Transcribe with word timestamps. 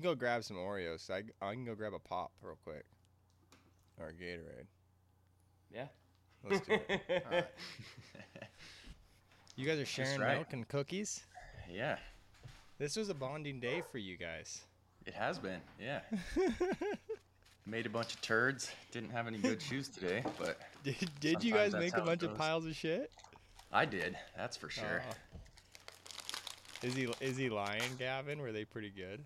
You 0.00 0.04
can 0.04 0.12
go 0.12 0.18
grab 0.18 0.42
some 0.44 0.56
Oreos. 0.56 1.10
I, 1.10 1.24
I 1.46 1.52
can 1.52 1.66
go 1.66 1.74
grab 1.74 1.92
a 1.92 1.98
pop 1.98 2.32
real 2.40 2.56
quick. 2.64 2.86
Or 3.98 4.08
a 4.08 4.12
Gatorade. 4.14 4.64
Yeah. 5.70 5.88
Let's 6.42 6.66
do 6.66 6.72
it. 6.72 7.02
All 7.10 7.30
right. 7.30 7.46
You 9.56 9.66
guys 9.66 9.78
are 9.78 9.84
sharing 9.84 10.18
right. 10.18 10.36
milk 10.36 10.54
and 10.54 10.66
cookies. 10.66 11.24
Yeah, 11.70 11.98
This 12.78 12.96
was 12.96 13.10
a 13.10 13.14
bonding 13.14 13.60
day 13.60 13.82
for 13.92 13.98
you 13.98 14.16
guys. 14.16 14.62
it 15.04 15.12
has 15.12 15.38
been. 15.38 15.60
Yeah. 15.78 16.00
Made 17.66 17.84
a 17.84 17.90
bunch 17.90 18.14
of 18.14 18.22
turds. 18.22 18.70
Didn't 18.92 19.10
have 19.10 19.26
any 19.26 19.36
good 19.36 19.60
shoes 19.68 19.90
today, 19.90 20.24
but 20.38 20.58
Did, 20.82 20.96
did 21.20 21.44
you 21.44 21.52
guys 21.52 21.74
make 21.74 21.94
a 21.94 22.00
bunch 22.00 22.22
of 22.22 22.34
piles 22.38 22.64
of 22.64 22.74
shit? 22.74 23.10
I 23.70 23.84
did. 23.84 24.16
That's 24.34 24.56
for 24.56 24.70
sure. 24.70 25.02
Oh. 25.06 26.86
Is 26.86 26.94
he 26.94 27.06
is 27.20 27.36
he 27.36 27.50
lying, 27.50 27.82
Gavin? 27.98 28.40
Were 28.40 28.50
they 28.50 28.64
pretty 28.64 28.88
good? 28.88 29.22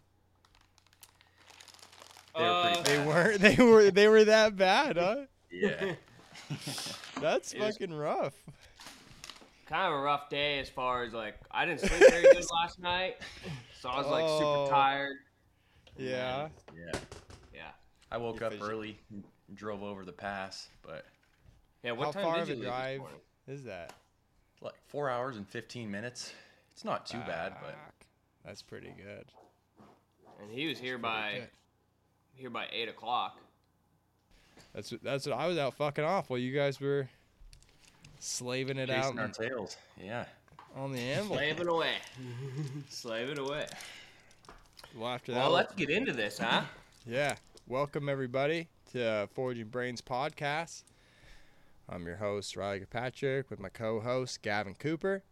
They 2.36 2.42
were 2.42 2.62
pretty 2.62 2.78
Uh, 2.78 2.82
They 2.82 2.96
bad. 2.96 3.06
weren't. 3.06 3.40
They 3.40 3.56
were. 3.64 3.90
They 3.90 4.08
were 4.08 4.24
that 4.24 4.56
bad, 4.56 4.96
huh? 4.96 5.16
Yeah. 5.50 5.94
That's 7.20 7.52
It 7.52 7.60
was- 7.60 7.76
fucking 7.76 7.94
rough. 7.94 8.34
kind 9.66 9.86
of 9.92 9.98
a 9.98 10.02
rough 10.02 10.28
day 10.28 10.58
as 10.58 10.68
far 10.68 11.04
as 11.04 11.12
like 11.14 11.36
I 11.50 11.64
didn't 11.64 11.80
sleep 11.80 12.10
very 12.10 12.22
good 12.22 12.44
last 12.62 12.78
night, 12.80 13.16
so 13.80 13.88
I 13.88 13.98
was 13.98 14.06
like 14.08 14.24
Oh. 14.26 14.64
super 14.66 14.74
tired. 14.74 15.16
Yeah. 15.96 16.48
Yeah. 16.76 16.92
Yeah. 17.54 17.70
I 18.10 18.16
woke 18.18 18.40
You 18.40 18.46
up 18.46 18.52
fidget- 18.52 18.68
early, 18.68 18.98
and 19.10 19.24
drove 19.54 19.82
over 19.82 20.04
the 20.04 20.12
pass, 20.12 20.68
but 20.82 21.06
Yeah. 21.82 21.92
What 21.92 22.06
How 22.06 22.12
time 22.12 22.22
far 22.24 22.34
did 22.36 22.42
of 22.42 22.48
you 22.50 22.54
leave 22.56 22.64
drive 22.64 23.00
is 23.46 23.64
that? 23.64 23.92
like 24.60 24.74
four 24.88 25.10
hours 25.10 25.36
and 25.36 25.46
15 25.48 25.90
minutes. 25.90 26.32
It's 26.72 26.84
not 26.84 27.04
too 27.06 27.18
bad, 27.18 27.54
but 27.62 27.76
that's 28.44 28.62
pretty 28.62 28.90
good. 28.96 29.26
And 30.40 30.50
he 30.50 30.66
was 30.66 30.78
here 30.78 30.96
by 30.98 31.32
good. 31.40 31.48
Here 32.36 32.50
by 32.50 32.66
eight 32.72 32.88
o'clock. 32.88 33.38
That's 34.74 34.90
what- 34.92 35.02
that's 35.02 35.26
what 35.26 35.36
I 35.38 35.46
was 35.46 35.58
out 35.58 35.74
fucking 35.74 36.04
off 36.04 36.30
while 36.30 36.38
you 36.38 36.52
guys 36.52 36.80
were 36.80 37.08
slaving 38.18 38.78
it 38.78 38.90
out 38.90 39.02
chasing 39.04 39.18
our 39.18 39.28
tails. 39.28 39.76
Yeah. 40.00 40.26
on 40.76 40.90
the 40.92 40.98
envelope. 40.98 41.38
Slaving 41.38 41.68
away. 41.68 41.94
Slaving 42.88 43.38
away. 43.38 43.66
Well, 44.96 45.08
after 45.10 45.32
that, 45.32 45.38
Well, 45.38 45.50
let's 45.52 45.72
get 45.74 45.88
into 45.90 46.12
this, 46.12 46.38
huh? 46.38 46.64
Yeah. 47.06 47.36
Welcome, 47.68 48.08
everybody, 48.08 48.68
to 48.92 49.04
uh, 49.04 49.26
Forging 49.28 49.68
Brains 49.68 50.02
podcast. 50.02 50.82
I'm 51.88 52.04
your 52.06 52.16
host, 52.16 52.56
Riley 52.56 52.80
Kirkpatrick, 52.80 53.50
with 53.50 53.60
my 53.60 53.68
co 53.68 54.00
host, 54.00 54.42
Gavin 54.42 54.74
Cooper. 54.74 55.22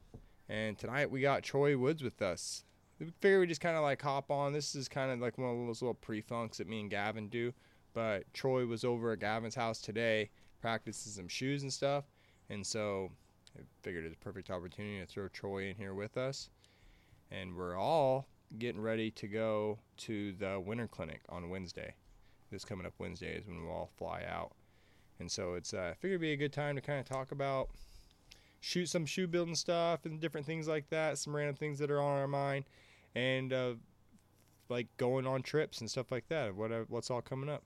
And 0.48 0.78
tonight 0.78 1.10
we 1.10 1.20
got 1.20 1.42
Troy 1.42 1.76
Woods 1.76 2.02
with 2.02 2.22
us. 2.22 2.64
We 3.02 3.12
figured 3.20 3.40
we 3.40 3.46
just 3.48 3.60
kind 3.60 3.76
of 3.76 3.82
like 3.82 4.00
hop 4.00 4.30
on. 4.30 4.52
This 4.52 4.76
is 4.76 4.88
kind 4.88 5.10
of 5.10 5.18
like 5.18 5.36
one 5.36 5.50
of 5.50 5.66
those 5.66 5.82
little 5.82 5.94
pre 5.94 6.20
funks 6.20 6.58
that 6.58 6.68
me 6.68 6.80
and 6.80 6.90
Gavin 6.90 7.28
do. 7.28 7.52
But 7.94 8.32
Troy 8.32 8.64
was 8.64 8.84
over 8.84 9.10
at 9.10 9.18
Gavin's 9.18 9.56
house 9.56 9.80
today, 9.80 10.30
practicing 10.60 11.10
some 11.10 11.26
shoes 11.26 11.62
and 11.62 11.72
stuff. 11.72 12.04
And 12.48 12.64
so 12.64 13.10
I 13.58 13.62
figured 13.82 14.04
it 14.04 14.08
was 14.08 14.16
a 14.20 14.24
perfect 14.24 14.50
opportunity 14.50 15.00
to 15.00 15.06
throw 15.06 15.26
Troy 15.28 15.68
in 15.68 15.74
here 15.74 15.94
with 15.94 16.16
us. 16.16 16.48
And 17.32 17.56
we're 17.56 17.76
all 17.76 18.28
getting 18.58 18.80
ready 18.80 19.10
to 19.10 19.26
go 19.26 19.80
to 19.96 20.32
the 20.34 20.62
winter 20.64 20.86
clinic 20.86 21.22
on 21.28 21.50
Wednesday. 21.50 21.94
This 22.52 22.64
coming 22.64 22.86
up 22.86 22.92
Wednesday 22.98 23.34
is 23.34 23.48
when 23.48 23.64
we'll 23.64 23.74
all 23.74 23.90
fly 23.98 24.22
out. 24.28 24.52
And 25.18 25.30
so 25.30 25.54
it's 25.54 25.74
uh, 25.74 25.90
I 25.90 25.94
figured 25.94 26.12
it'd 26.12 26.20
be 26.20 26.32
a 26.32 26.36
good 26.36 26.52
time 26.52 26.76
to 26.76 26.80
kind 26.80 27.00
of 27.00 27.06
talk 27.06 27.32
about 27.32 27.70
shoot 28.60 28.86
some 28.86 29.04
shoe 29.04 29.26
building 29.26 29.56
stuff 29.56 30.06
and 30.06 30.20
different 30.20 30.46
things 30.46 30.68
like 30.68 30.88
that, 30.90 31.18
some 31.18 31.34
random 31.34 31.56
things 31.56 31.80
that 31.80 31.90
are 31.90 32.00
on 32.00 32.18
our 32.18 32.28
mind, 32.28 32.64
and 33.14 33.52
uh, 33.52 33.74
like 34.68 34.86
going 34.96 35.26
on 35.26 35.42
trips 35.42 35.80
and 35.80 35.90
stuff 35.90 36.10
like 36.10 36.28
that. 36.28 36.54
What 36.54 36.72
uh, 36.72 36.84
what's 36.88 37.10
all 37.10 37.22
coming 37.22 37.48
up? 37.48 37.62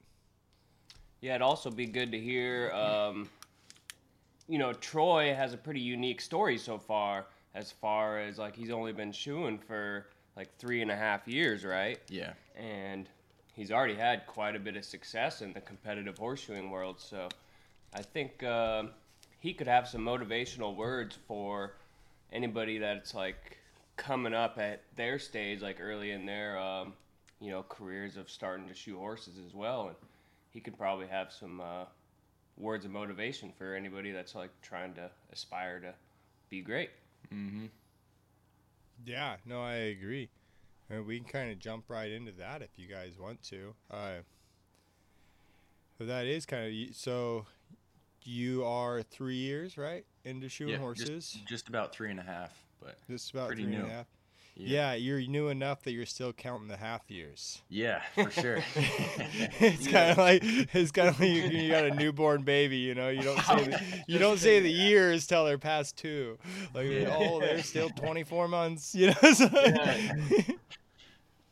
Yeah, 1.21 1.35
it'd 1.35 1.43
also 1.43 1.71
be 1.71 1.87
good 1.87 2.13
to 2.13 2.19
hear. 2.19 2.71
Um, 2.73 3.29
you 4.49 4.59
know, 4.59 4.73
Troy 4.73 5.35
has 5.35 5.55
a 5.55 5.57
pretty 5.57 5.81
unique 5.81 6.21
story 6.21 6.59
so 6.59 6.79
far, 6.79 7.27
as 7.55 7.73
far 7.73 8.19
as 8.21 8.39
like 8.39 8.55
he's 8.55 8.71
only 8.71 8.93
been 8.93 9.13
shoeing 9.13 9.59
for 9.59 10.07
like 10.37 10.55
three 10.59 10.83
and 10.83 10.91
a 10.91 10.97
half 10.97 11.27
years, 11.27 11.65
right? 11.65 11.99
Yeah. 12.09 12.35
And 12.57 13.09
he's 13.55 13.73
already 13.73 13.95
had 13.95 14.27
quite 14.27 14.55
a 14.55 14.61
bit 14.61 14.77
of 14.77 14.85
success 14.85 15.43
in 15.43 15.53
the 15.53 15.61
competitive 15.61 16.17
horseshoeing 16.17 16.71
world. 16.71 17.01
So 17.01 17.29
I 17.95 18.03
think 18.03 18.43
um 18.43 18.91
he 19.41 19.53
could 19.53 19.67
have 19.67 19.89
some 19.89 20.03
motivational 20.03 20.75
words 20.77 21.17
for 21.27 21.75
anybody 22.33 22.79
that's 22.79 23.15
like 23.15 23.59
coming 23.97 24.35
up 24.35 24.59
at 24.59 24.83
their 24.95 25.19
stage, 25.19 25.63
like 25.63 25.79
early 25.81 26.11
in 26.11 26.27
their 26.27 26.59
um, 26.59 26.93
you 27.41 27.51
know 27.51 27.65
careers 27.69 28.17
of 28.17 28.31
starting 28.31 28.69
to 28.69 28.75
shoe 28.75 28.99
horses 28.99 29.35
as 29.45 29.55
well. 29.55 29.89
And 29.89 29.97
he 30.51 30.61
could 30.61 30.79
probably 30.79 31.07
have 31.07 31.33
some 31.33 31.61
uh, 31.61 31.85
words 32.57 32.85
of 32.85 32.91
motivation 32.91 33.53
for 33.57 33.75
anybody 33.75 34.13
that's 34.13 34.35
like 34.35 34.51
trying 34.63 34.95
to 34.95 35.11
aspire 35.33 35.81
to 35.81 35.95
be 36.49 36.61
great. 36.61 36.91
Mm-hmm. 37.33 37.67
Yeah, 39.05 39.37
no, 39.45 39.61
I 39.61 39.75
agree. 39.75 40.31
Uh, 40.91 41.03
we 41.03 41.19
can 41.19 41.29
kind 41.29 41.51
of 41.51 41.59
jump 41.59 41.85
right 41.89 42.11
into 42.11 42.33
that 42.33 42.63
if 42.63 42.71
you 42.77 42.87
guys 42.87 43.19
want 43.19 43.43
to. 43.45 43.75
Uh, 43.91 44.23
so 45.99 46.05
that 46.07 46.27
is 46.27 46.47
kind 46.47 46.67
of 46.67 46.97
so. 46.97 47.47
You 48.29 48.65
are 48.65 49.03
three 49.03 49.37
years, 49.37 49.79
right, 49.79 50.05
into 50.25 50.49
shoeing 50.49 50.71
yeah 50.71 50.79
horses. 50.79 51.31
Just, 51.31 51.47
just 51.47 51.69
about 51.69 51.95
three 51.95 52.11
and 52.11 52.19
a 52.19 52.25
half, 52.25 52.51
but 52.81 52.97
Just 53.11 53.31
about 53.33 53.49
pretty 53.49 53.65
three 53.65 53.75
and 53.75 53.83
a 53.83 53.87
new. 53.87 53.93
half. 53.93 54.07
Yeah. 54.59 54.95
you're 54.95 55.21
new 55.21 55.49
enough 55.49 55.83
that 55.83 55.93
you're 55.93 56.07
still 56.07 56.33
counting 56.33 56.69
the 56.69 56.79
half 56.79 57.11
years. 57.11 57.61
Yeah, 57.69 58.01
for 58.15 58.31
sure. 58.31 58.59
it's 58.75 59.87
kind 59.87 60.13
of 60.13 60.17
like 60.19 60.41
it's 60.43 60.91
kind 60.93 61.09
of 61.09 61.21
like 61.21 61.29
you, 61.29 61.43
you 61.43 61.71
got 61.71 61.85
a 61.85 61.95
newborn 61.95 62.43
baby. 62.43 62.79
You 62.79 62.95
know, 62.95 63.11
you 63.11 63.21
don't 63.23 63.39
say 63.43 63.65
the, 63.67 63.83
you 64.09 64.19
don't 64.19 64.39
say 64.39 64.61
the 64.61 64.71
years 64.73 65.27
till 65.27 65.45
they're 65.45 65.59
past 65.59 65.97
two. 65.99 66.39
Like 66.75 66.89
Yeah. 66.89 67.15
oh, 67.15 67.39
they're 67.41 67.63
still 67.63 67.91
24 67.91 68.49
months. 68.49 68.95
You 68.95 69.09
know. 69.09 69.33
so- 69.35 69.51
Yeah. 69.53 70.13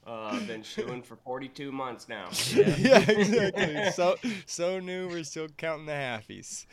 Uh, 0.06 0.30
I've 0.34 0.46
been 0.46 0.62
shoeing 0.62 1.02
for 1.02 1.16
42 1.16 1.72
months 1.72 2.10
now. 2.10 2.28
yeah, 2.54 2.98
exactly. 3.10 3.90
So 3.92 4.16
so 4.46 4.78
new, 4.78 5.08
we're 5.08 5.24
still 5.24 5.48
counting 5.56 5.86
the 5.86 5.92
halfies. 5.92 6.66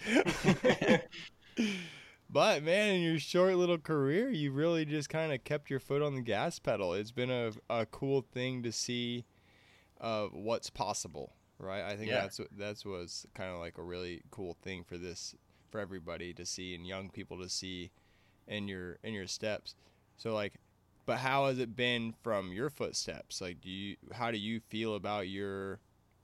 But 2.32 2.64
man, 2.64 2.96
in 2.96 3.02
your 3.02 3.20
short 3.20 3.56
little 3.56 3.78
career, 3.78 4.30
you 4.30 4.52
really 4.52 4.86
just 4.86 5.10
kind 5.10 5.34
of 5.34 5.44
kept 5.44 5.70
your 5.70 5.80
foot 5.80 6.02
on 6.02 6.16
the 6.16 6.22
gas 6.22 6.60
pedal. 6.60 6.94
It's 6.94 7.12
been 7.12 7.32
a 7.32 7.52
a 7.70 7.86
cool 7.86 8.22
thing 8.34 8.64
to 8.64 8.72
see 8.72 9.26
uh, 10.00 10.26
what's 10.28 10.70
possible, 10.70 11.34
right? 11.60 11.84
I 11.84 11.96
think 11.96 12.10
Yeah. 12.10 12.22
that's 12.22 12.40
what 12.40 12.48
that's 12.58 12.86
was 12.86 13.26
kind 13.34 13.52
of 13.52 13.60
like 13.60 13.78
a 13.78 13.84
really 13.84 14.22
cool 14.32 14.56
thing 14.62 14.84
for 14.84 14.98
this 14.98 15.36
for 15.70 15.80
everybody 15.80 16.34
to 16.34 16.46
see 16.46 16.76
and 16.76 16.86
young 16.86 17.10
people 17.10 17.38
to 17.40 17.50
see 17.50 17.92
in 18.48 18.68
your 18.68 18.98
in 19.04 19.14
your 19.14 19.28
steps. 19.28 19.76
So 20.18 20.34
like 20.34 20.54
but 21.06 21.18
how 21.18 21.48
has 21.48 21.58
it 21.60 21.76
been 21.76 22.14
from 22.22 22.52
your 22.52 22.70
footsteps? 22.70 23.42
Like, 23.42 23.60
do 23.60 23.70
you 23.70 23.98
how 24.14 24.32
do 24.32 24.38
you 24.38 24.60
feel 24.60 24.96
about 24.96 25.28
your 25.28 25.80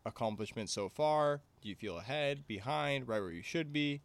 accomplishments 0.06 0.72
so 0.72 0.88
far? 0.88 1.42
Do 1.62 1.70
you 1.70 1.76
feel 1.76 1.98
ahead, 1.98 2.48
behind, 2.48 3.08
right 3.08 3.20
where 3.20 3.32
you 3.32 3.42
should 3.42 3.74
be? 3.74 4.02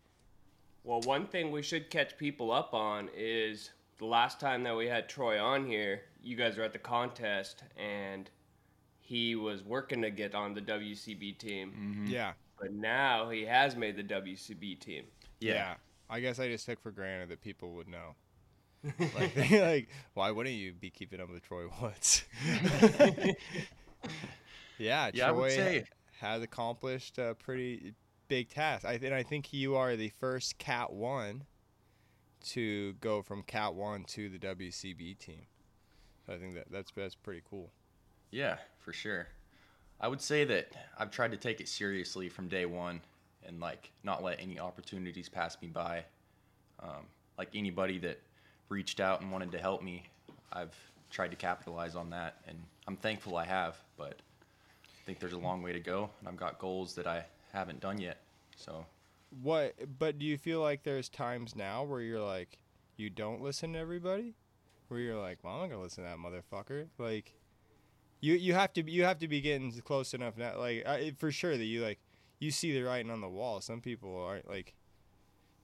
Well, 0.85 1.01
one 1.03 1.27
thing 1.27 1.51
we 1.53 1.63
should 1.63 1.91
catch 1.91 2.17
people 2.17 2.51
up 2.51 2.75
on 2.75 3.09
is 3.17 3.71
the 3.99 4.05
last 4.07 4.41
time 4.41 4.65
that 4.65 4.77
we 4.77 4.87
had 4.89 5.09
Troy 5.09 5.41
on 5.41 5.67
here, 5.67 6.03
you 6.23 6.37
guys 6.37 6.57
were 6.57 6.65
at 6.65 6.73
the 6.73 6.79
contest 6.79 7.63
and 7.77 8.29
he 9.01 9.37
was 9.37 9.63
working 9.63 10.03
to 10.03 10.11
get 10.11 10.35
on 10.35 10.55
the 10.55 10.61
WCB 10.61 11.39
team. 11.39 12.05
Mhm. 12.07 12.11
Yeah, 12.11 12.33
But 12.61 12.73
now 12.73 13.31
he 13.31 13.45
has 13.45 13.77
made 13.77 13.97
the 13.97 14.03
WCB 14.03 14.75
team. 14.81 15.05
yeah, 15.41 15.75
I 16.11 16.21
guess 16.21 16.39
I 16.39 16.49
just 16.49 16.67
took 16.67 16.81
for 16.81 16.91
granted 16.91 17.29
that 17.31 17.41
people 17.41 17.73
would 17.75 17.89
know. 17.89 18.15
Like, 19.15 19.37
like 19.53 19.89
why 20.15 20.31
wouldn't 20.33 20.57
you 20.57 20.73
be 20.73 20.91
keeping 20.91 21.21
up 21.21 21.31
with 21.31 21.43
Troy 21.45 21.67
Woods? 21.81 22.25
yeah, 24.79 25.11
Yeah, 25.15 25.29
Troy 25.31 25.49
say 25.51 25.85
has 26.21 26.43
accomplished 26.43 27.19
a 27.19 27.35
pretty 27.37 27.95
big 28.33 28.49
task. 28.49 28.87
I 28.87 28.95
and 28.95 29.13
I 29.13 29.23
think 29.23 29.53
you 29.53 29.77
are 29.77 29.95
the 29.95 30.09
first 30.09 30.57
Cat 30.57 30.91
One 30.91 31.45
to 32.47 32.95
go 32.95 33.21
from 33.21 33.43
Cat 33.43 33.75
One 33.75 34.05
to 34.05 34.31
the 34.31 34.39
WCB 34.39 35.19
team. 35.19 35.43
So 36.25 36.33
I 36.33 36.39
think 36.39 36.55
that 36.55 36.73
that's 36.73 36.91
that's 36.97 37.15
pretty 37.15 37.43
cool. 37.51 37.71
Yeah, 38.31 38.57
for 38.79 38.95
sure. 38.95 39.27
I 40.01 40.09
would 40.09 40.23
say 40.23 40.45
that 40.45 40.73
I've 40.99 41.11
tried 41.11 41.33
to 41.33 41.37
take 41.37 41.61
it 41.61 41.69
seriously 41.69 42.31
from 42.31 42.49
day 42.49 42.65
one 42.65 43.03
and 43.47 43.61
like 43.61 43.91
not 44.03 44.23
let 44.23 44.41
any 44.41 44.59
opportunities 44.59 45.29
pass 45.29 45.59
me 45.61 45.69
by. 45.69 46.03
Um, 46.83 47.05
like 47.37 47.51
anybody 47.55 47.99
that 47.99 48.19
reached 48.71 48.99
out 48.99 49.21
and 49.21 49.31
wanted 49.31 49.53
to 49.53 49.59
help 49.59 49.83
me, 49.83 50.05
I've 50.55 50.75
tried 51.11 51.33
to 51.33 51.37
capitalize 51.37 51.95
on 51.95 52.09
that, 52.11 52.37
and 52.49 52.57
I'm 52.89 52.97
thankful 52.97 53.37
I 53.37 53.45
have. 53.45 53.77
But 53.99 54.15
I 54.85 55.05
think 55.05 55.19
there's 55.19 55.35
a 55.35 55.39
long 55.39 55.63
way 55.63 55.75
to 55.75 55.81
go, 55.81 56.09
and 56.21 56.29
I've 56.31 56.39
got 56.39 56.59
goals 56.59 56.95
that 56.95 57.07
I 57.07 57.27
haven't 57.53 57.81
done 57.81 58.01
yet. 58.01 58.19
So 58.57 58.87
What? 59.43 59.75
But 59.99 60.19
do 60.19 60.27
you 60.27 60.37
feel 60.39 60.61
like 60.61 60.83
there's 60.83 61.09
times 61.09 61.55
now 61.57 61.85
where 61.85 62.01
you're 62.01 62.21
like, 62.21 62.59
you 62.97 63.09
don't 63.11 63.41
listen 63.43 63.73
to 63.73 63.79
everybody, 63.79 64.35
where 64.89 65.01
you're 65.01 65.19
like, 65.21 65.39
well, 65.43 65.55
I'm 65.55 65.61
not 65.63 65.71
gonna 65.71 65.83
listen 65.83 66.05
to 66.05 66.11
that 66.11 66.19
motherfucker. 66.19 66.87
Like, 66.99 67.35
you 68.21 68.35
you 68.35 68.53
have 68.55 68.73
to 68.75 68.83
you 68.91 69.05
have 69.05 69.19
to 69.21 69.29
be 69.29 69.41
getting 69.41 69.73
close 69.81 70.15
enough 70.15 70.37
now, 70.37 70.59
like 70.59 70.85
it- 70.87 71.19
for 71.19 71.33
sure 71.33 71.57
that 71.57 71.65
you 71.65 71.83
like 71.83 71.99
you 72.39 72.51
see 72.51 72.73
the 72.73 72.83
writing 72.83 73.11
on 73.11 73.21
the 73.21 73.29
wall. 73.29 73.61
Some 73.61 73.81
people 73.81 74.23
aren't 74.23 74.49
like 74.49 74.75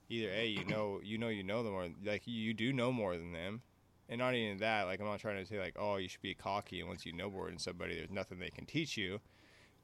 either 0.09 0.31
a 0.31 0.47
you 0.47 0.65
know 0.65 1.01
you 1.05 1.19
know 1.19 1.29
you 1.29 1.43
know 1.43 1.63
them 1.63 1.75
or 1.75 1.89
like 2.05 2.23
you 2.27 2.55
do 2.55 2.73
know 2.73 2.91
more 2.91 3.17
than 3.17 3.33
them, 3.33 3.61
and 4.09 4.19
not 4.19 4.35
even 4.35 4.59
that. 4.59 4.85
Like 4.85 4.99
I'm 5.01 5.07
not 5.07 5.21
trying 5.21 5.37
to 5.39 5.47
say 5.47 5.59
like 5.61 5.77
oh 5.79 5.97
you 5.97 6.09
should 6.09 6.23
be 6.23 6.35
cocky 6.35 6.81
and 6.81 6.89
once 6.89 7.05
you 7.07 7.13
know 7.13 7.31
more 7.31 7.47
than 7.47 7.59
somebody, 7.59 7.95
there's 7.97 8.11
nothing 8.11 8.39
they 8.39 8.51
can 8.51 8.65
teach 8.67 8.97
you. 8.97 9.21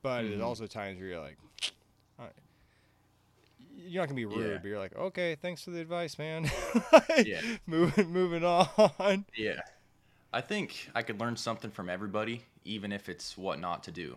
But 0.02 0.22
there's 0.22 0.40
Mhm. 0.40 0.44
also 0.44 0.66
times 0.66 0.98
where 0.98 1.08
you're 1.10 1.20
like. 1.20 1.38
You're 3.76 4.02
not 4.02 4.08
gonna 4.08 4.16
be 4.16 4.24
rude, 4.24 4.50
Yeah. 4.52 4.58
but 4.58 4.68
you're 4.68 4.78
like, 4.78 4.96
okay, 4.96 5.34
thanks 5.36 5.62
for 5.62 5.70
the 5.70 5.80
advice, 5.80 6.18
man. 6.18 6.50
Yeah. 7.24 7.40
moving, 7.66 8.10
moving 8.10 8.44
on. 8.44 9.24
Yeah. 9.36 9.60
I 10.32 10.40
think 10.40 10.88
I 10.94 11.02
could 11.02 11.20
learn 11.20 11.36
something 11.36 11.70
from 11.70 11.88
everybody, 11.88 12.42
even 12.64 12.92
if 12.92 13.08
it's 13.08 13.36
what 13.38 13.60
not 13.60 13.84
to 13.84 13.92
do. 13.92 14.16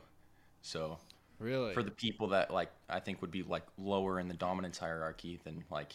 So 0.61 0.97
Really? 1.39 1.73
for 1.73 1.83
the 1.83 1.91
people 1.91 2.29
that 2.29 2.51
like 2.51 2.71
I 2.89 2.99
think 2.99 3.21
would 3.21 3.31
be 3.31 3.43
like 3.43 3.63
lower 3.77 4.19
in 4.19 4.27
the 4.27 4.33
dominance 4.33 4.77
hierarchy, 4.79 5.39
than 5.43 5.63
like 5.69 5.93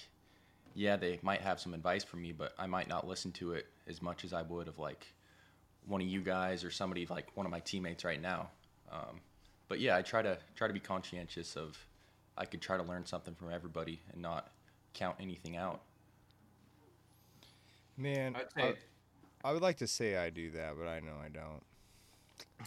yeah, 0.75 0.97
they 0.97 1.19
might 1.23 1.41
have 1.43 1.61
some 1.61 1.75
advice 1.75 2.03
for 2.05 2.17
me, 2.17 2.33
but 2.33 2.55
I 2.59 2.67
might 2.67 2.89
not 2.89 3.07
listen 3.07 3.31
to 3.33 3.53
it 3.53 3.67
as 3.89 4.01
much 4.01 4.25
as 4.25 4.33
I 4.33 4.43
would 4.43 4.69
of 4.69 4.79
like 4.79 5.07
one 5.87 6.01
of 6.01 6.07
you 6.07 6.21
guys 6.23 6.63
or 6.65 6.71
somebody 6.71 7.07
like 7.11 7.27
one 7.35 7.45
of 7.45 7.53
my 7.53 7.61
teammates 7.61 8.05
right 8.05 8.21
now. 8.23 8.49
Um, 8.91 9.21
but 9.69 9.81
yeah, 9.81 9.97
I 9.97 10.03
try 10.03 10.23
to 10.23 10.39
try 10.55 10.69
to 10.69 10.73
be 10.75 10.81
conscientious 10.81 11.57
of 11.57 11.77
I 12.37 12.45
could 12.47 12.61
try 12.61 12.77
to 12.77 12.83
learn 12.83 13.05
something 13.07 13.35
from 13.35 13.51
everybody 13.53 14.01
and 14.13 14.23
not 14.23 14.51
count 14.95 15.17
anything 15.21 15.57
out. 15.57 15.83
Man, 17.97 18.35
I'd 18.37 18.51
say 18.57 18.75
I, 19.45 19.51
I 19.51 19.53
would 19.53 19.63
like 19.63 19.77
to 19.79 19.87
say 19.87 20.17
I 20.17 20.31
do 20.31 20.51
that, 20.53 20.75
but 20.79 20.89
I 20.89 21.01
know 21.01 21.15
I 21.23 21.29
don't. 21.29 21.63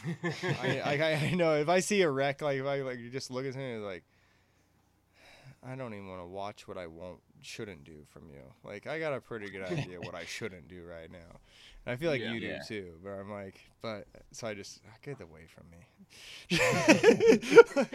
I, 0.61 0.79
I, 0.79 1.13
I 1.13 1.31
know 1.33 1.55
if 1.55 1.69
I 1.69 1.79
see 1.79 2.01
a 2.01 2.09
wreck, 2.09 2.41
like 2.41 2.57
if 2.59 2.65
I 2.65 2.81
like 2.81 2.99
you 2.99 3.09
just 3.09 3.31
look 3.31 3.45
at 3.45 3.53
something, 3.53 3.75
it's 3.77 3.83
like 3.83 4.03
I 5.67 5.75
don't 5.75 5.93
even 5.93 6.07
want 6.07 6.21
to 6.21 6.27
watch 6.27 6.67
what 6.67 6.77
I 6.77 6.85
won't 6.87 7.21
shouldn't 7.41 7.83
do 7.83 8.05
from 8.09 8.29
you. 8.29 8.41
Like 8.63 8.87
I 8.87 8.99
got 8.99 9.13
a 9.13 9.21
pretty 9.21 9.49
good 9.49 9.63
idea 9.63 9.99
what 10.01 10.15
I 10.15 10.25
shouldn't 10.27 10.67
do 10.67 10.83
right 10.85 11.11
now. 11.11 11.39
And 11.85 11.93
I 11.93 11.95
feel 11.95 12.11
like 12.11 12.21
Yeah. 12.21 12.33
you 12.33 12.39
do 12.39 12.47
Yeah. 12.47 12.59
too, 12.67 12.93
but 13.03 13.11
I'm 13.11 13.31
like, 13.31 13.59
but 13.81 14.05
so 14.31 14.47
I 14.47 14.53
just 14.53 14.81
get 15.01 15.19
away 15.21 15.47
from 15.47 15.65
me. 15.71 16.57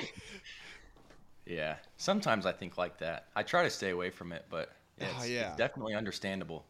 Yeah. 1.51 1.77
Sometimes 1.97 2.47
I 2.47 2.53
think 2.53 2.79
like 2.79 2.99
that. 2.99 3.27
I 3.35 3.43
try 3.43 3.65
to 3.65 3.71
stay 3.71 3.91
away 3.91 4.11
from 4.11 4.33
it, 4.33 4.45
but 4.49 4.71
Oh, 5.03 5.07
it's, 5.19 5.29
yeah. 5.31 5.49
it's 5.49 5.57
definitely 5.57 5.95
understandable. 5.95 6.65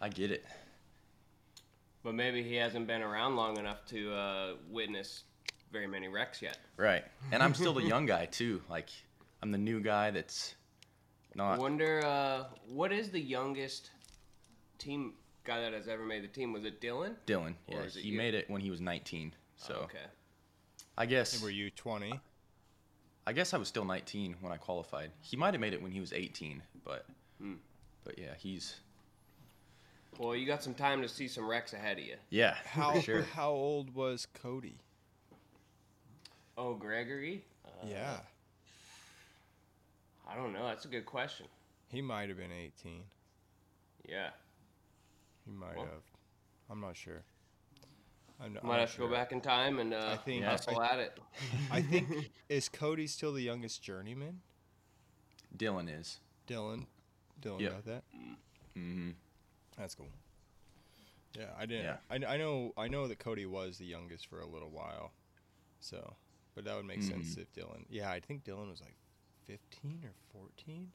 I 0.00 0.08
get 0.10 0.30
it. 0.30 0.44
but 2.02 2.14
maybe 2.14 2.42
he 2.42 2.54
hasn't 2.54 2.86
been 2.86 3.02
around 3.02 3.34
long 3.34 3.58
enough 3.58 3.84
to 3.86 4.12
uh, 4.14 4.54
witness 4.70 5.24
very 5.72 5.86
many 5.88 6.06
wrecks 6.08 6.40
yet. 6.40 6.58
Right. 6.76 7.04
And 7.32 7.42
I'm 7.42 7.52
still 7.54 7.72
the 7.72 7.82
young 7.94 8.06
guy 8.06 8.26
too. 8.26 8.62
Like 8.70 8.90
I'm 9.42 9.50
the 9.50 9.58
new 9.58 9.80
guy 9.80 10.10
that's 10.12 10.54
I 11.34 11.38
not 11.38 11.58
wonder 11.58 12.04
uh, 12.04 12.44
what 12.68 12.92
is 12.92 13.10
the 13.10 13.20
youngest 13.20 13.90
team 14.78 15.14
guy 15.44 15.60
that 15.62 15.72
has 15.72 15.88
ever 15.88 16.04
made 16.04 16.22
the 16.22 16.28
team? 16.28 16.52
Was 16.52 16.64
it 16.64 16.80
Dylan? 16.80 17.14
Dylan. 17.26 17.54
Or 17.68 17.80
Yeah, 17.80 17.86
is 17.86 17.96
it 17.96 18.02
he 18.02 18.10
you? 18.10 18.18
made 18.18 18.34
it 18.34 18.48
when 18.48 18.60
he 18.60 18.70
was 18.70 18.80
19. 18.80 19.34
So 19.56 19.78
Oh, 19.80 19.84
okay. 19.84 19.98
I 20.98 21.06
guess 21.06 21.42
Were 21.42 21.50
you 21.50 21.70
20? 21.70 22.20
I 23.26 23.32
guess 23.32 23.52
I 23.54 23.58
was 23.58 23.68
still 23.68 23.84
19 23.84 24.36
when 24.40 24.52
I 24.52 24.56
qualified. 24.56 25.10
He 25.20 25.36
might 25.36 25.52
have 25.54 25.60
made 25.60 25.72
it 25.72 25.82
when 25.82 25.90
he 25.92 26.00
was 26.00 26.12
18, 26.12 26.62
but 26.84 27.06
Hmm. 27.38 27.54
but 28.04 28.18
yeah, 28.18 28.34
he's 28.38 28.76
Well, 30.18 30.34
you 30.36 30.46
got 30.46 30.62
some 30.62 30.74
time 30.74 31.02
to 31.02 31.08
see 31.08 31.28
some 31.28 31.46
wrecks 31.46 31.72
ahead 31.72 31.98
of 31.98 32.04
you. 32.04 32.16
yeah, 32.30 32.54
How 32.64 32.92
for 32.94 33.00
sure. 33.02 33.22
how 33.22 33.50
old 33.50 33.94
was 33.94 34.26
Cody? 34.32 34.78
Oh, 36.56 36.74
Gregory? 36.74 37.44
Uh, 37.66 37.86
yeah, 37.86 38.20
I 40.28 40.34
don't 40.36 40.52
know. 40.52 40.64
That's 40.66 40.84
a 40.84 40.88
good 40.88 41.04
question. 41.06 41.46
he 41.90 42.00
might 42.00 42.28
have 42.28 42.38
been 42.38 42.52
18. 42.52 43.02
Yeah. 44.08 44.30
He 45.44 45.52
might 45.52 45.76
Well. 45.76 45.84
have. 45.86 46.02
I'm 46.70 46.80
not 46.80 46.96
sure. 46.96 47.22
I'm, 48.40 48.52
not- 48.52 48.62
I'm 48.62 48.68
Might 48.68 48.74
not 48.74 48.80
have 48.80 48.92
to 48.94 48.98
go 48.98 49.10
back 49.10 49.32
in 49.32 49.40
time 49.40 49.78
and 49.78 49.94
uh, 49.94 50.10
I 50.12 50.16
think- 50.16 50.44
hustle 50.44 50.80
at 50.82 50.98
it. 50.98 51.18
I 51.70 51.80
think 51.82 52.30
is 52.48 52.68
Cody 52.68 53.06
still 53.06 53.32
the 53.32 53.42
youngest 53.42 53.82
journeyman? 53.82 54.40
Dylan 55.56 55.88
is. 56.00 56.18
Dylan, 56.46 56.86
Dylan 57.40 57.60
Yep. 57.60 57.72
got 57.72 57.84
that. 57.86 58.02
hmm 58.74 59.10
That's 59.78 59.94
cool. 59.94 60.08
Yeah, 61.36 61.46
I 61.58 61.66
didn't. 61.66 61.84
Yeah. 61.84 61.96
I, 62.10 62.34
I 62.34 62.36
know. 62.36 62.72
I 62.78 62.88
know 62.88 63.08
that 63.08 63.18
Cody 63.18 63.44
was 63.46 63.78
the 63.78 63.84
youngest 63.84 64.26
for 64.26 64.40
a 64.40 64.46
little 64.46 64.70
while, 64.70 65.12
so. 65.80 66.14
But 66.54 66.64
that 66.64 66.76
would 66.76 66.86
make 66.86 67.02
sense 67.02 67.34
Mhm. 67.34 67.38
if 67.42 67.52
Dylan. 67.52 67.84
Yeah, 67.90 68.10
I 68.10 68.20
think 68.20 68.44
Dylan 68.44 68.70
was 68.70 68.80
like 68.80 68.94
15 69.46 70.00
or 70.04 70.12
14. 70.32 70.90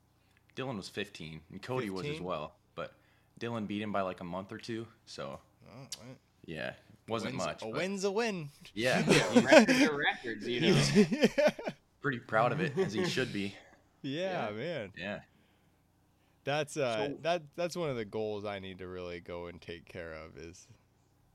Dylan 0.56 0.78
was 0.78 0.90
15 0.90 1.42
and 1.52 1.62
Cody 1.62 1.92
was 1.92 2.08
as 2.08 2.20
well, 2.20 2.56
but 2.74 2.94
Dylan 3.40 3.68
beat 3.68 3.82
him 3.84 3.92
by 3.92 4.02
like 4.02 4.20
a 4.22 4.24
month 4.24 4.52
or 4.52 4.58
two. 4.58 4.88
So 5.06 5.40
Oh, 5.68 5.82
right. 6.04 6.18
yeah, 6.46 6.74
wasn't 7.08 7.34
Win's- 7.34 7.46
much. 7.46 7.62
A 7.62 7.66
but 7.66 7.74
win's 7.76 8.04
a 8.04 8.12
win. 8.12 8.50
Yeah, 8.74 9.04
records 9.42 9.82
are 9.82 9.98
records, 9.98 10.48
you 10.48 10.62
know. 10.62 10.82
yeah, 10.96 11.50
pretty 12.02 12.20
proud 12.20 12.52
of 12.52 12.62
it 12.62 12.78
as 12.78 12.94
he 12.94 13.06
should 13.10 13.32
be. 13.34 13.56
yeah, 14.02 14.50
Yeah. 14.50 14.56
man. 14.56 14.94
Yeah. 14.98 15.20
That's 16.44 16.76
uh 16.78 17.08
So- 17.08 17.18
that 17.22 17.44
that's 17.56 17.76
one 17.76 17.90
of 17.90 17.96
the 17.96 18.06
goals 18.06 18.46
I 18.46 18.60
need 18.60 18.80
to 18.80 18.88
really 18.88 19.20
go 19.20 19.48
and 19.48 19.62
take 19.62 19.86
care 19.86 20.14
of 20.14 20.38
is 20.38 20.68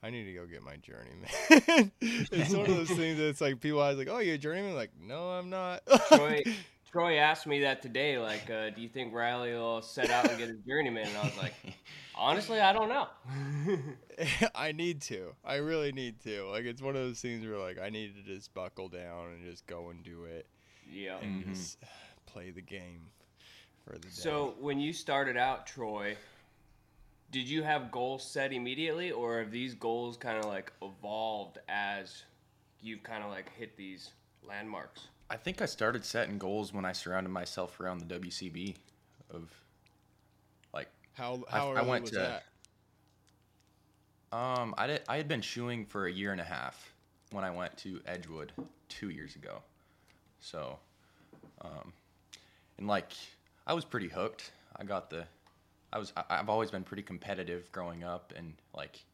I 0.03 0.11
need 0.11 0.25
to 0.25 0.33
go 0.35 0.47
get 0.47 0.63
my 0.63 0.77
journeyman. 0.77 1.93
it's 2.01 2.53
one 2.55 2.67
of 2.67 2.77
those 2.77 2.91
things 2.91 3.19
that's 3.19 3.41
like 3.41 3.61
people 3.61 3.81
always 3.81 3.99
like, 3.99 4.09
Oh, 4.09 4.19
you're 4.19 4.35
a 4.35 4.39
journeyman? 4.39 4.75
Like, 4.75 4.91
no, 5.01 5.31
I'm 5.31 5.49
not. 5.51 5.83
Troy, 6.09 6.43
Troy 6.93 7.17
asked 7.17 7.47
me 7.47 7.61
that 7.61 7.83
today. 7.83 8.19
Like, 8.19 8.49
uh, 8.51 8.71
do 8.71 8.83
you 8.83 8.89
think 8.89 9.13
Riley 9.15 9.53
will 9.53 9.83
set 9.83 10.11
out 10.11 10.29
and 10.29 10.39
get 10.39 10.49
a 10.51 10.55
journeyman? 10.69 11.09
And 11.09 11.17
I 11.17 11.23
was 11.25 11.37
like, 11.39 11.55
honestly, 12.17 12.61
I 12.61 12.73
don't 12.73 12.89
know. 12.89 13.07
I 14.55 14.73
need 14.73 15.01
to. 15.03 15.35
I 15.45 15.57
really 15.57 15.93
need 15.93 16.21
to. 16.25 16.45
Like 16.51 16.65
it's 16.65 16.83
one 16.83 16.97
of 16.97 17.03
those 17.03 17.21
things 17.21 17.47
where 17.47 17.59
like 17.59 17.79
I 17.79 17.91
need 17.91 18.15
to 18.17 18.23
just 18.23 18.53
buckle 18.55 18.89
down 18.89 19.33
and 19.33 19.45
just 19.45 19.67
go 19.67 19.91
and 19.91 20.03
do 20.03 20.25
it 20.25 20.47
yeah. 20.91 21.19
and 21.19 21.45
Mhm. 21.45 21.49
just 21.55 21.79
play 22.27 22.51
the 22.51 22.63
game 22.63 23.07
for 23.85 23.95
the 23.95 24.01
day. 24.01 24.09
So 24.11 24.55
when 24.61 24.79
you 24.81 24.93
started 24.93 25.37
out, 25.37 25.67
Troy, 25.67 26.17
did 27.31 27.49
you 27.49 27.63
have 27.63 27.91
goals 27.91 28.25
set 28.25 28.53
immediately, 28.53 29.11
or 29.11 29.41
have 29.41 29.51
these 29.51 29.75
goals 29.75 30.17
kind 30.17 30.39
of 30.39 30.45
like 30.47 30.73
evolved 30.83 31.59
as 31.69 32.25
you've 32.81 33.03
kind 33.03 33.23
of 33.25 33.31
like 33.31 33.51
hit 33.57 33.77
these 33.77 34.11
landmarks? 34.47 35.09
I 35.29 35.37
think 35.37 35.61
I 35.61 35.67
started 35.67 36.05
setting 36.05 36.39
goals 36.39 36.73
when 36.73 36.85
I 36.85 36.93
surrounded 36.93 37.31
myself 37.31 37.81
around 37.81 37.99
the 37.99 38.19
WCB 38.19 38.77
of 39.31 39.51
like 41.19 41.45
how 41.47 41.47
I- 41.51 41.59
how 41.59 41.71
I 41.75 41.83
went 41.83 42.03
was 42.03 42.11
to- 42.13 42.17
that? 42.19 42.45
um 44.33 44.75
I 44.77 44.87
did, 44.87 45.03
I 45.09 45.17
had 45.17 45.29
been 45.29 45.41
shoeing 45.43 45.87
for 45.87 46.07
a 46.07 46.13
year 46.13 46.33
and 46.33 46.41
a 46.41 46.45
half 46.45 46.93
when 47.31 47.45
I 47.45 47.51
went 47.51 47.77
to 47.79 48.01
Edgewood 48.07 48.53
2 48.89 49.11
years 49.11 49.37
ago. 49.37 49.63
So 50.41 50.79
um 51.63 51.93
and 52.79 52.87
like 52.87 53.13
I 53.67 53.75
was 53.75 53.85
pretty 53.85 54.09
hooked. 54.09 54.53
I 54.77 54.85
got 54.85 55.11
the 55.11 55.27
I 55.93 55.99
was 55.99 56.13
I, 56.17 56.25
I've 56.31 56.49
always 56.49 56.71
been 56.71 56.85
pretty 56.85 57.03
competitive 57.03 57.71
growing 57.73 58.05
up 58.05 58.33
and 58.37 58.55
like 58.75 59.05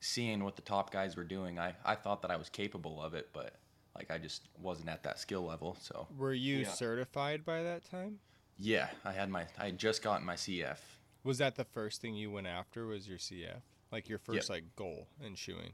seeing 0.00 0.44
what 0.44 0.56
the 0.56 0.62
top 0.62 0.90
guys 0.92 1.16
were 1.16 1.24
doing, 1.24 1.58
I 1.58 1.74
I 1.84 1.94
thought 1.94 2.22
that 2.22 2.30
I 2.30 2.36
was 2.36 2.48
capable 2.48 3.02
of 3.02 3.14
it, 3.14 3.28
but 3.32 3.54
like 3.94 4.10
I 4.10 4.18
just 4.18 4.48
wasn't 4.60 4.88
at 4.88 5.02
that 5.04 5.18
skill 5.18 5.42
level. 5.44 5.76
So 5.80 6.08
Were 6.16 6.34
you 6.34 6.58
Yeah. 6.60 6.68
certified 6.68 7.44
by 7.44 7.62
that 7.62 7.84
time? 7.90 8.18
yeah, 8.58 8.88
I 9.04 9.12
had 9.12 9.28
my 9.30 9.46
I 9.58 9.66
had 9.66 9.78
just 9.78 10.02
gotten 10.02 10.26
my 10.26 10.34
CF. 10.36 10.78
Was 11.24 11.38
that 11.38 11.56
the 11.56 11.64
first 11.64 12.00
thing 12.00 12.14
you 12.14 12.30
went 12.30 12.46
after? 12.46 12.86
Was 12.86 13.08
your 13.08 13.18
CF 13.18 13.62
like 13.94 14.08
your 14.08 14.18
first 14.18 14.50
like 14.50 14.64
goal 14.76 15.06
in 15.24 15.34
shoeing? 15.34 15.72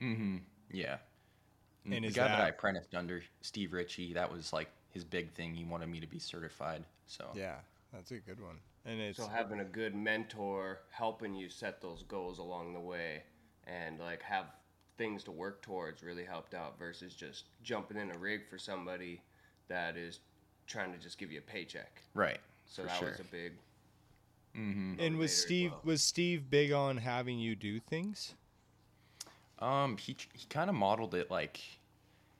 Mm-hmm. 0.00 0.36
Yeah. 0.70 0.98
And 1.84 2.04
the 2.04 2.08
is 2.08 2.14
guy 2.14 2.28
that, 2.28 2.40
I 2.40 2.48
apprenticed 2.48 2.94
under, 2.94 3.22
Steve 3.40 3.72
Ritchie, 3.72 4.14
that 4.14 4.30
was 4.30 4.52
like 4.52 4.68
his 4.90 5.04
big 5.04 5.32
thing. 5.32 5.54
He 5.54 5.64
wanted 5.64 5.88
me 5.88 6.00
to 6.00 6.06
be 6.06 6.18
certified. 6.18 6.84
So 7.06 7.26
Yeah, 7.34 7.56
that's 7.92 8.10
a 8.10 8.18
good 8.18 8.40
one. 8.40 8.56
And 8.86 9.00
it's 9.00 9.18
So 9.18 9.26
having 9.26 9.60
a 9.60 9.64
good 9.64 9.94
mentor 9.94 10.80
helping 10.90 11.34
you 11.34 11.48
set 11.48 11.80
those 11.80 12.02
goals 12.02 12.38
along 12.38 12.74
the 12.74 12.80
way, 12.80 13.22
and 13.66 13.98
like 13.98 14.22
have 14.22 14.46
things 14.98 15.24
to 15.24 15.32
work 15.32 15.62
towards 15.62 16.02
really 16.02 16.24
helped 16.24 16.54
out 16.54 16.78
versus 16.78 17.14
just 17.14 17.44
jumping 17.62 17.96
in 17.96 18.10
a 18.10 18.18
rig 18.18 18.48
for 18.48 18.58
somebody 18.58 19.20
that 19.68 19.96
is 19.96 20.20
trying 20.66 20.92
to 20.92 20.98
just 20.98 21.18
give 21.18 21.32
you 21.32 21.38
a 21.38 21.42
paycheck. 21.42 22.02
right. 22.14 22.38
So 22.66 22.82
for 22.82 22.88
that 22.88 22.98
sure. 22.98 23.10
was 23.10 23.20
a 23.20 23.24
big. 23.24 23.52
Mm-hmm. 24.56 24.94
and 24.98 25.16
was 25.16 25.34
Steve 25.36 25.72
well. 25.72 25.80
was 25.84 26.02
Steve 26.02 26.50
big 26.50 26.72
on 26.72 26.96
having 26.96 27.38
you 27.38 27.54
do 27.54 27.80
things? 27.80 28.34
Um, 29.58 29.96
he 29.96 30.16
he 30.32 30.46
kind 30.48 30.68
of 30.68 30.76
modeled 30.76 31.14
it 31.14 31.30
like 31.30 31.60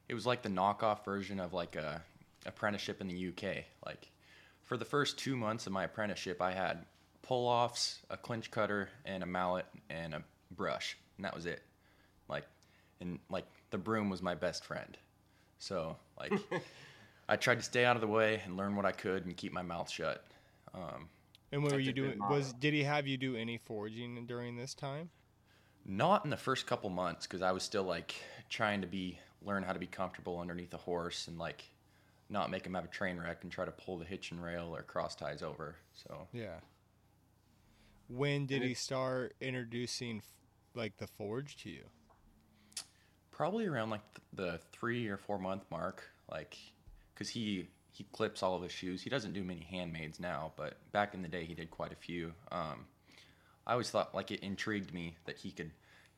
it 0.08 0.14
was 0.14 0.26
like 0.26 0.42
the 0.42 0.48
knockoff 0.48 1.04
version 1.04 1.40
of 1.40 1.52
like 1.52 1.76
a 1.76 2.02
apprenticeship 2.46 3.00
in 3.00 3.08
the 3.08 3.28
UK. 3.28 3.64
Like 3.84 4.10
for 4.62 4.76
the 4.76 4.84
first 4.84 5.18
two 5.18 5.36
months 5.36 5.66
of 5.66 5.72
my 5.72 5.84
apprenticeship, 5.84 6.42
I 6.42 6.52
had 6.52 6.84
pull 7.22 7.48
offs, 7.48 8.00
a 8.10 8.16
clinch 8.16 8.50
cutter, 8.50 8.88
and 9.04 9.22
a 9.22 9.26
mallet 9.26 9.66
and 9.88 10.14
a 10.14 10.22
brush, 10.50 10.96
and 11.16 11.24
that 11.24 11.34
was 11.34 11.46
it. 11.46 11.62
Like 12.28 12.44
and 13.00 13.18
like 13.30 13.46
the 13.70 13.78
broom 13.78 14.10
was 14.10 14.22
my 14.22 14.34
best 14.34 14.64
friend. 14.64 14.96
So 15.58 15.96
like, 16.18 16.32
I 17.28 17.36
tried 17.36 17.56
to 17.56 17.64
stay 17.64 17.84
out 17.84 17.96
of 17.96 18.02
the 18.02 18.08
way 18.08 18.42
and 18.44 18.56
learn 18.56 18.76
what 18.76 18.84
I 18.84 18.92
could 18.92 19.24
and 19.24 19.36
keep 19.36 19.52
my 19.52 19.62
mouth 19.62 19.90
shut. 19.90 20.24
Um, 20.74 21.08
And 21.54 21.62
what 21.62 21.72
were 21.72 21.78
you 21.78 21.92
doing? 21.92 22.18
Was 22.18 22.52
did 22.52 22.74
he 22.74 22.82
have 22.82 23.06
you 23.06 23.16
do 23.16 23.36
any 23.36 23.58
forging 23.58 24.26
during 24.26 24.56
this 24.56 24.74
time? 24.74 25.08
Not 25.86 26.24
in 26.24 26.30
the 26.30 26.36
first 26.36 26.66
couple 26.66 26.90
months 26.90 27.26
because 27.26 27.42
I 27.42 27.52
was 27.52 27.62
still 27.62 27.84
like 27.84 28.14
trying 28.50 28.80
to 28.80 28.88
be 28.88 29.20
learn 29.40 29.62
how 29.62 29.72
to 29.72 29.78
be 29.78 29.86
comfortable 29.86 30.40
underneath 30.40 30.74
a 30.74 30.78
horse 30.78 31.28
and 31.28 31.38
like 31.38 31.62
not 32.28 32.50
make 32.50 32.66
him 32.66 32.74
have 32.74 32.84
a 32.84 32.88
train 32.88 33.18
wreck 33.18 33.44
and 33.44 33.52
try 33.52 33.64
to 33.64 33.70
pull 33.70 33.98
the 33.98 34.04
hitch 34.04 34.32
and 34.32 34.42
rail 34.42 34.74
or 34.74 34.82
cross 34.82 35.14
ties 35.14 35.42
over. 35.42 35.76
So 35.94 36.26
Yeah. 36.32 36.56
When 38.08 38.46
did 38.46 38.62
he 38.62 38.74
start 38.74 39.36
introducing 39.40 40.22
like 40.74 40.96
the 40.96 41.06
forge 41.06 41.56
to 41.58 41.70
you? 41.70 41.84
probably 43.30 43.66
around 43.66 43.90
like 43.90 44.00
the 44.32 44.60
three 44.72 45.08
or 45.08 45.16
four 45.16 45.38
month 45.38 45.64
mark, 45.70 46.04
like 46.30 46.56
because 47.12 47.28
he 47.28 47.68
he 47.94 48.04
clips 48.12 48.42
all 48.42 48.56
of 48.56 48.62
his 48.62 48.72
shoes. 48.72 49.02
He 49.02 49.08
doesn't 49.08 49.34
do 49.34 49.44
many 49.44 49.64
handmades 49.72 50.18
now, 50.18 50.52
but 50.56 50.74
back 50.90 51.14
in 51.14 51.22
the 51.22 51.28
day 51.28 51.44
he 51.44 51.54
did 51.54 51.70
quite 51.70 51.92
a 51.92 51.96
few. 51.96 52.32
Um, 52.50 52.86
I 53.68 53.72
always 53.72 53.88
thought 53.88 54.12
like 54.14 54.32
it 54.32 54.40
intrigued 54.40 54.92
me 54.92 55.16
that 55.26 55.38
he 55.38 55.52
could 55.52 55.70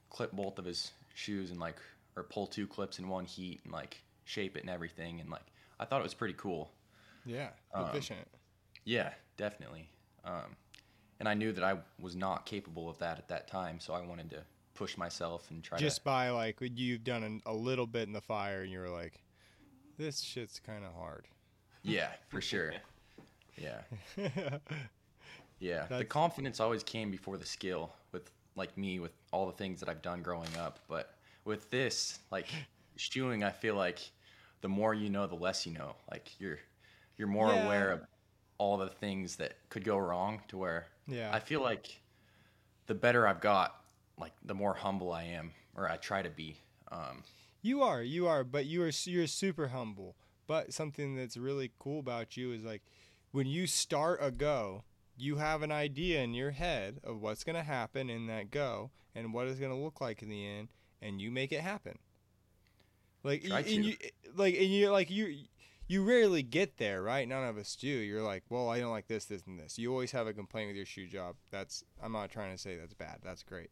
clip 0.08 0.32
both 0.32 0.58
of 0.58 0.64
his 0.64 0.92
shoes 1.14 1.50
and 1.50 1.60
like 1.60 1.76
or 2.16 2.22
pull 2.22 2.46
two 2.46 2.66
clips 2.66 2.98
in 2.98 3.08
one 3.08 3.26
heat 3.26 3.60
and 3.64 3.72
like 3.74 3.98
shape 4.24 4.56
it 4.56 4.60
and 4.62 4.70
everything 4.70 5.20
and 5.20 5.28
like 5.30 5.42
I 5.78 5.84
thought 5.84 6.00
it 6.00 6.04
was 6.04 6.14
pretty 6.14 6.34
cool. 6.38 6.70
Yeah, 7.26 7.50
Um, 7.74 7.84
efficient. 7.84 8.26
Yeah, 8.86 9.10
definitely. 9.36 9.90
Um, 10.24 10.56
and 11.20 11.28
I 11.28 11.34
knew 11.34 11.52
that 11.52 11.62
I 11.62 11.76
was 12.00 12.16
not 12.16 12.46
capable 12.46 12.88
of 12.88 12.96
that 12.98 13.18
at 13.18 13.28
that 13.28 13.48
time, 13.48 13.80
so 13.80 13.92
I 13.92 14.00
wanted 14.00 14.30
to 14.30 14.44
push 14.72 14.96
myself 14.96 15.50
and 15.50 15.62
try 15.62 15.76
Just 15.76 15.98
to. 15.98 16.04
by 16.04 16.30
like 16.30 16.56
you've 16.60 17.04
done 17.04 17.22
an, 17.22 17.42
a 17.44 17.52
little 17.52 17.86
bit 17.86 18.06
in 18.06 18.14
the 18.14 18.20
fire, 18.22 18.62
and 18.62 18.72
you 18.72 18.78
were 18.78 18.88
like, 18.88 19.20
"This 19.98 20.20
shit's 20.20 20.58
kind 20.58 20.84
of 20.84 20.94
hard." 20.94 21.26
Yeah, 21.86 22.08
for 22.28 22.40
sure. 22.40 22.74
Yeah. 23.56 23.80
Yeah. 25.58 25.86
The 25.86 26.04
confidence 26.04 26.60
always 26.60 26.82
came 26.82 27.10
before 27.10 27.38
the 27.38 27.46
skill 27.46 27.90
with 28.12 28.30
like 28.56 28.76
me 28.76 28.98
with 28.98 29.12
all 29.32 29.46
the 29.46 29.52
things 29.52 29.80
that 29.80 29.88
I've 29.88 30.02
done 30.02 30.22
growing 30.22 30.54
up. 30.58 30.80
But 30.88 31.14
with 31.44 31.70
this, 31.70 32.18
like 32.30 32.46
shoeing, 32.96 33.42
I 33.42 33.50
feel 33.50 33.74
like 33.74 34.00
the 34.60 34.68
more 34.68 34.92
you 34.94 35.08
know, 35.08 35.26
the 35.26 35.34
less 35.34 35.66
you 35.66 35.72
know. 35.72 35.94
Like 36.10 36.30
you're 36.38 36.58
you're 37.16 37.28
more 37.28 37.50
aware 37.50 37.90
of 37.90 38.00
all 38.58 38.76
the 38.76 38.88
things 38.88 39.36
that 39.36 39.54
could 39.70 39.84
go 39.84 39.96
wrong 39.96 40.42
to 40.48 40.58
where 40.58 40.88
Yeah. 41.06 41.30
I 41.32 41.40
feel 41.40 41.62
like 41.62 42.00
the 42.86 42.94
better 42.94 43.26
I've 43.26 43.40
got, 43.40 43.82
like 44.18 44.32
the 44.44 44.54
more 44.54 44.74
humble 44.74 45.12
I 45.12 45.24
am, 45.24 45.52
or 45.74 45.90
I 45.90 45.96
try 45.96 46.22
to 46.22 46.30
be. 46.30 46.56
Um, 46.92 47.22
You 47.62 47.82
are, 47.82 48.02
you 48.02 48.28
are, 48.28 48.44
but 48.44 48.66
you 48.66 48.82
are 48.82 48.90
you're 49.04 49.26
super 49.26 49.68
humble. 49.68 50.16
But 50.46 50.72
something 50.72 51.16
that's 51.16 51.36
really 51.36 51.72
cool 51.78 51.98
about 52.00 52.36
you 52.36 52.52
is 52.52 52.62
like 52.64 52.82
when 53.32 53.46
you 53.46 53.66
start 53.66 54.18
a 54.22 54.30
go, 54.30 54.84
you 55.16 55.36
have 55.36 55.62
an 55.62 55.72
idea 55.72 56.22
in 56.22 56.34
your 56.34 56.52
head 56.52 57.00
of 57.02 57.20
what's 57.20 57.42
going 57.44 57.56
to 57.56 57.62
happen 57.62 58.08
in 58.10 58.26
that 58.28 58.50
go 58.50 58.90
and 59.14 59.32
what 59.32 59.46
it's 59.48 59.58
going 59.58 59.72
to 59.72 59.78
look 59.78 60.00
like 60.00 60.22
in 60.22 60.28
the 60.28 60.46
end 60.46 60.68
and 61.02 61.20
you 61.20 61.30
make 61.30 61.52
it 61.52 61.60
happen. 61.60 61.98
Like 63.22 63.44
Try 63.44 63.58
and 63.58 63.66
to. 63.66 63.82
you 63.82 63.96
like 64.34 64.54
and 64.54 64.66
you 64.66 64.90
like 64.90 65.10
you 65.10 65.34
you 65.88 66.04
rarely 66.04 66.42
get 66.42 66.76
there, 66.78 67.02
right? 67.02 67.26
None 67.28 67.44
of 67.44 67.56
us 67.58 67.74
do. 67.76 67.88
You're 67.88 68.22
like, 68.22 68.42
"Well, 68.48 68.68
I 68.68 68.78
don't 68.80 68.90
like 68.90 69.06
this, 69.08 69.24
this 69.24 69.42
and 69.46 69.58
this." 69.58 69.78
You 69.78 69.90
always 69.92 70.12
have 70.12 70.26
a 70.26 70.32
complaint 70.32 70.68
with 70.68 70.76
your 70.76 70.86
shoe 70.86 71.06
job. 71.06 71.36
That's 71.50 71.82
I'm 72.02 72.12
not 72.12 72.30
trying 72.30 72.52
to 72.52 72.58
say 72.58 72.76
that's 72.76 72.94
bad. 72.94 73.18
That's 73.24 73.42
great. 73.42 73.70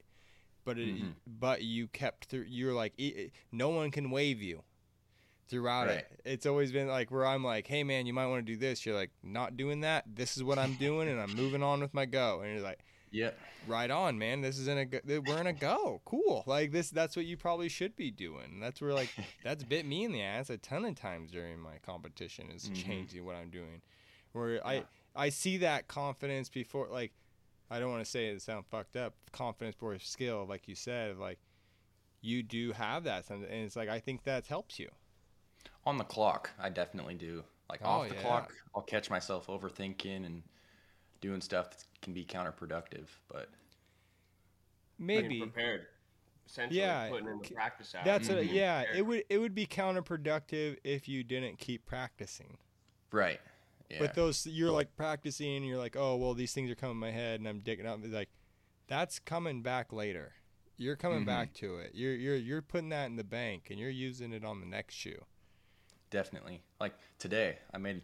But 0.64 0.78
it, 0.78 0.88
Mhm. 0.96 1.12
but 1.26 1.62
you 1.62 1.86
kept 1.88 2.24
through. 2.26 2.46
You're 2.48 2.72
like, 2.72 2.94
"E- 2.98 3.14
e- 3.26 3.32
no 3.52 3.68
one 3.68 3.90
can 3.90 4.10
wave 4.10 4.40
you 4.42 4.62
throughout 5.48 5.86
Right. 5.88 5.98
it. 5.98 6.20
It's 6.24 6.46
always 6.46 6.72
been 6.72 6.88
like 6.88 7.10
where 7.10 7.26
I'm 7.26 7.44
like, 7.44 7.66
hey 7.66 7.84
man, 7.84 8.06
you 8.06 8.12
might 8.12 8.26
want 8.26 8.44
to 8.46 8.52
do 8.52 8.58
this. 8.58 8.84
You're 8.86 8.94
like, 8.94 9.10
not 9.22 9.56
doing 9.56 9.80
that. 9.82 10.04
This 10.06 10.36
is 10.36 10.42
what 10.44 10.58
I'm 10.58 10.74
doing, 10.86 11.08
and 11.08 11.20
I'm 11.20 11.34
moving 11.34 11.62
on 11.62 11.80
with 11.80 11.94
my 11.94 12.06
go. 12.06 12.40
And 12.40 12.52
you're 12.54 12.62
like, 12.62 12.80
yeah, 13.10 13.30
right 13.68 13.90
on, 13.90 14.18
man. 14.18 14.40
This 14.40 14.58
is 14.58 14.66
in 14.66 14.76
a 14.78 14.84
go- 14.84 15.00
we're 15.26 15.38
in 15.38 15.46
a 15.46 15.52
go. 15.52 16.00
Cool. 16.04 16.42
Like 16.46 16.72
this. 16.72 16.90
That's 16.90 17.14
what 17.16 17.26
you 17.26 17.36
probably 17.36 17.68
should 17.68 17.94
be 17.94 18.10
doing. 18.10 18.58
That's 18.60 18.80
where 18.80 18.92
like 18.92 19.10
that's 19.44 19.62
bit 19.62 19.86
me 19.86 20.04
in 20.04 20.12
the 20.12 20.22
ass 20.22 20.50
a 20.50 20.58
ton 20.58 20.84
of 20.84 20.96
times 20.96 21.30
during 21.30 21.60
my 21.60 21.78
competition 21.86 22.50
is 22.50 22.68
Mhm. 22.68 22.84
changing 22.84 23.24
what 23.24 23.36
I'm 23.36 23.50
doing. 23.50 23.82
Where 24.32 24.54
Yeah. 24.54 24.60
I 24.64 24.84
I 25.14 25.28
see 25.28 25.58
that 25.58 25.86
confidence 25.86 26.48
before 26.48 26.88
like 26.90 27.12
I 27.70 27.78
don't 27.78 27.90
want 27.90 28.04
to 28.04 28.10
say 28.10 28.26
it 28.28 28.42
sound 28.42 28.66
fucked 28.66 28.96
up. 28.96 29.14
Confidence 29.32 29.76
before 29.76 29.96
skill, 30.00 30.44
like 30.48 30.66
you 30.68 30.74
said, 30.74 31.16
like 31.18 31.38
you 32.20 32.42
do 32.42 32.72
have 32.72 33.04
that, 33.04 33.28
and 33.30 33.44
it's 33.44 33.76
like 33.76 33.88
I 33.88 34.00
think 34.00 34.24
that 34.24 34.46
helps 34.46 34.78
you. 34.78 34.90
On 35.86 35.98
the 35.98 36.04
clock, 36.04 36.50
I 36.58 36.68
definitely 36.68 37.14
do. 37.14 37.44
Like 37.70 37.80
Oh, 37.82 37.88
off 37.88 38.08
the 38.08 38.14
yeah. 38.14 38.20
clock, 38.22 38.52
I'll 38.74 38.82
catch 38.82 39.10
myself 39.10 39.46
overthinking 39.46 40.26
and 40.26 40.42
doing 41.20 41.40
stuff 41.40 41.70
that 41.70 41.84
can 42.02 42.12
be 42.12 42.24
counterproductive. 42.24 43.08
But 43.28 43.48
Being 45.04 45.28
Maybe 45.28 45.40
prepared. 45.40 45.86
Essentially, 46.46 46.78
Yeah, 46.78 47.08
putting 47.08 47.28
in 47.28 47.38
the 47.38 47.48
practice 47.54 47.94
out. 47.94 48.04
that's 48.04 48.28
a, 48.28 48.36
Mhm. 48.36 48.52
yeah. 48.52 48.82
It 48.82 49.02
would 49.02 49.24
it 49.28 49.38
would 49.38 49.54
be 49.54 49.66
counterproductive 49.66 50.78
if 50.84 51.08
you 51.08 51.24
didn't 51.24 51.58
keep 51.58 51.86
practicing. 51.86 52.58
right, 53.10 53.40
yeah, 53.88 53.98
But 54.00 54.14
those 54.14 54.46
you're 54.46 54.70
like 54.70 54.94
practicing, 54.96 55.56
and 55.56 55.66
you're 55.66 55.78
like, 55.78 55.96
oh 55.96 56.16
well, 56.16 56.34
these 56.34 56.52
things 56.52 56.70
are 56.70 56.74
coming 56.74 56.96
in 56.96 57.00
my 57.00 57.10
head, 57.12 57.40
and 57.40 57.48
I'm 57.48 57.60
digging 57.60 57.86
up. 57.86 58.00
Like 58.04 58.28
that's 58.86 59.18
coming 59.18 59.62
back 59.62 59.92
later. 59.92 60.34
You're 60.76 60.96
coming 60.96 61.22
Mhm. 61.22 61.26
back 61.26 61.54
to 61.54 61.76
it. 61.78 61.94
You're 61.94 62.14
you're 62.14 62.36
you're 62.36 62.62
putting 62.62 62.90
that 62.90 63.06
in 63.06 63.16
the 63.16 63.24
bank, 63.24 63.70
and 63.70 63.78
you're 63.80 63.90
using 63.90 64.32
it 64.32 64.44
on 64.44 64.60
the 64.60 64.66
next 64.66 64.94
shoe. 64.94 65.24
Definitely. 66.14 66.62
Like 66.80 66.94
today, 67.18 67.58
I 67.74 67.78
made 67.78 68.00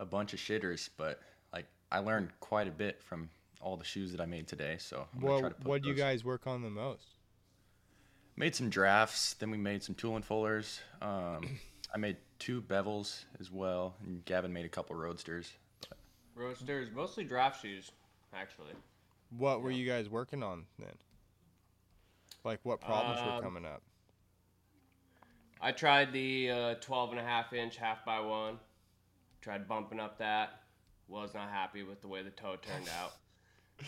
a 0.00 0.04
bunch 0.06 0.32
of 0.32 0.40
shitters, 0.40 0.88
but 0.96 1.20
like 1.52 1.66
I 1.92 1.98
learned 1.98 2.30
quite 2.40 2.66
a 2.66 2.70
bit 2.72 3.00
from 3.02 3.28
all 3.60 3.76
the 3.76 3.84
shoes 3.84 4.10
that 4.12 4.20
I 4.20 4.26
made 4.26 4.48
today. 4.48 4.76
So 4.80 5.06
I'm 5.14 5.20
gonna 5.20 5.32
try 5.32 5.38
to 5.40 5.44
What 5.54 5.58
put 5.58 5.66
what 5.68 5.82
do 5.82 5.88
you 5.90 5.94
guys 5.94 6.24
work 6.24 6.46
on 6.46 6.62
the 6.62 6.70
most? 6.70 7.04
Made 8.36 8.54
some 8.56 8.70
drafts, 8.70 9.34
then 9.34 9.50
we 9.50 9.58
made 9.58 9.82
some 9.82 9.94
tool 9.94 10.16
and 10.16 10.24
fullers. 10.24 10.80
Um, 11.02 11.58
I 11.94 11.98
made 11.98 12.16
two 12.38 12.62
bevels 12.62 13.24
as 13.38 13.50
well, 13.52 13.94
and 14.06 14.24
Gavin 14.24 14.50
made 14.52 14.64
a 14.64 14.70
couple 14.70 14.96
roadsters. 14.96 15.52
Roadsters, 16.34 16.88
mostly 16.94 17.24
draft 17.24 17.60
shoes, 17.60 17.92
actually. 18.32 18.72
What 19.36 19.60
were 19.60 19.70
Yeah. 19.70 19.76
you 19.76 19.86
guys 19.86 20.08
working 20.08 20.42
on 20.42 20.64
then? 20.78 20.96
Like 22.42 22.60
what 22.62 22.80
problems 22.80 23.20
were 23.22 23.32
Um, 23.32 23.42
coming 23.42 23.66
up? 23.66 23.82
I 25.62 25.70
tried 25.72 26.12
the 26.12 26.50
uh, 26.50 26.74
12 26.80 27.10
and 27.12 27.20
a 27.20 27.22
half 27.22 27.52
inch 27.52 27.76
half 27.76 28.04
by 28.04 28.18
one. 28.20 28.58
Tried 29.40 29.68
bumping 29.68 30.00
up 30.00 30.18
that. 30.18 30.60
Was 31.08 31.34
not 31.34 31.50
happy 31.50 31.82
with 31.82 32.00
the 32.00 32.08
way 32.08 32.22
the 32.22 32.30
toe 32.30 32.56
turned 32.60 32.88
out. 33.00 33.12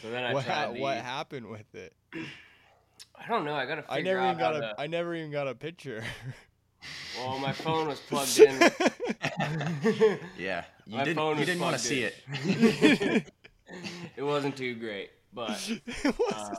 So 0.00 0.10
then 0.10 0.24
I 0.24 0.32
What 0.34 0.44
tried 0.44 0.76
the. 0.76 0.80
what 0.80 0.96
happened 0.98 1.46
with 1.46 1.74
it? 1.74 1.92
I 3.16 3.26
don't 3.28 3.44
know. 3.44 3.54
I 3.54 3.66
gotta 3.66 3.84
I 3.88 3.96
figure 3.96 4.14
never 4.16 4.26
even 4.26 4.38
got 4.38 4.52
how 4.54 4.58
a 4.58 4.74
to. 4.74 4.80
I 4.80 4.86
never 4.86 5.14
even 5.14 5.30
got 5.30 5.48
a 5.48 5.54
picture. 5.54 6.04
Well, 7.18 7.38
my 7.38 7.52
phone 7.52 7.88
was 7.88 7.98
plugged 8.08 8.38
in. 8.38 8.60
Yeah, 10.38 10.64
you 10.86 10.96
My 10.98 11.04
didn't 11.04 11.16
phone 11.16 11.34
you 11.34 11.40
was 11.40 11.46
didn't 11.46 11.60
want 11.60 11.76
to 11.76 11.82
see 11.82 12.02
it. 12.02 12.14
it 14.16 14.22
wasn't 14.22 14.56
too 14.56 14.74
great, 14.74 15.10
but 15.32 15.70
uh, 16.32 16.54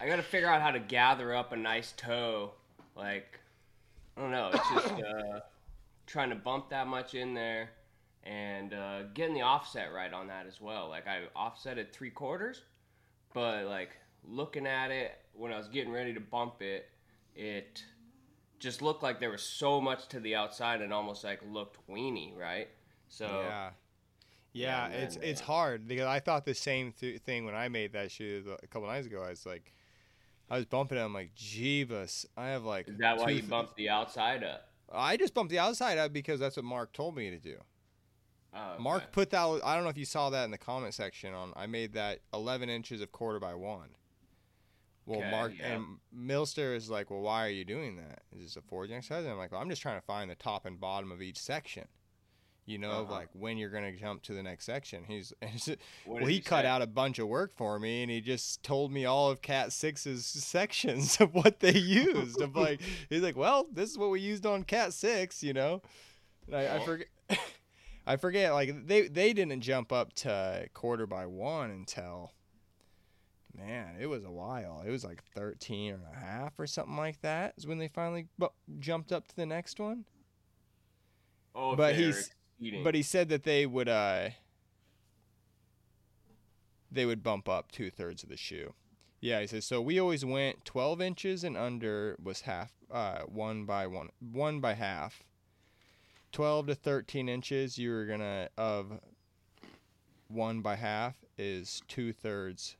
I 0.00 0.06
gotta 0.06 0.22
figure 0.22 0.48
out 0.48 0.60
how 0.62 0.70
to 0.72 0.80
gather 0.80 1.34
up 1.34 1.52
a 1.52 1.56
nice 1.56 1.92
toe. 1.96 2.52
Like, 2.96 3.40
I 4.16 4.20
don't 4.20 4.30
know. 4.30 4.50
It's 4.52 4.70
just 4.70 5.02
uh, 5.02 5.40
trying 6.06 6.30
to 6.30 6.36
bump 6.36 6.70
that 6.70 6.86
much 6.86 7.14
in 7.14 7.34
there 7.34 7.70
and 8.22 8.72
uh, 8.72 9.02
getting 9.14 9.34
the 9.34 9.42
offset 9.42 9.92
right 9.92 10.12
on 10.12 10.28
that 10.28 10.46
as 10.46 10.60
well. 10.60 10.88
Like, 10.88 11.06
I 11.06 11.22
offset 11.36 11.78
it 11.78 11.92
three 11.92 12.10
quarters, 12.10 12.62
but 13.32 13.64
like 13.66 13.90
looking 14.26 14.66
at 14.66 14.90
it 14.90 15.12
when 15.34 15.52
I 15.52 15.58
was 15.58 15.68
getting 15.68 15.92
ready 15.92 16.14
to 16.14 16.20
bump 16.20 16.62
it, 16.62 16.88
it 17.34 17.84
just 18.58 18.80
looked 18.80 19.02
like 19.02 19.20
there 19.20 19.30
was 19.30 19.42
so 19.42 19.80
much 19.80 20.08
to 20.08 20.20
the 20.20 20.34
outside 20.34 20.80
and 20.80 20.92
almost 20.92 21.24
like 21.24 21.40
looked 21.50 21.78
weeny, 21.88 22.34
right? 22.38 22.68
So 23.08 23.26
Yeah. 23.26 23.70
Yeah, 24.52 24.88
Yeah, 24.88 25.02
it's 25.02 25.16
man, 25.16 25.24
it's 25.24 25.40
uh, 25.40 25.46
hard 25.46 25.88
because 25.88 26.06
I 26.06 26.20
thought 26.20 26.44
the 26.44 26.54
same 26.54 26.92
th- 26.92 27.20
thing 27.22 27.44
when 27.44 27.56
I 27.56 27.68
made 27.68 27.92
that 27.94 28.12
shoe 28.12 28.56
a 28.62 28.66
couple 28.68 28.86
nights 28.86 29.06
ago. 29.08 29.22
I 29.22 29.30
was 29.30 29.44
like, 29.44 29.74
I 30.50 30.56
was 30.56 30.66
bumping 30.66 30.98
it. 30.98 31.00
I'm 31.00 31.14
like, 31.14 31.34
Jeebus, 31.34 32.26
I 32.36 32.48
have 32.48 32.64
like. 32.64 32.88
is 32.88 32.98
that 32.98 33.16
why 33.18 33.30
you 33.30 33.42
bumped 33.42 33.76
the 33.76 33.88
outside 33.88 34.44
up? 34.44 34.68
I 34.92 35.16
just 35.16 35.34
bumped 35.34 35.50
the 35.50 35.58
outside 35.58 35.98
up 35.98 36.12
because 36.12 36.38
that's 36.40 36.56
what 36.56 36.64
Mark 36.64 36.92
told 36.92 37.16
me 37.16 37.30
to 37.30 37.38
do. 37.38 37.56
Oh, 38.54 38.78
Mark 38.78 39.10
put 39.10 39.30
that. 39.30 39.60
I 39.64 39.74
don't 39.74 39.82
know 39.84 39.90
if 39.90 39.98
you 39.98 40.04
saw 40.04 40.30
that 40.30 40.44
in 40.44 40.50
the 40.50 40.58
comment 40.58 40.94
section. 40.94 41.34
On 41.34 41.52
I 41.56 41.66
made 41.66 41.94
that 41.94 42.20
11 42.32 42.68
inches 42.68 43.00
of 43.00 43.10
quarter 43.10 43.40
by 43.40 43.54
one. 43.54 43.88
Well, 45.06 45.20
Okay, 45.20 45.30
Mark 45.30 45.52
yeah. 45.58 45.72
and 45.74 45.84
Milster 46.16 46.74
is 46.74 46.88
like, 46.88 47.10
well, 47.10 47.20
why 47.20 47.44
are 47.46 47.50
you 47.50 47.64
doing 47.64 47.96
that? 47.96 48.22
Is 48.34 48.42
this 48.42 48.56
a 48.56 48.62
forging 48.62 48.96
exercise? 48.96 49.24
And 49.24 49.32
I'm 49.32 49.38
like, 49.38 49.52
well, 49.52 49.60
I'm 49.60 49.68
just 49.68 49.82
trying 49.82 49.98
to 49.98 50.06
find 50.06 50.30
the 50.30 50.34
top 50.34 50.64
and 50.66 50.80
bottom 50.80 51.10
of 51.12 51.20
each 51.20 51.38
section. 51.38 51.84
You 52.66 52.78
know, 52.78 52.90
Uh-huh. 53.02 53.12
like 53.12 53.28
when 53.34 53.58
you're 53.58 53.68
gonna 53.68 53.94
jump 53.94 54.22
to 54.22 54.32
the 54.32 54.42
next 54.42 54.64
section. 54.64 55.04
He's, 55.04 55.34
well, 56.06 56.24
he 56.24 56.34
he 56.34 56.40
cut 56.40 56.64
out 56.64 56.80
a 56.80 56.86
bunch 56.86 57.18
of 57.18 57.28
work 57.28 57.54
for 57.56 57.78
me, 57.78 58.02
and 58.02 58.10
he 58.10 58.20
just 58.22 58.62
told 58.62 58.90
me 58.90 59.04
all 59.04 59.30
of 59.30 59.42
Cat 59.42 59.70
Six's 59.72 60.24
sections 60.26 61.20
of 61.20 61.34
what 61.34 61.60
they 61.60 61.72
used. 61.78 62.40
I'm 62.40 62.54
like, 62.54 62.80
he's 63.10 63.20
like, 63.22 63.36
well, 63.36 63.66
this 63.70 63.90
is 63.90 63.98
what 63.98 64.08
we 64.10 64.20
used 64.20 64.46
on 64.46 64.62
Cat 64.62 64.94
Six, 64.94 65.42
you 65.42 65.52
know. 65.52 65.82
And 66.46 66.56
I, 66.56 66.76
I 66.76 66.84
forget. 66.84 67.06
I 68.06 68.16
forget, 68.16 68.52
like 68.52 68.86
they 68.86 69.08
they 69.08 69.32
didn't 69.34 69.60
jump 69.60 69.92
up 69.92 70.12
to 70.14 70.66
quarter 70.74 71.06
by 71.06 71.26
one 71.26 71.70
until 71.70 72.32
man, 73.56 73.96
it 74.00 74.06
was 74.06 74.24
a 74.24 74.30
while. 74.30 74.82
It 74.86 74.90
was 74.90 75.04
like 75.04 75.22
13 75.34 75.94
and 75.94 76.02
a 76.12 76.18
half 76.18 76.58
or 76.58 76.66
something 76.66 76.96
like 76.96 77.20
that 77.22 77.54
is 77.56 77.66
when 77.66 77.78
they 77.78 77.88
finally 77.88 78.26
bu- 78.38 78.48
jumped 78.78 79.12
up 79.12 79.28
to 79.28 79.36
the 79.36 79.46
next 79.46 79.78
one. 79.78 80.04
Oh, 81.54 81.76
But 81.76 81.94
he's- 81.94 82.30
But 82.82 82.94
he 82.94 83.02
said 83.02 83.28
that 83.28 83.44
they 83.44 83.66
would 83.66 83.88
uh 83.88 84.30
they 86.90 87.06
would 87.06 87.22
bump 87.22 87.48
up 87.48 87.72
two 87.72 87.90
thirds 87.90 88.22
of 88.22 88.28
the 88.28 88.36
shoe. 88.36 88.74
Yeah, 89.20 89.40
he 89.40 89.46
says 89.46 89.64
so. 89.64 89.80
We 89.80 89.98
always 89.98 90.24
went 90.24 90.64
12 90.64 91.00
inches 91.00 91.44
and 91.44 91.56
under 91.56 92.16
was 92.22 92.42
half, 92.42 92.72
uh, 92.90 93.20
one 93.22 93.64
by 93.64 93.86
one, 93.86 94.10
one 94.20 94.60
by 94.60 94.74
half. 94.74 95.22
12 96.32 96.66
to 96.66 96.74
13 96.74 97.28
inches, 97.28 97.78
you 97.78 97.90
were 97.90 98.04
gonna 98.06 98.48
of 98.58 99.00
one 100.28 100.60
by 100.60 100.76
half 100.76 101.16
is 101.38 101.80
two 101.88 102.12
thirds 102.12 102.76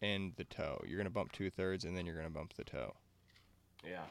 in 0.00 0.32
the 0.36 0.44
toe. 0.44 0.82
You're 0.86 0.98
gonna 0.98 1.10
bump 1.10 1.32
two 1.32 1.50
thirds 1.50 1.84
and 1.84 1.96
then 1.96 2.04
you're 2.04 2.16
gonna 2.16 2.30
bump 2.30 2.54
the 2.54 2.64
toe. 2.64 2.94
Yeah. 3.84 4.06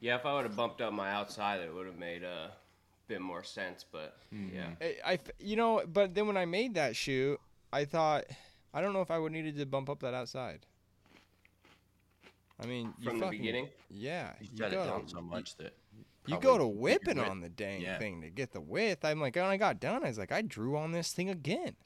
Yeah, 0.00 0.16
if 0.16 0.26
I 0.26 0.34
would 0.34 0.44
have 0.44 0.56
bumped 0.56 0.80
up 0.80 0.92
my 0.92 1.10
outside, 1.10 1.60
it 1.60 1.72
would 1.72 1.86
have 1.86 1.98
made 1.98 2.22
a 2.22 2.52
bit 3.08 3.20
more 3.20 3.42
sense. 3.42 3.84
But 3.90 4.16
hmm. 4.30 4.48
yeah, 4.54 4.70
I 5.04 5.18
you 5.38 5.56
know, 5.56 5.82
but 5.86 6.14
then 6.14 6.26
when 6.26 6.36
I 6.36 6.44
made 6.44 6.74
that 6.74 6.96
shoe, 6.96 7.38
I 7.72 7.84
thought, 7.84 8.24
I 8.72 8.80
don't 8.80 8.92
know 8.92 9.02
if 9.02 9.10
I 9.10 9.18
would 9.18 9.32
needed 9.32 9.56
to 9.56 9.66
bump 9.66 9.88
up 9.88 10.00
that 10.00 10.14
outside. 10.14 10.66
I 12.60 12.66
mean, 12.66 12.94
you 12.98 13.10
from 13.10 13.18
the 13.18 13.26
fucking- 13.26 13.40
beginning. 13.40 13.68
yeah, 13.90 14.32
You 14.40 14.48
you 14.50 14.56
shut 14.58 14.72
it 14.72 14.76
down 14.76 15.08
so 15.08 15.20
much 15.20 15.56
that 15.56 15.74
you 16.26 16.38
go 16.40 16.58
to 16.58 16.66
whipping 16.66 17.18
on 17.18 17.40
the 17.40 17.48
dang 17.48 17.82
Yeah. 17.82 17.98
thing 17.98 18.22
to 18.22 18.30
get 18.30 18.52
the 18.52 18.60
width. 18.60 19.04
I'm 19.04 19.20
like, 19.20 19.36
when 19.36 19.44
I 19.44 19.56
got 19.56 19.78
done, 19.78 20.04
I 20.04 20.08
was 20.08 20.18
like, 20.18 20.32
I 20.32 20.42
drew 20.42 20.76
on 20.76 20.92
this 20.92 21.12
thing 21.12 21.30
again. 21.30 21.76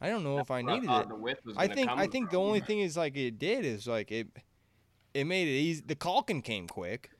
I 0.00 0.08
don't 0.08 0.24
know 0.24 0.40
if 0.40 0.50
I 0.50 0.62
needed 0.62 0.86
thought 0.86 1.04
it. 1.04 1.08
The 1.10 1.14
width 1.14 1.44
was 1.44 1.56
I 1.56 1.68
think 1.68 1.88
come 1.88 1.98
I 1.98 2.08
think 2.08 2.30
the 2.30 2.38
only 2.38 2.58
thing 2.58 2.80
is 2.80 2.96
like 2.96 3.16
it 3.16 3.38
did 3.38 3.64
is 3.64 3.86
like 3.86 4.10
it 4.10 4.26
it 5.14 5.24
made 5.24 5.46
it 5.46 5.52
easy. 5.52 5.82
The 5.86 5.94
caulking 5.94 6.42
came 6.42 6.66
quick. 6.66 7.10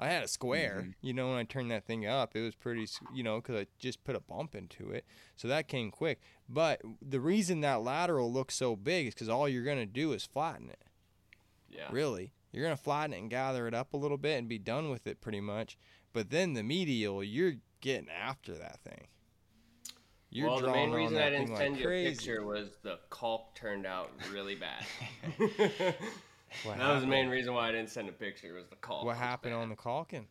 I 0.00 0.08
had 0.08 0.24
a 0.24 0.28
square, 0.28 0.78
Mm-hmm. 0.80 0.90
you 1.02 1.12
know, 1.12 1.28
when 1.28 1.36
I 1.38 1.44
turned 1.44 1.70
that 1.70 1.84
thing 1.84 2.06
up, 2.06 2.34
it 2.34 2.40
was 2.40 2.54
pretty, 2.54 2.86
you 3.14 3.22
know, 3.22 3.36
because 3.36 3.54
I 3.56 3.66
just 3.78 4.02
put 4.02 4.16
a 4.16 4.20
bump 4.20 4.54
into 4.54 4.90
it, 4.90 5.04
so 5.36 5.46
that 5.48 5.68
came 5.68 5.90
quick. 5.90 6.20
But 6.48 6.80
the 7.02 7.20
reason 7.20 7.60
that 7.60 7.82
lateral 7.82 8.32
looks 8.32 8.54
so 8.54 8.74
big 8.76 9.08
is 9.08 9.14
because 9.14 9.28
all 9.28 9.48
you're 9.48 9.64
gonna 9.64 9.86
do 9.86 10.12
is 10.12 10.24
flatten 10.24 10.70
it. 10.70 10.82
Yeah. 11.68 11.88
Really, 11.92 12.32
you're 12.50 12.64
gonna 12.64 12.76
flatten 12.76 13.12
it 13.12 13.18
and 13.18 13.30
gather 13.30 13.68
it 13.68 13.74
up 13.74 13.92
a 13.92 13.96
little 13.98 14.18
bit 14.18 14.38
and 14.38 14.48
be 14.48 14.58
done 14.58 14.90
with 14.90 15.06
it 15.06 15.20
pretty 15.20 15.40
much. 15.40 15.76
But 16.12 16.30
then 16.30 16.54
the 16.54 16.62
medial, 16.62 17.22
you're 17.22 17.54
getting 17.80 18.08
after 18.08 18.54
that 18.54 18.80
thing. 18.80 19.06
You're 20.32 20.48
well, 20.48 20.60
the 20.60 20.70
main 20.70 20.92
reason 20.92 21.18
I 21.18 21.28
didn't 21.28 21.56
send 21.56 21.74
like 21.74 21.82
you 21.82 21.90
a 21.90 22.04
picture 22.10 22.44
was 22.44 22.68
the 22.82 23.00
caulk 23.10 23.54
turned 23.56 23.84
out 23.84 24.10
really 24.32 24.54
bad. 24.54 24.84
What 26.64 26.78
that 26.78 26.92
was 26.92 27.02
the 27.02 27.08
main 27.08 27.28
reason 27.28 27.54
why 27.54 27.68
I 27.68 27.72
didn't 27.72 27.90
send 27.90 28.08
a 28.08 28.12
picture. 28.12 28.54
Was 28.54 28.68
the 28.68 28.76
call? 28.76 29.04
What 29.06 29.16
happened 29.16 29.54
bad. 29.54 29.60
on 29.60 29.68
the 29.68 29.76
caulking, 29.76 30.26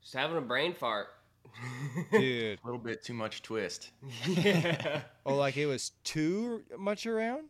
Just 0.00 0.14
having 0.14 0.36
a 0.36 0.40
brain 0.40 0.74
fart. 0.74 1.08
dude? 2.12 2.58
a 2.62 2.66
little 2.66 2.80
bit 2.80 3.02
too 3.02 3.14
much 3.14 3.42
twist. 3.42 3.90
yeah. 4.28 5.00
Oh, 5.26 5.34
like 5.34 5.56
it 5.56 5.66
was 5.66 5.90
too 6.04 6.62
much 6.78 7.06
around? 7.06 7.48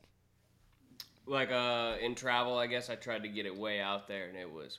Like 1.26 1.52
uh, 1.52 1.97
in 2.00 2.14
travel, 2.14 2.59
I 2.59 2.66
guess 2.66 2.90
I 2.90 2.94
tried 2.97 3.23
to 3.23 3.28
get 3.28 3.47
it 3.47 3.56
way 3.56 3.80
out 3.80 4.09
there, 4.09 4.26
and 4.28 4.37
it 4.37 4.50
was. 4.50 4.78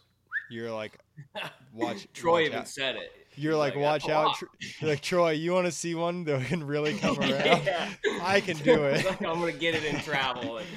You're 0.50 0.72
like, 0.72 1.00
watch. 1.74 2.08
Troy 2.14 2.32
watch 2.42 2.46
even 2.48 2.60
out. 2.60 2.68
said 2.68 2.96
it. 2.96 3.12
You're 3.36 3.54
He's 3.54 3.60
like, 3.60 3.76
watch 3.76 4.10
out. 4.10 4.36
Tr- 4.36 4.46
You're 4.80 4.90
like, 4.92 5.02
Troy, 5.02 5.32
you 5.32 5.54
want 5.54 5.66
to 5.66 5.72
see 5.72 5.96
one 5.96 6.24
that 6.26 6.46
can 6.48 6.64
really 6.64 6.96
come 6.98 7.18
around? 7.18 7.32
Yeah. 7.66 7.90
I 8.22 8.42
can 8.42 8.58
do 8.58 8.84
it. 8.84 9.06
like, 9.06 9.22
I'm 9.22 9.40
gonna 9.40 9.52
get 9.54 9.74
it 9.74 9.86
in 9.86 10.00
travel, 10.02 10.58
and 10.58 10.68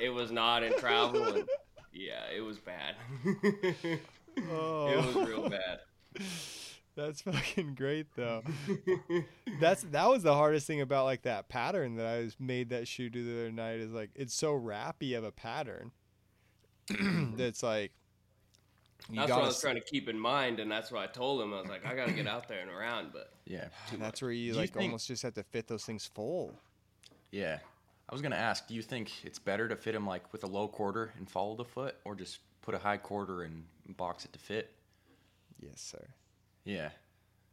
it 0.00 0.10
was 0.10 0.30
not 0.30 0.62
in 0.62 0.72
travel. 0.78 1.22
And 1.36 1.48
yeah, 1.92 2.24
it 2.34 2.40
was 2.40 2.58
bad. 2.58 2.94
Oh. 3.34 4.88
it 4.88 4.96
Oh, 4.96 5.12
was 5.14 5.28
real 5.28 5.48
bad. 5.48 5.80
that's 6.96 7.22
fucking 7.22 7.74
great 7.74 8.06
though. 8.16 8.42
That's 9.60 9.82
that 9.84 10.08
was 10.08 10.22
the 10.22 10.34
hardest 10.34 10.66
thing 10.66 10.80
about 10.80 11.04
like 11.04 11.22
that 11.22 11.48
pattern 11.48 11.96
that 11.96 12.06
I 12.06 12.20
was 12.20 12.36
made 12.40 12.70
that 12.70 12.86
shoe 12.88 13.10
do 13.10 13.24
the 13.24 13.40
other 13.42 13.52
night 13.52 13.80
is 13.80 13.92
like 13.92 14.10
it's 14.14 14.34
so 14.34 14.54
wrappy 14.54 15.14
of 15.14 15.24
a 15.24 15.30
pattern. 15.32 15.92
that's 17.36 17.62
like 17.62 17.92
you 19.08 19.16
That's 19.16 19.30
what 19.30 19.42
I 19.42 19.46
was 19.46 19.56
s- 19.56 19.60
trying 19.60 19.76
to 19.76 19.80
keep 19.80 20.08
in 20.08 20.18
mind, 20.18 20.60
and 20.60 20.70
that's 20.70 20.90
what 20.90 21.00
I 21.02 21.06
told 21.06 21.40
him. 21.42 21.54
I 21.54 21.60
was 21.60 21.68
like, 21.70 21.86
I 21.86 21.94
gotta 21.94 22.12
get 22.12 22.26
out 22.26 22.48
there 22.48 22.60
and 22.60 22.70
around, 22.70 23.10
but 23.12 23.32
Yeah. 23.46 23.68
That's 23.90 23.98
much. 24.00 24.22
where 24.22 24.30
you 24.32 24.52
Do 24.52 24.56
you 24.56 24.60
like 24.62 24.72
think- 24.72 24.84
almost 24.84 25.06
just 25.08 25.22
have 25.22 25.34
to 25.34 25.42
fit 25.42 25.66
those 25.68 25.84
things 25.84 26.06
full. 26.12 26.54
Yeah. 27.30 27.58
I 28.10 28.14
was 28.14 28.22
gonna 28.22 28.36
ask, 28.36 28.66
do 28.66 28.74
you 28.74 28.82
think 28.82 29.24
it's 29.24 29.38
better 29.38 29.68
to 29.68 29.76
fit 29.76 29.94
him 29.94 30.06
like 30.06 30.32
with 30.32 30.42
a 30.44 30.48
low 30.48 30.66
quarter 30.68 31.12
and 31.16 31.30
follow 31.30 31.54
the 31.54 31.64
foot, 31.64 31.94
or 32.04 32.14
just 32.16 32.40
put 32.60 32.74
a 32.74 32.78
high 32.78 32.96
quarter 32.96 33.42
and 33.42 33.64
box 33.96 34.24
it 34.24 34.32
to 34.32 34.38
fit? 34.40 34.72
Yes, 35.60 35.80
sir. 35.80 36.04
Yeah. 36.64 36.90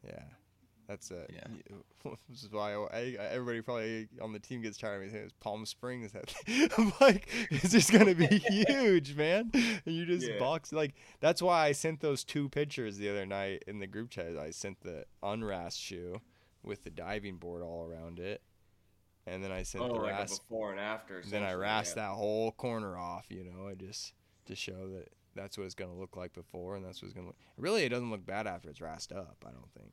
Yeah, 0.05 0.23
that's 0.87 1.11
it. 1.11 1.31
Yeah. 1.33 1.47
This 2.29 2.43
is 2.43 2.51
why 2.53 2.73
I, 2.73 2.97
I- 3.19 3.29
everybody 3.31 3.59
probably 3.61 4.07
on 4.21 4.31
the 4.31 4.39
team 4.39 4.61
gets 4.61 4.77
tired 4.77 4.95
of 4.95 5.01
me 5.01 5.09
saying 5.09 5.25
it's 5.25 5.33
Palm 5.41 5.65
Springs. 5.65 6.13
That 6.13 6.33
I'm 6.77 6.93
like, 7.01 7.27
it's 7.51 7.71
just 7.73 7.91
gonna 7.91 8.15
be 8.15 8.27
huge, 8.49 9.13
man. 9.15 9.51
And 9.53 9.93
you 9.93 10.05
just 10.05 10.25
Yeah. 10.25 10.39
box 10.39 10.71
like 10.71 10.93
that's 11.19 11.41
why 11.41 11.65
I 11.67 11.73
sent 11.73 11.99
those 11.99 12.23
two 12.23 12.47
pictures 12.47 12.97
the 12.97 13.09
other 13.09 13.25
night 13.25 13.63
in 13.67 13.79
the 13.79 13.87
group 13.87 14.09
chat. 14.09 14.37
I 14.37 14.51
sent 14.51 14.79
the 14.81 15.03
unrast 15.21 15.79
shoe 15.81 16.21
with 16.63 16.83
the 16.85 16.89
diving 16.91 17.35
board 17.37 17.61
all 17.61 17.85
around 17.85 18.19
it, 18.19 18.41
and 19.27 19.43
then 19.43 19.51
I 19.51 19.63
sent 19.63 19.83
oh, 19.83 19.87
the 19.87 19.93
like 19.95 20.13
a 20.13 20.17
rast. 20.19 20.41
before 20.47 20.71
and 20.71 20.79
after. 20.79 21.21
Then 21.29 21.43
I 21.43 21.53
rast 21.53 21.95
yeah. 21.95 22.03
that 22.03 22.11
whole 22.11 22.51
corner 22.53 22.97
off. 22.97 23.25
You 23.29 23.43
know, 23.43 23.67
I 23.67 23.75
just 23.75 24.13
to 24.45 24.55
show 24.55 24.89
that 24.95 25.09
that's 25.35 25.57
what 25.57 25.65
it's 25.65 25.75
gonna 25.75 25.93
look 25.95 26.15
like 26.15 26.33
before, 26.33 26.75
and 26.75 26.85
that's 26.85 27.01
what 27.01 27.07
it's 27.07 27.13
gonna 27.13 27.27
look. 27.27 27.37
Really, 27.57 27.83
it 27.83 27.89
doesn't 27.89 28.09
look 28.09 28.25
bad 28.25 28.47
after 28.47 28.69
it's 28.69 28.81
rast 28.81 29.11
up. 29.11 29.37
I 29.45 29.51
don't 29.51 29.71
think. 29.77 29.91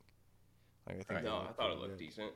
Like 0.87 0.95
I 0.95 1.03
think. 1.03 1.09
Right. 1.11 1.23
No, 1.23 1.45
I 1.49 1.51
thought 1.51 1.71
it 1.71 1.77
looked 1.77 1.97
good. 1.97 2.05
decent. 2.05 2.31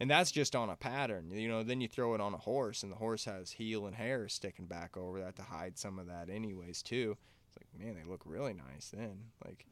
And 0.00 0.10
that's 0.10 0.32
just 0.32 0.56
on 0.56 0.68
a 0.68 0.76
pattern. 0.76 1.30
You 1.30 1.48
know, 1.48 1.62
then 1.62 1.80
you 1.80 1.86
throw 1.86 2.14
it 2.14 2.20
on 2.20 2.34
a 2.34 2.38
horse, 2.38 2.82
and 2.82 2.90
the 2.90 2.96
horse 2.96 3.24
has 3.24 3.52
heel 3.52 3.86
and 3.86 3.94
hair 3.94 4.28
sticking 4.28 4.66
back 4.66 4.96
over 4.96 5.20
that 5.20 5.36
to 5.36 5.42
hide 5.42 5.78
some 5.78 5.98
of 5.98 6.06
that, 6.08 6.28
anyways. 6.28 6.82
Too. 6.82 7.16
It's 7.46 7.56
like, 7.56 7.84
man, 7.84 7.94
they 7.94 8.10
look 8.10 8.22
really 8.24 8.52
nice 8.52 8.90
then. 8.92 9.30
Like, 9.44 9.66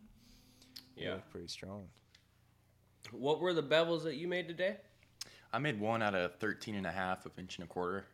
they 0.96 1.04
Yeah. 1.04 1.14
look 1.14 1.30
pretty 1.30 1.48
strong. 1.48 1.88
What 3.10 3.40
were 3.40 3.54
the 3.54 3.62
bevels 3.62 4.04
that 4.04 4.16
you 4.16 4.28
made 4.28 4.46
today? 4.46 4.76
I 5.52 5.58
made 5.58 5.80
one 5.80 6.02
out 6.02 6.14
of 6.14 6.36
13 6.36 6.74
and 6.76 6.86
a 6.86 6.90
half 6.90 7.26
of 7.26 7.38
inch 7.38 7.56
and 7.58 7.64
a 7.64 7.68
quarter. 7.68 8.04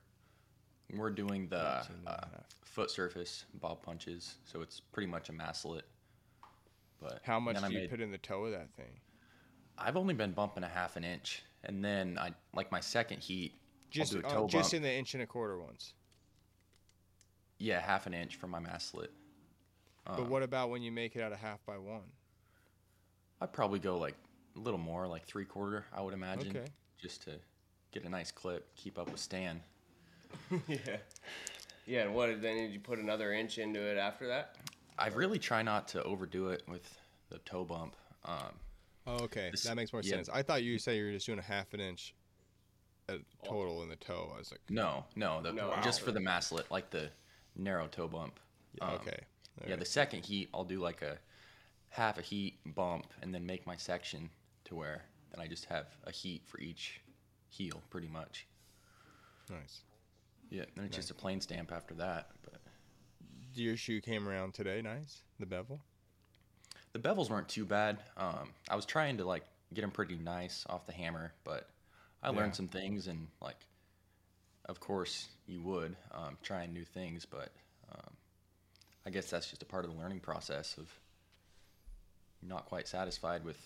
We're 0.94 1.10
doing 1.10 1.48
the 1.48 1.80
13 1.82 1.96
and 1.98 2.06
a 2.06 2.10
uh, 2.10 2.26
foot 2.64 2.90
surface 2.90 3.44
bob 3.54 3.82
punches, 3.82 4.36
so 4.44 4.62
it's 4.62 4.80
pretty 4.80 5.08
much 5.08 5.28
a 5.28 5.32
masslet. 5.32 5.82
But 7.00 7.20
How 7.24 7.38
much 7.40 7.60
do 7.60 7.72
you 7.72 7.80
made- 7.80 7.90
put 7.90 8.00
in 8.00 8.10
the 8.10 8.18
toe 8.18 8.44
of 8.46 8.52
that 8.52 8.70
thing? 8.76 9.00
I've 9.78 9.96
only 9.96 10.14
been 10.14 10.32
bumping 10.32 10.64
a 10.64 10.68
half 10.68 10.96
an 10.96 11.04
inch, 11.04 11.42
and 11.64 11.84
then 11.84 12.18
I 12.18 12.32
like 12.54 12.72
my 12.72 12.80
second 12.80 13.18
heat. 13.20 13.52
Just, 13.90 14.14
I'll 14.14 14.20
do 14.22 14.26
a 14.26 14.30
uh, 14.30 14.32
toe 14.34 14.48
just 14.48 14.70
bump. 14.72 14.74
in 14.74 14.82
the 14.82 14.92
inch 14.92 15.12
and 15.12 15.22
a 15.22 15.26
quarter 15.26 15.58
ones. 15.58 15.92
Yeah, 17.58 17.80
half 17.80 18.06
an 18.06 18.14
inch 18.14 18.36
for 18.36 18.46
my 18.46 18.58
masslet. 18.58 19.08
Uh, 20.06 20.16
But 20.16 20.28
what 20.28 20.42
about 20.42 20.70
when 20.70 20.82
you 20.82 20.90
make 20.92 21.14
it 21.16 21.20
out 21.22 21.32
of 21.32 21.38
half 21.38 21.64
by 21.66 21.76
one? 21.76 22.04
I'd 23.40 23.52
probably 23.52 23.78
go 23.78 23.98
like 23.98 24.14
a 24.56 24.58
little 24.60 24.78
more, 24.78 25.06
like 25.06 25.26
three 25.26 25.44
quarter. 25.44 25.84
I 25.92 26.00
would 26.00 26.14
imagine, 26.14 26.56
Okay. 26.56 26.66
Just 26.98 27.22
to 27.24 27.32
get 27.92 28.04
a 28.04 28.08
nice 28.08 28.30
clip, 28.32 28.74
keep 28.76 28.98
up 28.98 29.10
with 29.10 29.20
Stan. 29.20 29.60
yeah. 30.68 30.78
Yeah, 31.86 32.02
and 32.02 32.14
what 32.14 32.28
then 32.42 32.56
did 32.56 32.72
you 32.72 32.80
put 32.80 32.98
another 32.98 33.32
inch 33.32 33.58
into 33.58 33.80
it 33.80 33.96
after 33.96 34.26
that? 34.28 34.56
I 34.98 35.08
really 35.08 35.38
try 35.38 35.62
not 35.62 35.86
to 35.88 36.02
overdo 36.02 36.48
it 36.48 36.62
with 36.68 36.98
the 37.30 37.38
toe 37.38 37.64
bump. 37.64 37.96
Um, 38.24 38.54
Oh, 39.08 39.22
okay, 39.24 39.50
This- 39.52 39.62
that 39.62 39.76
makes 39.76 39.92
more 39.92 40.02
yeah. 40.02 40.16
sense. 40.16 40.28
I 40.28 40.42
thought 40.42 40.64
you 40.64 40.78
said 40.80 40.96
you 40.96 41.04
were 41.04 41.12
just 41.12 41.26
doing 41.26 41.38
a 41.38 41.42
half 41.42 41.72
an 41.74 41.78
inch 41.80 42.12
total 43.44 43.82
in 43.84 43.88
the 43.88 43.94
toe. 43.96 44.32
I 44.34 44.38
was 44.38 44.50
like, 44.50 44.60
no, 44.68 45.04
no, 45.14 45.40
the, 45.40 45.52
No, 45.52 45.72
just 45.82 46.00
wow. 46.00 46.06
for 46.06 46.12
the 46.12 46.18
masslet, 46.20 46.68
like 46.72 46.90
the 46.90 47.10
narrow 47.54 47.86
toe 47.86 48.08
bump. 48.08 48.40
yeah, 48.80 48.88
Um, 48.88 48.94
okay. 48.96 49.20
Yeah, 49.60 49.64
Alright. 49.64 49.78
the 49.78 49.84
second 49.86 50.24
heat, 50.24 50.48
I'll 50.52 50.64
do 50.64 50.80
like 50.80 51.02
a 51.02 51.18
half 51.90 52.18
a 52.18 52.22
heat 52.22 52.58
bump 52.74 53.06
and 53.22 53.32
then 53.32 53.46
make 53.46 53.64
my 53.64 53.76
section 53.76 54.28
to 54.64 54.74
where 54.74 55.04
then 55.32 55.40
I 55.40 55.46
just 55.48 55.64
have 55.66 55.86
a 56.04 56.10
heat 56.10 56.42
for 56.46 56.58
each 56.60 57.00
heel, 57.48 57.82
pretty 57.90 58.08
much. 58.08 58.46
nice. 59.50 59.80
Yeah, 60.50 60.64
then 60.76 60.84
it's 60.84 60.96
just 60.96 61.10
a 61.10 61.14
plain 61.14 61.40
stamp 61.40 61.72
after 61.72 61.94
that. 61.94 62.28
But 62.44 62.60
Your 63.54 63.76
shoe 63.76 64.00
came 64.00 64.28
around 64.28 64.54
today. 64.54 64.80
Nice. 64.82 65.22
The 65.40 65.46
bevel. 65.46 65.80
the 66.92 66.98
bevels 67.00 67.28
weren't 67.30 67.48
too 67.48 67.64
bad. 67.64 67.98
Um, 68.16 68.50
I 68.70 68.76
was 68.76 68.86
trying 68.86 69.16
to 69.18 69.24
like 69.24 69.44
get 69.74 69.80
them 69.82 69.90
pretty 69.90 70.16
nice 70.16 70.64
off 70.68 70.86
the 70.86 70.92
hammer. 70.92 71.32
But 71.44 71.68
I 72.22 72.30
Yeah. 72.30 72.36
learned 72.36 72.54
some 72.54 72.68
things, 72.68 73.06
and 73.08 73.26
like, 73.42 73.56
of 74.66 74.78
course, 74.80 75.28
you 75.46 75.60
would 75.62 75.96
um, 76.12 76.38
trying 76.42 76.72
new 76.72 76.84
things, 76.84 77.24
but 77.26 77.50
um, 77.92 78.12
I 79.04 79.10
guess 79.10 79.28
that's 79.30 79.50
just 79.50 79.62
a 79.62 79.66
part 79.66 79.84
of 79.84 79.90
the 79.90 79.96
learning 79.98 80.20
process 80.20 80.76
of 80.78 80.88
not 82.42 82.66
quite 82.66 82.86
satisfied 82.88 83.44
with 83.44 83.58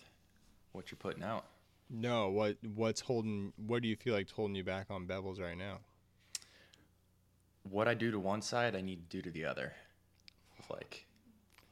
what 0.72 0.90
you're 0.90 0.98
putting 0.98 1.22
out. 1.22 1.44
No, 1.88 2.28
what 2.28 2.56
what's 2.74 3.00
holding? 3.00 3.52
What 3.66 3.82
do 3.82 3.88
you 3.88 3.96
feel 3.96 4.14
like 4.14 4.30
holding 4.30 4.54
you 4.54 4.64
back 4.64 4.86
on 4.90 5.06
bevels 5.06 5.40
right 5.40 5.58
now? 5.58 5.78
What 7.68 7.88
I 7.88 7.94
do 7.94 8.10
to 8.10 8.18
one 8.18 8.42
side, 8.42 8.76
I 8.76 8.80
need 8.80 9.10
to 9.10 9.16
do 9.16 9.22
to 9.22 9.30
the 9.30 9.44
other. 9.44 9.72
Like, 10.70 11.04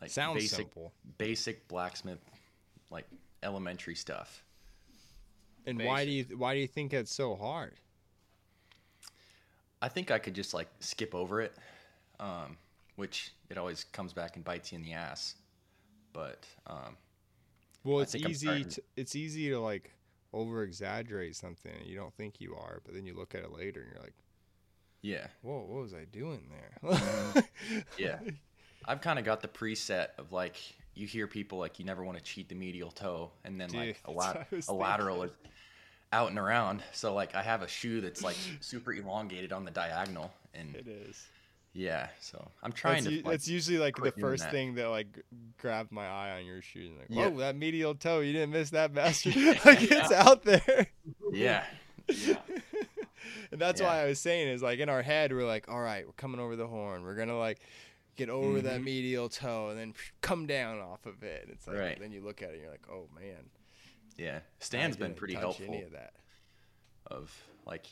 like 0.00 0.10
Sounds 0.10 0.34
basic, 0.34 0.56
simple. 0.56 0.92
basic 1.18 1.68
blacksmith, 1.68 2.18
like 2.90 3.06
elementary 3.42 3.94
stuff. 3.94 4.42
And 5.66 5.82
why 5.82 6.04
do 6.04 6.10
you 6.10 6.24
why 6.36 6.54
do 6.54 6.60
you 6.60 6.66
think 6.66 6.92
it's 6.92 7.12
so 7.12 7.36
hard? 7.36 7.74
I 9.80 9.88
think 9.88 10.10
I 10.10 10.18
could 10.18 10.34
just 10.34 10.54
like 10.54 10.68
skip 10.80 11.14
over 11.14 11.40
it, 11.40 11.54
um, 12.18 12.56
which 12.96 13.32
it 13.50 13.58
always 13.58 13.84
comes 13.84 14.12
back 14.12 14.36
and 14.36 14.44
bites 14.44 14.72
you 14.72 14.78
in 14.78 14.84
the 14.84 14.94
ass. 14.94 15.36
But 16.12 16.44
um, 16.66 16.96
Well, 17.84 18.00
it's 18.00 18.14
easy. 18.14 18.64
To, 18.64 18.82
it's 18.96 19.14
easy 19.14 19.50
to 19.50 19.60
like 19.60 19.92
over 20.32 20.62
exaggerate 20.62 21.36
something 21.36 21.72
and 21.78 21.86
you 21.86 21.96
don't 21.96 22.14
think 22.14 22.40
you 22.40 22.54
are, 22.54 22.80
but 22.84 22.94
then 22.94 23.06
you 23.06 23.14
look 23.14 23.34
at 23.34 23.42
it 23.42 23.52
later 23.52 23.80
and 23.80 23.90
you're 23.92 24.02
like, 24.02 24.14
yeah, 25.00 25.28
"Whoa, 25.42 25.64
what 25.68 25.82
was 25.82 25.94
I 25.94 26.04
doing 26.04 26.50
there?" 26.50 26.92
Mm-hmm. 26.92 27.78
yeah, 27.98 28.18
I've 28.84 29.00
kind 29.00 29.18
of 29.18 29.24
got 29.24 29.42
the 29.42 29.48
preset 29.48 30.08
of 30.18 30.32
like 30.32 30.56
you 30.94 31.06
hear 31.06 31.26
people 31.26 31.58
like 31.58 31.78
you 31.78 31.84
never 31.84 32.02
want 32.04 32.18
to 32.18 32.24
cheat 32.24 32.48
the 32.48 32.54
medial 32.54 32.90
toe, 32.90 33.30
and 33.44 33.60
then 33.60 33.68
Dude, 33.68 33.78
like 33.78 34.00
a, 34.04 34.08
that's 34.08 34.16
lat- 34.16 34.34
what 34.34 34.46
I 34.52 34.56
was 34.56 34.68
a 34.68 34.72
lateral 34.72 35.22
is 35.22 35.30
out 36.12 36.30
and 36.30 36.38
around. 36.38 36.82
So 36.92 37.14
like 37.14 37.34
I 37.34 37.42
have 37.42 37.62
a 37.62 37.68
shoe 37.68 38.00
that's 38.00 38.22
like 38.22 38.36
super 38.60 38.92
elongated 38.92 39.52
on 39.52 39.64
the 39.64 39.70
diagonal, 39.70 40.32
and 40.54 40.74
it 40.74 40.88
is. 40.88 41.26
Yeah, 41.72 42.08
so 42.20 42.50
I'm 42.62 42.72
trying 42.72 43.04
That's, 43.04 43.16
to. 43.16 43.22
like, 43.22 43.32
that's 43.32 43.48
usually 43.48 43.78
like 43.78 43.96
the 43.96 44.10
first 44.12 44.44
that. 44.44 44.52
thing 44.52 44.74
that 44.76 44.88
like 44.88 45.06
grabbed 45.58 45.92
my 45.92 46.06
eye 46.06 46.38
on 46.38 46.44
your 46.46 46.60
shoe. 46.62 46.86
And 46.90 46.98
like, 46.98 47.06
Yeah. 47.10 47.28
whoa, 47.28 47.38
that 47.38 47.56
medial 47.56 47.94
toe, 47.94 48.20
you 48.20 48.32
didn't 48.32 48.50
miss 48.50 48.70
that 48.70 48.92
bastard. 48.94 49.36
like 49.36 49.82
it's 49.82 50.12
out 50.12 50.42
there. 50.44 50.86
yeah, 51.32 51.64
yeah, 52.08 52.36
and 53.52 53.60
that's 53.60 53.80
Yeah. 53.80 53.86
why 53.86 54.02
I 54.02 54.06
was 54.06 54.18
saying 54.20 54.48
is 54.48 54.62
like 54.62 54.78
in 54.78 54.88
our 54.88 55.02
head 55.02 55.32
we're 55.32 55.46
like, 55.46 55.68
all 55.68 55.80
right, 55.80 56.06
we're 56.06 56.12
coming 56.12 56.40
over 56.40 56.56
the 56.56 56.66
horn. 56.66 57.02
We're 57.02 57.14
gonna 57.16 57.38
like 57.38 57.60
get 58.16 58.28
over 58.30 58.60
that 58.62 58.80
Mhm. 58.80 58.84
medial 58.84 59.28
toe 59.28 59.68
and 59.68 59.78
then 59.78 59.94
come 60.22 60.46
down 60.46 60.80
off 60.80 61.06
of 61.06 61.22
it. 61.22 61.42
And 61.44 61.52
it's 61.52 61.66
like 61.68 61.76
Right. 61.76 62.00
then 62.00 62.10
you 62.12 62.20
look 62.20 62.42
at 62.42 62.48
it 62.50 62.52
and 62.54 62.62
you're 62.62 62.70
like, 62.70 62.88
oh 62.90 63.08
man. 63.14 63.48
yeah. 64.16 64.40
Stan's 64.58 64.96
been 64.96 65.14
pretty 65.14 65.34
helpful. 65.34 65.66
Any 65.66 65.82
of 65.82 65.92
that. 65.92 66.14
of 67.06 67.32
like 67.64 67.86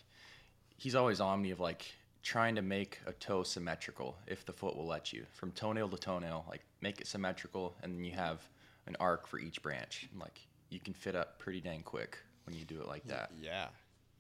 he's 0.77 0.95
always 0.95 1.21
on 1.21 1.41
me 1.41 1.51
of 1.53 1.61
like 1.61 1.87
trying 2.27 2.57
to 2.57 2.63
make 2.63 2.99
a 3.07 3.13
toe 3.13 3.45
symmetrical 3.45 4.19
if 4.27 4.45
the 4.45 4.53
foot 4.53 4.75
will 4.77 4.87
let 4.87 5.13
you 5.13 5.25
from 5.33 5.53
toenail 5.53 5.89
to 5.89 5.97
toenail 5.97 6.45
like 6.49 6.63
make 6.81 7.01
it 7.01 7.07
symmetrical 7.07 7.77
and 7.85 7.95
then 7.95 8.03
you 8.05 8.11
have 8.11 8.41
an 8.89 8.97
arc 8.99 9.29
for 9.29 9.39
each 9.39 9.63
branch 9.63 10.09
and, 10.11 10.21
like 10.21 10.41
you 10.69 10.81
can 10.81 10.93
fit 10.93 11.15
up 11.15 11.39
pretty 11.39 11.61
dang 11.61 11.83
quick 11.83 12.19
when 12.45 12.57
you 12.57 12.65
do 12.65 12.81
it 12.81 12.89
like 12.89 13.05
that 13.07 13.31
Yeah. 13.41 13.69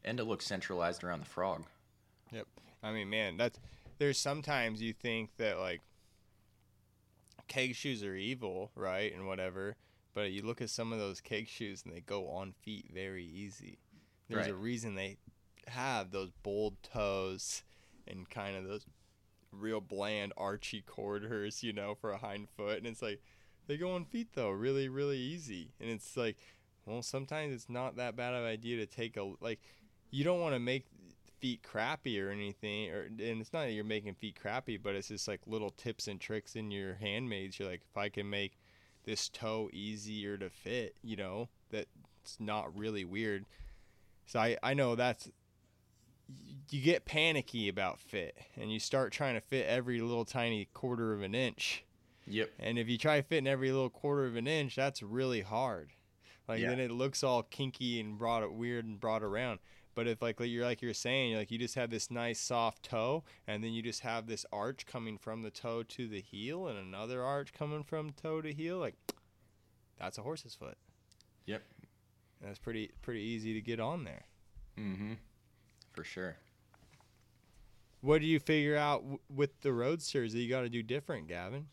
and 0.05 0.21
it 0.21 0.25
looks 0.25 0.47
centralized 0.47 1.03
around 1.03 1.19
the 1.21 1.27
frog 1.27 1.64
Yep. 2.33 2.47
I 2.83 2.92
mean, 2.92 3.11
man, 3.11 3.37
that's 3.37 3.59
there's 3.99 4.19
sometimes 4.19 4.81
you 4.81 4.92
think 4.92 5.31
that 5.38 5.59
like 5.59 5.81
keg 7.49 7.75
shoes 7.75 8.05
are 8.05 8.14
evil, 8.14 8.71
right, 8.77 9.12
and 9.14 9.27
whatever, 9.27 9.75
but 10.14 10.31
you 10.33 10.42
look 10.42 10.61
at 10.61 10.71
some 10.71 10.92
of 10.92 10.99
those 11.01 11.21
keg 11.21 11.49
shoes 11.49 11.83
and 11.85 11.92
they 11.95 12.01
go 12.01 12.29
on 12.29 12.53
feet 12.62 12.87
very 12.92 13.25
easy. 13.25 13.79
There's 14.29 14.47
a 14.49 14.55
reason 14.55 14.95
they 14.95 15.16
have 15.69 16.11
those 16.12 16.31
bold 16.42 16.77
toes 16.83 17.62
and 18.07 18.29
kind 18.29 18.57
of 18.57 18.64
those 18.64 18.87
real 19.53 19.81
bland 19.81 20.33
archy 20.37 20.83
quarters, 20.83 21.62
you 21.62 21.73
know, 21.73 21.95
for 21.95 22.12
a 22.12 22.19
hind 22.19 22.49
foot, 22.57 22.79
and 22.79 22.87
it's 22.87 23.03
like 23.03 23.21
they 23.66 23.77
go 23.77 23.92
on 23.92 24.05
feet 24.05 24.29
though, 24.35 24.51
really, 24.51 24.88
really 24.88 25.19
easy, 25.19 25.73
and 25.81 25.90
it's 25.90 26.16
like, 26.16 26.37
well, 26.85 27.03
sometimes 27.03 27.55
it's 27.55 27.69
not 27.69 27.97
that 27.97 28.16
bad 28.16 28.35
of 28.35 28.42
an 28.42 28.49
idea 28.49 28.77
to 28.77 28.87
take 28.87 29.16
a 29.16 29.33
like, 29.40 29.61
you 30.11 30.25
don't 30.25 30.40
want 30.40 30.55
to 30.55 30.61
make 30.61 30.87
feet 31.40 31.62
crappy 31.62 32.21
or 32.21 32.31
anything 32.31 32.90
or 32.90 33.03
and 33.03 33.21
it's 33.21 33.53
not 33.53 33.64
that 33.64 33.73
you're 33.73 33.85
making 33.85 34.14
feet 34.14 34.40
crappy 34.40 34.77
but 34.77 34.95
it's 34.95 35.09
just 35.09 35.29
like 35.29 35.40
little 35.47 35.71
tips 35.71 36.09
and 36.09 36.21
tricks 36.21 36.57
in 36.57 36.71
your 36.71 36.95
handmades. 36.95 37.59
You're 37.59 37.69
like 37.69 37.83
if 37.90 37.97
i 37.97 38.09
can 38.09 38.29
make 38.31 38.59
this 39.05 39.29
toe 39.29 39.69
easier 39.73 40.37
to 40.38 40.49
fit 40.49 40.97
you 41.03 41.16
know 41.16 41.49
that's 41.71 41.87
not 42.40 42.77
really 42.77 43.05
weird. 43.05 43.45
So 44.27 44.40
i 44.40 44.57
i 44.62 44.75
know 44.75 44.95
that's 44.95 45.31
you 46.70 46.83
get 46.83 47.05
panicky 47.05 47.68
about 47.68 47.98
fit 48.00 48.37
and 48.57 48.72
you 48.72 48.79
start 48.81 49.12
trying 49.12 49.35
to 49.35 49.40
fit 49.40 49.66
every 49.66 50.00
little 50.00 50.24
tiny 50.24 50.66
quarter 50.74 51.12
of 51.12 51.22
an 51.22 51.35
inch 51.35 51.85
yep 52.26 52.50
and 52.59 52.79
if 52.79 52.88
you 52.88 52.98
try 52.98 53.22
fitting 53.22 53.46
every 53.46 53.70
little 53.70 53.90
quarter 53.90 54.26
of 54.26 54.35
an 54.37 54.46
inch, 54.48 54.74
that's 54.74 55.02
really 55.02 55.42
hard. 55.42 55.92
Like 56.48 56.61
Yeah. 56.61 56.70
then 56.70 56.81
it 56.81 56.90
looks 56.90 57.22
all 57.22 57.42
kinky 57.44 58.00
and 58.00 58.18
brought 58.18 58.52
weird 58.52 58.85
and 58.85 58.98
brought 59.00 59.22
around. 59.22 59.59
But 59.94 60.07
if 60.07 60.20
like 60.20 60.38
you're 60.40 60.64
like 60.64 60.83
you're 60.83 60.92
saying, 60.94 61.31
you're 61.31 61.38
like 61.38 61.50
you 61.50 61.59
just 61.59 61.74
have 61.76 61.88
this 61.90 62.11
nice 62.11 62.40
soft 62.40 62.83
toe, 62.83 63.24
and 63.46 63.64
then 63.64 63.72
you 63.72 63.83
just 63.83 64.00
have 64.00 64.26
this 64.26 64.44
arch 64.52 64.87
coming 64.87 65.16
from 65.18 65.42
the 65.42 65.50
toe 65.50 65.83
to 65.85 66.07
the 66.09 66.20
heel, 66.20 66.66
and 66.68 66.79
another 66.79 67.22
arch 67.22 67.52
coming 67.52 67.83
from 67.83 68.11
toe 68.11 68.40
to 68.42 68.52
heel, 68.52 68.79
like 68.79 68.94
that's 69.98 70.18
a 70.18 70.22
horse's 70.22 70.55
foot. 70.55 70.76
yep 71.46 71.62
And 72.40 72.48
that's 72.50 72.59
pretty 72.59 72.90
pretty 73.02 73.20
easy 73.22 73.55
to 73.55 73.61
get 73.61 73.81
on 73.81 74.05
there. 74.05 74.24
mm-hmm 74.79 75.14
for 75.94 76.05
sure 76.05 76.37
What 78.07 78.21
do 78.21 78.29
you 78.29 78.38
figure 78.38 78.77
out 78.77 79.01
w- 79.01 79.19
with 79.35 79.61
the 79.62 79.73
roadsters 79.73 80.33
that 80.33 80.38
you 80.38 80.49
got 80.49 80.61
to 80.61 80.69
do 80.69 80.81
different, 80.81 81.27
Gavin? 81.27 81.66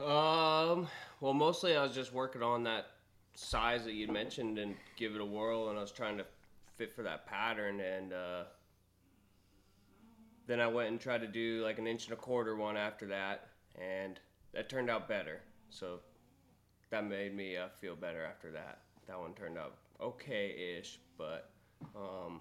Um, 0.00 0.88
well, 1.20 1.32
mostly 1.32 1.76
I 1.76 1.84
was 1.84 1.94
just 1.94 2.12
working 2.12 2.42
on 2.42 2.64
that 2.64 2.86
size 3.34 3.84
that 3.84 3.92
you 3.92 4.08
mentioned 4.08 4.58
and 4.58 4.74
give 4.96 5.14
it 5.14 5.20
a 5.20 5.24
whirl, 5.24 5.68
and 5.68 5.78
I 5.78 5.80
was 5.80 5.92
trying 5.92 6.18
to 6.18 6.26
fit 6.76 6.92
for 6.92 7.04
that 7.04 7.24
pattern, 7.24 7.78
and 7.78 8.12
uh, 8.12 8.42
then 10.48 10.58
I 10.58 10.66
went 10.66 10.88
and 10.90 11.00
tried 11.00 11.20
to 11.20 11.28
do 11.28 11.62
like 11.62 11.78
an 11.78 11.86
inch 11.86 12.06
and 12.06 12.14
a 12.14 12.16
quarter 12.16 12.56
one 12.56 12.76
after 12.76 13.06
that, 13.06 13.50
and 13.80 14.18
that 14.52 14.68
turned 14.68 14.90
out 14.90 15.06
better. 15.06 15.42
So 15.70 16.00
that 16.90 17.06
made 17.06 17.36
me 17.36 17.56
uh, 17.56 17.68
feel 17.80 17.94
better 17.94 18.24
after 18.24 18.50
that. 18.50 18.80
That 19.06 19.20
one 19.20 19.32
turned 19.34 19.58
out 19.58 19.76
okay-ish, 20.00 20.98
but 21.16 21.50
um, 21.94 22.40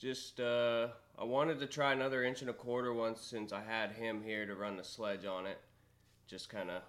just 0.00 0.40
uh, 0.40 0.88
I 1.18 1.24
wanted 1.24 1.58
to 1.60 1.66
try 1.66 1.92
another 1.92 2.24
inch 2.24 2.40
and 2.40 2.50
a 2.50 2.54
quarter 2.54 2.92
one 2.92 3.16
since 3.16 3.52
I 3.52 3.62
had 3.62 3.92
him 3.92 4.22
here 4.22 4.46
to 4.46 4.54
run 4.54 4.76
the 4.76 4.84
sledge 4.84 5.24
on 5.24 5.46
it 5.46 5.58
just 6.26 6.48
kind 6.48 6.70
of 6.70 6.82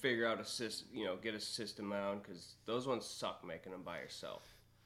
figure 0.00 0.26
out 0.26 0.40
a 0.40 0.44
system, 0.44 0.88
you 0.92 1.04
know, 1.04 1.16
get 1.16 1.34
a 1.34 1.40
system 1.40 1.92
out 1.92 2.22
because 2.22 2.54
those 2.66 2.86
ones 2.86 3.04
suck 3.04 3.44
making 3.46 3.72
them 3.72 3.82
by 3.82 3.98
yourself. 3.98 4.42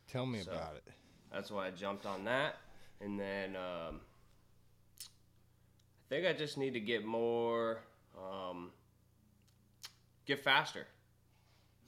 Tell 0.08 0.26
me 0.26 0.40
So- 0.40 0.52
about 0.52 0.76
it. 0.76 0.84
That's 1.32 1.50
why 1.50 1.66
I 1.66 1.70
jumped 1.72 2.06
on 2.06 2.24
that, 2.24 2.56
and 3.00 3.18
then 3.18 3.56
um, 3.56 4.00
I 5.00 6.08
think 6.08 6.26
I 6.26 6.32
just 6.32 6.56
need 6.56 6.72
to 6.74 6.80
get 6.80 7.04
more, 7.04 7.82
um, 8.16 8.70
get 10.24 10.38
faster. 10.38 10.86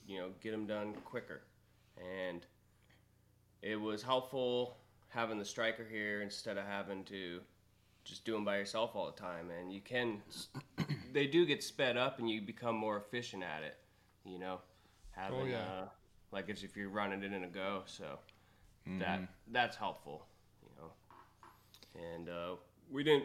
You 0.07 0.19
know, 0.19 0.31
get 0.41 0.51
them 0.51 0.67
done 0.67 0.95
quicker, 1.05 1.43
and 1.97 2.45
it 3.63 3.77
was 3.77 4.03
helpful 4.03 4.78
having 5.09 5.39
the 5.39 5.45
striker 5.45 5.87
here 5.91 6.23
instead 6.23 6.57
of 6.59 6.65
having 6.65 7.05
to 7.05 7.41
just 8.05 8.25
do 8.25 8.33
them 8.33 8.45
by 8.45 8.57
yourself 8.57 8.93
all 8.95 9.07
the 9.07 9.21
time. 9.21 9.51
And 9.51 9.73
you 9.73 9.81
can, 9.81 10.23
they 11.13 11.27
do 11.27 11.47
get 11.47 11.63
sped 11.63 11.97
up, 11.97 12.19
and 12.19 12.31
you 12.31 12.41
become 12.41 12.77
more 12.77 12.97
efficient 12.97 13.43
at 13.43 13.63
it. 13.63 13.77
You 14.25 14.39
know, 14.39 14.61
having 15.13 15.49
yeah. 15.49 15.59
uh, 15.59 15.85
like 16.33 16.51
as 16.51 16.63
if 16.63 16.77
you're 16.77 16.91
running 16.91 17.23
it 17.23 17.33
in 17.33 17.45
a 17.45 17.49
go. 17.49 17.83
So 17.87 18.19
that 18.99 19.21
that's 19.53 19.77
helpful, 19.77 20.25
you 20.63 20.71
know. 20.79 22.15
And 22.15 22.29
uh, 22.29 22.57
we 22.91 23.05
didn't 23.05 23.25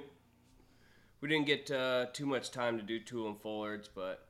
we 1.22 1.30
didn't 1.30 1.46
get 1.46 1.72
uh, 1.72 2.08
too 2.14 2.26
much 2.26 2.52
time 2.52 2.78
to 2.78 2.84
do 2.84 3.00
tool 3.00 3.28
and 3.28 3.42
fullards, 3.42 3.88
but 3.94 4.28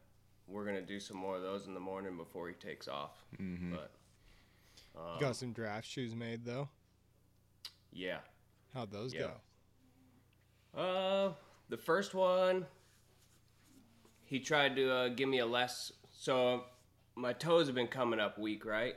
we're 0.48 0.66
gonna 0.66 0.82
do 0.82 1.00
some 1.00 1.18
more 1.18 1.36
of 1.36 1.42
those 1.42 1.66
in 1.66 1.74
the 1.74 1.80
morning 1.80 2.18
before 2.18 2.48
he 2.48 2.54
takes 2.54 2.88
off. 2.88 3.24
But 3.72 3.92
You 5.16 5.22
got 5.22 5.36
some 5.36 5.54
draft 5.54 5.88
shoes 5.88 6.16
made 6.16 6.46
though. 6.46 6.70
Yeah, 7.94 8.20
How'd 8.74 8.92
those 8.92 9.14
Yeah. 9.14 9.32
go? 10.74 10.80
Uh, 10.80 11.34
the 11.70 11.78
first 11.78 12.14
one, 12.16 12.66
he 14.24 14.40
tried 14.40 14.76
to 14.76 14.92
uh, 14.92 15.08
give 15.10 15.30
me 15.30 15.40
a 15.40 15.46
less. 15.46 15.92
So 16.12 16.64
my 17.16 17.34
toes 17.34 17.68
have 17.68 17.76
been 17.76 17.88
coming 17.88 18.20
up 18.20 18.38
weak, 18.40 18.66
right? 18.66 18.96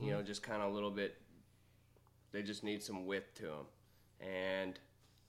You 0.00 0.12
know, 0.12 0.22
just 0.22 0.42
kind 0.44 0.62
of 0.62 0.70
a 0.70 0.72
little 0.72 0.92
bit. 0.92 1.16
They 2.30 2.42
just 2.44 2.62
need 2.62 2.80
some 2.80 3.06
width 3.06 3.34
to 3.36 3.42
them, 3.46 3.66
and 4.20 4.78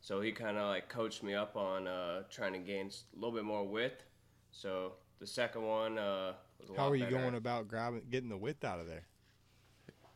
so 0.02 0.22
he 0.22 0.32
kind 0.32 0.56
of 0.56 0.68
like 0.68 0.88
coached 0.88 1.24
me 1.24 1.34
up 1.34 1.56
on 1.56 1.88
uh, 1.88 2.24
trying 2.30 2.54
to 2.54 2.60
gain 2.60 2.92
a 2.92 3.16
little 3.16 3.32
bit 3.34 3.44
more 3.44 3.68
width. 3.68 4.04
So 4.52 4.94
the 5.20 5.26
second 5.26 5.64
one 5.64 5.98
uh, 5.98 6.34
was 6.60 6.70
a 6.70 6.74
How 6.76 6.84
lot 6.84 6.92
are 6.92 6.96
you 6.96 7.06
better. 7.06 7.18
going 7.18 7.34
about 7.34 7.68
grabbing, 7.68 8.04
getting 8.12 8.30
the 8.30 8.38
width 8.38 8.64
out 8.64 8.80
of 8.80 8.86
there? 8.86 9.08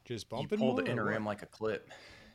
Just 0.06 0.28
You 0.32 0.38
bumping 0.38 0.60
pull 0.60 0.74
more 0.74 0.84
the 0.84 0.92
inner 0.92 1.06
rim 1.06 1.26
like 1.26 1.42
a 1.42 1.48
clip 1.48 1.90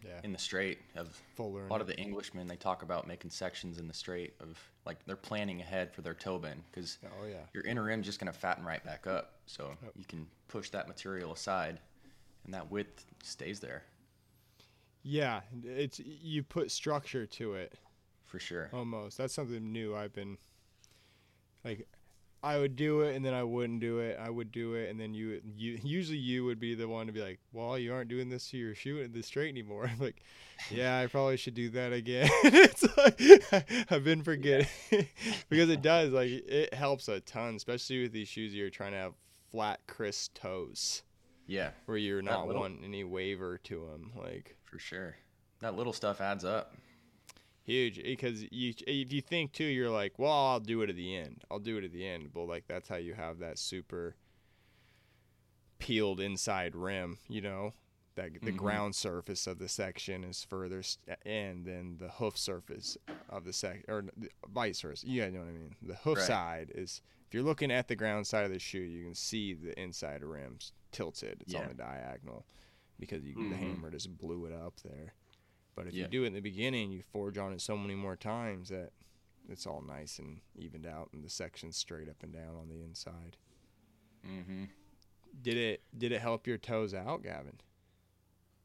yeah, 0.04 0.20
in 0.24 0.32
the 0.32 0.38
straight 0.38 0.78
of 0.96 1.08
fuller. 1.36 1.66
a 1.66 1.70
lot 1.70 1.80
of 1.80 1.86
the 1.86 1.98
Englishmen. 1.98 2.46
They 2.46 2.56
talk 2.56 2.82
about 2.82 3.06
making 3.06 3.30
sections 3.30 3.78
in 3.78 3.86
the 3.88 3.94
straight 3.94 4.34
of 4.40 4.58
like 4.86 5.04
they're 5.06 5.16
planning 5.16 5.60
ahead 5.60 5.92
for 5.92 6.02
their 6.02 6.14
toe 6.14 6.38
bend 6.38 6.62
because 6.70 6.98
Oh 7.04 7.26
yeah. 7.26 7.36
your 7.52 7.64
inner 7.64 7.82
rim's 7.84 8.06
just 8.06 8.18
gonna 8.18 8.32
fatten 8.32 8.64
right 8.64 8.84
back 8.84 9.06
up, 9.06 9.34
so 9.46 9.72
you 9.96 10.04
can 10.04 10.26
push 10.48 10.70
that 10.70 10.88
material 10.88 11.32
aside, 11.32 11.78
and 12.44 12.54
that 12.54 12.70
width 12.70 13.04
stays 13.22 13.60
there 13.60 13.82
Yeah, 15.02 15.40
it's 15.64 15.98
you 16.00 16.42
put 16.42 16.70
structure 16.70 17.26
to 17.26 17.54
it 17.54 17.74
for 18.24 18.38
sure. 18.38 18.70
almost. 18.72 19.18
That's 19.18 19.34
something 19.34 19.72
new 19.72 19.94
I've 19.96 20.12
been 20.12 20.38
like 21.64 21.86
I 22.42 22.56
would 22.58 22.74
do 22.74 23.02
it 23.02 23.14
and 23.16 23.24
then 23.24 23.34
I 23.34 23.42
wouldn't 23.42 23.80
do 23.80 23.98
it. 23.98 24.18
I 24.18 24.30
would 24.30 24.50
do 24.50 24.72
it 24.74 24.88
and 24.90 24.98
then 24.98 25.12
you 25.12 25.42
you 25.56 25.78
usually 25.82 26.16
you 26.18 26.44
would 26.46 26.58
be 26.58 26.74
the 26.74 26.88
one 26.88 27.06
to 27.06 27.12
be 27.12 27.20
like, 27.20 27.38
"Well, 27.52 27.78
you 27.78 27.92
aren't 27.92 28.08
doing 28.08 28.30
this 28.30 28.48
to 28.50 28.56
your 28.56 28.74
shoe 28.74 29.02
at 29.02 29.12
the 29.12 29.22
straight 29.22 29.50
anymore." 29.50 29.86
I'm 29.92 29.98
like, 30.00 30.22
"Yeah, 30.70 30.98
I 30.98 31.06
probably 31.06 31.36
should 31.36 31.54
do 31.54 31.68
that 31.70 31.92
again." 31.92 32.28
it's 32.44 32.82
like 32.96 33.86
I've 33.92 34.04
been 34.04 34.22
forgetting 34.22 34.66
because 35.50 35.68
it 35.68 35.82
does 35.82 36.12
like 36.12 36.30
it 36.30 36.72
helps 36.72 37.08
a 37.08 37.20
ton, 37.20 37.56
especially 37.56 38.02
with 38.02 38.12
these 38.12 38.28
shoes 38.28 38.54
you're 38.54 38.70
trying 38.70 38.92
to 38.92 38.98
have 38.98 39.12
flat 39.52 39.80
crisp 39.86 40.34
toes 40.34 41.02
Yeah, 41.46 41.70
where 41.86 41.96
you're 41.98 42.22
not 42.22 42.46
little- 42.46 42.62
wanting 42.62 42.84
any 42.84 43.04
waver 43.04 43.58
to 43.64 43.86
them 43.86 44.12
like 44.16 44.56
for 44.64 44.78
sure. 44.78 45.16
That 45.60 45.76
little 45.76 45.92
stuff 45.92 46.22
adds 46.22 46.44
up. 46.44 46.74
Huge 47.70 48.02
because 48.02 48.42
you 48.50 48.74
if 48.86 49.12
you 49.12 49.20
think 49.20 49.52
too 49.52 49.64
you're 49.64 49.90
like 49.90 50.18
well 50.18 50.32
i'll 50.48 50.60
do 50.60 50.82
it 50.82 50.90
at 50.90 50.96
the 50.96 51.14
end 51.16 51.42
i'll 51.50 51.58
do 51.58 51.76
it 51.78 51.84
at 51.84 51.92
the 51.92 52.06
end 52.06 52.30
but 52.32 52.44
like 52.44 52.64
that's 52.68 52.88
how 52.88 52.96
you 52.96 53.14
have 53.14 53.38
that 53.38 53.58
super 53.58 54.16
peeled 55.78 56.20
inside 56.20 56.74
rim 56.74 57.18
you 57.28 57.40
know 57.40 57.72
that 58.16 58.32
the 58.42 58.52
Mhm. 58.52 58.56
ground 58.56 58.94
surface 58.94 59.46
of 59.46 59.58
the 59.58 59.68
section 59.68 60.24
is 60.24 60.42
further 60.44 60.82
in 61.24 61.62
than 61.64 61.96
the 61.98 62.08
hoof 62.10 62.36
surface 62.36 62.98
of 63.28 63.44
the 63.44 63.52
section, 63.52 63.84
or 63.88 64.02
the 64.16 64.28
vice 64.48 64.80
versa 64.80 65.06
Yeah, 65.06 65.26
you 65.26 65.30
guys 65.30 65.32
know 65.34 65.40
what 65.40 65.48
i 65.48 65.52
mean 65.52 65.76
the 65.80 65.94
hoof 65.94 66.18
Right. 66.18 66.26
side 66.26 66.72
is 66.74 67.00
if 67.28 67.34
you're 67.34 67.42
looking 67.44 67.70
at 67.70 67.88
the 67.88 67.96
ground 67.96 68.26
side 68.26 68.44
of 68.44 68.50
the 68.50 68.58
shoe 68.58 68.78
you 68.80 69.04
can 69.04 69.14
see 69.14 69.54
the 69.54 69.78
inside 69.80 70.22
rims 70.24 70.72
tilted 70.92 71.40
it's 71.42 71.54
on 71.54 71.62
Yeah. 71.62 71.68
the 71.68 71.74
diagonal 71.74 72.44
because 72.98 73.24
you, 73.24 73.34
the 73.34 73.54
Mhm. 73.54 73.58
hammer 73.58 73.90
just 73.90 74.14
blew 74.18 74.44
it 74.46 74.52
up 74.52 74.80
there 74.80 75.14
but 75.80 75.88
if 75.88 75.94
you 75.94 76.06
do 76.06 76.24
it 76.24 76.28
in 76.28 76.34
the 76.34 76.40
beginning, 76.40 76.90
you 76.90 77.02
forge 77.02 77.38
on 77.38 77.52
it 77.52 77.60
so 77.60 77.74
many 77.74 77.94
more 77.94 78.16
times 78.16 78.68
that 78.68 78.90
it's 79.48 79.66
all 79.66 79.82
nice 79.86 80.18
and 80.18 80.40
evened 80.54 80.86
out, 80.86 81.08
and 81.14 81.24
the 81.24 81.30
section's 81.30 81.76
straight 81.76 82.08
up 82.08 82.22
and 82.22 82.34
down 82.34 82.54
on 82.60 82.68
the 82.68 82.82
inside. 82.82 83.38
Mm-hmm. 84.26 84.64
Did 85.42 85.56
it? 85.56 85.82
Did 85.96 86.12
it 86.12 86.20
help 86.20 86.46
your 86.46 86.58
toes 86.58 86.92
out, 86.92 87.22
Gavin? 87.22 87.58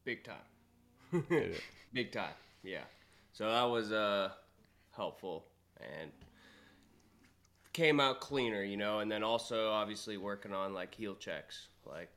Big 0.03 0.25
time. 0.25 1.23
Did 1.29 1.51
it? 1.51 1.61
Big 1.93 2.11
time. 2.11 2.33
Yeah. 2.63 2.83
So 3.31 3.49
that 3.49 3.63
was 3.63 3.93
uh 3.93 4.31
helpful 4.91 5.45
and 5.79 6.11
came 7.71 8.01
out 8.01 8.19
cleaner, 8.19 8.63
you 8.63 8.77
know, 8.77 8.99
and 8.99 9.09
then 9.09 9.23
also 9.23 9.69
obviously 9.69 10.17
working 10.17 10.53
on 10.53 10.73
like 10.73 10.93
heel 10.93 11.15
checks. 11.15 11.67
Like 11.85 12.09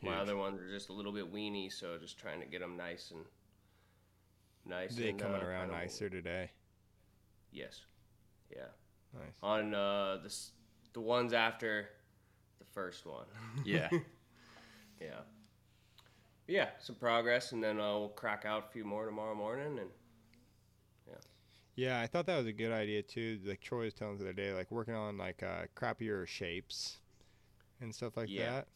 my 0.00 0.16
other 0.16 0.36
ones 0.36 0.60
are 0.60 0.70
just 0.70 0.90
a 0.90 0.92
little 0.92 1.12
bit 1.12 1.28
weeny, 1.28 1.70
so 1.70 1.98
just 1.98 2.18
trying 2.18 2.40
to 2.40 2.46
get 2.46 2.60
them 2.60 2.76
nice 2.76 3.10
and 3.10 3.24
nice. 4.68 4.94
They 4.94 5.10
and, 5.10 5.18
coming 5.18 5.42
uh, 5.42 5.46
around 5.46 5.70
nicer 5.70 6.08
today. 6.08 6.50
Yes. 7.52 7.80
Yeah. 8.54 8.62
Nice. 9.14 9.32
On 9.42 9.74
uh 9.74 10.18
the 10.22 10.34
the 10.92 11.00
ones 11.00 11.32
after 11.32 11.88
the 12.58 12.64
first 12.72 13.06
one. 13.06 13.26
Yeah. 13.64 13.88
Yeah. 15.00 15.20
Yeah, 16.48 16.70
some 16.80 16.96
progress, 16.96 17.52
and 17.52 17.62
then 17.62 17.78
uh, 17.78 17.96
we'll 17.98 18.08
crack 18.08 18.44
out 18.44 18.64
a 18.68 18.72
few 18.72 18.84
more 18.84 19.04
tomorrow 19.06 19.34
morning, 19.34 19.78
and 19.78 19.90
Yeah, 21.06 21.14
Yeah, 21.76 22.00
I 22.00 22.08
thought 22.08 22.26
that 22.26 22.36
was 22.38 22.46
a 22.46 22.52
good 22.52 22.72
idea 22.72 23.02
too. 23.02 23.38
Like 23.44 23.60
Troy 23.60 23.84
was 23.84 23.94
telling 23.94 24.16
the 24.18 24.24
other 24.24 24.32
day, 24.32 24.52
like 24.52 24.70
working 24.72 24.94
on 24.94 25.16
like 25.18 25.42
uh, 25.44 25.66
crappier 25.76 26.26
shapes 26.26 26.98
and 27.80 27.94
stuff 27.94 28.16
like 28.16 28.28
Yeah. 28.28 28.50
that. 28.50 28.68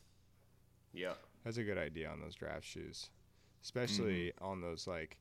yeah, 0.93 1.15
That's 1.45 1.57
a 1.57 1.65
good 1.65 1.79
idea 1.79 2.09
on 2.09 2.21
those 2.21 2.37
draft 2.37 2.65
shoes, 2.65 3.11
especially 3.65 4.33
on 4.41 4.61
those 4.61 4.87
like 4.87 5.17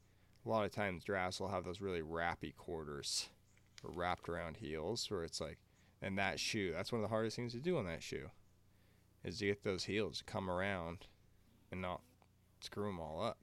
a 0.46 0.50
lot 0.50 0.66
of 0.66 0.72
times 0.72 1.04
drafts 1.04 1.40
will 1.40 1.50
have 1.50 1.64
those 1.64 1.82
really 1.82 2.02
wrappy 2.02 2.52
quarters 2.58 3.30
or 3.84 3.92
wrapped 3.92 4.28
around 4.30 4.58
heels 4.58 5.10
where 5.10 5.24
it's 5.24 5.40
like, 5.42 5.58
and 6.02 6.18
that 6.18 6.40
shoe 6.40 6.72
that's 6.76 6.92
one 6.92 7.00
of 7.00 7.04
the 7.04 7.14
hardest 7.14 7.36
things 7.36 7.54
to 7.54 7.60
do 7.60 7.78
on 7.78 7.86
that 7.86 8.02
shoe 8.04 8.30
is 9.24 9.38
to 9.40 9.46
get 9.46 9.64
those 9.64 9.84
heels 9.84 10.18
to 10.20 10.24
come 10.24 10.50
around 10.50 11.06
and 11.72 11.82
not 11.82 12.02
screw 12.60 12.88
them 12.88 13.00
all 13.00 13.24
up. 13.24 13.38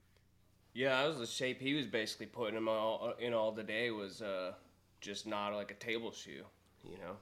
yeah. 0.73 1.01
That 1.01 1.07
was 1.07 1.19
the 1.19 1.25
shape 1.25 1.61
he 1.61 1.73
was 1.73 1.87
basically 1.87 2.25
putting 2.27 2.55
them 2.55 2.67
all 2.67 3.13
uh, 3.13 3.23
in 3.25 3.33
all 3.33 3.51
the 3.51 3.63
day 3.63 3.89
was 3.91 4.21
uh, 4.21 4.53
just 5.01 5.25
not 5.25 5.53
like 5.53 5.71
a 5.71 5.75
table 5.75 6.11
shoe, 6.11 6.43
you 6.83 6.97
know. 6.97 7.15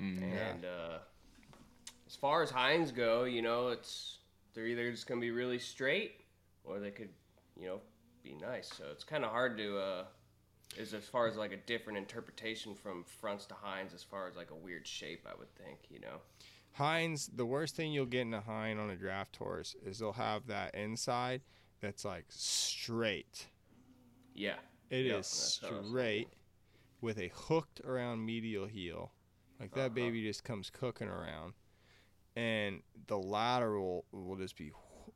Mm, 0.00 0.22
And 0.22 0.64
uh, 0.64 0.98
as 2.06 2.16
far 2.16 2.42
as 2.42 2.50
hinds 2.50 2.92
go, 2.92 3.24
you 3.24 3.42
know, 3.42 3.68
it's 3.68 4.18
they're 4.54 4.66
either 4.66 4.90
just 4.92 5.06
gonna 5.08 5.20
be 5.20 5.30
really 5.32 5.58
straight 5.58 6.20
or 6.64 6.78
they 6.78 6.90
could, 6.90 7.10
you 7.60 7.66
know, 7.66 7.80
be 8.24 8.34
nice. 8.34 8.68
So 8.68 8.84
it's 8.92 9.04
kind 9.04 9.24
of 9.24 9.30
hard 9.30 9.58
to. 9.58 9.78
Uh, 9.78 10.04
is 10.76 10.94
as 10.94 11.06
far 11.06 11.28
as 11.28 11.36
like 11.36 11.52
a 11.52 11.56
different 11.58 11.98
interpretation 11.98 12.74
from 12.74 13.04
fronts 13.04 13.46
to 13.46 13.54
hinds 13.54 13.94
as 13.94 14.02
far 14.02 14.28
as 14.28 14.36
like 14.36 14.50
a 14.50 14.56
weird 14.56 14.86
shape, 14.86 15.26
I 15.26 15.34
would 15.38 15.54
think, 15.56 15.80
you 15.90 16.00
know. 16.00 16.20
hinds 16.72 17.28
the 17.28 17.46
worst 17.46 17.76
thing 17.76 17.92
you'll 17.92 18.06
get 18.06 18.22
in 18.22 18.34
a 18.34 18.40
hind 18.40 18.78
on 18.80 18.90
a 18.90 18.96
draft 18.96 19.36
horse 19.36 19.74
is 19.84 19.98
they'll 19.98 20.12
have 20.12 20.46
that 20.46 20.74
inside 20.74 21.42
that's 21.80 22.04
like 22.04 22.26
straight. 22.28 23.50
Yeah. 24.34 24.56
It 24.90 25.06
is 25.06 25.08
Yeah, 25.08 25.16
that's 25.22 25.62
what 25.62 25.72
I 25.72 25.82
straight 25.82 26.28
with 27.00 27.18
a 27.18 27.28
hooked 27.34 27.80
around 27.80 28.24
medial 28.24 28.66
heel. 28.66 29.12
Like 29.60 29.74
that 29.74 29.94
Uh-huh. 29.94 29.94
baby 29.94 30.24
just 30.24 30.44
comes 30.44 30.70
cooking 30.70 31.08
around. 31.08 31.54
And 32.36 32.82
the 33.06 33.18
lateral 33.18 34.06
will 34.12 34.36
just 34.36 34.56
be 34.56 34.72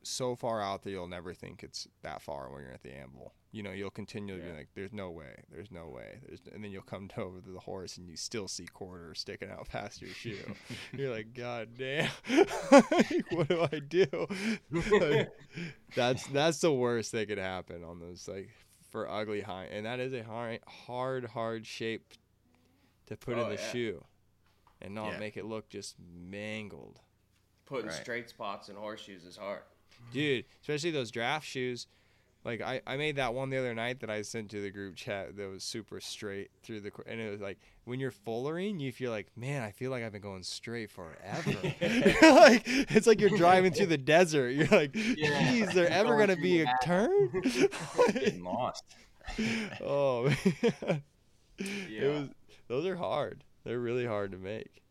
so 0.08 0.34
far 0.36 0.60
out 0.60 0.82
that 0.82 0.90
you'll 0.90 1.08
never 1.08 1.34
think 1.34 1.62
it's 1.62 1.86
that 2.02 2.22
far 2.22 2.50
when 2.50 2.62
you're 2.62 2.72
at 2.72 2.82
the 2.82 2.92
anvil. 2.96 3.34
You 3.50 3.62
know, 3.62 3.70
you'll 3.72 3.90
continually 3.90 4.40
Yeah. 4.42 4.50
be 4.52 4.56
like, 4.58 4.68
"There's 4.74 4.92
no 4.92 5.10
way, 5.10 5.44
there's 5.50 5.70
no 5.70 5.88
way," 5.88 6.20
there's, 6.26 6.40
and 6.52 6.62
then 6.62 6.70
you'll 6.70 6.82
come 6.82 7.08
over 7.16 7.40
to 7.40 7.50
the 7.50 7.60
horse 7.60 7.96
and 7.96 8.08
you 8.08 8.16
still 8.16 8.48
see 8.48 8.66
quarter 8.66 9.14
sticking 9.14 9.50
out 9.50 9.68
past 9.70 10.02
your 10.02 10.12
shoe. 10.14 10.42
you're 10.92 11.10
like, 11.14 11.32
"God 11.34 11.70
damn, 11.78 12.10
what 13.30 13.48
do 13.48 13.66
I 13.72 13.78
do?" 13.80 14.06
Like, 14.70 15.28
that's 15.94 16.26
that's 16.26 16.60
the 16.60 16.72
worst 16.72 17.12
that 17.12 17.28
could 17.28 17.38
happen 17.38 17.82
on 17.84 18.00
those 18.00 18.28
like 18.28 18.50
for 18.90 19.08
ugly 19.08 19.40
high, 19.42 19.64
and 19.66 19.84
that 19.86 20.00
is 20.00 20.12
a 20.14 20.22
hard, 20.24 20.60
hard, 20.66 21.24
hard 21.26 21.66
shape 21.66 22.14
to 23.06 23.16
put 23.16 23.34
in 23.34 23.40
Oh, 23.40 23.48
the 23.48 23.56
yeah. 23.56 23.72
shoe, 23.72 24.04
and 24.80 24.94
not 24.94 25.12
Yeah. 25.12 25.18
make 25.18 25.36
it 25.36 25.44
look 25.44 25.68
just 25.68 25.96
mangled, 25.98 27.00
Putting 27.66 27.88
Right. 27.90 28.00
straight 28.00 28.28
spots 28.30 28.68
in 28.70 28.76
horseshoes 28.76 29.24
is 29.24 29.36
hard. 29.36 29.62
Dude. 30.12 30.44
Especially 30.62 30.90
those 30.90 31.10
draft 31.10 31.46
shoes. 31.46 31.86
Like 32.44 32.62
I, 32.62 32.80
I 32.86 32.96
made 32.96 33.16
that 33.16 33.34
one 33.34 33.50
the 33.50 33.58
other 33.58 33.74
night 33.74 34.00
that 34.00 34.08
I 34.10 34.22
sent 34.22 34.50
to 34.52 34.62
the 34.62 34.70
group 34.70 34.94
chat 34.96 35.36
that 35.36 35.50
was 35.50 35.62
super 35.64 36.00
straight 36.00 36.50
through 36.62 36.80
the, 36.80 36.92
and 37.06 37.20
it 37.20 37.30
was 37.30 37.40
like 37.40 37.58
when 37.84 37.98
you're 38.00 38.12
fullering, 38.12 38.78
you 38.80 38.92
feel 38.92 39.10
like, 39.10 39.26
man, 39.36 39.62
I 39.62 39.70
feel 39.72 39.90
like 39.90 40.02
I've 40.04 40.12
been 40.12 40.22
going 40.22 40.44
straight 40.44 40.88
forever. 40.90 41.50
like 42.22 42.62
it's 42.66 43.06
like 43.06 43.20
you're 43.20 43.36
driving 43.36 43.72
through 43.72 43.86
the 43.86 43.98
desert. 43.98 44.50
You're 44.50 44.68
like, 44.68 44.92
Yeah. 44.94 45.50
geez, 45.50 45.74
there 45.74 45.88
ever 45.90 46.10
Going 46.16 46.28
gonna 46.28 46.40
be 46.40 46.62
a 46.62 46.66
attic. 46.66 46.80
turn? 46.84 47.42
Getting 48.12 48.44
lost. 48.44 48.84
oh 49.84 50.32
man, 50.44 51.02
Yeah. 51.58 52.00
it 52.00 52.08
was. 52.20 52.28
Those 52.68 52.86
are 52.86 52.96
hard. 52.96 53.44
They're 53.64 53.80
really 53.80 54.06
hard 54.06 54.30
to 54.32 54.38
make. 54.38 54.82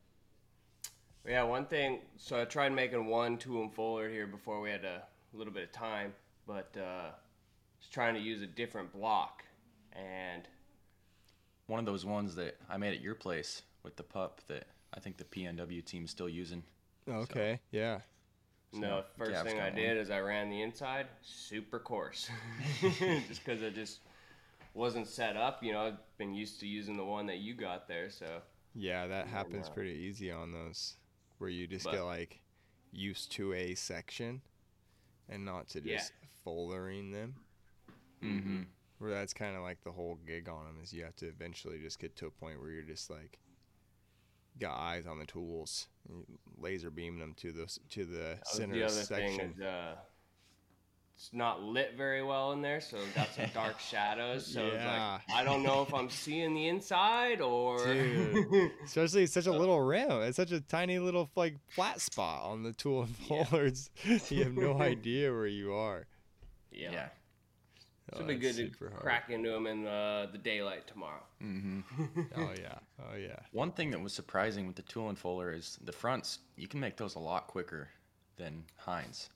Yeah, 1.27 1.43
one 1.43 1.65
thing. 1.65 1.99
So 2.17 2.41
I 2.41 2.45
tried 2.45 2.71
making 2.71 3.05
one 3.07 3.37
two 3.37 3.61
and 3.61 3.73
fuller 3.73 4.09
here 4.09 4.27
before 4.27 4.61
we 4.61 4.69
had 4.69 4.85
a 4.85 5.03
little 5.33 5.53
bit 5.53 5.63
of 5.63 5.71
time, 5.71 6.13
but 6.45 6.75
uh, 6.77 7.09
was 7.79 7.89
trying 7.91 8.13
to 8.13 8.19
use 8.19 8.41
a 8.41 8.47
different 8.47 8.93
block, 8.93 9.43
and 9.93 10.47
One 11.67 11.79
of 11.79 11.85
those 11.85 12.05
ones 12.05 12.35
that 12.35 12.57
I 12.69 12.77
made 12.77 12.93
at 12.93 13.01
your 13.01 13.15
place 13.15 13.61
with 13.83 13.97
the 13.97 14.03
pup 14.03 14.41
that 14.47 14.67
I 14.93 14.99
think 15.01 15.17
the 15.17 15.25
PNW 15.25 15.83
team's 15.83 16.11
still 16.11 16.29
using. 16.29 16.63
Okay, 17.09 17.59
yeah. 17.71 17.99
No, 18.73 18.97
the 18.97 19.03
first 19.17 19.31
Gav's 19.31 19.49
thing 19.49 19.59
I 19.61 19.69
got 19.69 19.75
did 19.75 19.97
is 19.97 20.09
I 20.09 20.19
ran 20.19 20.49
the 20.49 20.61
inside 20.61 21.07
super 21.21 21.79
coarse, 21.79 22.29
just 22.81 23.43
because 23.43 23.61
it 23.61 23.75
just 23.75 23.99
wasn't 24.73 25.07
set 25.07 25.35
up. 25.37 25.63
You 25.63 25.73
know, 25.73 25.81
I've 25.81 26.17
been 26.17 26.33
used 26.33 26.59
to 26.61 26.67
using 26.67 26.95
the 26.97 27.05
one 27.05 27.25
that 27.27 27.37
you 27.37 27.53
got 27.53 27.87
there, 27.87 28.09
so 28.09 28.41
Yeah, 28.75 29.07
that 29.07 29.27
happens 29.27 29.69
pretty 29.69 29.91
easy 29.91 30.31
on 30.31 30.51
those, 30.51 30.95
where 31.38 31.50
you 31.50 31.67
just 31.67 31.86
But- 31.86 31.91
get 31.93 32.02
like 32.02 32.41
used 32.91 33.32
to 33.34 33.54
a 33.54 33.76
section, 33.76 34.41
and 35.30 35.43
not 35.45 35.67
to 35.69 35.82
Yeah. 35.82 35.97
just 35.97 36.13
foldering 36.45 37.12
them. 37.12 37.36
Mm-hmm. 38.23 38.63
Where 39.00 39.12
that's 39.12 39.34
kind 39.34 39.56
of 39.56 39.62
like 39.62 39.84
the 39.84 39.91
whole 39.91 40.15
gig 40.15 40.50
on 40.50 40.65
them 40.65 40.80
is 40.82 40.91
you 40.93 41.04
have 41.04 41.15
to 41.17 41.28
eventually 41.28 41.80
just 41.80 42.00
get 42.00 42.15
to 42.17 42.26
a 42.28 42.32
point 42.32 42.60
where 42.60 42.71
you're 42.71 42.82
just 42.82 43.10
like 43.12 43.38
got 44.60 44.76
eyes 44.80 45.06
on 45.06 45.19
the 45.19 45.26
tools, 45.26 45.88
and 46.10 46.26
laser 46.58 46.89
beaming 46.89 47.19
them 47.19 47.36
to 47.36 47.52
the 47.52 47.67
to 47.89 48.06
the 48.06 48.39
center 48.43 48.73
the 48.73 48.84
other 48.84 49.04
section. 49.04 49.38
thing 49.38 49.52
is 49.52 49.62
uh, 49.62 49.95
it's 51.17 51.34
not 51.34 51.63
lit 51.63 51.95
very 51.97 52.21
well 52.23 52.51
in 52.51 52.62
there, 52.62 52.80
so 52.80 52.97
it's 52.97 53.15
got 53.15 53.34
some 53.34 53.45
dark 53.53 53.80
shadows. 53.91 54.45
So 54.45 54.67
it's 54.67 54.75
Yeah. 54.75 55.13
like 55.27 55.36
I 55.36 55.43
don't 55.43 55.63
know 55.63 55.82
if 55.82 55.91
I'm 55.93 56.10
seeing 56.12 56.53
the 56.53 56.67
inside 56.67 57.41
or. 57.41 57.84
Dude. 57.84 58.71
Especially 58.86 59.23
it's 59.23 59.34
such 59.34 59.47
a 59.47 59.51
little 59.51 59.82
rim. 59.82 60.12
It's 60.21 60.38
such 60.38 60.51
a 60.51 60.62
tiny 60.62 60.99
little 60.99 61.30
like 61.36 61.56
flat 61.69 61.99
spot 62.01 62.43
on 62.43 62.62
the 62.63 62.71
tool 62.73 63.03
and 63.03 63.15
Yeah. 63.30 64.17
you 64.30 64.43
have 64.43 64.53
no 64.56 64.80
idea 64.80 65.32
where 65.32 65.47
you 65.47 65.73
are. 65.73 66.06
yeah. 66.71 66.91
Yeah. 66.91 67.08
It'll 68.13 68.23
Oh, 68.23 68.27
be 68.27 68.36
good 68.36 68.56
to 68.56 68.67
super 68.69 68.89
hard. 68.89 69.01
crack 69.01 69.30
into 69.32 69.49
them 69.49 69.67
in 69.67 69.86
uh, 69.86 70.27
the 70.32 70.38
daylight 70.38 70.88
tomorrow. 70.88 71.23
Mm-hmm. 71.43 72.21
Oh 72.38 72.53
yeah. 72.58 72.75
Oh 73.01 73.17
yeah. 73.17 73.39
One 73.51 73.71
thing 73.71 73.91
that 73.91 73.99
was 74.01 74.13
surprising 74.13 74.65
with 74.65 74.77
the 74.77 74.82
tool 74.84 75.10
and 75.10 75.17
fuller 75.19 75.51
is 75.51 75.77
the 75.84 75.91
fronts. 75.91 76.39
You 76.56 76.67
can 76.69 76.80
make 76.80 76.95
those 76.95 77.15
a 77.15 77.19
lot 77.19 77.47
quicker 77.47 77.89
than 78.38 78.63
hinds. 78.77 79.30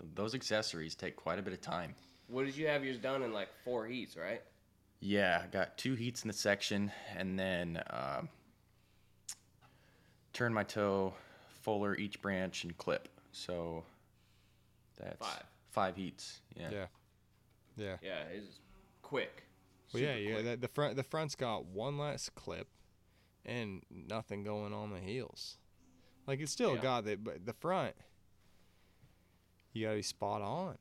Like 0.00 0.14
those 0.14 0.34
accessories 0.34 0.94
take 0.94 1.16
quite 1.16 1.38
a 1.38 1.42
bit 1.42 1.52
of 1.52 1.60
time. 1.60 1.94
What 2.28 2.44
did 2.46 2.56
you 2.56 2.66
have 2.66 2.84
yours 2.84 2.98
done 2.98 3.22
in 3.22 3.32
like 3.32 3.48
four 3.64 3.86
heats, 3.86 4.16
right? 4.16 4.42
Yeah, 5.00 5.42
I 5.44 5.46
got 5.48 5.76
two 5.78 5.94
heats 5.94 6.22
in 6.22 6.28
the 6.28 6.34
section, 6.34 6.90
and 7.16 7.38
then 7.38 7.82
um, 7.90 8.28
turn 10.32 10.52
my 10.52 10.62
toe, 10.64 11.14
fuller 11.62 11.94
each 11.96 12.20
branch, 12.22 12.64
and 12.64 12.76
clip. 12.76 13.08
So 13.32 13.84
that's 14.98 15.18
Five. 15.18 15.42
five 15.70 15.96
heats. 15.96 16.40
Yeah. 16.56 16.70
Yeah. 16.72 16.86
Yeah. 17.76 17.96
Yeah, 18.02 18.22
it's 18.34 18.58
quick. 19.02 19.44
Well, 19.92 20.02
yeah, 20.02 20.14
Super 20.14 20.20
yeah. 20.28 20.32
quick. 20.34 20.44
The, 20.46 20.56
the 20.56 20.68
front 20.68 20.96
the 20.96 21.02
front's 21.02 21.34
got 21.34 21.66
one 21.66 21.98
less 21.98 22.28
clip, 22.30 22.66
and 23.44 23.82
nothing 23.90 24.42
going 24.44 24.72
on 24.72 24.90
the 24.90 25.00
heels. 25.00 25.58
Like 26.26 26.40
it's 26.40 26.52
still 26.52 26.74
Yeah. 26.76 26.82
got 26.82 27.04
the 27.04 27.16
but 27.16 27.44
the 27.46 27.52
front. 27.52 27.94
You 29.76 29.84
gotta 29.86 29.96
be 29.96 30.02
spot 30.02 30.42
on. 30.42 30.76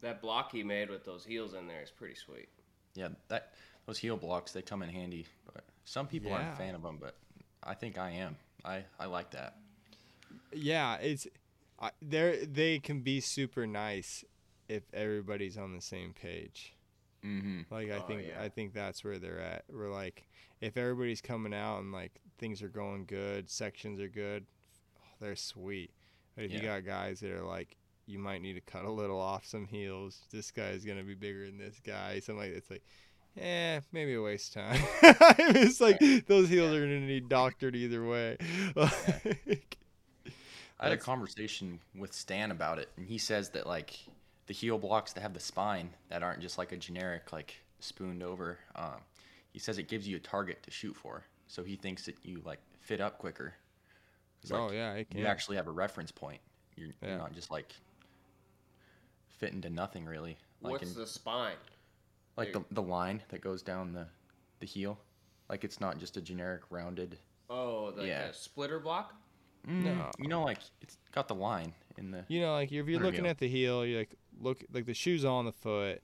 That 0.00 0.20
block 0.20 0.52
he 0.52 0.62
made 0.62 0.90
with 0.90 1.04
those 1.04 1.24
heels 1.24 1.54
in 1.54 1.66
there 1.66 1.82
is 1.82 1.90
pretty 1.90 2.14
sweet. 2.14 2.48
Yeah, 2.94 3.08
that 3.28 3.52
those 3.86 3.98
heel 3.98 4.16
blocks 4.16 4.52
they 4.52 4.62
come 4.62 4.82
in 4.82 4.88
handy. 4.90 5.26
But 5.52 5.64
some 5.84 6.06
people 6.06 6.32
aren't 6.32 6.52
a 6.52 6.56
fan 6.56 6.74
of 6.74 6.82
them, 6.82 6.98
but 7.00 7.16
I 7.62 7.74
think 7.74 7.98
I 7.98 8.10
am. 8.10 8.36
I 8.64 8.84
I 9.00 9.06
like 9.06 9.30
that. 9.32 9.56
Yeah, 10.52 10.96
it's 10.96 11.26
I, 11.80 11.90
they 12.00 12.46
they 12.50 12.78
can 12.78 13.00
be 13.00 13.20
super 13.20 13.66
nice 13.66 14.24
if 14.68 14.82
everybody's 14.94 15.58
on 15.58 15.74
the 15.74 15.80
same 15.82 16.12
page. 16.12 16.74
Mm-hmm. 17.24 17.62
Like 17.74 17.90
I 17.90 17.96
Oh, 17.96 18.00
think 18.02 18.26
yeah. 18.28 18.42
I 18.42 18.48
think 18.48 18.74
that's 18.74 19.02
where 19.02 19.18
they're 19.18 19.40
at. 19.40 19.64
We're 19.72 19.90
like 19.90 20.24
if 20.60 20.76
everybody's 20.76 21.20
coming 21.20 21.54
out 21.54 21.80
and 21.80 21.92
like 21.92 22.20
things 22.38 22.62
are 22.62 22.68
going 22.68 23.06
good, 23.06 23.50
sections 23.50 23.98
are 24.00 24.08
good, 24.08 24.46
oh, 24.98 25.16
they're 25.20 25.34
sweet. 25.36 25.90
But 26.36 26.44
if 26.44 26.52
you 26.52 26.60
got 26.60 26.84
guys 26.84 27.20
that 27.20 27.30
are 27.30 27.44
like 27.44 27.76
you 28.06 28.18
might 28.18 28.42
need 28.42 28.54
to 28.54 28.60
cut 28.60 28.84
a 28.84 28.90
little 28.90 29.20
off 29.20 29.46
some 29.46 29.66
heels. 29.66 30.20
This 30.30 30.50
guy 30.50 30.70
is 30.70 30.84
gonna 30.84 31.02
be 31.04 31.14
bigger 31.14 31.46
than 31.46 31.58
this 31.58 31.80
guy. 31.84 32.20
Something 32.20 32.38
like 32.44 32.52
it's 32.52 32.70
like, 32.70 32.82
eh, 33.40 33.80
maybe 33.92 34.14
a 34.14 34.22
waste 34.22 34.54
of 34.56 34.62
time. 34.62 34.80
it's 35.38 35.80
like 35.80 35.98
those 36.26 36.48
heels 36.48 36.74
are 36.74 36.80
gonna 36.80 37.00
need 37.00 37.28
doctored 37.28 37.76
either 37.76 38.04
way. 38.06 38.36
Like, 38.76 39.78
I 40.80 40.88
had 40.88 40.92
a 40.92 40.96
conversation 41.00 41.78
with 41.96 42.12
Stan 42.12 42.50
about 42.50 42.78
it, 42.80 42.90
and 42.96 43.06
he 43.06 43.16
says 43.16 43.50
that 43.50 43.66
like 43.66 43.96
the 44.46 44.52
heel 44.52 44.76
blocks 44.76 45.12
that 45.12 45.20
have 45.20 45.32
the 45.32 45.40
spine 45.40 45.90
that 46.10 46.22
aren't 46.22 46.40
just 46.40 46.58
like 46.58 46.72
a 46.72 46.76
generic 46.76 47.32
like 47.32 47.54
spooned 47.78 48.22
over. 48.22 48.58
Um, 48.74 49.00
he 49.52 49.58
says 49.60 49.78
it 49.78 49.88
gives 49.88 50.06
you 50.06 50.16
a 50.16 50.20
target 50.20 50.62
to 50.64 50.70
shoot 50.70 50.96
for, 50.96 51.22
so 51.46 51.62
he 51.62 51.76
thinks 51.76 52.06
that 52.06 52.16
you 52.24 52.42
like 52.44 52.58
fit 52.80 53.00
up 53.00 53.18
quicker. 53.18 53.54
oh 54.52 54.66
like, 54.66 54.74
yeah, 54.74 55.02
you 55.14 55.26
actually 55.26 55.56
have 55.56 55.68
a 55.68 55.72
reference 55.72 56.10
point. 56.10 56.40
You're, 56.76 56.88
Yeah. 57.00 57.10
you're 57.10 57.18
not 57.18 57.32
just 57.32 57.50
like 57.52 57.72
fitting 59.38 59.56
into 59.56 59.70
nothing 59.70 60.04
really. 60.06 60.36
Like 60.60 60.72
What's 60.72 60.92
in, 60.94 60.98
the 60.98 61.06
spine? 61.06 61.56
like 62.36 62.52
the 62.52 62.64
the 62.70 62.82
line 62.82 63.22
that 63.28 63.40
goes 63.40 63.62
down 63.62 63.92
the 63.92 64.06
the 64.60 64.66
heel, 64.66 64.98
like 65.48 65.64
it's 65.64 65.80
not 65.80 65.98
just 65.98 66.16
a 66.16 66.20
generic 66.20 66.62
rounded. 66.70 67.18
Oh, 67.50 67.90
the 67.90 68.06
Yeah. 68.06 68.30
splitter 68.32 68.80
block? 68.80 69.14
No. 69.66 70.10
you 70.18 70.28
know, 70.28 70.42
like 70.44 70.58
it's 70.80 70.98
got 71.12 71.28
the 71.28 71.34
line 71.34 71.72
in 71.96 72.10
the. 72.10 72.24
You 72.28 72.40
know, 72.40 72.52
like 72.52 72.68
if 72.68 72.72
you're 72.72 72.98
There 72.98 73.00
looking 73.00 73.24
go. 73.24 73.30
at 73.30 73.38
the 73.38 73.48
heel, 73.48 73.84
you're 73.86 74.00
like 74.00 74.14
look 74.40 74.64
like 74.72 74.86
the 74.86 74.94
shoe's 74.94 75.24
on 75.24 75.44
the 75.44 75.52
foot. 75.52 76.02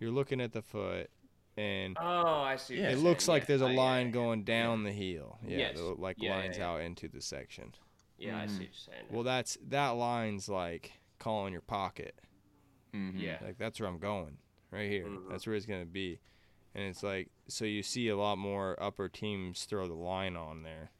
You're 0.00 0.10
looking 0.10 0.40
at 0.40 0.52
the 0.52 0.62
foot, 0.62 1.08
and 1.56 1.96
Oh, 2.00 2.40
I 2.42 2.56
see. 2.56 2.76
Yeah. 2.76 2.90
it 2.90 2.98
looks 2.98 3.24
saying. 3.24 3.34
like 3.34 3.42
Yeah. 3.42 3.46
there's 3.56 3.62
a 3.62 3.70
yeah, 3.72 3.78
line 3.78 4.06
yeah, 4.06 4.12
going 4.12 4.44
down 4.44 4.82
the 4.84 4.92
heel. 4.92 5.38
Yeah, 5.46 5.58
Yes. 5.58 5.76
the- 5.78 5.84
like 5.94 6.16
Yeah, 6.18 6.30
yeah, 6.30 6.36
lines 6.42 6.58
yeah. 6.58 6.68
out 6.68 6.80
into 6.82 7.08
the 7.08 7.20
section. 7.20 7.74
Yeah, 8.18 8.40
I 8.40 8.46
see 8.46 8.52
Mhm. 8.54 8.58
what 8.58 8.62
you're 8.66 8.72
saying. 8.74 9.04
Well, 9.10 9.22
that's 9.24 9.58
that 9.68 9.90
line's 9.90 10.48
like 10.48 10.92
calling 11.18 11.52
your 11.52 11.62
pocket. 11.62 12.18
Mhm. 12.94 13.20
yeah. 13.20 13.38
Like 13.42 13.58
that's 13.58 13.78
where 13.80 13.88
I'm 13.88 13.98
going, 13.98 14.38
right 14.70 14.90
here. 14.90 15.06
Mhm. 15.06 15.28
That's 15.30 15.46
where 15.46 15.56
it's 15.56 15.66
gonna 15.66 15.84
be, 15.86 16.18
and 16.74 16.84
it's 16.84 17.02
like 17.02 17.30
so 17.48 17.64
you 17.64 17.82
see 17.82 18.08
a 18.08 18.16
lot 18.16 18.36
more 18.38 18.76
upper 18.82 19.08
teams 19.08 19.64
throw 19.64 19.86
the 19.86 19.94
line 19.94 20.36
on 20.36 20.62
there, 20.62 20.90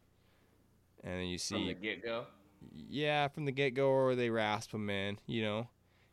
and 1.02 1.14
then 1.14 1.26
you 1.26 1.38
From 1.38 1.66
the 1.66 1.74
see 1.74 1.80
get 1.80 2.02
go. 2.02 2.26
yeah 2.88 3.28
from 3.28 3.44
the 3.44 3.52
get 3.52 3.74
go 3.74 3.88
or 3.90 4.14
they 4.14 4.30
rasp 4.30 4.70
them 4.72 4.90
in, 4.90 5.18
you 5.26 5.42
know, 5.42 5.68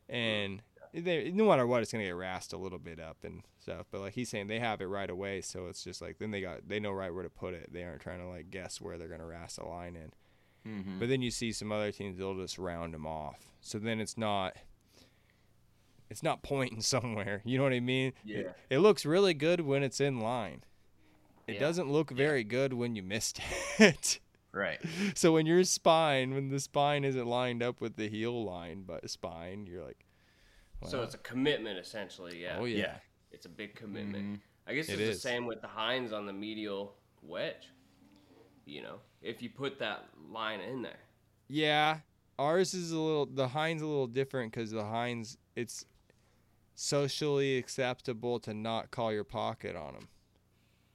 and 0.10 0.62
they 0.94 1.32
no 1.32 1.48
matter 1.48 1.66
what 1.66 1.82
it's 1.82 1.92
gonna 1.92 2.04
get 2.04 2.12
rasped 2.12 2.54
a 2.54 2.58
little 2.58 2.78
bit 2.80 3.00
up 3.00 3.24
and 3.24 3.44
stuff. 3.60 3.88
But 3.92 4.02
like 4.02 4.14
he's 4.14 4.30
saying 4.30 4.48
they 4.48 4.60
have 4.60 4.80
it 4.82 4.86
right 4.86 5.10
away, 5.10 5.42
so 5.42 5.68
it's 5.68 5.84
just 5.84 6.02
like 6.02 6.20
then 6.20 6.32
they 6.32 6.42
got 6.42 6.68
they 6.68 6.80
know 6.80 6.92
right 6.92 7.14
where 7.14 7.24
to 7.24 7.30
put 7.30 7.54
it. 7.54 7.72
They 7.74 7.84
aren't 7.84 8.02
trying 8.02 8.20
to 8.20 8.28
like 8.28 8.52
guess 8.52 8.80
where 8.80 8.98
they're 8.98 9.08
gonna 9.08 9.26
rasp 9.26 9.60
the 9.60 9.66
line 9.68 9.96
in. 9.96 10.12
Mhm. 10.66 11.00
But 11.00 11.10
then 11.10 11.22
you 11.22 11.32
see 11.32 11.52
some 11.52 11.72
other 11.72 11.92
teams 11.92 12.18
they'll 12.18 12.38
just 12.38 12.58
round 12.58 12.94
them 12.94 13.06
off. 13.06 13.50
So 13.60 13.80
then 13.80 14.00
it's 14.00 14.18
not 14.18 14.56
it's 16.10 16.24
not 16.24 16.44
pointing 16.44 16.82
somewhere. 16.94 17.42
You 17.46 17.58
know 17.58 17.64
what 17.64 17.74
I 17.74 17.80
mean? 17.80 18.08
It- 18.10 18.14
Yeah. 18.26 18.52
It, 18.70 18.80
looks 18.80 19.06
really 19.06 19.34
good 19.34 19.62
when 19.62 19.84
it's 19.84 20.00
in 20.02 20.20
line. 20.20 20.64
It 21.48 21.56
Yeah. 21.56 21.60
doesn't 21.60 21.92
look 21.92 22.12
very 22.12 22.44
good 22.44 22.74
when 22.74 22.96
you 22.96 23.04
missed 23.04 23.40
it. 23.80 24.20
Right. 24.52 24.80
so 25.16 25.34
when 25.34 25.46
your 25.48 25.64
spine, 25.64 26.34
when 26.36 26.50
the 26.50 26.60
spine 26.60 27.04
isn't 27.04 27.26
lined 27.26 27.64
up 27.64 27.82
with 27.82 27.96
the 27.96 28.08
heel 28.08 28.44
line 28.46 28.84
but 28.86 29.10
spine, 29.10 29.66
you're 29.66 29.84
like 29.84 30.06
So 30.88 31.02
it's 31.02 31.16
a 31.16 31.20
commitment 31.20 31.80
essentially. 31.80 32.42
Yeah. 32.42 32.58
Oh 32.60 32.66
yeah. 32.66 32.78
Yeah. 32.78 32.96
It's 33.32 33.46
a 33.48 33.50
big 33.50 33.76
commitment. 33.76 34.24
Mhm. 34.38 34.40
I 34.68 34.76
guess 34.76 34.90
It 34.90 34.94
it's 35.00 35.02
is. 35.02 35.22
the 35.24 35.28
same 35.28 35.46
with 35.48 35.62
the 35.62 35.68
hinds 35.68 36.14
on 36.14 36.26
the 36.28 36.34
medial 36.34 36.96
wedge. 37.24 37.68
You 38.66 38.84
know, 38.84 39.00
if 39.22 39.42
you 39.42 39.50
put 39.50 39.80
that 39.80 40.06
line 40.30 40.62
in 40.62 40.82
there. 40.84 41.00
Yeah, 41.50 41.98
ours 42.40 42.74
is 42.74 42.92
a 42.92 43.00
little. 43.00 43.26
The 43.26 43.48
hinds 43.50 43.82
a 43.82 43.86
little 43.88 44.08
different 44.08 44.54
because 44.54 44.72
the 44.72 44.86
hinds 44.86 45.38
it's 45.56 45.84
socially 46.76 47.58
acceptable 47.58 48.40
to 48.40 48.54
not 48.54 48.92
call 48.92 49.12
your 49.14 49.24
pocket 49.24 49.76
on 49.76 49.94
them. 49.94 50.08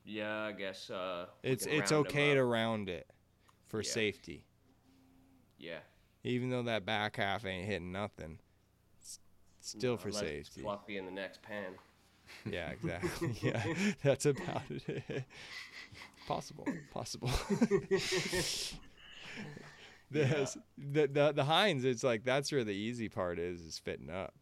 Yeah, 0.05 0.43
I 0.45 0.53
guess. 0.53 0.89
Uh, 0.91 1.27
It's 1.43 1.67
it's 1.67 1.93
okay 1.93 2.35
to 2.35 2.45
round 2.45 2.89
it 2.89 3.11
for 3.67 3.83
Yeah. 3.83 3.91
safety, 3.91 4.45
Yeah. 5.59 5.81
even 6.25 6.51
though 6.51 6.63
that 6.63 6.87
back 6.87 7.17
half 7.17 7.45
ain't 7.45 7.67
hitting 7.67 7.93
nothing. 7.93 8.39
It's 9.01 9.21
still 9.61 9.97
for 9.99 10.09
Unless 10.09 10.23
it's 10.23 10.49
safety. 10.49 10.63
Fluffy 10.63 10.97
in 10.97 11.05
the 11.05 11.11
next 11.11 11.43
pan. 11.43 11.75
Yeah, 12.51 12.71
exactly. 12.71 13.37
yeah, 13.43 13.63
that's 14.03 14.25
about 14.27 14.63
it. 14.71 15.25
possible, 16.27 16.67
possible. 16.91 17.31
This, 20.11 20.57
the, 20.79 21.07
the 21.07 21.33
the 21.33 21.45
hinds, 21.45 21.85
it's 21.85 22.03
like 22.03 22.25
that's 22.25 22.51
where 22.51 22.65
the 22.65 22.73
easy 22.73 23.11
part 23.11 23.39
is 23.39 23.61
is 23.61 23.79
fitting 23.79 24.09
up. 24.09 24.35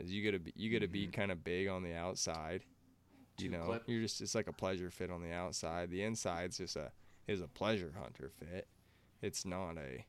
Is 0.00 0.12
you 0.12 0.24
gotta 0.24 0.40
be 0.40 0.52
you 0.56 0.72
gotta 0.72 0.88
be 0.88 1.02
mm-hmm. 1.02 1.12
kind 1.12 1.32
of 1.32 1.44
big 1.44 1.68
on 1.68 1.82
the 1.82 1.94
outside. 1.94 2.62
You 3.38 3.48
Two 3.48 3.56
know, 3.56 3.64
clip. 3.64 3.82
you're 3.86 4.02
just 4.02 4.20
it's 4.20 4.34
like 4.34 4.46
a 4.46 4.52
pleasure 4.52 4.90
fit 4.90 5.10
on 5.10 5.22
the 5.22 5.32
outside. 5.32 5.90
The 5.90 6.02
inside's 6.02 6.58
just 6.58 6.76
a 6.76 6.92
is 7.26 7.40
a 7.40 7.48
pleasure 7.48 7.92
hunter 7.98 8.30
fit. 8.38 8.68
It's 9.22 9.44
not 9.44 9.76
a 9.76 10.04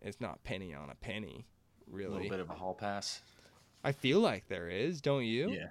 it's 0.00 0.20
not 0.20 0.42
penny 0.44 0.74
on 0.74 0.90
a 0.90 0.94
penny, 0.94 1.46
really. 1.90 2.10
A 2.10 2.14
little 2.14 2.30
bit 2.30 2.40
of 2.40 2.50
a 2.50 2.54
hall 2.54 2.74
pass. 2.74 3.22
I 3.84 3.92
feel 3.92 4.20
like 4.20 4.48
there 4.48 4.68
is, 4.68 5.00
don't 5.00 5.24
you? 5.24 5.50
Yeah. 5.50 5.68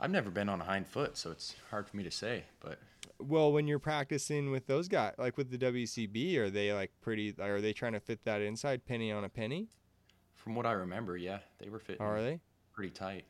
I've 0.00 0.10
never 0.10 0.30
been 0.30 0.48
on 0.48 0.60
a 0.60 0.64
hind 0.64 0.86
foot, 0.86 1.16
so 1.16 1.30
it's 1.30 1.56
hard 1.70 1.88
for 1.88 1.96
me 1.96 2.04
to 2.04 2.10
say. 2.10 2.44
But 2.60 2.78
Well, 3.18 3.52
when 3.52 3.66
you're 3.66 3.80
practicing 3.80 4.50
with 4.50 4.66
those 4.66 4.86
guys, 4.86 5.14
like 5.18 5.36
with 5.36 5.50
the 5.50 5.58
WCB, 5.58 6.36
are 6.36 6.50
they 6.50 6.72
like 6.72 6.92
pretty? 7.00 7.34
Are 7.40 7.60
they 7.60 7.72
trying 7.72 7.94
to 7.94 8.00
fit 8.00 8.24
that 8.24 8.40
inside 8.40 8.86
penny 8.86 9.10
on 9.10 9.24
a 9.24 9.28
penny? 9.28 9.68
From 10.38 10.54
what 10.54 10.66
I 10.66 10.72
remember, 10.72 11.16
yeah, 11.16 11.38
they 11.58 11.68
were 11.68 11.78
fitting 11.78 12.00
Are 12.02 12.20
they? 12.22 12.40
pretty 12.72 12.90
tight. 12.90 13.24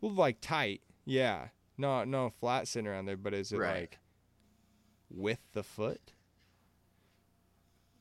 Well, 0.00 0.12
like 0.12 0.40
tight, 0.40 0.82
yeah. 1.04 1.48
No, 1.76 2.04
no 2.04 2.30
flat 2.30 2.68
center 2.68 2.94
on 2.94 3.04
there, 3.06 3.16
but 3.16 3.34
is 3.34 3.52
it 3.52 3.58
Right. 3.58 3.80
like 3.80 3.98
with 5.10 5.40
the 5.52 5.62
foot? 5.64 6.12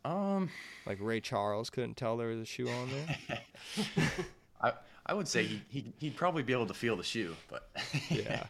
Um, 0.05 0.49
Like 0.85 0.97
Ray 0.99 1.21
Charles 1.21 1.69
couldn't 1.69 1.95
tell 1.95 2.17
there 2.17 2.27
was 2.27 2.39
a 2.41 2.45
shoe 2.45 2.67
on 2.69 2.89
there. 2.89 3.39
I 4.61 4.73
I 5.05 5.13
would 5.13 5.27
say 5.27 5.43
he 5.45 5.61
he 5.69 5.93
he'd 5.97 6.15
probably 6.15 6.43
be 6.43 6.53
able 6.53 6.67
to 6.67 6.73
feel 6.73 6.95
the 6.97 7.03
shoe, 7.03 7.35
but 7.49 7.69
Yeah. 8.09 8.43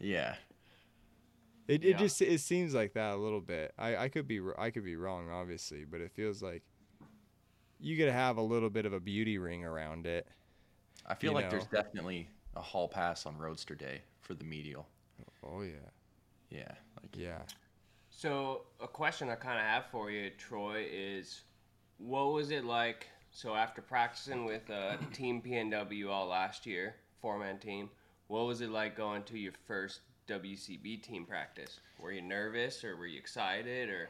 yeah. 0.00 0.36
It, 1.68 1.84
it 1.84 1.90
Yeah. 1.90 1.96
just 1.98 2.22
it 2.22 2.40
seems 2.40 2.74
like 2.74 2.94
that 2.94 3.14
a 3.14 3.16
little 3.16 3.40
bit. 3.42 3.74
I, 3.78 3.96
I 3.96 4.08
could 4.08 4.26
be 4.26 4.40
I 4.58 4.70
could 4.70 4.84
be 4.84 4.96
wrong 4.96 5.28
obviously, 5.30 5.84
but 5.84 6.00
it 6.00 6.12
feels 6.12 6.42
like 6.42 6.62
you 7.80 7.96
gotta 7.96 8.12
have 8.12 8.36
a 8.36 8.42
little 8.42 8.70
bit 8.70 8.86
of 8.86 8.92
a 8.92 9.00
beauty 9.00 9.38
ring 9.38 9.64
around 9.64 10.06
it. 10.06 10.26
I 11.06 11.14
feel 11.14 11.32
You 11.32 11.36
like 11.36 11.50
there's 11.50 11.66
definitely 11.66 12.28
a 12.56 12.60
hall 12.60 12.88
pass 12.88 13.26
on 13.26 13.38
Roadster 13.38 13.74
Day 13.74 14.02
for 14.20 14.34
the 14.34 14.44
medial. 14.44 14.86
Oh 15.44 15.62
yeah, 15.62 15.74
Yeah, 16.50 16.72
like 17.00 17.16
yeah. 17.16 17.42
So 18.10 18.62
a 18.80 18.88
question 18.88 19.28
I 19.28 19.34
kind 19.34 19.58
of 19.58 19.64
have 19.64 19.86
for 19.92 20.10
you, 20.10 20.30
Troy, 20.30 20.86
is 20.90 21.42
what 21.98 22.32
was 22.32 22.50
it 22.50 22.64
like? 22.64 23.08
So 23.30 23.54
after 23.54 23.82
practicing 23.82 24.46
with 24.46 24.68
uh, 24.70 24.96
Team 25.12 25.42
PNW 25.42 26.08
all 26.08 26.26
last 26.26 26.64
year, 26.66 26.96
four-man 27.20 27.58
team, 27.58 27.90
what 28.28 28.46
was 28.46 28.62
it 28.62 28.70
like 28.70 28.96
going 28.96 29.22
to 29.24 29.38
your 29.38 29.52
first 29.66 30.00
WCB 30.28 31.02
team 31.02 31.26
practice? 31.26 31.80
Were 32.00 32.12
you 32.12 32.22
nervous 32.22 32.82
or 32.82 32.96
were 32.96 33.06
you 33.06 33.18
excited 33.18 33.90
or 33.90 34.08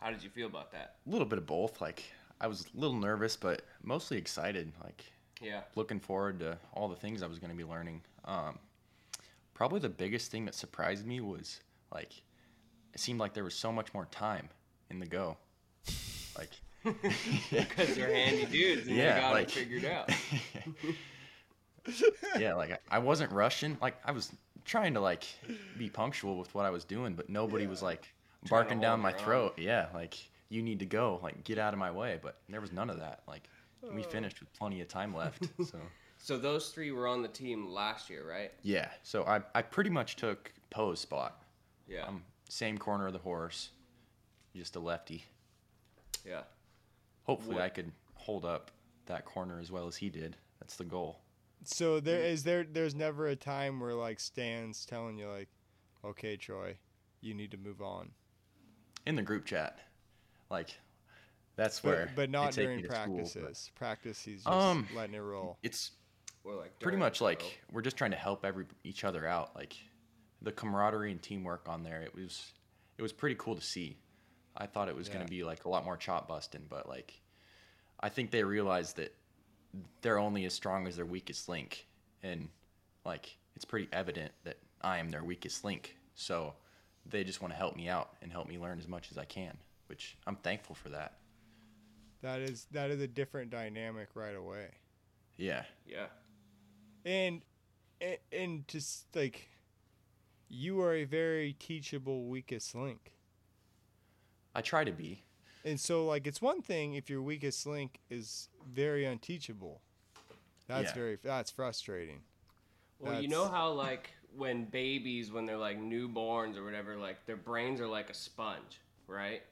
how 0.00 0.10
did 0.10 0.22
you 0.22 0.30
feel 0.30 0.46
about 0.46 0.70
that? 0.72 0.96
a 1.06 1.10
little 1.10 1.26
bit 1.26 1.38
of 1.38 1.46
both. 1.46 1.80
Like 1.80 2.04
I 2.42 2.46
was 2.48 2.66
a 2.76 2.78
little 2.80 2.96
nervous, 2.96 3.36
but 3.36 3.62
mostly 3.82 4.18
excited. 4.18 4.72
Like 4.82 5.04
Yeah. 5.40 5.60
looking 5.76 6.00
forward 6.00 6.40
to 6.40 6.58
all 6.74 6.88
the 6.88 6.96
things 6.96 7.22
I 7.22 7.26
was 7.28 7.38
going 7.38 7.50
to 7.52 7.56
be 7.56 7.64
learning. 7.64 8.02
Um, 8.24 8.58
probably 9.54 9.80
the 9.80 9.88
biggest 9.88 10.30
thing 10.30 10.44
that 10.46 10.54
surprised 10.54 11.06
me 11.06 11.20
was 11.20 11.60
like 11.94 12.12
it 12.92 13.00
seemed 13.00 13.20
like 13.20 13.32
there 13.32 13.44
was 13.44 13.54
so 13.54 13.72
much 13.72 13.94
more 13.94 14.06
time 14.06 14.48
in 14.90 14.98
the 14.98 15.06
go. 15.06 15.36
Like 16.36 16.50
Because 17.50 17.96
you're 17.96 18.12
handy 18.12 18.44
dudes 18.46 18.86
and 18.88 18.96
Yeah, 18.96 19.14
they 19.14 19.20
got 19.20 19.32
like- 19.32 19.48
it 19.48 19.50
figured 19.52 19.84
out. 19.84 20.10
yeah, 22.38 22.54
like 22.54 22.80
I 22.90 22.98
wasn't 22.98 23.32
rushing. 23.32 23.76
Like 23.80 23.96
I 24.04 24.12
was 24.12 24.30
trying 24.64 24.94
to 24.94 25.00
like 25.00 25.24
be 25.78 25.88
punctual 25.88 26.38
with 26.38 26.54
what 26.54 26.64
I 26.66 26.70
was 26.70 26.84
doing, 26.84 27.14
but 27.14 27.28
nobody 27.28 27.66
was 27.66 27.82
like 27.82 28.12
barking 28.48 28.80
down 28.80 29.00
my 29.00 29.10
your 29.10 29.18
own. 29.18 29.24
throat. 29.24 29.54
Yeah, 29.58 29.86
like 29.94 30.16
you 30.52 30.62
need 30.62 30.78
to 30.80 30.86
go, 30.86 31.18
like 31.22 31.42
get 31.44 31.58
out 31.58 31.72
of 31.72 31.78
my 31.78 31.90
way. 31.90 32.18
But 32.22 32.36
there 32.48 32.60
was 32.60 32.72
none 32.72 32.90
of 32.90 32.98
that. 32.98 33.22
Like 33.26 33.48
we 33.92 34.02
finished 34.02 34.40
with 34.40 34.52
plenty 34.52 34.80
of 34.80 34.88
time 34.88 35.14
left. 35.14 35.48
So 35.64 35.78
So 36.18 36.38
those 36.38 36.68
three 36.68 36.92
were 36.92 37.08
on 37.08 37.22
the 37.22 37.28
team 37.28 37.68
last 37.68 38.08
year, 38.10 38.28
right? 38.28 38.52
yeah, 38.62 38.90
so 39.02 39.24
I 39.24 39.40
I 39.54 39.62
pretty 39.62 39.90
much 39.90 40.16
took 40.16 40.52
Poe's 40.70 41.00
spot. 41.00 41.42
Yeah. 41.88 42.06
Um, 42.06 42.22
same 42.48 42.78
corner 42.78 43.06
of 43.06 43.12
the 43.12 43.18
horse, 43.18 43.70
just 44.54 44.76
a 44.76 44.80
lefty. 44.80 45.24
yeah. 46.24 46.42
Hopefully, 47.24 47.54
What- 47.56 47.64
I 47.64 47.68
could 47.68 47.90
hold 48.14 48.44
up 48.44 48.70
that 49.06 49.24
corner 49.24 49.58
as 49.60 49.70
well 49.72 49.86
as 49.88 49.96
he 49.96 50.10
did. 50.10 50.36
That's 50.60 50.76
the 50.76 50.84
goal. 50.84 51.18
So 51.64 51.98
there 52.00 52.20
is 52.20 52.42
there 52.44 52.64
there's 52.64 52.94
never 52.94 53.26
a 53.28 53.36
time 53.36 53.80
where 53.80 53.94
like 53.94 54.20
Stan's 54.20 54.84
telling 54.84 55.16
you 55.18 55.28
like, 55.28 55.48
okay, 56.04 56.36
Troy, 56.36 56.76
you 57.20 57.34
need 57.34 57.50
to 57.52 57.56
move 57.56 57.80
on. 57.82 58.10
In 59.06 59.16
the 59.16 59.22
group 59.22 59.44
chat, 59.44 59.78
like 60.52 60.78
that's 61.56 61.80
But, 61.80 61.90
where 61.90 62.10
but 62.14 62.28
they 62.28 62.32
not 62.32 62.52
take 62.52 62.64
during 62.66 62.76
me 62.78 62.82
to 62.88 62.94
school, 62.94 63.16
but 63.16 63.26
practices. 63.34 63.70
Practice, 63.74 64.22
he's 64.24 64.44
just 64.44 64.52
Um, 64.52 64.86
letting 64.94 65.14
it 65.14 65.18
roll. 65.20 65.58
It's 65.62 65.90
Or 66.44 66.54
like 66.54 66.78
pretty 66.78 66.98
much 66.98 67.18
the 67.18 67.24
like 67.24 67.38
drill. 67.40 67.50
we're 67.72 67.82
just 67.82 67.96
trying 67.96 68.12
to 68.12 68.16
help 68.16 68.44
every 68.44 68.66
each 68.84 69.04
other 69.04 69.26
out. 69.26 69.54
Like 69.56 69.74
the 70.42 70.52
camaraderie 70.52 71.10
and 71.10 71.20
teamwork 71.22 71.68
on 71.68 71.82
there, 71.82 72.02
it 72.02 72.14
was 72.14 72.52
it 72.98 73.02
was 73.02 73.12
pretty 73.12 73.36
cool 73.36 73.54
to 73.56 73.62
see. 73.62 73.98
I 74.56 74.66
thought 74.66 74.88
it 74.88 74.94
was 74.96 75.08
Yeah. 75.08 75.14
gonna 75.14 75.28
be 75.28 75.44
like 75.44 75.64
a 75.64 75.68
lot 75.68 75.84
more 75.84 75.96
chop 75.96 76.28
busting, 76.28 76.66
but 76.68 76.88
like 76.88 77.20
I 78.00 78.08
think 78.08 78.30
they 78.30 78.44
realized 78.44 78.96
that 78.96 79.14
they're 80.02 80.18
only 80.18 80.44
as 80.44 80.52
strong 80.54 80.86
as 80.86 80.96
their 80.96 81.06
weakest 81.06 81.48
link, 81.48 81.86
and 82.22 82.48
like 83.04 83.36
it's 83.54 83.64
pretty 83.64 83.88
evident 83.92 84.32
that 84.44 84.58
I 84.82 84.98
am 84.98 85.10
their 85.10 85.24
weakest 85.24 85.64
link. 85.64 85.96
So 86.14 86.54
they 87.06 87.24
just 87.24 87.40
want 87.40 87.52
to 87.52 87.58
help 87.58 87.76
me 87.76 87.88
out 87.88 88.10
and 88.22 88.30
help 88.30 88.48
me 88.48 88.58
learn 88.58 88.78
as 88.78 88.86
much 88.88 89.10
as 89.10 89.18
I 89.18 89.24
can, 89.24 89.56
which 89.92 90.16
I'm 90.26 90.36
thankful 90.36 90.74
for 90.74 90.88
that. 90.88 91.18
That 92.22 92.40
is 92.40 92.66
that 92.70 92.88
is 92.88 92.98
a 93.02 93.06
different 93.06 93.50
dynamic 93.50 94.08
right 94.14 94.34
away. 94.34 94.68
Yeah, 95.36 95.64
Yeah. 95.86 96.06
And 97.04 97.42
and, 98.00 98.16
and 98.32 98.68
just 98.68 99.14
like 99.14 99.50
you 100.48 100.80
are 100.80 100.94
a 100.94 101.04
very 101.04 101.52
teachable 101.58 102.24
weakest 102.24 102.74
link. 102.74 103.12
I 104.54 104.62
try 104.62 104.82
to 104.82 104.92
be. 104.92 105.24
And 105.62 105.78
so 105.78 106.06
like 106.06 106.26
it's 106.26 106.40
one 106.40 106.62
thing 106.62 106.94
if 106.94 107.10
your 107.10 107.20
weakest 107.20 107.66
link 107.66 108.00
is 108.08 108.48
very 108.66 109.04
unteachable. 109.04 109.82
That's 110.68 110.88
Yeah. 110.88 110.94
very 110.94 111.18
that's 111.22 111.50
frustrating. 111.50 112.22
Well, 112.98 113.20
you 113.20 113.28
know 113.28 113.46
how 113.46 113.72
like 113.72 114.08
when 114.34 114.64
babies, 114.64 115.30
when 115.30 115.44
they're 115.44 115.58
like 115.58 115.78
newborns 115.78 116.56
or 116.56 116.64
whatever, 116.64 116.96
like 116.96 117.26
their 117.26 117.36
brains 117.36 117.78
are 117.78 117.88
like 117.88 118.08
a 118.08 118.14
sponge, 118.14 118.80
right? 119.06 119.42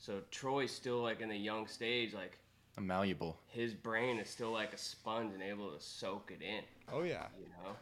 So 0.00 0.20
Troy's 0.30 0.72
still 0.72 1.02
like 1.02 1.20
in 1.20 1.28
the 1.28 1.36
young 1.36 1.66
stage, 1.68 2.12
like 2.14 2.38
I'm 2.76 2.86
malleable. 2.86 3.38
his 3.48 3.74
brain 3.74 4.18
is 4.18 4.28
still 4.30 4.50
like 4.50 4.72
a 4.72 4.78
sponge 4.78 5.32
and 5.34 5.42
able 5.42 5.70
to 5.70 5.80
soak 5.80 6.32
it 6.32 6.42
in, 6.42 6.64
Oh 6.92 7.02
yeah. 7.02 7.26
you 7.38 7.46
know. 7.50 7.76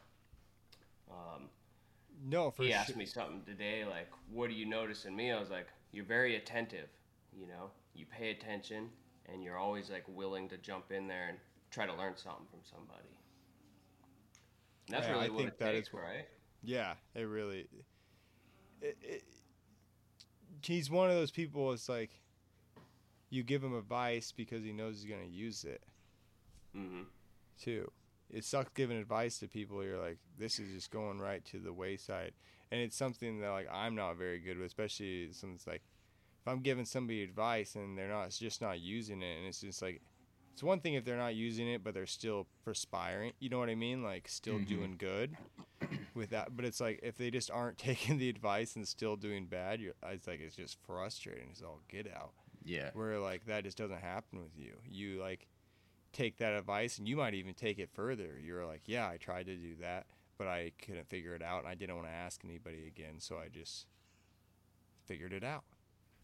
Um, 1.10 1.48
No, 2.28 2.50
for 2.50 2.64
he 2.64 2.70
sure. 2.70 2.78
asked 2.78 2.96
me 2.96 3.06
something 3.06 3.42
today, 3.46 3.84
like, 3.84 4.10
"What 4.32 4.48
do 4.50 4.54
you 4.54 4.66
notice 4.66 5.04
in 5.04 5.14
me?" 5.14 5.30
I 5.30 5.38
was 5.38 5.48
like, 5.50 5.68
"You're 5.92 6.04
very 6.04 6.34
attentive, 6.36 6.88
you 7.32 7.46
know. 7.46 7.70
You 7.94 8.04
pay 8.06 8.30
attention, 8.32 8.90
and 9.26 9.42
you're 9.44 9.56
always 9.56 9.88
like 9.88 10.04
willing 10.08 10.48
to 10.48 10.58
jump 10.58 10.90
in 10.90 11.06
there 11.06 11.28
and 11.28 11.38
try 11.70 11.86
to 11.86 11.94
learn 11.94 12.16
something 12.16 12.46
from 12.50 12.60
somebody." 12.64 13.08
And 14.88 14.96
that's 14.96 15.06
Yeah, 15.06 15.12
really 15.14 15.26
I 15.26 15.30
what 15.30 15.38
think 15.38 15.48
it 15.50 15.58
that 15.60 15.72
takes, 15.72 15.88
is 15.88 15.94
what- 15.94 16.02
right? 16.02 16.26
Yeah, 16.64 16.94
it 17.14 17.22
really. 17.22 17.68
It, 18.82 18.96
it, 19.00 19.24
he's 20.62 20.90
one 20.90 21.09
of 21.11 21.16
those 21.16 21.30
people. 21.30 21.72
It's 21.72 21.88
like 21.88 22.11
you 23.30 23.42
give 23.42 23.62
him 23.62 23.76
advice 23.76 24.32
because 24.32 24.64
he 24.64 24.72
knows 24.72 25.00
he's 25.02 25.11
gonna 25.11 25.24
use 25.28 25.64
it 25.64 25.82
Mm-hmm. 26.76 27.02
too. 27.61 27.90
It 28.30 28.44
sucks 28.44 28.70
giving 28.74 28.98
advice 28.98 29.38
to 29.38 29.48
people. 29.48 29.82
You're 29.82 29.98
like, 29.98 30.18
this 30.38 30.59
is 30.59 30.72
just 30.74 30.90
going 30.90 31.18
right 31.18 31.44
to 31.46 31.59
the 31.59 31.72
wayside, 31.72 32.32
and 32.70 32.80
it's 32.80 32.96
something 32.96 33.40
that 33.40 33.50
like 33.50 33.68
I'm 33.72 33.94
not 33.94 34.16
very 34.16 34.38
good 34.38 34.59
with, 34.59 34.66
especially 34.66 35.32
something 35.32 35.59
like 35.66 35.82
if 36.42 36.46
I'm 36.46 36.61
giving 36.61 36.84
somebody 36.84 37.22
advice 37.22 37.74
and 37.74 37.96
they're 37.96 38.09
not 38.09 38.24
it's 38.26 38.38
just 38.38 38.61
not 38.61 38.80
using 38.80 39.22
it, 39.22 39.38
and 39.38 39.46
it's 39.46 39.61
just 39.61 39.82
like. 39.82 40.00
It's 40.54 40.62
one 40.64 40.80
thing 40.80 40.94
if 40.94 41.04
they're 41.04 41.16
not 41.16 41.36
using 41.36 41.68
it, 41.68 41.84
but 41.84 41.94
they're 41.94 42.04
still 42.04 42.48
perspiring. 42.64 43.30
You 43.38 43.48
know 43.48 43.61
what 43.61 43.68
I 43.68 43.76
mean? 43.76 44.02
Like 44.02 44.26
still 44.26 44.59
Mhm. 44.59 44.66
doing 44.66 44.96
good 44.98 45.36
with 46.18 46.30
that. 46.30 46.56
But 46.56 46.64
it's 46.64 46.80
like 46.80 47.00
if 47.02 47.16
they 47.16 47.30
just 47.30 47.50
aren't 47.50 47.78
taking 47.78 48.18
the 48.18 48.28
advice 48.28 48.76
and 48.76 48.86
still 48.86 49.16
doing 49.16 49.46
bad, 49.46 49.80
you're, 49.80 49.94
it's 50.08 50.26
like 50.26 50.40
it's 50.40 50.56
just 50.56 50.76
frustrating. 50.86 51.48
It's 51.50 51.62
all 51.62 51.80
get 51.88 52.06
out. 52.14 52.32
Yeah. 52.64 52.90
Where 52.92 53.18
like 53.18 53.46
that 53.46 53.64
just 53.64 53.78
doesn't 53.78 54.00
happen 54.00 54.40
with 54.40 54.56
you. 54.56 54.74
You 54.84 55.20
like 55.20 55.46
take 56.12 56.38
that 56.38 56.52
advice 56.52 56.98
and 56.98 57.08
you 57.08 57.16
might 57.16 57.34
even 57.34 57.54
take 57.54 57.78
it 57.78 57.90
further. 57.92 58.38
You're 58.42 58.66
like, 58.66 58.82
yeah, 58.86 59.08
I 59.08 59.16
tried 59.16 59.46
to 59.46 59.54
do 59.54 59.76
that, 59.80 60.06
but 60.36 60.46
I 60.46 60.72
couldn't 60.84 61.08
figure 61.08 61.34
it 61.34 61.42
out, 61.42 61.60
and 61.60 61.68
I 61.68 61.74
didn't 61.74 61.96
want 61.96 62.08
to 62.08 62.12
ask 62.12 62.44
anybody 62.44 62.86
again, 62.86 63.14
so 63.18 63.36
I 63.36 63.48
just 63.48 63.86
figured 65.06 65.32
it 65.32 65.44
out. 65.44 65.64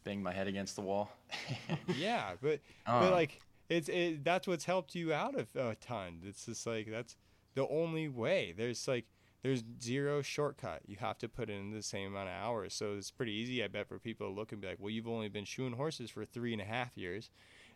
Bang 0.05 0.23
my 0.23 0.33
head 0.33 0.47
against 0.47 0.77
the 0.77 0.83
wall. 0.83 1.11
yeah, 1.97 2.33
but 2.43 2.61
but 2.87 3.09
uh. 3.09 3.11
like 3.11 3.41
it's 3.69 3.89
it, 3.89 4.23
that's 4.23 4.47
what's 4.47 4.65
helped 4.65 4.95
you 4.95 5.13
out 5.13 5.35
of 5.35 5.49
a 5.57 5.75
ton. 5.77 6.21
It's 6.25 6.45
just 6.45 6.67
like 6.67 6.91
that's 6.91 7.17
the 7.55 7.67
only 7.69 8.09
way. 8.09 8.53
There's 8.57 8.87
like 8.87 9.07
there's 9.45 9.63
zero 9.81 10.23
shortcut. 10.23 10.81
You 10.87 10.97
have 11.01 11.19
to 11.19 11.29
put 11.29 11.51
in 11.51 11.71
the 11.71 11.83
same 11.83 12.09
amount 12.09 12.31
of 12.31 12.35
hours. 12.35 12.73
So 12.73 12.95
it's 12.95 13.11
pretty 13.11 13.33
easy, 13.33 13.63
I 13.63 13.69
bet, 13.69 13.87
for 13.87 13.99
people 13.99 14.27
to 14.27 14.33
look 14.35 14.53
and 14.53 14.61
be 14.61 14.69
like, 14.69 14.79
well, 14.81 14.89
you've 14.91 15.07
only 15.07 15.29
been 15.29 15.45
shoeing 15.45 15.75
horses 15.75 16.11
for 16.11 16.25
three 16.25 16.55
and 16.55 16.63
a 16.63 16.65
half 16.65 16.97
years, 16.97 17.29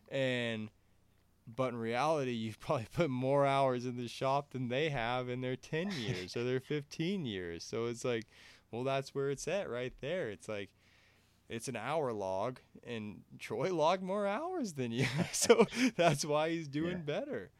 and 0.09 0.69
but 1.55 1.73
in 1.73 1.79
reality, 1.79 2.31
you've 2.31 2.59
probably 2.59 2.87
put 2.93 3.09
more 3.11 3.45
hours 3.45 3.85
in 3.85 3.97
the 3.97 4.07
shop 4.07 4.49
than 4.51 4.67
they 4.69 4.89
have 4.89 5.29
in 5.29 5.41
their 5.41 5.55
10 5.55 5.91
years 5.99 6.35
or 6.35 6.43
their 6.43 6.59
15 6.59 7.25
years. 7.25 7.63
So 7.63 7.85
it's 7.85 8.03
like, 8.03 8.25
well, 8.71 8.83
that's 8.83 9.13
where 9.13 9.29
it's 9.29 9.47
at 9.47 9.69
right 9.69 9.93
there. 10.01 10.29
It's 10.31 10.49
like, 10.49 10.69
it's 11.49 11.67
an 11.67 11.75
hour 11.75 12.11
log, 12.13 12.59
and 12.83 13.21
Troy 13.37 13.71
logged 13.75 14.03
more 14.03 14.25
hours 14.25 14.73
than 14.73 14.91
you. 14.91 15.05
so 15.31 15.65
that's 15.95 16.25
why 16.25 16.49
he's 16.49 16.67
doing 16.67 17.03
Yeah. 17.07 17.19
better. 17.19 17.51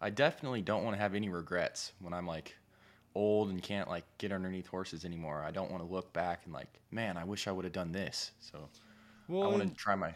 I 0.00 0.08
definitely 0.10 0.62
don't 0.62 0.84
want 0.84 0.96
to 0.96 1.00
have 1.02 1.14
any 1.14 1.28
regrets 1.28 1.92
when 2.00 2.12
I'm 2.14 2.26
like 2.26 2.56
old 3.16 3.48
and 3.50 3.62
can't 3.62 3.88
like 3.88 4.04
get 4.18 4.30
underneath 4.32 4.66
horses 4.66 5.04
anymore. 5.04 5.42
I 5.46 5.50
don't 5.50 5.70
want 5.70 5.82
to 5.82 5.92
look 5.92 6.12
back 6.12 6.42
and 6.44 6.52
like, 6.54 6.68
man, 6.90 7.16
I 7.16 7.24
wish 7.24 7.48
I 7.48 7.52
would 7.52 7.64
have 7.64 7.72
done 7.72 7.90
this. 7.92 8.32
So 8.38 8.68
I 9.28 9.32
want 9.32 9.62
to 9.62 9.70
try 9.74 9.94
my. 9.94 10.14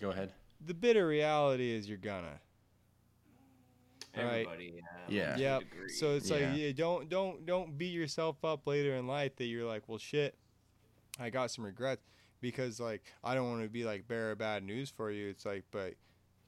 Go 0.00 0.10
ahead. 0.10 0.32
the 0.64 0.74
bitter 0.74 1.06
reality 1.06 1.70
is 1.72 1.88
you're 1.88 1.98
gonna. 1.98 2.40
Right. 4.16 4.40
Everybody, 4.46 4.82
Yeah. 5.08 5.36
to 5.36 5.40
Yep. 5.40 5.62
So 5.96 6.16
it's 6.16 6.28
Yeah. 6.30 6.36
like 6.50 6.58
yeah, 6.58 6.72
don't 6.72 7.08
don't 7.08 7.46
don't 7.46 7.78
beat 7.78 7.92
yourself 7.94 8.44
up 8.44 8.66
later 8.66 8.94
in 8.96 9.06
life 9.06 9.36
that 9.36 9.46
you're 9.46 9.66
like, 9.66 9.88
well, 9.88 9.98
shit, 9.98 10.36
I 11.18 11.30
got 11.30 11.50
some 11.50 11.64
regrets 11.64 12.02
because 12.40 12.78
like 12.78 13.02
I 13.24 13.34
don't 13.34 13.48
want 13.50 13.62
to 13.62 13.68
be 13.70 13.84
like 13.84 14.06
bearer 14.06 14.32
of 14.32 14.38
bad 14.38 14.64
news 14.64 14.90
for 14.90 15.10
you. 15.10 15.28
It's 15.28 15.46
like, 15.46 15.64
but 15.70 15.94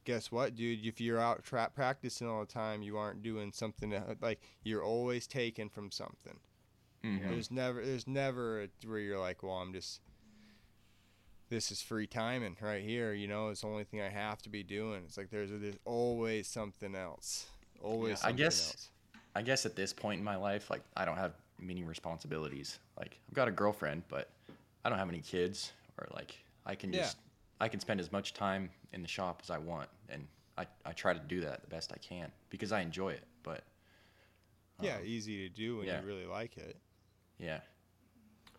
guess 0.05 0.31
what, 0.33 0.55
dude? 0.55 0.85
If 0.87 1.01
you're 1.01 1.21
out 1.21 1.45
trap 1.45 1.75
practicing 1.75 2.29
all 2.29 2.41
the 2.41 2.47
time, 2.53 2.83
you 2.83 2.97
aren't 2.99 3.23
doing 3.23 3.53
something 3.53 3.91
that 3.91 4.21
like 4.23 4.41
you're 4.63 4.83
always 4.85 5.27
taken 5.27 5.69
from 5.69 5.91
something. 5.91 6.39
Mhm. 7.05 7.29
There's 7.29 7.51
never 7.51 7.85
there's 7.85 8.07
never 8.07 8.63
a, 8.65 8.69
where 8.87 8.99
you're 8.99 9.19
like, 9.19 9.43
well, 9.43 9.55
I'm 9.55 9.73
just 9.73 10.01
this 11.51 11.71
is 11.71 11.81
free 11.83 12.07
timing 12.07 12.57
right 12.61 12.83
here. 12.83 13.13
You 13.13 13.29
know, 13.29 13.49
it's 13.51 13.61
the 13.61 13.67
only 13.69 13.85
thing 13.85 14.01
I 14.01 14.09
have 14.09 14.41
to 14.43 14.49
be 14.49 14.63
doing. 14.63 15.03
It's 15.07 15.17
like 15.17 15.31
there's 15.31 15.51
there's 15.51 15.77
always 15.85 16.47
something 16.49 16.95
else. 16.95 17.47
Always. 17.83 18.19
I 18.21 18.29
something 18.29 18.37
guess- 18.37 18.71
else. 18.71 18.91
I 19.37 19.43
guess 19.43 19.67
at 19.67 19.75
this 19.75 19.93
point 19.93 20.21
in 20.21 20.25
my 20.25 20.37
life, 20.37 20.71
like 20.71 20.83
I 20.97 21.05
don't 21.05 21.17
have 21.17 21.33
many 21.59 21.83
responsibilities. 21.83 22.79
Like 22.99 23.19
I've 23.29 23.35
got 23.35 23.49
a 23.49 23.51
girlfriend, 23.51 24.05
but 24.09 24.31
I 24.85 24.89
don't 24.91 24.99
have 24.99 25.09
any 25.09 25.21
kids, 25.21 25.73
or 25.99 26.07
like 26.15 26.37
I 26.65 26.75
can 26.77 26.93
Yeah. 26.93 27.01
just 27.01 27.17
I 27.61 27.69
can 27.69 27.81
spend 27.81 27.99
as 28.01 28.13
much 28.13 28.33
time 28.33 28.71
in 28.93 29.03
the 29.03 29.09
shop 29.09 29.41
as 29.43 29.51
I 29.51 29.59
want, 29.59 29.89
and 30.09 30.27
I, 30.57 30.67
I 30.85 30.93
try 30.93 31.13
to 31.15 31.19
do 31.21 31.41
that 31.43 31.63
the 31.63 31.69
best 31.69 31.93
I 31.93 31.99
can 31.99 32.31
because 32.51 32.73
I 32.73 32.81
enjoy 32.81 33.11
it. 33.11 33.25
But 33.43 33.65
Yeah, 34.81 34.97
um, 34.97 35.05
easy 35.05 35.49
to 35.49 35.55
do 35.55 35.79
when 35.79 35.87
yeah. 35.87 36.01
you 36.01 36.07
really 36.07 36.27
like 36.27 36.57
it. 36.57 36.77
yeah, 37.39 37.61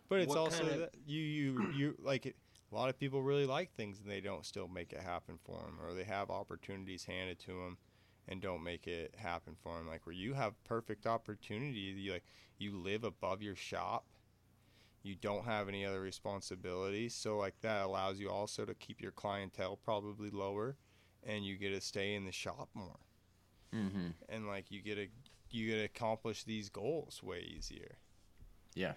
But 0.08 0.20
it's 0.20 0.28
What 0.28 0.38
also 0.38 0.58
kinda- 0.64 0.78
that 0.78 0.94
you 1.06 1.20
you 1.20 1.70
you 1.72 1.94
like 1.98 2.26
it. 2.26 2.36
A 2.72 2.74
lot 2.74 2.88
of 2.88 2.98
people 2.98 3.22
really 3.22 3.46
like 3.46 3.72
things 3.74 4.00
and 4.00 4.10
they 4.10 4.20
don't 4.20 4.44
still 4.44 4.66
make 4.68 4.92
it 4.92 5.00
happen 5.00 5.38
for 5.44 5.60
them, 5.60 5.78
or 5.80 5.94
they 5.94 6.04
have 6.04 6.30
opportunities 6.30 7.04
handed 7.04 7.38
to 7.40 7.52
them 7.52 7.78
and 8.28 8.42
don't 8.42 8.62
make 8.62 8.88
it 8.88 9.14
happen 9.16 9.54
for 9.62 9.78
them. 9.78 9.86
Like 9.86 10.04
where 10.04 10.14
you 10.14 10.34
have 10.34 10.62
perfect 10.64 11.06
opportunity, 11.06 11.78
you 11.78 12.12
like 12.12 12.24
you 12.58 12.76
live 12.76 13.04
above 13.04 13.40
your 13.40 13.54
shop, 13.54 14.04
you 15.02 15.14
don't 15.14 15.44
have 15.44 15.68
any 15.68 15.84
other 15.86 16.00
responsibilities, 16.00 17.14
so 17.14 17.38
like 17.38 17.60
that 17.60 17.84
allows 17.84 18.18
you 18.18 18.28
also 18.28 18.64
to 18.64 18.74
keep 18.74 19.00
your 19.00 19.12
clientele 19.12 19.76
probably 19.76 20.30
lower, 20.30 20.76
and 21.26 21.44
you 21.44 21.56
get 21.56 21.74
to 21.74 21.80
stay 21.80 22.14
in 22.14 22.24
the 22.24 22.32
shop 22.32 22.68
more, 22.74 22.98
mm-hmm. 23.74 24.08
and 24.28 24.46
like 24.46 24.70
you 24.70 24.80
get 24.80 24.96
to 24.96 25.06
you 25.50 25.68
get 25.68 25.76
to 25.76 25.84
accomplish 25.84 26.44
these 26.44 26.68
goals 26.68 27.22
way 27.22 27.40
easier. 27.56 27.96
yeah, 28.74 28.92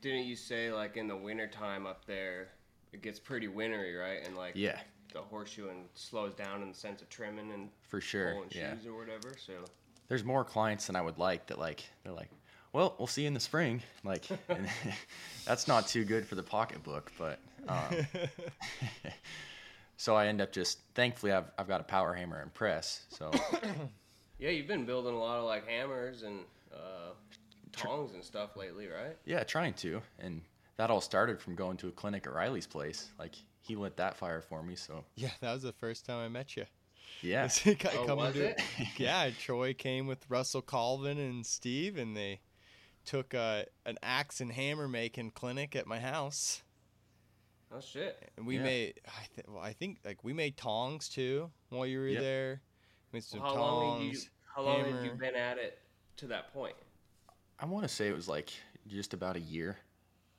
Didn't 0.00 0.24
you 0.24 0.36
say 0.36 0.72
like 0.72 0.96
in 0.96 1.08
the 1.08 1.16
wintertime 1.16 1.86
up 1.86 2.04
there, 2.06 2.48
it 2.92 3.02
gets 3.02 3.18
pretty 3.18 3.48
wintry, 3.48 3.94
right? 3.94 4.20
And 4.24 4.36
like 4.36 4.52
yeah, 4.54 4.78
the 5.12 5.20
horseshoeing 5.20 5.84
slows 5.94 6.34
down 6.34 6.62
in 6.62 6.68
the 6.68 6.74
sense 6.74 7.02
of 7.02 7.08
trimming 7.08 7.52
and 7.52 7.68
for 7.88 8.00
sure. 8.00 8.32
pulling 8.32 8.50
Yeah, 8.52 8.74
shoes 8.74 8.86
or 8.86 8.96
whatever. 8.96 9.34
So 9.44 9.52
there's 10.08 10.24
more 10.24 10.44
clients 10.44 10.86
than 10.86 10.96
I 10.96 11.02
would 11.02 11.18
like 11.18 11.46
that 11.46 11.58
like 11.58 11.84
they're 12.04 12.12
like, 12.12 12.30
well, 12.72 12.94
we'll 12.98 13.06
see 13.06 13.22
you 13.22 13.28
in 13.28 13.34
the 13.34 13.40
spring. 13.40 13.82
Like, 14.04 14.28
and 14.48 14.68
that's 15.46 15.66
not 15.66 15.88
too 15.88 16.04
good 16.04 16.26
for 16.26 16.34
the 16.34 16.42
pocketbook, 16.42 17.10
but. 17.18 17.38
Um, 17.68 18.06
so 19.96 20.14
I 20.14 20.26
end 20.26 20.40
up 20.40 20.52
just 20.52 20.78
thankfully 20.94 21.32
I've 21.32 21.50
I've 21.58 21.68
got 21.68 21.80
a 21.80 21.84
power 21.84 22.14
hammer 22.14 22.40
and 22.40 22.52
press. 22.52 23.04
So 23.08 23.30
yeah, 24.38 24.50
you've 24.50 24.66
been 24.68 24.84
building 24.86 25.14
a 25.14 25.18
lot 25.18 25.38
of 25.38 25.44
like 25.44 25.66
hammers 25.66 26.22
and 26.22 26.40
uh, 26.72 27.12
tongs 27.72 28.12
and 28.12 28.22
stuff 28.24 28.56
lately, 28.56 28.86
right? 28.88 29.16
yeah, 29.24 29.42
trying 29.44 29.74
to, 29.74 30.00
and 30.18 30.42
that 30.76 30.90
all 30.90 31.00
started 31.00 31.40
from 31.40 31.54
going 31.54 31.76
to 31.78 31.88
a 31.88 31.92
clinic 31.92 32.26
at 32.26 32.32
Riley's 32.32 32.66
place. 32.66 33.10
Like 33.18 33.34
he 33.62 33.76
lit 33.76 33.96
that 33.96 34.16
fire 34.16 34.40
for 34.42 34.62
me. 34.62 34.76
So 34.76 35.04
Yeah, 35.16 35.30
that 35.40 35.52
was 35.52 35.62
the 35.62 35.72
first 35.72 36.04
time 36.06 36.18
I 36.24 36.28
met 36.28 36.56
you. 36.56 36.64
yeah, 37.22 37.48
Oh, 37.66 38.04
Coming 38.06 38.16
was 38.26 38.34
to- 38.34 38.50
it? 38.50 38.62
yeah, 38.98 39.30
Troy 39.38 39.72
came 39.74 40.06
with 40.06 40.28
Russell 40.28 40.62
Colvin 40.62 41.18
and 41.18 41.44
Steve, 41.46 41.96
and 41.96 42.16
they 42.16 42.40
took 43.04 43.34
uh, 43.34 43.62
an 43.86 43.96
axe 44.02 44.40
and 44.40 44.52
hammer 44.52 44.86
making 44.88 45.30
clinic 45.30 45.74
at 45.76 45.86
my 45.86 45.98
house. 46.00 46.62
Oh 47.72 47.80
shit. 47.80 48.30
And 48.36 48.46
we 48.46 48.56
Yeah. 48.56 48.62
made, 48.62 49.00
I, 49.06 49.26
th- 49.34 49.46
well, 49.48 49.62
I 49.62 49.72
think, 49.72 49.98
like 50.04 50.22
we 50.24 50.32
made 50.32 50.56
tongs 50.56 51.08
too 51.08 51.50
while 51.70 51.86
you 51.86 51.98
were 51.98 52.08
Yep. 52.08 52.22
there. 52.22 52.62
Made 53.12 53.24
some 53.24 53.40
Well, 53.40 53.54
how 53.54 53.60
long 53.60 54.00
you 54.02 54.12
tongs. 54.12 54.30
how 54.54 54.62
long 54.62 54.84
have 54.86 55.04
you 55.04 55.12
been 55.12 55.34
at 55.34 55.58
it 55.58 55.78
to 56.18 56.26
that 56.28 56.52
point? 56.52 56.76
I 57.58 57.66
want 57.66 57.84
to 57.84 57.88
say 57.88 58.08
it 58.08 58.14
was 58.14 58.28
like 58.28 58.50
just 58.86 59.14
about 59.14 59.36
a 59.36 59.40
year. 59.40 59.78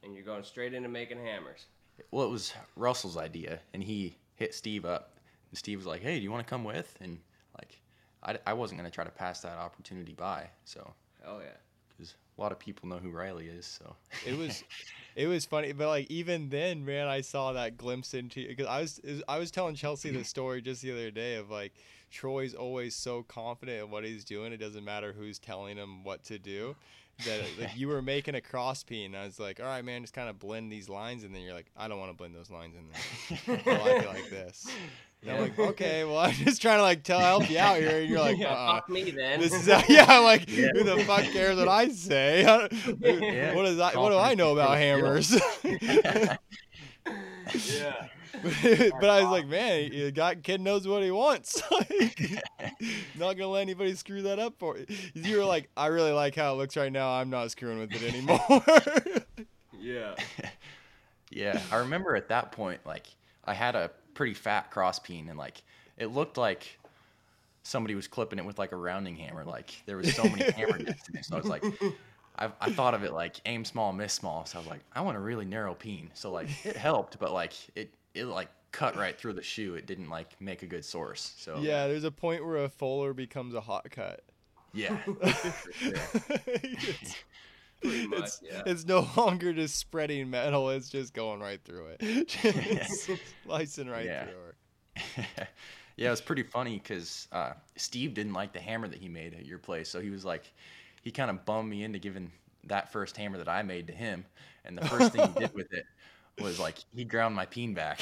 And 0.04 0.14
you're 0.14 0.24
going 0.24 0.44
straight 0.44 0.74
into 0.74 0.90
making 0.90 1.18
hammers. 1.20 1.66
Well, 2.12 2.26
it 2.26 2.30
was 2.30 2.54
Russell's 2.76 3.18
idea, 3.18 3.60
and 3.74 3.84
he 3.84 4.16
hit 4.36 4.54
Steve 4.54 4.86
up. 4.86 5.18
And 5.50 5.58
Steve 5.58 5.80
was 5.80 5.88
like, 5.88 6.02
"Hey, 6.02 6.18
do 6.18 6.24
you 6.24 6.32
want 6.32 6.46
to 6.46 6.50
come 6.50 6.64
with?" 6.64 6.96
And 7.02 7.20
like, 7.58 7.82
I, 8.24 8.38
I 8.46 8.54
wasn't 8.54 8.80
gonna 8.80 8.92
try 8.92 9.04
to 9.04 9.10
pass 9.12 9.42
that 9.42 9.58
opportunity 9.58 10.14
by. 10.14 10.50
So, 10.64 10.94
Hell 11.24 11.42
yeah. 11.42 11.58
A 12.38 12.42
lot 12.42 12.52
of 12.52 12.60
people 12.60 12.88
know 12.88 12.98
who 12.98 13.10
Riley 13.10 13.48
is. 13.48 13.66
So, 13.66 13.96
It 14.26 14.38
was, 14.38 14.64
it 15.16 15.28
was 15.28 15.46
funny, 15.46 15.72
but 15.72 15.88
like 15.88 16.10
even 16.12 16.50
then, 16.50 16.86
man, 16.86 17.08
I 17.08 17.22
saw 17.22 17.54
that 17.54 17.78
glimpse 17.78 18.14
into 18.14 18.48
because 18.48 18.68
I 18.68 18.82
was 18.82 19.02
I 19.28 19.40
was 19.40 19.52
telling 19.52 19.76
Chelsea 19.76 20.12
the 20.12 20.24
story 20.24 20.62
just 20.62 20.82
the 20.82 20.92
other 20.92 21.12
day 21.12 21.36
of 21.36 21.50
like 21.50 21.74
Troy's 22.12 22.54
always 22.54 22.96
so 22.96 23.24
confident 23.24 23.84
in 23.86 23.92
what 23.92 24.04
he's 24.04 24.24
doing. 24.24 24.54
It 24.54 24.58
doesn't 24.58 24.86
matter 24.86 25.14
who's 25.14 25.40
telling 25.40 25.78
him 25.78 26.04
what 26.04 26.24
to 26.26 26.40
do. 26.40 26.76
That 27.26 27.42
like 27.60 27.76
you 27.76 27.88
were 27.88 28.04
making 28.04 28.36
a 28.36 28.42
cross 28.42 28.84
peen, 28.84 29.16
and 29.16 29.18
I 29.18 29.26
was 29.26 29.40
like, 29.40 29.60
all 29.60 29.66
right, 29.66 29.84
man, 29.84 30.02
just 30.02 30.14
kind 30.14 30.30
of 30.30 30.38
blend 30.38 30.72
these 30.72 30.88
lines, 30.88 31.24
and 31.24 31.34
then 31.34 31.42
you're 31.42 31.56
like, 31.56 31.72
I 31.76 31.88
don't 31.88 31.98
want 31.98 32.12
to 32.12 32.18
blend 32.18 32.36
those 32.36 32.52
lines 32.52 32.76
in 32.76 32.88
there. 32.92 33.60
I 33.66 33.80
like 33.80 34.04
it 34.04 34.08
like 34.08 34.30
this. 34.30 34.68
And 35.22 35.32
I'm 35.32 35.42
like, 35.42 35.58
okay, 35.58 36.04
well, 36.06 36.18
I'm 36.20 36.34
just 36.34 36.62
trying 36.62 36.78
to 36.78 36.84
like 36.84 37.04
tell 37.04 37.20
help 37.20 37.50
you 37.50 37.60
out 37.60 37.78
here, 37.78 38.00
and 38.02 38.10
you're 38.10 38.20
like, 38.20 38.38
yeah, 38.40 38.54
uh, 38.54 38.76
fuck 38.76 38.90
me 38.90 39.12
then. 39.12 39.40
this 39.40 39.54
is 39.54 39.68
yeah. 39.90 40.06
I'm 40.08 40.24
like, 40.24 40.50
Yeah. 40.50 40.70
who 40.74 40.84
the 40.84 41.04
fuck 41.06 41.24
cares 41.26 41.58
what 41.58 41.68
I 41.68 41.90
say? 41.90 42.42
Yeah. 42.44 43.54
What 43.56 43.66
is 43.66 43.80
I? 43.80 43.98
What 43.98 44.10
do 44.12 44.18
I 44.18 44.36
know 44.36 44.54
about 44.54 44.78
hammers? 44.78 45.34
yeah. 45.64 46.38
but 49.00 49.10
I 49.10 49.22
was 49.22 49.32
like, 49.32 49.48
man, 49.48 49.90
the 49.90 50.12
guy 50.12 50.36
kid 50.36 50.62
knows 50.62 50.88
what 50.88 51.02
he 51.02 51.10
wants. 51.12 51.62
Not 53.18 53.34
gonna 53.34 53.48
let 53.48 53.62
anybody 53.62 53.96
screw 53.96 54.22
that 54.24 54.38
up 54.38 54.56
for 54.60 54.78
you. 54.78 54.86
You 55.16 55.38
were 55.38 55.46
like, 55.46 55.70
I 55.76 55.88
really 55.88 56.12
like 56.12 56.36
how 56.36 56.54
it 56.54 56.58
looks 56.58 56.78
right 56.78 56.92
now. 56.92 57.10
I'm 57.10 57.30
not 57.32 57.50
screwing 57.52 57.80
with 57.80 57.92
it 57.94 58.04
anymore. 58.04 58.40
Yeah. 59.80 60.16
yeah, 61.32 61.62
I 61.72 61.78
remember 61.78 62.16
at 62.16 62.30
that 62.30 62.52
point, 62.52 62.82
like, 62.86 63.08
I 63.46 63.54
had 63.54 63.76
a 63.76 63.90
pretty 64.18 64.34
fat 64.34 64.72
cross 64.72 64.98
peen, 64.98 65.30
and 65.30 65.38
like, 65.38 65.62
it 65.96 66.08
looked 66.08 66.38
like 66.38 66.80
somebody 67.62 67.94
was 67.94 68.08
clipping 68.08 68.40
it 68.40 68.46
with 68.46 68.58
like 68.58 68.72
a 68.72 68.76
rounding 68.76 69.16
hammer. 69.16 69.46
Like, 69.46 69.82
there 69.86 69.96
was 69.96 70.14
so 70.16 70.24
many 70.24 70.52
hammer 70.52 70.78
in 70.78 70.88
it. 70.88 70.98
So 71.22 71.36
I 71.36 71.40
was 71.40 71.48
like, 71.48 71.64
I, 72.38 72.50
I 72.60 72.72
thought 72.72 72.96
of 72.96 73.04
it 73.04 73.14
like 73.14 73.40
aim 73.46 73.64
small, 73.64 73.94
miss 73.94 74.14
small. 74.14 74.46
So 74.46 74.58
I 74.58 74.62
was 74.62 74.68
like, 74.68 74.82
I 74.92 75.02
want 75.02 75.18
a 75.18 75.20
really 75.20 75.46
narrow 75.46 75.76
peen. 75.76 76.10
So 76.16 76.32
like, 76.32 76.50
it 76.66 76.76
helped, 76.90 77.20
but 77.20 77.32
like, 77.32 77.54
it 77.76 77.94
it 78.16 78.26
like 78.26 78.50
cut 78.72 78.96
right 78.96 79.18
through 79.18 79.34
the 79.34 79.44
shoe. 79.44 79.76
It 79.76 79.86
didn't 79.86 80.10
like 80.10 80.40
make 80.42 80.64
a 80.64 80.68
good 80.68 80.84
source. 80.84 81.34
So 81.38 81.60
yeah, 81.60 81.88
there's 81.88 82.04
a 82.04 82.12
point 82.12 82.44
where 82.44 82.64
a 82.64 82.70
fuller 82.70 83.14
becomes 83.14 83.54
a 83.54 83.62
hot 83.62 83.90
cut. 83.92 84.24
yeah, 84.74 84.98
much, 87.84 88.20
it's, 88.20 88.42
yeah. 88.44 88.64
it's 88.66 88.86
no 88.86 89.08
longer 89.18 89.54
just 89.54 89.76
spreading 89.78 90.30
metal; 90.30 90.70
it's 90.70 90.90
just 90.90 91.14
going 91.14 91.40
right 91.40 91.60
through 91.64 91.88
it, 92.00 92.28
Just 92.28 93.10
slicing 93.46 93.88
right 93.90 94.06
Yeah. 94.06 94.26
through 94.26 94.34
her. 94.34 95.48
yeah, 95.96 96.08
it 96.08 96.12
was 96.12 96.22
pretty 96.22 96.44
funny 96.44 96.78
because 96.78 97.28
uh, 97.32 97.54
Steve 97.76 98.14
didn't 98.14 98.34
like 98.34 98.54
the 98.54 98.60
hammer 98.60 98.88
that 98.88 99.00
he 99.00 99.08
made 99.10 99.34
at 99.34 99.46
your 99.46 99.60
place, 99.60 99.90
so 99.90 100.00
he 100.00 100.10
was 100.10 100.26
like, 100.26 100.52
he 101.04 101.12
kind 101.12 101.30
of 101.30 101.46
bummed 101.46 101.70
me 101.70 101.84
into 101.84 102.00
giving 102.00 102.32
that 102.66 102.92
first 102.92 103.16
hammer 103.18 103.38
that 103.38 103.48
I 103.50 103.62
made 103.64 103.88
to 103.88 103.94
him, 103.94 104.26
and 104.66 104.78
the 104.78 104.86
first 104.88 105.12
thing 105.14 105.28
he 105.34 105.40
did 105.40 105.54
with 105.54 105.72
it 105.74 105.86
was 106.40 106.60
like 106.60 106.78
he 106.96 107.04
ground 107.06 107.36
my 107.36 107.46
peen 107.46 107.74
back. 107.74 108.00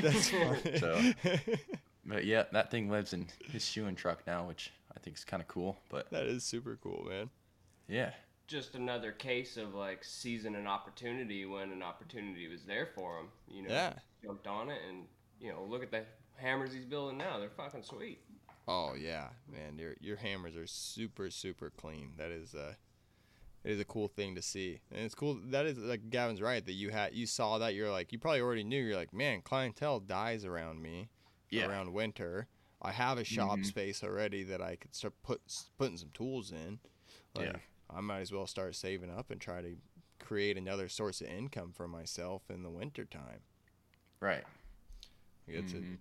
That's 0.00 0.30
funny. 0.30 0.78
so, 0.78 1.00
but 2.06 2.24
yeah, 2.24 2.44
that 2.52 2.70
thing 2.70 2.90
lives 2.90 3.12
in 3.12 3.26
his 3.50 3.64
shoeing 3.64 3.94
truck 3.96 4.26
now, 4.26 4.46
which 4.46 4.70
I 4.94 4.98
think 5.00 5.16
is 5.16 5.24
kind 5.24 5.42
of 5.42 5.48
cool. 5.48 5.76
But 5.88 6.10
that 6.10 6.24
is 6.26 6.44
super 6.44 6.78
cool, 6.82 7.06
man. 7.08 7.28
yeah, 7.88 8.12
Just 8.48 8.74
another 8.74 9.12
case 9.12 9.56
of 9.56 9.74
like 9.74 10.02
seizing 10.02 10.56
an 10.56 10.66
opportunity 10.66 11.44
when 11.44 11.70
an 11.70 11.82
opportunity 11.82 12.48
was 12.48 12.64
there 12.64 12.86
for 12.94 13.18
him. 13.20 13.28
You 13.48 13.62
know, 13.62 13.68
Yeah. 13.74 13.92
jumped 14.24 14.46
on 14.48 14.70
it 14.70 14.80
and 14.88 15.06
you 15.40 15.52
know, 15.52 15.62
look 15.62 15.82
at 15.84 15.90
the 15.92 16.04
hammers 16.36 16.72
he's 16.72 16.84
building 16.86 17.18
now. 17.18 17.38
They're 17.38 17.50
fucking 17.50 17.82
sweet. 17.84 18.18
Oh 18.66 18.94
yeah, 18.94 19.28
man, 19.50 19.78
your 19.78 19.94
your 20.00 20.16
hammers 20.16 20.56
are 20.56 20.66
super 20.66 21.30
super 21.30 21.70
clean. 21.70 22.14
That 22.16 22.30
is 22.30 22.54
uh 22.54 22.74
it 23.64 23.72
is 23.72 23.80
a 23.80 23.84
cool 23.84 24.08
thing 24.08 24.34
to 24.34 24.42
see. 24.42 24.80
And 24.90 25.00
it's 25.04 25.14
cool 25.14 25.38
that 25.50 25.66
is 25.66 25.76
like 25.78 26.10
Gavin's 26.10 26.40
right 26.40 26.64
that 26.64 26.72
you 26.72 26.90
had 26.90 27.14
you 27.14 27.26
saw 27.26 27.58
that 27.58 27.74
you're 27.74 27.90
like 27.90 28.12
you 28.12 28.18
probably 28.18 28.40
already 28.40 28.64
knew 28.64 28.82
you're 28.82 28.96
like, 28.96 29.12
man, 29.12 29.42
clientele 29.42 30.00
dies 30.00 30.44
around 30.44 30.80
me 30.82 31.10
yeah, 31.50 31.66
around 31.66 31.92
winter. 31.92 32.46
I 32.80 32.92
have 32.92 33.18
a 33.18 33.24
shop 33.24 33.58
Mhm. 33.58 33.66
space 33.66 34.02
already 34.04 34.42
that 34.44 34.62
I 34.62 34.76
could 34.76 34.94
start 34.94 35.14
put 35.22 35.40
putting 35.76 35.96
some 35.98 36.10
tools 36.14 36.50
in. 36.52 36.78
Like, 37.34 37.46
Yeah. 37.46 37.56
I 37.90 38.00
might 38.00 38.20
as 38.20 38.32
well 38.32 38.46
start 38.46 38.74
saving 38.76 39.10
up 39.10 39.30
and 39.30 39.40
try 39.40 39.62
to 39.62 39.76
create 40.18 40.56
another 40.58 40.88
source 40.88 41.20
of 41.20 41.28
income 41.28 41.72
for 41.72 41.88
myself 41.88 42.42
in 42.50 42.62
the 42.62 42.70
winter 42.70 43.04
time. 43.04 43.40
right. 44.20 44.44
It's 45.46 45.72
a, 45.72 45.76
Mhm. 45.76 45.98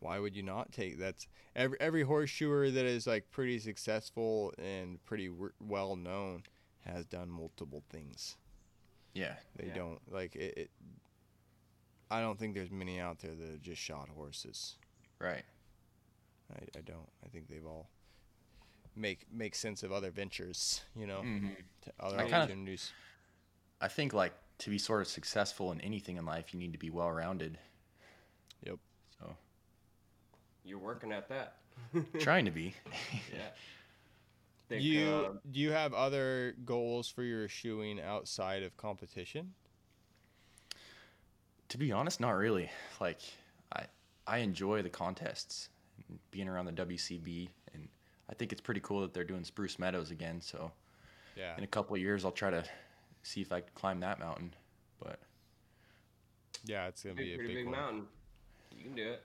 why 0.00 0.18
would 0.20 0.36
you 0.36 0.42
not 0.44 0.70
take 0.70 0.98
that's 0.98 1.26
every 1.56 1.80
every 1.80 2.02
horseshoer 2.04 2.70
that 2.70 2.84
is 2.84 3.06
like 3.08 3.28
pretty 3.32 3.58
successful 3.58 4.52
and 4.58 5.04
pretty 5.04 5.26
w- 5.28 5.52
well 5.58 5.96
known 5.96 6.44
has 6.84 7.04
done 7.06 7.28
multiple 7.30 7.82
things. 7.90 8.36
Yeah, 9.14 9.36
They 9.56 9.66
Yeah. 9.68 9.74
don't 9.74 10.12
like 10.12 10.36
it, 10.36 10.56
it. 10.56 10.70
I 12.10 12.20
don't 12.20 12.38
think 12.38 12.54
there's 12.54 12.70
many 12.70 13.00
out 13.00 13.18
there 13.18 13.34
that 13.34 13.48
have 13.50 13.60
just 13.62 13.82
shot 13.82 14.08
horses. 14.08 14.76
right. 15.18 15.44
I, 16.52 16.78
I 16.78 16.80
don't. 16.82 17.10
I 17.24 17.28
think 17.28 17.48
they've 17.48 17.66
all 17.66 17.90
make 18.98 19.30
make 19.32 19.54
sense 19.54 19.82
of 19.82 19.92
other 19.92 20.10
ventures. 20.10 20.82
You 20.94 21.06
know, 21.06 21.22
Mhm. 21.22 21.56
to 21.82 21.92
other 22.00 22.16
I 22.18 22.22
kinda- 22.22 22.36
opportunities. 22.36 22.92
I 23.80 23.88
think 23.88 24.12
like 24.12 24.34
to 24.58 24.70
be 24.70 24.78
sort 24.78 25.00
of 25.00 25.08
successful 25.08 25.70
in 25.72 25.80
anything 25.82 26.16
in 26.16 26.24
life, 26.26 26.52
you 26.52 26.58
need 26.58 26.72
to 26.72 26.78
be 26.78 26.90
well 26.90 27.10
rounded. 27.10 27.58
Yep. 28.64 28.78
So 29.20 29.36
You're 30.64 30.78
working 30.80 31.12
at 31.12 31.28
that. 31.28 31.58
trying 32.18 32.44
to 32.44 32.50
be. 32.50 32.74
Yeah. 33.32 33.50
Do 34.68 34.74
Think, 34.74 34.82
you 34.82 35.08
uh, 35.08 35.38
do 35.50 35.60
you 35.60 35.70
have 35.72 35.94
other 35.94 36.54
goals 36.66 37.08
for 37.08 37.22
your 37.22 37.48
shoeing 37.48 37.98
outside 38.00 38.62
of 38.62 38.76
competition? 38.76 39.54
to 41.68 41.78
be 41.78 41.92
honest, 41.92 42.20
not 42.20 42.30
really. 42.32 42.70
Like 43.00 43.20
I 43.72 43.86
I 44.26 44.38
enjoy 44.38 44.82
the 44.82 44.90
contests, 44.90 45.68
being 46.30 46.48
around 46.48 46.66
the 46.66 46.72
WCB, 46.72 47.46
and 47.46 47.50
I 48.28 48.34
think 48.34 48.52
it's 48.52 48.60
pretty 48.60 48.80
cool 48.80 49.00
that 49.02 49.14
they're 49.14 49.24
doing 49.24 49.44
Spruce 49.44 49.78
Meadows 49.78 50.10
again. 50.10 50.40
So 50.40 50.72
Yeah. 51.36 51.56
in 51.56 51.64
a 51.64 51.68
couple 51.68 51.94
of 51.96 52.02
years, 52.02 52.24
I'll 52.24 52.32
try 52.32 52.50
to 52.50 52.64
see 53.22 53.40
if 53.40 53.52
I 53.52 53.60
can 53.60 53.70
climb 53.74 54.00
that 54.00 54.18
mountain. 54.18 54.54
But 55.00 55.20
Yeah, 56.64 56.88
it's 56.88 57.02
gonna 57.02 57.14
big, 57.14 57.24
be 57.26 57.32
a 57.34 57.36
pretty 57.36 57.54
big, 57.54 57.64
big 57.64 57.72
mountain. 57.72 58.06
You 58.76 58.84
can 58.84 58.94
do 58.94 59.12
it. 59.12 59.22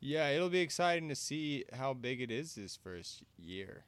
Yeah, 0.00 0.28
it'll 0.30 0.48
be 0.50 0.60
exciting 0.60 1.08
to 1.08 1.14
see 1.16 1.64
how 1.72 1.92
big 1.94 2.20
it 2.20 2.30
is 2.30 2.54
this 2.54 2.76
first 2.76 3.22
year. 3.36 3.84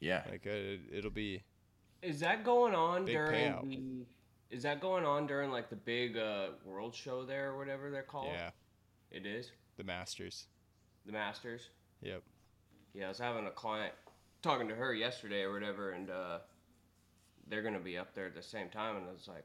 yeah, 0.00 0.24
Like 0.30 0.46
uh, 0.46 0.50
it, 0.50 0.80
it'll 0.92 1.10
be 1.10 1.42
Is 2.02 2.20
that 2.20 2.44
going 2.44 2.74
on 2.74 3.04
during 3.06 3.52
payout. 3.52 3.68
the? 3.68 4.06
Is 4.54 4.62
that 4.62 4.80
going 4.80 5.04
on 5.04 5.26
during 5.26 5.50
like 5.50 5.70
the 5.70 5.76
big 5.76 6.16
uh, 6.16 6.50
world 6.64 6.94
show 6.94 7.24
there 7.24 7.50
or 7.52 7.56
whatever 7.58 7.90
they're 7.90 8.02
called? 8.02 8.28
yeah 8.32 8.50
It 9.10 9.26
is 9.26 9.50
the 9.76 9.84
Masters. 9.84 10.46
the 11.04 11.12
Masters. 11.12 11.68
Yep. 12.02 12.22
Yeah, 12.96 13.06
I 13.06 13.08
was 13.08 13.18
having 13.18 13.46
a 13.46 13.50
client 13.50 13.92
talking 14.40 14.68
to 14.68 14.74
her 14.74 14.94
yesterday 14.94 15.42
or 15.42 15.52
whatever, 15.52 15.90
and 15.90 16.08
uh, 16.08 16.38
they're 17.48 17.62
gonna 17.62 17.78
be 17.78 17.98
up 17.98 18.14
there 18.14 18.26
at 18.26 18.34
the 18.34 18.42
same 18.42 18.70
time, 18.70 18.96
and 18.96 19.06
I 19.06 19.12
was 19.12 19.28
like, 19.28 19.44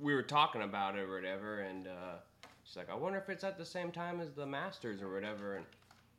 we 0.00 0.14
were 0.14 0.22
talking 0.22 0.62
about 0.62 0.96
it 0.96 1.02
or 1.02 1.14
whatever, 1.14 1.60
and 1.60 1.86
uh, 1.86 2.16
she's 2.64 2.76
like, 2.76 2.90
I 2.90 2.94
wonder 2.94 3.18
if 3.18 3.28
it's 3.28 3.44
at 3.44 3.56
the 3.56 3.64
same 3.64 3.92
time 3.92 4.20
as 4.20 4.32
the 4.32 4.46
Masters 4.46 5.00
or 5.00 5.12
whatever, 5.14 5.54
and 5.56 5.64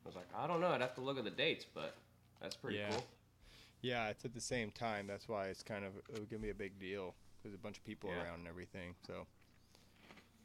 I 0.06 0.08
was 0.08 0.16
like, 0.16 0.28
I 0.34 0.48
don't 0.48 0.62
know, 0.62 0.70
I'd 0.70 0.80
have 0.80 0.96
to 0.96 1.02
look 1.02 1.18
at 1.18 1.26
the 1.26 1.30
dates, 1.32 1.66
but 1.74 1.96
that's 2.42 2.56
pretty 2.56 2.78
Yeah. 2.78 2.92
cool. 2.92 3.04
Yeah, 3.82 4.08
it's 4.08 4.24
at 4.24 4.34
the 4.34 4.40
same 4.40 4.72
time. 4.72 5.08
That's 5.08 5.28
why 5.28 5.48
it's 5.48 5.64
kind 5.64 5.84
of 5.84 5.94
it's 6.10 6.28
gonna 6.28 6.42
be 6.42 6.52
a 6.52 6.56
big 6.56 6.80
deal. 6.80 7.16
There's 7.44 7.56
a 7.56 7.58
bunch 7.58 7.78
of 7.78 7.84
people 7.84 8.10
Yeah. 8.12 8.24
around 8.24 8.40
and 8.40 8.48
everything. 8.48 8.96
So 9.06 9.26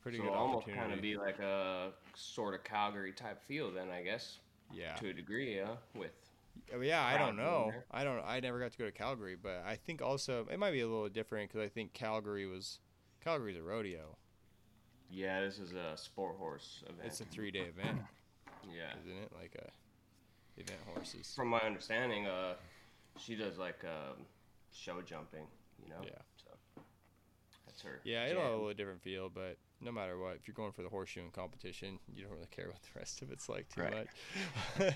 pretty 0.03 0.19
so 0.19 0.25
good 0.25 0.33
almost 0.33 0.67
kind 0.69 0.93
of 0.93 1.01
be 1.03 1.17
like 1.19 1.39
a 1.39 1.93
sort 2.15 2.55
of 2.55 2.65
Calgary 2.65 3.13
type 3.13 3.43
feel 3.43 3.71
then, 3.71 3.91
I 3.91 4.03
guess, 4.03 4.39
yeah. 4.73 4.95
to 4.95 5.11
a 5.11 5.13
degree, 5.13 5.57
yeah, 5.57 5.77
with 5.95 6.13
Oh, 6.75 6.81
yeah, 6.81 7.05
I 7.05 7.17
don't 7.17 7.37
know. 7.37 7.73
I 7.91 8.05
don't. 8.05 8.23
I 8.25 8.41
never 8.41 8.59
got 8.59 8.73
to 8.73 8.79
go 8.79 8.87
to 8.87 8.93
Calgary, 8.93 9.37
but 9.41 9.63
I 9.67 9.77
think 9.77 10.03
also 10.03 10.47
it 10.51 10.59
might 10.59 10.73
be 10.73 10.81
a 10.81 10.87
little 10.87 11.09
different 11.09 11.49
because 11.49 11.65
I 11.65 11.69
think 11.69 11.93
Calgary 11.93 12.47
was 12.47 12.81
Calgary's 13.23 13.57
a 13.57 13.63
rodeo. 13.63 14.17
yeah, 15.11 15.41
this 15.41 15.59
is 15.59 15.73
a 15.73 15.97
sport 15.97 16.37
horse 16.39 16.83
event. 16.85 17.01
It's 17.05 17.21
a 17.21 17.25
three 17.25 17.51
day 17.51 17.61
event, 17.61 17.99
yeah. 18.65 18.99
isn't 19.01 19.23
it? 19.23 19.33
Like 19.39 19.57
a 19.57 20.61
event 20.61 20.81
horses. 20.93 21.33
From 21.37 21.49
my 21.49 21.61
understanding, 21.61 22.27
uh, 22.27 22.55
she 23.19 23.37
does 23.37 23.59
like 23.59 23.85
um, 23.85 24.25
show 24.73 25.01
jumping, 25.03 25.47
you 25.83 25.89
know. 25.89 26.01
Yeah. 26.03 26.19
So 26.37 26.83
that's 27.67 27.83
her. 27.83 28.01
Yeah, 28.05 28.27
it'll 28.27 28.43
have 28.43 28.53
a 28.53 28.57
little 28.57 28.75
different 28.75 29.03
feel, 29.03 29.29
but 29.29 29.57
no 29.81 29.93
matter 29.93 30.19
what, 30.19 30.37
if 30.37 30.47
you're 30.49 30.55
going 30.55 30.73
for 30.73 30.83
the 30.83 30.89
horseshoeing 30.89 31.33
competition, 31.33 31.99
you 32.15 32.23
don't 32.25 32.33
really 32.33 32.49
care 32.51 32.67
what 32.69 32.83
the 32.83 32.99
rest 32.99 33.23
of 33.23 33.31
it's 33.31 33.49
like 33.49 33.69
too 33.69 33.83
Right. 33.83 33.95
much. 33.95 34.95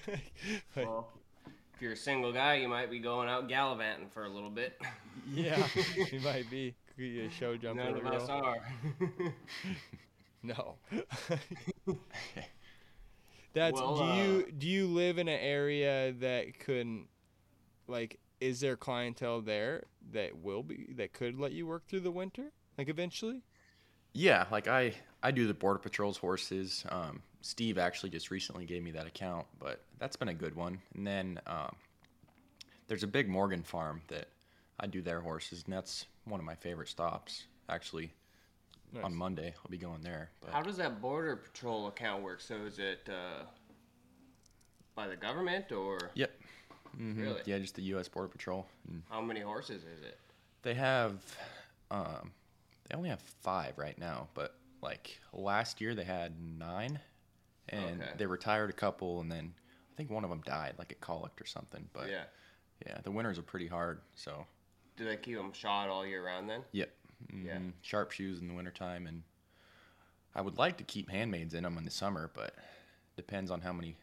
But, 0.74 0.84
Well, 0.86 1.08
if 1.74 1.82
you're 1.82 1.92
a 1.92 1.96
single 1.96 2.32
guy, 2.32 2.54
you 2.56 2.68
might 2.68 2.90
be 2.90 2.98
going 2.98 3.28
out 3.28 3.48
gallivanting 3.48 4.08
for 4.10 4.24
a 4.24 4.28
little 4.28 4.50
bit. 4.50 4.80
yeah, 5.34 5.66
you 6.10 6.20
might 6.20 6.50
be. 6.50 6.74
Could 6.96 7.04
you 7.04 7.26
a 7.26 7.30
show 7.30 7.56
jumper 7.56 7.84
None 7.84 7.96
of 7.96 8.06
us 8.06 8.28
are. 8.28 8.56
No. 10.42 10.76
That's 13.52 13.80
Well, 13.80 13.96
do 13.96 14.02
uh, 14.04 14.14
you 14.14 14.52
do 14.52 14.66
you 14.66 14.86
live 14.86 15.18
in 15.18 15.28
an 15.28 15.38
area 15.38 16.12
that 16.12 16.58
couldn't 16.60 17.08
like 17.86 18.18
is 18.40 18.60
there 18.60 18.76
clientele 18.76 19.42
there 19.42 19.84
that 20.12 20.38
will 20.38 20.62
be 20.62 20.92
that 20.96 21.12
could 21.12 21.38
let 21.38 21.52
you 21.52 21.66
work 21.66 21.86
through 21.86 22.00
the 22.00 22.10
winter 22.10 22.52
like 22.78 22.88
eventually? 22.88 23.42
Yeah. 24.12 24.46
Like 24.50 24.68
I 24.68 24.94
I 25.22 25.30
do 25.30 25.46
the 25.46 25.54
border 25.54 25.78
patrol's 25.78 26.16
horses. 26.16 26.84
Um, 26.88 27.22
Steve 27.42 27.78
actually 27.78 28.10
just 28.10 28.30
recently 28.30 28.66
gave 28.66 28.82
me 28.82 28.90
that 28.92 29.06
account, 29.06 29.46
but 29.58 29.80
that's 29.98 30.16
been 30.16 30.28
a 30.28 30.34
good 30.34 30.54
one. 30.54 30.80
And 30.94 31.06
then 31.06 31.40
um, 31.46 31.74
there's 32.86 33.02
a 33.02 33.06
big 33.06 33.28
Morgan 33.28 33.62
farm 33.62 34.02
that 34.08 34.28
I 34.78 34.86
do 34.86 35.00
their 35.00 35.20
horses, 35.20 35.62
and 35.64 35.72
that's 35.74 36.06
one 36.24 36.38
of 36.40 36.44
my 36.46 36.54
favorite 36.54 36.88
stops. 36.88 37.44
Actually, 37.68 38.12
Nice. 38.92 39.04
on 39.04 39.14
Monday 39.14 39.54
I'll 39.56 39.70
be 39.70 39.78
going 39.78 40.02
there. 40.02 40.30
But 40.40 40.50
How 40.52 40.62
does 40.62 40.76
that 40.78 41.00
border 41.00 41.36
patrol 41.36 41.86
account 41.86 42.22
work? 42.22 42.40
So 42.40 42.56
is 42.66 42.78
it 42.78 43.08
uh, 43.08 43.44
by 44.94 45.06
the 45.08 45.16
government 45.16 45.70
or 45.72 46.10
Yep. 46.14 46.30
Mm-hmm. 47.00 47.22
Really? 47.22 47.40
Yeah, 47.46 47.58
just 47.58 47.76
the 47.76 47.82
U.S. 47.82 48.08
Border 48.08 48.26
Patrol. 48.28 48.66
How 49.08 49.20
many 49.20 49.40
horses 49.40 49.84
is 49.84 50.02
it? 50.02 50.18
they 50.62 50.74
have, 50.74 51.22
um, 51.90 52.32
they 52.90 52.96
only 52.96 53.08
have 53.08 53.20
five 53.42 53.78
right 53.78 53.96
now, 53.98 54.28
but 54.34 54.54
like 54.82 55.20
last 55.32 55.80
year 55.80 55.94
they 55.94 56.04
had 56.04 56.34
nine, 56.40 56.98
and 57.68 58.02
Okay. 58.02 58.10
they 58.18 58.26
retired 58.26 58.68
a 58.70 58.74
couple, 58.74 59.20
and 59.20 59.30
then 59.30 59.54
I 59.92 59.96
think 59.96 60.10
one 60.10 60.24
of 60.24 60.30
them 60.30 60.42
died, 60.44 60.74
like 60.78 60.90
at 60.92 61.00
colic 61.00 61.40
or 61.40 61.46
something. 61.46 61.88
But 61.92 62.10
yeah, 62.10 62.24
yeah. 62.86 62.98
the 63.02 63.10
winters 63.10 63.38
are 63.38 63.42
pretty 63.42 63.68
hard. 63.68 64.00
So 64.14 64.44
Do 64.96 65.04
they 65.04 65.16
keep 65.16 65.36
them 65.36 65.52
shot 65.52 65.88
all 65.88 66.04
year 66.04 66.24
round 66.24 66.50
then? 66.50 66.62
yep. 66.72 66.92
Yeah. 67.32 67.58
Mhm. 67.58 67.72
Sharp 67.82 68.10
shoes 68.12 68.40
in 68.40 68.48
the 68.48 68.54
wintertime, 68.54 69.06
and 69.06 69.22
I 70.34 70.40
would 70.40 70.58
like 70.58 70.78
to 70.78 70.84
keep 70.84 71.10
handmades 71.10 71.54
in 71.54 71.62
them 71.64 71.78
in 71.78 71.84
the 71.84 71.90
summer, 71.90 72.30
but 72.34 72.54
depends 73.16 73.50
on 73.50 73.60
how 73.60 73.72
many. 73.72 73.96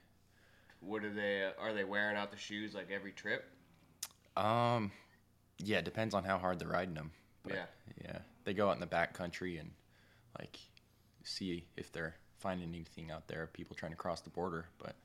What 0.80 1.04
are 1.04 1.12
they? 1.14 1.52
Are 1.58 1.74
they 1.74 1.84
wearing 1.84 2.16
out 2.16 2.32
the 2.32 2.38
shoes 2.38 2.74
like 2.76 2.90
every 2.92 3.12
trip? 3.12 3.52
Um, 4.38 4.92
yeah, 5.58 5.80
it 5.80 5.86
depends 5.86 6.14
on 6.14 6.24
how 6.24 6.38
hard 6.38 6.60
they're 6.60 6.68
riding 6.68 6.94
them. 6.94 7.12
But, 7.48 7.56
Yeah. 7.56 7.66
Yeah, 8.04 8.18
they 8.44 8.54
go 8.54 8.70
out 8.70 8.74
in 8.76 8.80
the 8.80 8.86
back 8.86 9.14
country 9.14 9.58
and 9.58 9.72
like 10.38 10.58
see 11.24 11.66
if 11.76 11.92
they're 11.92 12.16
finding 12.40 12.70
anything 12.70 13.12
out 13.12 13.28
there. 13.28 13.48
People 13.54 13.76
trying 13.76 13.92
to 13.92 13.98
cross 13.98 14.22
the 14.22 14.30
border, 14.30 14.66
but 14.78 14.96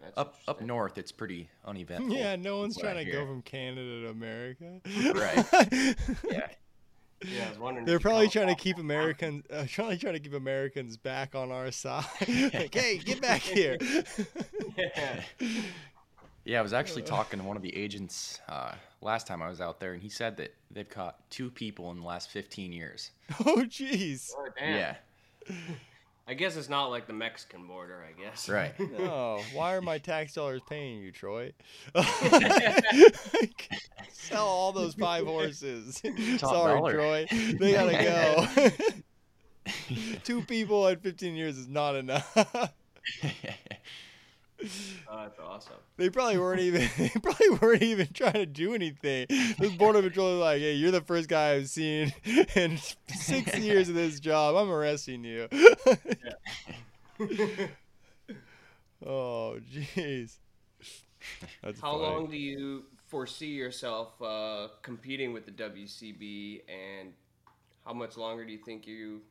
That's 0.00 0.16
up 0.16 0.36
up 0.48 0.60
north 0.62 0.96
it's 0.98 1.12
pretty 1.12 1.48
uneventful. 1.64 2.14
Yeah, 2.16 2.36
no 2.36 2.58
one's 2.58 2.76
trying 2.78 3.04
to 3.04 3.10
go 3.10 3.26
from 3.26 3.42
Canada 3.42 4.02
to 4.02 4.08
America. 4.08 4.80
Right. 5.14 5.96
Yeah, 6.30 6.48
Yeah, 7.36 7.46
I 7.46 7.48
was 7.50 7.58
wondering. 7.58 7.86
They're 7.86 8.00
probably 8.00 8.28
trying 8.28 8.48
to 8.48 8.56
keep 8.56 8.78
Americans, 8.78 9.44
uh, 9.50 9.64
trying 9.68 9.96
trying 9.98 10.14
to 10.14 10.20
keep 10.20 10.34
Americans 10.34 10.96
back 10.96 11.34
on 11.36 11.52
our 11.52 11.70
side. 11.70 12.04
like, 12.52 12.74
hey, 12.74 12.98
get 12.98 13.20
back 13.20 13.40
here. 13.56 13.78
Yeah. 14.76 15.20
Yeah. 16.44 16.58
I 16.58 16.62
was 16.62 16.72
actually 16.72 17.02
talking 17.02 17.38
to 17.40 17.44
one 17.44 17.56
of 17.56 17.62
the 17.62 17.74
agents 17.76 18.40
uh, 18.48 18.72
last 19.00 19.26
time 19.26 19.42
I 19.42 19.48
was 19.48 19.60
out 19.60 19.80
there, 19.80 19.92
and 19.92 20.02
he 20.02 20.08
said 20.08 20.36
that 20.38 20.54
they've 20.70 20.88
caught 20.88 21.18
two 21.30 21.50
people 21.50 21.90
in 21.90 21.98
the 21.98 22.06
last 22.06 22.30
15 22.30 22.72
years. 22.72 23.10
oh, 23.46 23.64
jeez. 23.66 24.30
Oh, 24.36 24.48
damn. 24.58 24.76
Yeah, 24.76 24.94
I 26.28 26.34
guess 26.34 26.56
it's 26.56 26.68
not 26.68 26.86
like 26.86 27.06
the 27.06 27.12
Mexican 27.12 27.66
border. 27.66 28.04
I 28.08 28.20
guess. 28.20 28.48
right. 28.48 28.72
No, 28.98 29.40
why 29.52 29.74
are 29.74 29.80
my 29.80 29.98
tax 29.98 30.34
dollars 30.34 30.62
paying 30.68 31.02
you, 31.02 31.10
Troy? 31.10 31.52
Sell 34.12 34.46
all 34.46 34.72
those 34.72 34.94
five 34.94 35.26
horses. 35.26 36.00
Top 36.38 36.50
Sorry, 36.50 36.78
dollar. 36.78 36.92
Troy. 36.92 37.26
They 37.58 37.72
gotta 37.72 38.46
go. 38.72 39.72
Two 40.24 40.42
people 40.42 40.86
in 40.88 40.98
15 40.98 41.34
years 41.34 41.58
is 41.58 41.68
not 41.68 41.96
enough. 41.96 42.36
Oh, 45.08 45.22
that's 45.22 45.38
awesome. 45.38 45.74
They 45.96 46.10
probably 46.10 46.38
weren't 46.38 46.60
even. 46.60 46.88
They 46.96 47.08
probably 47.08 47.50
weren't 47.60 47.82
even 47.82 48.08
trying 48.12 48.34
to 48.34 48.46
do 48.46 48.74
anything. 48.74 49.26
This 49.58 49.72
border 49.74 50.02
patrol 50.02 50.34
is 50.34 50.40
like, 50.40 50.60
"Hey, 50.60 50.74
you're 50.74 50.90
the 50.90 51.00
first 51.00 51.28
guy 51.28 51.52
I've 51.52 51.68
seen 51.68 52.12
in 52.54 52.78
six 53.08 53.58
years 53.58 53.88
of 53.88 53.94
this 53.94 54.20
job. 54.20 54.56
I'm 54.56 54.70
arresting 54.70 55.24
you." 55.24 55.48
oh, 59.04 59.58
jeez. 59.72 60.36
How 61.62 61.72
funny. 61.72 62.02
long 62.02 62.30
do 62.30 62.36
you 62.36 62.84
foresee 63.08 63.52
yourself 63.52 64.20
uh, 64.22 64.68
competing 64.82 65.32
with 65.32 65.46
the 65.46 65.52
WCB, 65.52 66.62
and 66.68 67.12
how 67.84 67.92
much 67.92 68.16
longer 68.16 68.44
do 68.44 68.52
you 68.52 68.58
think 68.58 68.86
you 68.86 69.22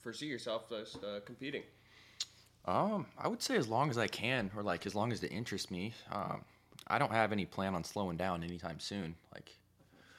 foresee 0.00 0.26
yourself 0.26 0.68
just 0.68 1.02
uh, 1.04 1.20
competing? 1.24 1.62
Um, 2.64 3.06
I 3.18 3.28
would 3.28 3.42
say 3.42 3.56
as 3.56 3.68
long 3.68 3.90
as 3.90 3.98
I 3.98 4.06
can, 4.06 4.50
or 4.56 4.62
like 4.62 4.86
as 4.86 4.94
long 4.94 5.12
as 5.12 5.22
it 5.22 5.32
interests 5.32 5.70
me. 5.70 5.94
Um, 6.12 6.42
I 6.86 6.98
don't 6.98 7.12
have 7.12 7.32
any 7.32 7.44
plan 7.44 7.74
on 7.74 7.84
slowing 7.84 8.16
down 8.16 8.42
anytime 8.42 8.80
soon. 8.80 9.14
Like, 9.34 9.50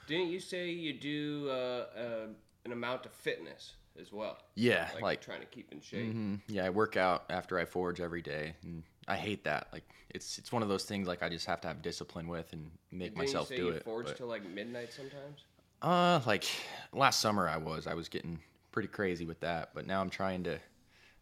Didn't 0.07 0.27
you 0.29 0.39
say 0.39 0.69
you 0.69 0.93
do 0.93 1.47
uh, 1.49 1.53
uh, 1.97 2.27
an 2.65 2.71
amount 2.71 3.05
of 3.05 3.11
fitness 3.11 3.73
as 3.99 4.11
well. 4.13 4.37
Yeah, 4.55 4.87
Like, 4.93 5.01
like, 5.03 5.21
trying 5.21 5.41
to 5.41 5.47
keep 5.47 5.71
in 5.71 5.81
shape. 5.81 6.11
hmm 6.11 6.35
yeah, 6.47 6.65
I 6.65 6.69
work 6.69 6.95
out 6.95 7.25
after 7.29 7.57
I 7.59 7.65
forge 7.65 7.99
every 7.99 8.21
day, 8.21 8.53
and 8.63 8.83
I 9.07 9.15
hate 9.17 9.43
that. 9.45 9.67
Like 9.73 9.83
it's 10.09 10.37
it's 10.37 10.51
one 10.51 10.61
of 10.63 10.69
those 10.69 10.85
things 10.85 11.07
like 11.07 11.21
I 11.23 11.29
just 11.29 11.45
have 11.47 11.61
to 11.61 11.67
have 11.67 11.81
discipline 11.81 12.27
with 12.27 12.51
and 12.53 12.69
make 12.91 13.09
Didn't 13.09 13.17
myself 13.17 13.49
you 13.51 13.55
say 13.57 13.61
do 13.61 13.67
you 13.67 13.73
it. 13.73 13.83
forge 13.83 14.05
but- 14.07 14.17
till 14.17 14.27
like 14.27 14.47
midnight 14.47 14.93
sometimes? 14.93 15.41
Uh, 15.81 16.19
like 16.25 16.45
last 16.93 17.19
summer 17.21 17.47
I 17.47 17.57
was. 17.57 17.87
I 17.87 17.93
was 17.93 18.09
getting 18.09 18.39
pretty 18.71 18.89
crazy 18.89 19.25
with 19.25 19.39
that, 19.41 19.69
but 19.73 19.87
now 19.87 20.01
I'm 20.01 20.09
trying 20.09 20.43
to 20.43 20.59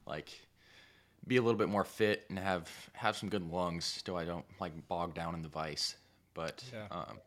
like 0.06 0.30
be 1.28 1.38
a 1.38 1.42
little 1.42 1.58
bit 1.58 1.70
more 1.70 1.84
fit 1.84 2.26
and 2.30 2.40
have 2.40 2.70
have 2.94 3.18
some 3.18 3.30
good 3.30 3.52
lungs 3.52 4.02
so 4.06 4.16
I 4.16 4.26
don't 4.26 4.46
like 4.60 4.88
bog 4.88 5.14
down 5.14 5.36
in 5.36 5.42
the 5.42 5.50
vice. 5.50 5.96
But 6.34 6.64
Yeah. 6.72 6.88
um 6.92 7.20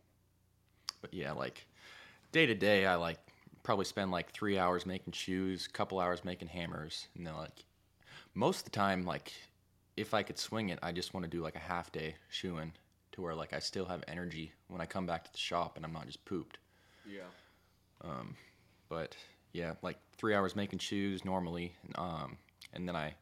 but 1.01 1.13
yeah, 1.15 1.33
like 1.33 1.67
day 2.33 2.47
to 2.47 2.55
day 2.55 2.87
I 2.87 2.95
like 2.97 3.19
probably 3.63 3.85
spend 3.85 4.11
like 4.11 4.33
3 4.33 4.59
hours 4.59 4.87
making 4.87 5.13
shoes, 5.13 5.69
couple 5.69 6.01
hours 6.01 6.25
making 6.25 6.49
hammers, 6.49 7.09
and 7.17 7.27
then 7.27 7.35
like 7.37 7.65
most 8.35 8.59
of 8.61 8.65
the 8.65 8.71
time 8.71 9.05
like 9.05 9.33
if 9.97 10.15
I 10.15 10.23
could 10.23 10.39
swing 10.39 10.71
it, 10.71 10.79
I 10.83 10.93
just 10.93 11.13
want 11.13 11.25
to 11.25 11.31
do 11.31 11.43
like 11.43 11.57
a 11.57 11.61
half 11.61 11.93
day 11.93 12.15
shoeing 12.31 12.73
to 13.13 13.21
where 13.21 13.35
like 13.35 13.53
I 13.53 13.59
still 13.59 13.85
have 13.87 14.03
energy 14.09 14.53
when 14.69 14.81
I 14.81 14.87
come 14.87 15.05
back 15.07 15.25
to 15.25 15.33
the 15.33 15.39
shop 15.39 15.77
and 15.77 15.85
I'm 15.85 15.93
not 15.93 16.07
just 16.07 16.25
pooped. 16.25 16.59
Yeah. 17.07 17.29
Um, 18.03 18.37
but 18.89 19.17
yeah, 19.53 19.75
like 19.83 19.99
three 20.17 20.35
hours 20.35 20.57
making 20.57 20.79
shoes 20.79 21.25
normally, 21.25 21.75
um, 21.97 22.39
and 22.73 22.89
then 22.89 22.97
I 22.97 23.15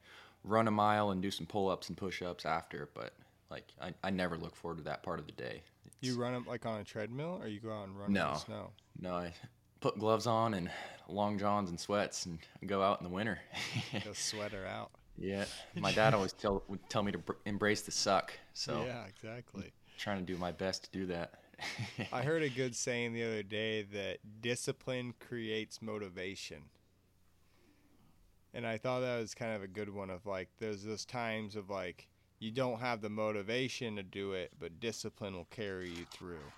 run 0.49 0.68
a 0.68 0.70
mile 0.70 1.11
and 1.11 1.20
do 1.22 1.30
some 1.30 1.46
pull 1.46 1.68
ups 1.68 1.88
and 1.88 1.96
push 1.96 2.22
ups 2.22 2.44
after. 2.46 2.88
But 2.94 3.12
like, 3.51 3.64
I, 3.80 3.92
I 4.03 4.11
never 4.11 4.36
look 4.36 4.55
forward 4.57 4.78
to 4.78 4.84
that 4.84 5.03
part 5.03 5.18
of 5.18 5.26
the 5.26 5.32
day. 5.32 5.62
You 6.01 6.16
run 6.16 6.32
them 6.32 6.44
like 6.46 6.64
on 6.66 6.80
a 6.80 6.84
treadmill, 6.84 7.38
or 7.42 7.49
you 7.49 7.61
go 7.61 7.72
out 7.72 7.88
and 7.88 7.99
run 7.99 8.09
in 8.09 8.14
No. 8.14 8.32
the 8.34 8.38
snow? 8.38 8.70
No, 9.01 9.14
I 9.14 9.32
put 9.80 9.99
gloves 9.99 10.26
on 10.26 10.55
and 10.55 10.70
long 11.09 11.38
johns 11.38 11.70
and 11.70 11.78
sweats 11.78 12.26
and 12.26 12.38
go 12.66 12.82
out 12.82 13.01
in 13.01 13.05
the 13.05 13.12
winter. 13.12 13.38
Go 14.05 14.12
sweater 14.12 14.64
out. 14.66 14.90
yeah, 15.16 15.44
my 15.74 15.90
dad 15.92 16.14
always 16.14 16.32
tell 16.32 16.62
would 16.68 16.78
tell 16.88 17.03
me 17.03 17.11
to 17.12 17.18
br- 17.18 17.32
embrace 17.46 17.82
the 17.82 17.90
suck. 17.90 18.32
So 18.55 18.84
Yeah, 18.86 19.05
exactly. 19.07 19.72
trying 19.99 20.24
to 20.24 20.32
do 20.32 20.38
my 20.38 20.53
best 20.53 20.84
to 20.84 20.90
do 20.99 21.07
that. 21.07 21.34
I 22.12 22.22
heard 22.22 22.42
a 22.44 22.49
good 22.61 22.76
saying 22.76 23.14
the 23.14 23.24
other 23.24 23.42
day 23.42 23.82
that 23.82 24.18
discipline 24.40 25.14
creates 25.18 25.82
motivation. 25.82 26.62
And 28.59 28.66
I 28.66 28.76
thought 28.76 29.02
that 29.02 29.20
was 29.20 29.36
kind 29.36 29.54
of 29.54 29.62
a 29.62 29.68
good 29.68 29.88
one 29.88 30.11
of 30.11 30.26
like 30.26 30.48
there's 30.59 30.82
those 30.82 31.04
times 31.04 31.54
of 31.54 31.70
like 31.70 32.09
you 32.40 32.50
don't 32.50 32.80
have 32.80 33.02
the 33.02 33.09
motivation 33.09 33.94
to 33.94 34.02
do 34.02 34.32
it, 34.32 34.50
but 34.59 34.80
discipline 34.80 35.34
will 35.36 35.44
carry 35.44 35.90
you 35.90 36.04
through. 36.04 36.52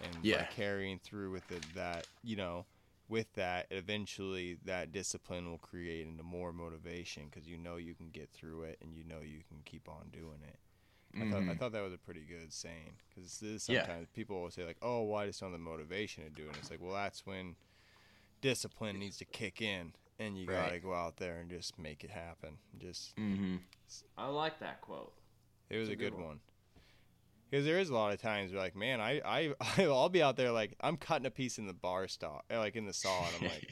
And 0.00 0.28
by 0.28 0.46
carrying 0.46 0.98
through 0.98 1.30
with 1.30 1.52
it 1.52 1.76
that, 1.76 2.06
you 2.24 2.34
know, 2.34 2.66
with 3.08 3.32
that, 3.34 3.68
eventually 3.70 4.58
that 4.64 4.90
discipline 4.90 5.48
will 5.48 5.58
create 5.58 6.08
into 6.08 6.24
more 6.24 6.52
motivation 6.52 7.26
because 7.30 7.46
you 7.46 7.56
know 7.56 7.76
you 7.76 7.94
can 7.94 8.10
get 8.10 8.30
through 8.32 8.64
it 8.64 8.78
and 8.82 8.96
you 8.96 9.04
know 9.04 9.20
you 9.20 9.44
can 9.48 9.58
keep 9.64 9.88
on 9.88 10.08
doing 10.10 10.40
it. 10.42 10.58
I 11.20 11.24
thought, 11.26 11.44
I 11.48 11.54
Mhm. 11.54 11.58
thought 11.60 11.70
that 11.70 11.84
was 11.84 11.92
a 11.94 11.98
pretty 11.98 12.22
good 12.24 12.52
saying 12.52 12.98
because 13.08 13.40
Yeah. 13.68 13.86
sometimes 13.86 14.08
people 14.12 14.42
will 14.42 14.50
say 14.50 14.64
like, 14.64 14.78
"Oh, 14.82 15.04
well, 15.04 15.20
I 15.20 15.26
just 15.28 15.38
don't 15.38 15.52
have 15.52 15.60
the 15.60 15.64
motivation 15.64 16.24
to 16.24 16.30
do 16.30 16.48
it." 16.50 16.56
It's 16.58 16.68
like, 16.72 16.80
well, 16.80 16.94
that's 16.94 17.24
when 17.24 17.54
discipline 18.40 18.98
needs 18.98 19.18
to 19.18 19.24
kick 19.24 19.62
in, 19.62 19.94
and 20.18 20.38
you 20.38 20.46
Right. 20.46 20.70
gotta 20.70 20.78
go 20.78 20.94
out 20.94 21.16
there 21.16 21.38
and 21.38 21.50
just 21.50 21.78
make 21.78 22.04
it 22.04 22.10
happen. 22.10 22.58
Just 22.78 23.14
hmm 23.16 23.56
I 24.16 24.26
like 24.28 24.58
that 24.60 24.80
quote. 24.80 25.12
it 25.70 25.78
was 25.78 25.88
a 25.88 25.92
a 25.92 25.96
good 25.96 26.10
good 26.10 26.14
one. 26.14 26.24
one. 26.24 26.40
Because 27.50 27.64
there 27.66 27.78
is 27.78 27.88
a 27.88 27.94
lot 27.94 28.12
of 28.12 28.20
times 28.20 28.52
where 28.52 28.60
like, 28.60 28.74
man, 28.76 29.00
I 29.00 29.20
I 29.24 29.54
I'll 29.84 30.08
be 30.08 30.22
out 30.22 30.36
there 30.36 30.50
like 30.50 30.74
I'm 30.80 30.96
cutting 30.96 31.26
a 31.26 31.30
piece 31.30 31.58
in 31.58 31.66
the 31.66 31.72
bar 31.72 32.08
saw, 32.08 32.40
like 32.50 32.76
in 32.76 32.86
the 32.86 32.92
saw, 32.92 33.26
and 33.26 33.36
I'm 33.36 33.44
like, 33.44 33.68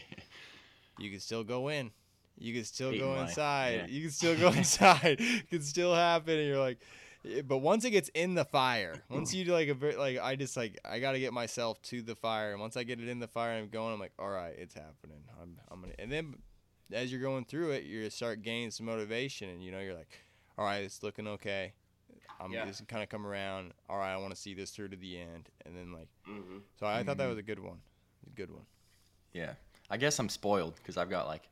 you 0.99 1.11
can 1.11 1.21
still 1.21 1.45
go 1.45 1.69
in. 1.69 1.91
You 2.39 2.55
can 2.55 2.65
still 2.65 2.93
Eight 2.93 2.99
go 2.99 3.15
inside. 3.21 3.75
yeah. 3.75 3.87
You 3.89 4.03
can 4.03 4.11
still 4.11 4.37
go 4.37 4.49
inside. 4.57 5.17
it 5.21 5.49
can 5.51 5.63
still 5.63 5.95
happen. 5.95 6.39
And 6.39 6.47
you're 6.49 6.59
like, 6.59 6.79
eh, 6.81 6.85
but 7.45 7.59
once 7.59 7.85
it 7.85 7.91
gets 7.91 8.09
in 8.11 8.35
the 8.35 8.45
fire, 8.45 9.03
once 9.09 9.33
you 9.35 9.45
do 9.45 9.53
like 9.53 9.69
a 9.69 9.75
bit, 9.75 9.99
like 9.99 10.19
I 10.19 10.37
just 10.37 10.57
like 10.57 10.79
I 10.85 10.99
got 10.99 11.13
to 11.13 11.21
get 11.21 11.33
myself 11.33 11.81
to 11.83 12.03
the 12.03 12.15
fire. 12.17 12.53
And 12.53 12.61
once 12.61 12.77
I 12.77 12.83
get 12.85 13.01
it 13.01 13.09
in 13.09 13.19
the 13.21 13.29
fire 13.29 13.57
I'm 13.59 13.69
going, 13.69 13.95
I'm 13.95 14.01
like, 14.01 14.13
all 14.19 14.29
right, 14.31 14.55
it's 14.57 14.75
happening. 14.75 15.23
I'm 15.41 15.57
I'm 15.71 15.81
gonna. 15.81 15.95
And 15.99 16.11
then 16.11 16.35
as 16.93 17.11
you're 17.13 17.21
going 17.23 17.45
through 17.45 17.71
it, 17.71 17.85
you 17.85 18.09
start 18.11 18.43
gaining 18.43 18.71
some 18.71 18.87
motivation, 18.87 19.49
and 19.49 19.63
you 19.63 19.71
know 19.73 19.81
you're 19.81 19.95
like, 19.97 20.19
all 20.59 20.65
right, 20.65 20.83
it's 20.85 21.03
looking 21.03 21.27
okay. 21.29 21.73
I'm 22.41 22.53
Yeah. 22.53 22.67
just 22.67 22.87
kind 22.89 23.03
of 23.03 23.09
come 23.09 23.25
around. 23.27 23.73
All 23.89 23.99
right, 23.99 24.13
I 24.13 24.17
want 24.17 24.35
to 24.35 24.41
see 24.41 24.53
this 24.55 24.71
through 24.71 24.89
to 24.89 24.97
the 24.97 25.19
end, 25.19 25.49
and 25.65 25.77
then 25.77 25.93
like, 25.93 26.09
Mm-hmm. 26.29 26.59
so 26.79 26.87
I 26.87 27.03
thought 27.05 27.17
that 27.19 27.29
was 27.29 27.39
a 27.39 27.43
good 27.43 27.61
one, 27.61 27.79
a 28.27 28.31
good 28.31 28.51
one. 28.51 28.65
Yeah, 29.33 29.53
I 29.91 29.97
guess 29.97 30.19
I'm 30.19 30.29
spoiled 30.29 30.75
because 30.77 30.97
I've 30.97 31.09
got 31.11 31.27
like 31.27 31.49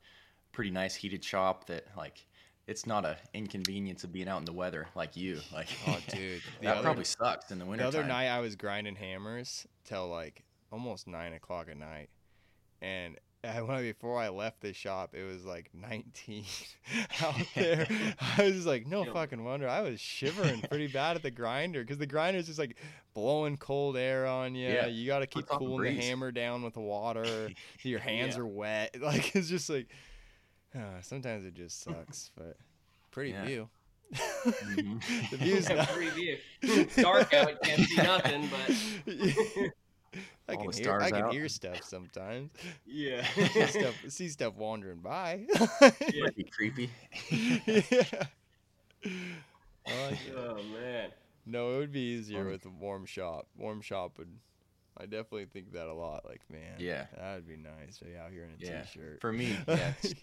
pretty 0.53 0.71
nice 0.71 0.95
heated 0.97 1.23
shop 1.25 1.67
that 1.69 1.87
like 1.97 2.27
it's 2.71 2.87
not 2.87 3.05
a 3.05 3.17
inconvenience 3.35 4.05
of 4.05 4.13
being 4.13 4.29
out 4.29 4.39
in 4.39 4.45
the 4.45 4.53
weather 4.53 4.87
like 4.95 5.17
you. 5.17 5.41
Like, 5.53 5.69
Oh, 5.87 5.99
dude, 6.09 6.41
the 6.61 6.67
that 6.67 6.75
other- 6.77 6.83
probably 6.85 7.05
sucks 7.05 7.51
in 7.51 7.59
the 7.59 7.67
winter. 7.67 7.83
The 7.85 7.89
other 7.89 7.99
time. 8.01 8.09
night 8.09 8.29
I 8.29 8.41
was 8.41 8.57
grinding 8.57 8.95
hammers 8.97 9.67
till 9.85 10.09
like 10.09 10.45
almost 10.73 11.07
nine 11.09 11.33
o'clock 11.33 11.69
at 11.69 11.77
night, 11.77 12.09
and 12.81 13.17
I, 13.43 13.61
before 13.83 14.19
I 14.21 14.29
left 14.29 14.61
the 14.61 14.73
shop, 14.73 15.15
it 15.15 15.25
was 15.25 15.45
like 15.45 15.71
19 15.75 16.45
out 17.23 17.35
there. 17.55 17.87
I 18.39 18.45
was 18.45 18.53
just 18.55 18.67
like, 18.67 18.87
no 18.87 19.05
fucking 19.05 19.43
wonder. 19.43 19.67
I 19.69 19.81
was 19.81 19.99
shivering 20.01 20.61
pretty 20.61 20.87
bad 20.89 21.17
at 21.17 21.23
the 21.23 21.31
grinder 21.31 21.81
because 21.83 21.97
the 21.99 22.07
grinder's 22.07 22.47
just 22.47 22.59
like 22.59 22.77
blowing 23.15 23.57
cold 23.57 23.97
air 23.97 24.27
on 24.27 24.55
you. 24.55 24.69
Yeah, 24.69 24.87
You 24.87 25.07
got 25.07 25.21
to 25.21 25.27
keep 25.27 25.45
off 25.51 25.59
the 25.59 25.67
cooling 25.67 25.97
the 25.97 26.03
hammer 26.03 26.31
down 26.31 26.63
with 26.63 26.75
the 26.75 26.81
water. 26.81 27.49
your 27.83 27.99
hands 27.99 28.37
Yeah. 28.37 28.43
are 28.43 28.47
wet. 28.47 28.97
Like 29.01 29.35
it's 29.35 29.49
just 29.49 29.69
like 29.71 29.89
uh, 30.77 31.01
sometimes 31.03 31.45
it 31.45 31.55
just 31.55 31.83
sucks, 31.83 32.31
but 32.37 32.57
pretty 33.11 33.31
Yeah. 33.31 33.45
view. 33.45 33.69
Mhm. 34.15 35.31
the 35.31 35.37
view's 35.37 35.69
not. 35.69 35.89
Free 35.91 36.09
view. 36.11 36.39
It's 36.63 36.97
dark 36.97 37.33
out, 37.33 37.61
can't 37.63 37.81
see 37.89 37.97
nothing, 37.97 38.49
but 38.51 38.77
I 40.49 40.55
All 40.55 40.65
can 40.65 40.73
hear. 40.83 41.01
I 41.01 41.11
can 41.11 41.23
out. 41.23 41.33
hear 41.33 41.49
stuff 41.49 41.83
sometimes. 41.85 42.51
yeah. 42.85 43.23
see 43.35 43.67
stuff. 43.67 43.95
See 44.09 44.29
stuff 44.29 44.55
wandering 44.57 44.99
by. 44.99 45.47
Yeah. 45.81 46.25
Might 46.25 46.35
be 46.37 46.45
creepy. 46.45 46.91
yeah. 47.31 48.05
I 49.87 50.07
like 50.11 50.19
oh 50.37 50.57
man. 50.75 51.11
No, 51.47 51.75
it 51.75 51.79
would 51.79 51.93
be 51.93 52.01
easier 52.01 52.45
with 52.47 52.65
a 52.67 52.69
warm 52.69 53.07
shop. 53.07 53.47
Warm 53.57 53.81
shop 53.81 54.19
would. 54.19 54.29
I 54.99 55.05
definitely 55.05 55.47
think 55.47 55.73
that 55.73 55.87
a 55.87 55.95
lot. 55.95 56.25
Like, 56.29 56.43
man, 56.51 56.75
Yeah. 56.79 57.07
that 57.17 57.37
would 57.37 57.47
be 57.49 57.57
nice. 57.57 57.99
To 57.99 58.05
be 58.05 58.17
out 58.17 58.31
here 58.31 58.45
in 58.45 58.51
a 58.51 58.71
Yeah. 58.71 58.85
shirt 58.85 59.21
For 59.21 59.33
me, 59.33 59.57
yeah, 59.67 59.95
it's 60.03 60.15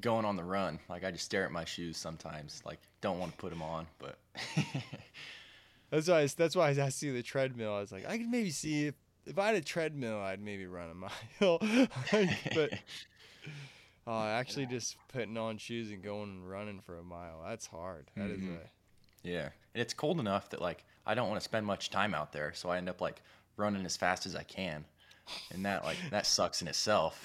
going 0.00 0.24
on 0.24 0.36
the 0.36 0.44
run. 0.44 0.78
Like 0.88 1.04
I 1.04 1.10
just 1.10 1.24
stare 1.24 1.44
at 1.44 1.50
my 1.52 1.64
shoes 1.64 1.96
sometimes. 1.96 2.62
Like 2.64 2.78
don't 3.00 3.18
want 3.18 3.32
to 3.32 3.38
put 3.38 3.50
them 3.50 3.62
on, 3.62 3.86
but 3.98 4.18
that's 5.90 6.08
why. 6.08 6.20
I, 6.20 6.26
that's 6.26 6.54
why 6.56 6.68
I 6.70 6.88
see 6.90 7.10
the 7.10 7.22
treadmill. 7.22 7.74
I 7.74 7.80
was 7.80 7.92
like, 7.92 8.06
I 8.08 8.18
could 8.18 8.28
maybe 8.28 8.50
see 8.50 8.86
if 8.86 8.94
if 9.26 9.38
I 9.38 9.46
had 9.48 9.56
a 9.56 9.60
treadmill, 9.60 10.18
I'd 10.20 10.40
maybe 10.40 10.66
run 10.66 10.90
a 10.90 10.94
mile. 11.44 11.58
but 12.54 12.72
uh, 14.06 14.24
actually, 14.28 14.66
just 14.66 14.96
putting 15.08 15.36
on 15.36 15.58
shoes 15.58 15.90
and 15.90 16.02
going 16.02 16.30
and 16.30 16.48
running 16.50 16.80
for 16.80 16.98
a 16.98 17.02
mile. 17.02 17.42
That's 17.46 17.66
hard. 17.66 18.10
That 18.16 18.30
is 18.30 18.40
Mhm. 18.40 18.56
a 18.56 18.60
yeah, 19.22 19.50
and 19.74 19.82
it's 19.82 19.92
cold 19.92 20.18
enough 20.20 20.48
that 20.50 20.62
like 20.62 20.84
I 21.06 21.14
don't 21.14 21.28
want 21.28 21.40
to 21.40 21.44
spend 21.44 21.66
much 21.66 21.90
time 21.90 22.14
out 22.14 22.32
there, 22.32 22.52
so 22.54 22.70
I 22.70 22.78
end 22.78 22.88
up 22.88 23.00
like 23.00 23.22
running 23.56 23.84
as 23.84 23.96
fast 23.96 24.24
as 24.24 24.34
I 24.34 24.42
can, 24.44 24.84
and 25.52 25.64
that 25.66 25.84
like 25.84 25.96
that 26.10 26.26
sucks 26.26 26.62
in 26.62 26.68
itself. 26.68 27.24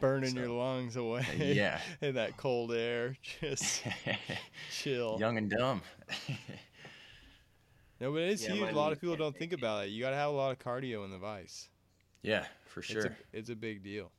burning 0.00 0.30
So, 0.30 0.38
your 0.40 0.48
lungs 0.48 0.96
away. 0.96 1.24
yeah. 1.38 1.80
in 2.00 2.14
that 2.14 2.36
cold 2.36 2.72
air, 2.72 3.16
just 3.40 3.82
chill. 4.70 5.16
Young 5.20 5.38
and 5.38 5.50
dumb. 5.50 5.82
No, 8.00 8.10
but 8.12 8.22
it's 8.22 8.42
Yeah, 8.46 8.54
huge. 8.54 8.70
A 8.70 8.76
lot 8.76 8.92
of 8.92 9.00
people 9.00 9.16
don't 9.16 9.36
think 9.38 9.52
about 9.52 9.84
it. 9.86 9.90
You 9.90 10.00
got 10.02 10.10
to 10.10 10.16
have 10.16 10.30
a 10.30 10.34
lot 10.34 10.50
of 10.50 10.58
cardio 10.58 11.04
in 11.04 11.12
the 11.12 11.18
vice. 11.18 11.68
yeah, 12.22 12.46
for 12.64 12.80
It's 12.80 12.88
sure. 12.88 13.06
a, 13.06 13.16
it's 13.32 13.48
a 13.48 13.54
big 13.54 13.84
deal. 13.84 14.10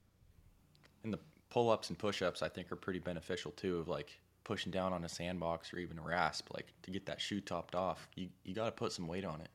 And 1.03 1.11
the 1.11 1.19
pull 1.49 1.69
ups 1.69 1.89
and 1.89 1.99
push 1.99 2.21
ups 2.21 2.41
I 2.41 2.47
think 2.47 2.71
are 2.71 2.77
pretty 2.77 2.99
beneficial 2.99 3.51
too 3.51 3.79
of 3.79 3.89
like 3.89 4.17
pushing 4.45 4.71
down 4.71 4.93
on 4.93 5.03
a 5.03 5.09
sandbox 5.09 5.73
or 5.73 5.79
even 5.79 5.99
a 5.99 6.01
rasp, 6.01 6.47
like 6.53 6.67
to 6.83 6.91
get 6.91 7.05
that 7.07 7.19
shoe 7.19 7.41
topped 7.41 7.75
off. 7.75 8.07
You 8.15 8.29
you 8.45 8.55
gotta 8.55 8.71
put 8.71 8.93
some 8.93 9.05
weight 9.07 9.25
on 9.25 9.41
it. 9.41 9.49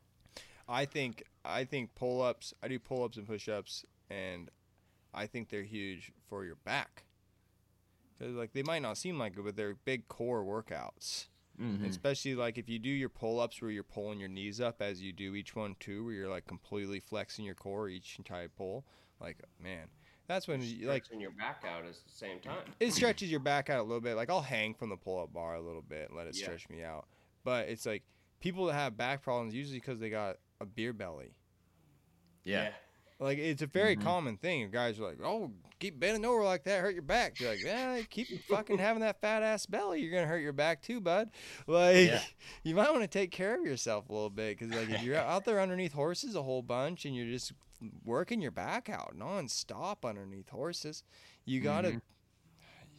I 0.67 0.85
think 0.85 1.23
I 1.45 1.63
think 1.65 1.95
pull 1.95 2.21
ups. 2.21 2.53
I 2.61 2.67
do 2.67 2.79
pull 2.79 3.03
ups 3.03 3.17
and 3.17 3.25
push 3.27 3.47
ups, 3.47 3.85
and 4.09 4.49
I 5.13 5.25
think 5.27 5.49
they're 5.49 5.63
huge 5.63 6.11
for 6.29 6.43
your 6.45 6.55
back. 6.55 7.03
Cause 8.19 8.31
like 8.33 8.51
they 8.53 8.63
might 8.63 8.81
not 8.81 8.97
seem 8.97 9.17
like 9.17 9.37
it, 9.37 9.43
but 9.43 9.55
they're 9.55 9.75
big 9.75 10.07
core 10.09 10.43
workouts. 10.43 11.27
Mhm. 11.59 11.87
Especially 11.89 12.35
like 12.35 12.57
if 12.57 12.69
you 12.69 12.79
do 12.79 12.89
your 12.89 13.09
pull 13.09 13.39
ups 13.39 13.61
where 13.61 13.71
you're 13.71 13.83
pulling 13.83 14.19
your 14.19 14.29
knees 14.29 14.59
up 14.61 14.81
as 14.81 15.01
you 15.01 15.11
do 15.13 15.35
each 15.35 15.55
one 15.55 15.75
too, 15.79 16.05
where 16.05 16.13
you're 16.13 16.29
like 16.29 16.45
completely 16.47 16.99
flexing 16.99 17.45
your 17.45 17.55
core 17.55 17.87
each 17.89 18.17
entire 18.17 18.49
pull. 18.49 18.85
Like 19.21 19.37
man, 19.61 19.87
that's 20.27 20.47
when 20.47 20.61
you, 20.61 20.87
like 20.87 21.05
Stretching 21.05 21.21
your 21.21 21.31
back 21.31 21.63
out 21.65 21.85
at 21.85 21.93
the 21.93 21.99
same 22.11 22.39
time. 22.39 22.59
it 22.79 22.91
stretches 22.91 23.31
your 23.31 23.39
back 23.41 23.69
out 23.69 23.79
a 23.79 23.83
little 23.83 24.01
bit. 24.01 24.15
Like 24.15 24.29
I'll 24.29 24.41
hang 24.41 24.73
from 24.73 24.89
the 24.89 24.97
pull 24.97 25.21
up 25.21 25.31
bar 25.33 25.55
a 25.55 25.61
little 25.61 25.81
bit 25.81 26.09
and 26.09 26.17
let 26.17 26.27
it 26.27 26.35
Yeah. 26.37 26.43
stretch 26.45 26.69
me 26.69 26.83
out. 26.83 27.07
But 27.45 27.69
it's 27.69 27.85
like 27.85 28.03
people 28.41 28.65
that 28.65 28.73
have 28.73 28.95
back 28.97 29.21
problems 29.23 29.53
usually 29.53 29.79
because 29.79 29.99
they 29.99 30.09
got 30.09 30.37
a 30.61 30.65
beer 30.65 30.93
belly. 30.93 31.35
Yeah. 32.43 32.73
Like 33.19 33.37
it's 33.37 33.61
a 33.61 33.67
very 33.67 33.97
Mhm. 33.97 34.01
common 34.01 34.37
thing. 34.37 34.69
Guys 34.71 34.97
are 34.99 35.03
like, 35.03 35.19
"Oh, 35.21 35.51
keep 35.79 35.99
bending 35.99 36.23
over 36.23 36.41
like 36.43 36.63
that, 36.63 36.79
hurt 36.81 36.93
your 36.93 37.03
back." 37.03 37.37
You're 37.39 37.49
like, 37.51 37.63
"Yeah, 37.63 38.01
keep 38.09 38.27
fucking 38.47 38.77
having 38.77 39.01
that 39.01 39.19
fat 39.19 39.43
ass 39.43 39.65
belly. 39.65 40.01
You're 40.01 40.11
gonna 40.13 40.25
hurt 40.27 40.39
your 40.39 40.53
back 40.53 40.81
too, 40.81 41.01
bud." 41.01 41.29
Like, 41.67 42.07
Yeah. 42.07 42.23
you 42.63 42.75
might 42.75 42.89
want 42.91 43.01
to 43.01 43.07
take 43.09 43.31
care 43.31 43.59
of 43.59 43.65
yourself 43.65 44.07
a 44.09 44.13
little 44.13 44.29
bit 44.29 44.57
because, 44.57 44.73
like, 44.73 44.89
if 44.89 45.03
you're 45.03 45.17
out 45.17 45.43
there 45.43 45.59
underneath 45.59 45.91
horses 45.91 46.33
a 46.35 46.43
whole 46.43 46.61
bunch 46.61 47.03
and 47.05 47.13
you're 47.13 47.25
just 47.27 47.51
working 48.05 48.41
your 48.41 48.51
back 48.51 48.89
out 48.89 49.13
nonstop 49.17 50.05
underneath 50.07 50.49
horses, 50.49 51.03
you 51.43 51.59
gotta 51.59 51.89
Mhm. 51.91 52.01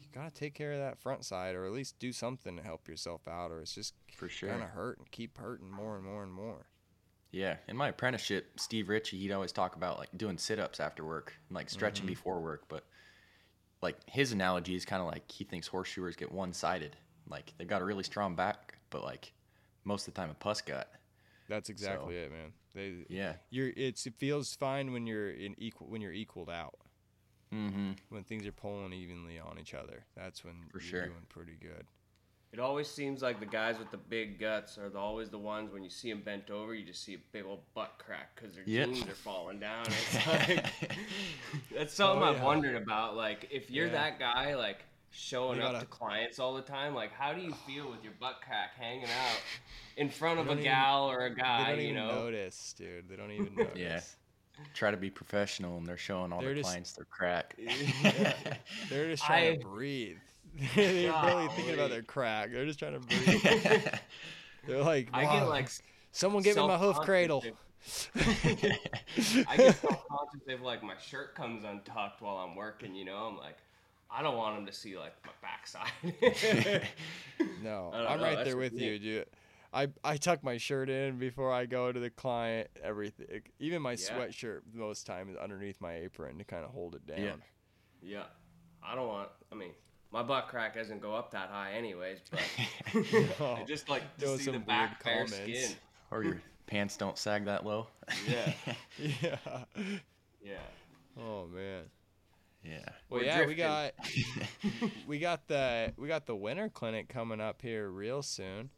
you 0.03 0.09
gotta 0.13 0.31
take 0.35 0.53
care 0.55 0.73
of 0.73 0.79
that 0.81 0.99
front 0.99 1.25
side, 1.25 1.55
or 1.55 1.65
at 1.65 1.73
least 1.73 1.99
do 1.99 2.13
something 2.13 2.57
to 2.57 2.63
help 2.63 2.89
yourself 2.89 3.27
out, 3.27 3.51
or 3.51 3.61
it's 3.63 3.75
just 3.75 3.95
For 4.13 4.29
sure. 4.29 4.51
gonna 4.51 4.67
hurt 4.67 4.99
and 4.99 5.11
keep 5.11 5.39
hurting 5.39 5.71
more 5.71 5.97
and 5.97 6.05
more 6.05 6.23
and 6.23 6.33
more. 6.33 6.67
Yeah, 7.33 7.57
in 7.69 7.77
my 7.77 7.89
apprenticeship, 7.89 8.59
Steve 8.59 8.89
Ritchie, 8.89 9.19
he'd 9.19 9.33
always 9.33 9.53
talk 9.53 9.77
about 9.77 9.99
like 9.99 10.09
doing 10.17 10.37
sit-ups 10.37 10.81
after 10.81 11.05
work, 11.05 11.35
and, 11.49 11.55
like 11.57 11.71
stretching 11.71 12.05
Mhm. 12.05 12.09
before 12.09 12.41
work. 12.41 12.65
But 12.69 12.85
like 13.83 13.97
his 14.09 14.33
analogy 14.33 14.75
is 14.75 14.85
kind 14.85 15.01
of 15.01 15.07
like 15.09 15.31
he 15.31 15.45
thinks 15.45 15.69
horseshoers 15.69 16.17
get 16.17 16.33
one-sided. 16.33 16.97
Like 17.29 17.55
they 17.57 17.65
got 17.65 17.83
a 17.83 17.85
really 17.85 18.03
strong 18.03 18.35
back, 18.35 18.79
but 18.91 19.05
like 19.05 19.33
most 19.85 20.09
of 20.09 20.15
the 20.15 20.21
time 20.21 20.31
a 20.31 20.35
puss 20.35 20.61
gut. 20.61 20.93
That's 21.49 21.69
exactly 21.71 22.17
it, 22.17 22.31
man. 22.33 22.53
They 22.75 23.05
Yeah. 23.09 23.37
you're 23.51 23.73
it's 23.77 24.07
it 24.07 24.15
feels 24.17 24.55
fine 24.55 24.93
when 24.93 25.07
you're 25.07 25.31
in 25.31 25.55
equal 25.59 25.89
when 25.89 26.01
you're 26.01 26.13
equaled 26.13 26.51
out. 26.51 26.79
Mm-hmm. 27.53 27.93
When 28.11 28.23
things 28.25 28.47
are 28.47 28.53
pulling 28.53 28.93
evenly 28.93 29.39
on 29.39 29.59
each 29.59 29.75
other. 29.75 30.05
That's 30.17 30.45
when 30.45 30.69
For 30.71 30.79
you're 30.79 30.89
sure. 30.89 31.07
doing 31.07 31.27
pretty 31.29 31.57
good. 31.61 31.87
It 32.53 32.59
always 32.59 32.89
seems 32.89 33.23
like 33.23 33.39
the 33.39 33.47
guys 33.47 33.79
with 33.79 33.93
the 33.93 33.97
big 33.97 34.41
guts 34.41 34.77
are 34.77 34.89
the, 34.89 34.99
always 34.99 35.31
the 35.31 35.39
ones 35.39 35.73
when 35.73 35.85
you 35.85 35.91
see 35.91 36.11
them 36.11 36.21
bent 36.23 36.51
over, 36.51 36.75
you 36.75 36.85
just 36.85 37.05
see 37.05 37.15
a 37.15 37.19
big 37.31 37.45
old 37.45 37.61
butt 37.75 37.93
crack 38.05 38.35
because 38.35 38.57
their 38.57 38.65
Yep. 38.67 38.89
jeans 38.89 39.09
are 39.09 39.15
falling 39.15 39.61
down. 39.61 39.87
It's 39.89 40.27
like 40.27 40.67
that's 41.73 41.95
something 41.95 42.23
Oh, 42.23 42.27
I've 42.31 42.37
yeah. 42.39 42.45
wondered 42.45 42.75
about. 42.83 43.15
Like, 43.17 43.47
if 43.53 43.71
you're 43.71 43.87
Yeah. 43.87 43.93
that 43.93 44.19
guy, 44.19 44.57
like 44.57 44.79
showing 45.13 45.59
You 45.59 45.65
up 45.65 45.73
gotta- 45.75 45.85
to 45.87 45.91
clients 45.91 46.39
all 46.41 46.55
the 46.55 46.63
time, 46.63 46.93
like 46.95 47.13
how 47.13 47.33
do 47.33 47.41
you 47.41 47.53
feel 47.69 47.89
with 47.89 48.03
your 48.03 48.15
butt 48.19 48.41
crack 48.45 48.75
hanging 48.77 49.05
out 49.05 49.41
in 49.97 50.09
front 50.11 50.41
of 50.41 50.49
a 50.49 50.53
even- 50.53 50.65
gal 50.65 51.09
or 51.09 51.27
a 51.27 51.31
they 51.31 51.41
guy? 51.41 51.69
don't 51.71 51.77
You 51.79 51.83
even 51.85 51.95
know, 51.97 52.15
notice, 52.25 52.75
dude. 52.77 53.09
They 53.09 53.15
don't 53.17 53.31
even 53.31 53.55
notice. 53.57 53.77
Yeah 53.79 54.01
try 54.75 54.91
to 54.91 54.97
be 54.99 55.09
professional, 55.09 55.79
and 55.79 55.87
they're 55.87 55.97
showing 55.97 56.33
all 56.35 56.41
They're 56.41 56.49
their 56.49 56.57
just- 56.57 56.69
clients 56.69 56.93
their 56.93 57.07
crack. 57.07 57.57
They're 58.91 59.09
just 59.11 59.25
trying 59.25 59.53
I- 59.53 59.57
to 59.57 59.65
breathe. 59.67 60.19
They're 60.75 61.13
really 61.25 61.49
thinking 61.49 61.75
about 61.75 61.91
their 61.91 62.03
crack. 62.03 62.51
They're 62.53 62.67
just 62.67 62.79
trying 62.79 62.95
to 62.95 63.01
breathe. 63.01 63.43
They're 64.67 64.83
like, 64.83 65.09
I 65.13 65.23
get 65.25 65.49
like 65.49 65.71
someone 66.13 66.43
give 66.43 66.57
me 66.57 66.67
my 66.67 66.77
hoof 66.79 66.97
cradle. 67.01 67.45
I 68.27 69.57
get 69.57 69.77
self-conscious 69.77 70.43
if 70.47 70.61
like 70.63 70.83
my 70.83 70.97
shirt 70.99 71.35
comes 71.35 71.65
untucked 71.65 72.21
while 72.21 72.37
I'm 72.37 72.55
working. 72.57 72.95
You 72.95 73.05
know, 73.07 73.17
I'm 73.17 73.39
like, 73.39 73.57
I 74.11 74.23
don't 74.23 74.37
want 74.37 74.57
them 74.57 74.67
to 74.67 74.73
see 74.73 74.99
like 74.99 75.15
my 75.25 75.33
backside. 75.43 76.87
No, 77.63 77.91
I 77.95 77.99
don't 77.99 78.07
I'm 78.07 78.19
know, 78.19 78.25
right 78.25 78.45
there 78.45 78.57
with 78.59 78.75
me. 78.75 78.85
you, 78.85 78.99
dude. 78.99 79.27
I, 79.73 79.89
I 80.05 80.17
tuck 80.19 80.43
my 80.43 80.59
shirt 80.59 80.91
in 80.91 81.19
before 81.19 81.53
I 81.53 81.65
go 81.65 81.91
to 81.93 81.99
the 82.01 82.11
client. 82.11 82.69
Everything, 82.83 83.43
even 83.59 83.81
my 83.81 83.93
Yeah. 83.93 83.97
sweatshirt, 83.97 84.61
most 84.75 85.07
time 85.07 85.31
is 85.31 85.37
underneneath 85.37 85.81
my 85.81 85.95
apron 85.95 86.37
to 86.39 86.45
kind 86.45 86.65
of 86.65 86.71
hold 86.71 86.97
it 86.97 87.07
down. 87.07 87.21
Yeah. 87.21 87.33
yeah, 88.03 88.23
I 88.83 88.95
don't 88.95 89.09
want. 89.09 89.29
I 89.51 89.55
mean, 89.55 89.71
my 90.13 90.23
butt 90.23 90.49
crack 90.49 90.75
doesn't 90.75 91.01
go 91.01 91.15
up 91.15 91.31
that 91.33 91.49
high, 91.51 91.73
anyways. 91.73 92.19
But 92.31 92.41
I 93.41 93.65
just 93.67 93.89
like 93.89 94.03
there 94.19 94.29
to 94.29 94.39
see 94.39 94.45
some 94.45 94.53
the 94.55 94.59
weird 94.59 94.67
back 94.67 95.05
bare 95.05 95.27
comments. 95.27 95.35
skin. 95.35 95.77
or 96.11 96.25
your 96.25 96.43
pants 96.67 96.97
don't 96.97 97.19
sag 97.19 97.45
that 97.47 97.65
low. 97.65 97.87
Yeah. 98.29 98.53
yeah. 98.99 99.37
Yeah. 100.43 100.55
Oh 101.19 101.47
man. 101.47 101.85
yeah. 102.65 102.79
Well, 103.09 103.21
We're 103.21 103.25
yeah, 103.25 103.47
we 103.47 103.55
got 103.55 103.93
we 105.07 105.19
got 105.19 105.47
the 105.49 105.93
we 105.97 106.09
got 106.09 106.27
the 106.27 106.37
winter 106.37 106.69
clinic 106.69 107.09
coming 107.09 107.41
up 107.41 107.63
here 107.63 107.89
real 107.91 108.23
soon, 108.23 108.71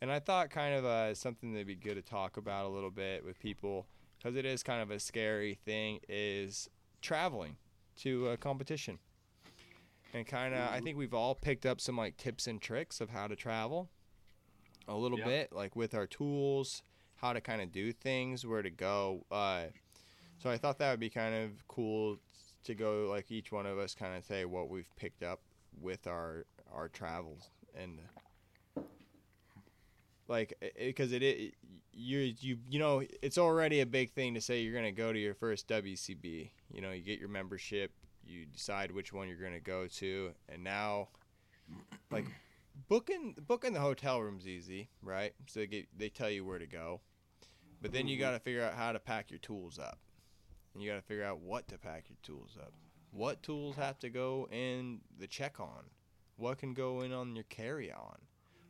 and 0.00 0.10
I 0.10 0.18
thought 0.18 0.50
kind 0.50 0.74
of 0.74 0.84
uh, 0.84 1.14
something 1.14 1.52
that'd 1.52 1.66
be 1.66 1.74
good 1.76 1.94
to 1.94 2.02
talk 2.02 2.36
about 2.36 2.66
a 2.66 2.68
little 2.68 2.90
bit 2.90 3.24
with 3.24 3.38
people 3.38 3.86
because 4.18 4.36
it 4.36 4.44
is 4.44 4.62
kind 4.62 4.82
of 4.82 4.90
a 4.90 4.98
scary 4.98 5.54
thing 5.64 6.00
is 6.08 6.68
traveling 7.00 7.56
to 7.96 8.28
a 8.28 8.36
competition, 8.36 8.98
and 10.16 10.26
kind 10.26 10.54
of 10.54 10.72
I 10.72 10.80
think 10.80 10.96
we've 10.96 11.14
all 11.14 11.34
picked 11.34 11.66
up 11.66 11.80
some 11.80 11.96
like 11.96 12.16
tips 12.16 12.46
and 12.46 12.60
tricks 12.60 13.00
of 13.00 13.10
how 13.10 13.26
to 13.26 13.36
travel, 13.36 13.90
a 14.88 14.96
little 14.96 15.18
Yeah. 15.18 15.24
bit 15.26 15.52
like 15.52 15.76
with 15.76 15.94
our 15.94 16.06
tools, 16.06 16.82
how 17.16 17.32
to 17.32 17.40
kind 17.40 17.60
of 17.60 17.70
do 17.70 17.92
things, 17.92 18.44
where 18.46 18.62
to 18.62 18.70
go. 18.70 19.24
Uh, 19.30 19.66
so 20.38 20.50
I 20.50 20.56
thought 20.58 20.78
that 20.78 20.90
would 20.90 21.00
be 21.00 21.10
kind 21.10 21.34
of 21.34 21.66
cool 21.68 22.18
to 22.64 22.74
go 22.74 23.06
like 23.08 23.30
each 23.30 23.52
one 23.52 23.66
of 23.66 23.78
us 23.78 23.94
kind 23.94 24.16
of 24.16 24.24
say 24.24 24.44
what 24.44 24.68
we've 24.68 24.90
picked 24.96 25.22
up 25.22 25.40
with 25.80 26.06
our 26.06 26.46
our 26.72 26.88
travels 26.88 27.50
and 27.78 28.00
like 30.28 30.54
because 30.76 31.12
it, 31.12 31.22
it 31.22 31.54
you 31.92 32.34
you 32.40 32.58
you 32.68 32.78
know 32.78 33.02
it's 33.22 33.38
already 33.38 33.80
a 33.80 33.86
big 33.86 34.10
thing 34.10 34.34
to 34.34 34.40
say 34.40 34.60
you're 34.60 34.72
going 34.72 34.84
to 34.84 34.90
go 34.90 35.12
to 35.12 35.18
your 35.18 35.34
first 35.34 35.68
WCB 35.68 36.50
you 36.72 36.80
know 36.80 36.90
you 36.90 37.02
get 37.02 37.20
your 37.20 37.28
membership 37.28 37.92
you 38.26 38.46
decide 38.46 38.90
which 38.90 39.12
one 39.12 39.28
you're 39.28 39.36
going 39.36 39.52
to 39.52 39.60
go 39.60 39.86
to 39.86 40.32
and 40.48 40.62
now 40.62 41.08
like 42.10 42.26
booking 42.88 43.34
booking 43.46 43.72
the 43.72 43.80
hotel 43.80 44.20
room's 44.20 44.46
easy 44.46 44.88
right 45.02 45.34
so 45.46 45.60
they 45.60 45.66
get 45.66 45.86
they 45.96 46.08
tell 46.08 46.30
you 46.30 46.44
where 46.44 46.58
to 46.58 46.66
go 46.66 47.00
but 47.80 47.92
then 47.92 48.06
you 48.06 48.16
mm-hmm. 48.16 48.24
got 48.24 48.30
to 48.32 48.40
figure 48.40 48.62
out 48.62 48.74
how 48.74 48.92
to 48.92 48.98
pack 48.98 49.30
your 49.30 49.38
tools 49.38 49.78
up 49.78 49.98
and 50.76 50.82
you 50.82 50.90
got 50.90 50.96
to 50.96 51.02
figure 51.02 51.24
out 51.24 51.40
what 51.40 51.66
to 51.68 51.78
pack 51.78 52.04
your 52.10 52.18
tools 52.22 52.58
up. 52.60 52.72
What 53.10 53.42
tools 53.42 53.76
have 53.76 53.98
to 54.00 54.10
go 54.10 54.46
in 54.52 55.00
the 55.18 55.26
check 55.26 55.58
on? 55.58 55.84
What 56.36 56.58
can 56.58 56.74
go 56.74 57.00
in 57.00 57.14
on 57.14 57.34
your 57.34 57.44
carry 57.44 57.90
on? 57.90 58.18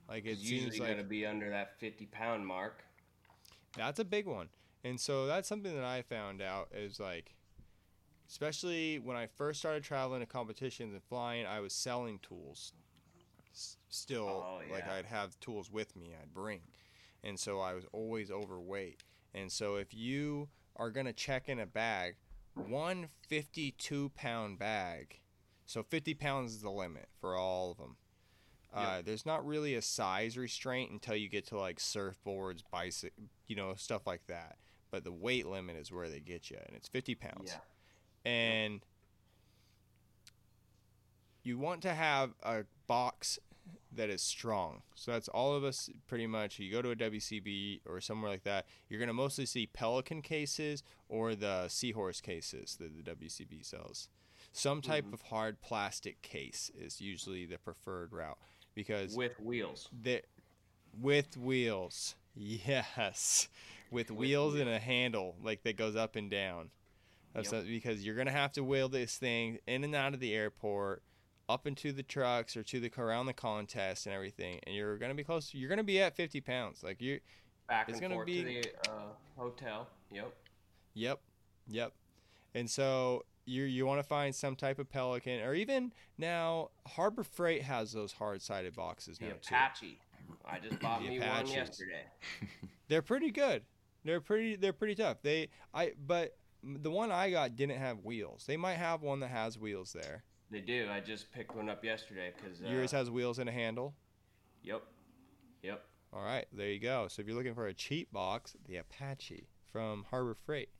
Like 0.08 0.24
it 0.24 0.32
It's 0.32 0.42
usually 0.42 0.78
like 0.78 0.90
gonna 0.90 1.02
be 1.02 1.26
under 1.26 1.50
that 1.50 1.80
50 1.80 2.06
pound 2.06 2.46
mark. 2.46 2.84
that's 3.76 3.98
a 3.98 4.04
big 4.04 4.26
one. 4.26 4.50
And 4.84 5.00
so 5.00 5.26
that's 5.26 5.48
something 5.48 5.74
that 5.74 5.84
I 5.84 6.02
found 6.02 6.40
out 6.40 6.68
is 6.72 7.00
like, 7.00 7.34
especially 8.28 8.98
when 8.98 9.16
I 9.16 9.26
first 9.26 9.58
started 9.60 9.82
traveling 9.84 10.20
to 10.20 10.26
competitions 10.26 10.92
and 10.92 11.02
flying, 11.02 11.46
I 11.46 11.60
was 11.60 11.72
selling 11.72 12.18
tools. 12.20 12.72
S- 13.52 13.78
Still, 13.88 14.28
Oh, 14.46 14.60
like. 14.70 14.86
I'd 14.88 15.06
have 15.06 15.38
tools 15.40 15.70
with 15.70 15.96
me, 15.96 16.14
I'd 16.20 16.34
bring. 16.34 16.60
And 17.24 17.38
so 17.38 17.60
I 17.60 17.74
was 17.74 17.84
always 17.92 18.30
overweight. 18.30 19.02
And 19.34 19.50
so 19.50 19.76
if 19.76 19.94
you 19.94 20.48
are 20.76 20.90
going 20.90 21.06
to 21.06 21.12
check 21.12 21.48
in 21.48 21.58
a 21.58 21.66
bag, 21.66 22.16
one 22.54 23.08
52 23.28 24.10
pound 24.14 24.58
bag, 24.58 25.20
so 25.64 25.82
50 25.82 26.14
pounds 26.14 26.52
is 26.52 26.62
the 26.62 26.70
limit 26.70 27.08
for 27.20 27.36
all 27.36 27.70
of 27.72 27.78
them. 27.78 27.96
Uh, 28.72 29.00
there's 29.02 29.24
not 29.24 29.46
really 29.46 29.74
a 29.74 29.80
size 29.82 30.36
restraint 30.36 30.90
until 30.90 31.16
you 31.16 31.28
get 31.30 31.46
to 31.46 31.58
like 31.58 31.78
surfboards, 31.78 32.62
bicycle, 32.70 33.24
you 33.46 33.56
know, 33.56 33.72
stuff 33.74 34.06
like 34.06 34.26
that. 34.26 34.56
But 34.90 35.02
the 35.04 35.12
weight 35.12 35.46
limit 35.46 35.76
is 35.76 35.90
where 35.90 36.08
they 36.10 36.20
get 36.20 36.50
you, 36.50 36.58
and 36.66 36.76
it's 36.76 36.88
50 36.88 37.14
pounds. 37.14 37.46
Yeah. 37.46 37.58
And 38.26 38.80
you 41.44 41.58
want 41.58 41.82
to 41.82 41.94
have 41.94 42.34
a 42.42 42.64
box 42.88 43.38
that 43.92 44.10
is 44.10 44.20
strong. 44.20 44.82
So 44.94 45.12
that's 45.12 45.28
all 45.28 45.54
of 45.54 45.64
us 45.64 45.88
pretty 46.06 46.26
much. 46.26 46.58
You 46.58 46.72
go 46.72 46.82
to 46.82 46.90
a 46.90 46.96
WCB 46.96 47.80
or 47.86 48.00
somewhere 48.00 48.30
like 48.30 48.44
that, 48.44 48.66
you're 48.88 48.98
going 48.98 49.08
to 49.08 49.14
mostly 49.14 49.46
see 49.46 49.66
Pelican 49.66 50.22
cases 50.22 50.82
or 51.08 51.34
the 51.34 51.68
Seahorse 51.68 52.20
cases 52.20 52.76
that 52.80 52.90
the 52.96 53.10
WCB 53.10 53.64
sells. 53.64 54.08
Some 54.52 54.80
type 54.80 55.04
mm-hmm. 55.04 55.14
of 55.14 55.22
hard 55.22 55.60
plastic 55.60 56.20
case 56.22 56.70
is 56.76 57.00
usually 57.00 57.46
the 57.46 57.58
preferred 57.58 58.12
route 58.12 58.38
because 58.74 59.14
With 59.14 59.38
wheels. 59.40 59.88
the 60.02 60.22
with 61.00 61.36
wheels. 61.36 62.16
Yes. 62.38 63.48
With, 63.90 64.10
With 64.10 64.18
wheels 64.18 64.56
and 64.56 64.68
a 64.68 64.78
handle 64.78 65.36
like 65.42 65.62
that 65.62 65.78
goes 65.78 65.96
up 65.96 66.16
and 66.16 66.30
down. 66.30 66.68
That's 67.36 67.52
Yep. 67.52 67.64
because 67.66 68.04
you're 68.04 68.16
gonna 68.16 68.32
have 68.32 68.52
to 68.52 68.64
wheel 68.64 68.88
this 68.88 69.16
thing 69.18 69.58
in 69.66 69.84
and 69.84 69.94
out 69.94 70.14
of 70.14 70.20
the 70.20 70.34
airport, 70.34 71.02
up 71.48 71.66
into 71.66 71.92
the 71.92 72.02
trucks 72.02 72.56
or 72.56 72.62
to 72.64 72.80
the 72.80 72.90
around 72.98 73.26
the 73.26 73.32
contest 73.32 74.06
and 74.06 74.14
everything, 74.14 74.58
and 74.66 74.74
you're 74.74 74.96
gonna 74.98 75.14
be 75.14 75.22
close. 75.24 75.54
You're 75.54 75.68
gonna 75.68 75.84
be 75.84 76.00
at 76.00 76.16
50 76.16 76.40
pounds. 76.40 76.82
Like 76.82 77.00
you, 77.00 77.20
Back 77.68 77.88
It's 77.88 77.98
and 77.98 78.02
gonna 78.02 78.14
forth 78.14 78.26
be- 78.26 78.42
to 78.44 78.62
the 78.84 78.90
uh, 78.90 79.02
hotel. 79.36 79.88
Yep. 80.12 80.32
Yep, 80.94 81.20
yep. 81.68 81.92
And 82.54 82.70
so 82.70 83.24
you 83.44 83.64
you 83.64 83.84
want 83.86 83.98
to 84.00 84.08
find 84.08 84.34
some 84.34 84.56
type 84.56 84.78
of 84.78 84.88
Pelican, 84.90 85.40
or 85.42 85.52
even 85.54 85.92
now 86.16 86.70
Harbor 86.86 87.22
Freight 87.24 87.62
has 87.62 87.92
those 87.92 88.12
hard 88.12 88.40
sided 88.40 88.74
boxes 88.74 89.18
The 89.18 89.26
now 89.26 89.32
too. 89.32 89.38
Apache. 89.54 90.00
I 90.44 90.58
just 90.60 90.80
bought 90.80 91.02
The 91.02 91.08
me 91.08 91.18
Apaches. 91.18 91.50
one 91.50 91.58
yesterday. 91.58 92.04
They're 92.88 93.02
pretty 93.02 93.30
good. 93.30 93.62
They're 94.04 94.20
pretty. 94.20 94.56
They're 94.56 94.72
pretty 94.72 94.94
tough. 94.94 95.18
They 95.22 95.48
I 95.74 95.92
but 96.06 96.36
the 96.82 96.90
one 96.90 97.10
I 97.12 97.30
got 97.30 97.56
didn't 97.56 97.78
have 97.78 98.04
wheels. 98.04 98.44
They 98.46 98.56
might 98.56 98.74
have 98.74 99.02
one 99.02 99.20
that 99.20 99.28
has 99.30 99.58
wheels 99.58 99.92
there. 99.92 100.24
They 100.50 100.60
do. 100.60 100.88
I 100.90 101.00
just 101.00 101.32
picked 101.32 101.54
one 101.56 101.68
up 101.68 101.84
yesterday 101.84 102.32
because. 102.36 102.60
Uh, 102.62 102.68
Yours 102.68 102.92
has 102.92 103.10
wheels 103.10 103.38
and 103.38 103.48
a 103.48 103.52
handle. 103.52 103.94
Yep. 104.62 104.82
Yep. 105.62 105.84
All 106.12 106.22
right, 106.22 106.46
there 106.52 106.68
you 106.68 106.78
go. 106.80 107.08
So 107.08 107.20
if 107.20 107.28
you're 107.28 107.36
looking 107.36 107.54
for 107.54 107.66
a 107.66 107.74
cheap 107.74 108.12
box, 108.12 108.56
the 108.66 108.76
Apache 108.76 109.48
from 109.72 110.04
Harbor 110.10 110.34
Freight. 110.46 110.70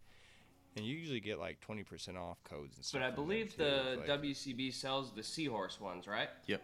and 0.76 0.84
you 0.86 0.96
usually 0.96 1.20
get 1.20 1.38
like 1.38 1.60
twenty 1.60 1.82
percent 1.82 2.16
off 2.16 2.42
codes 2.44 2.76
and 2.76 2.84
stuff. 2.84 3.00
But 3.00 3.06
I 3.06 3.10
believe 3.10 3.56
the 3.56 3.96
Like, 3.98 4.06
WCB 4.22 4.72
sells 4.72 5.12
the 5.12 5.22
Seahorse 5.22 5.80
ones, 5.80 6.06
right? 6.06 6.28
Yep. 6.46 6.62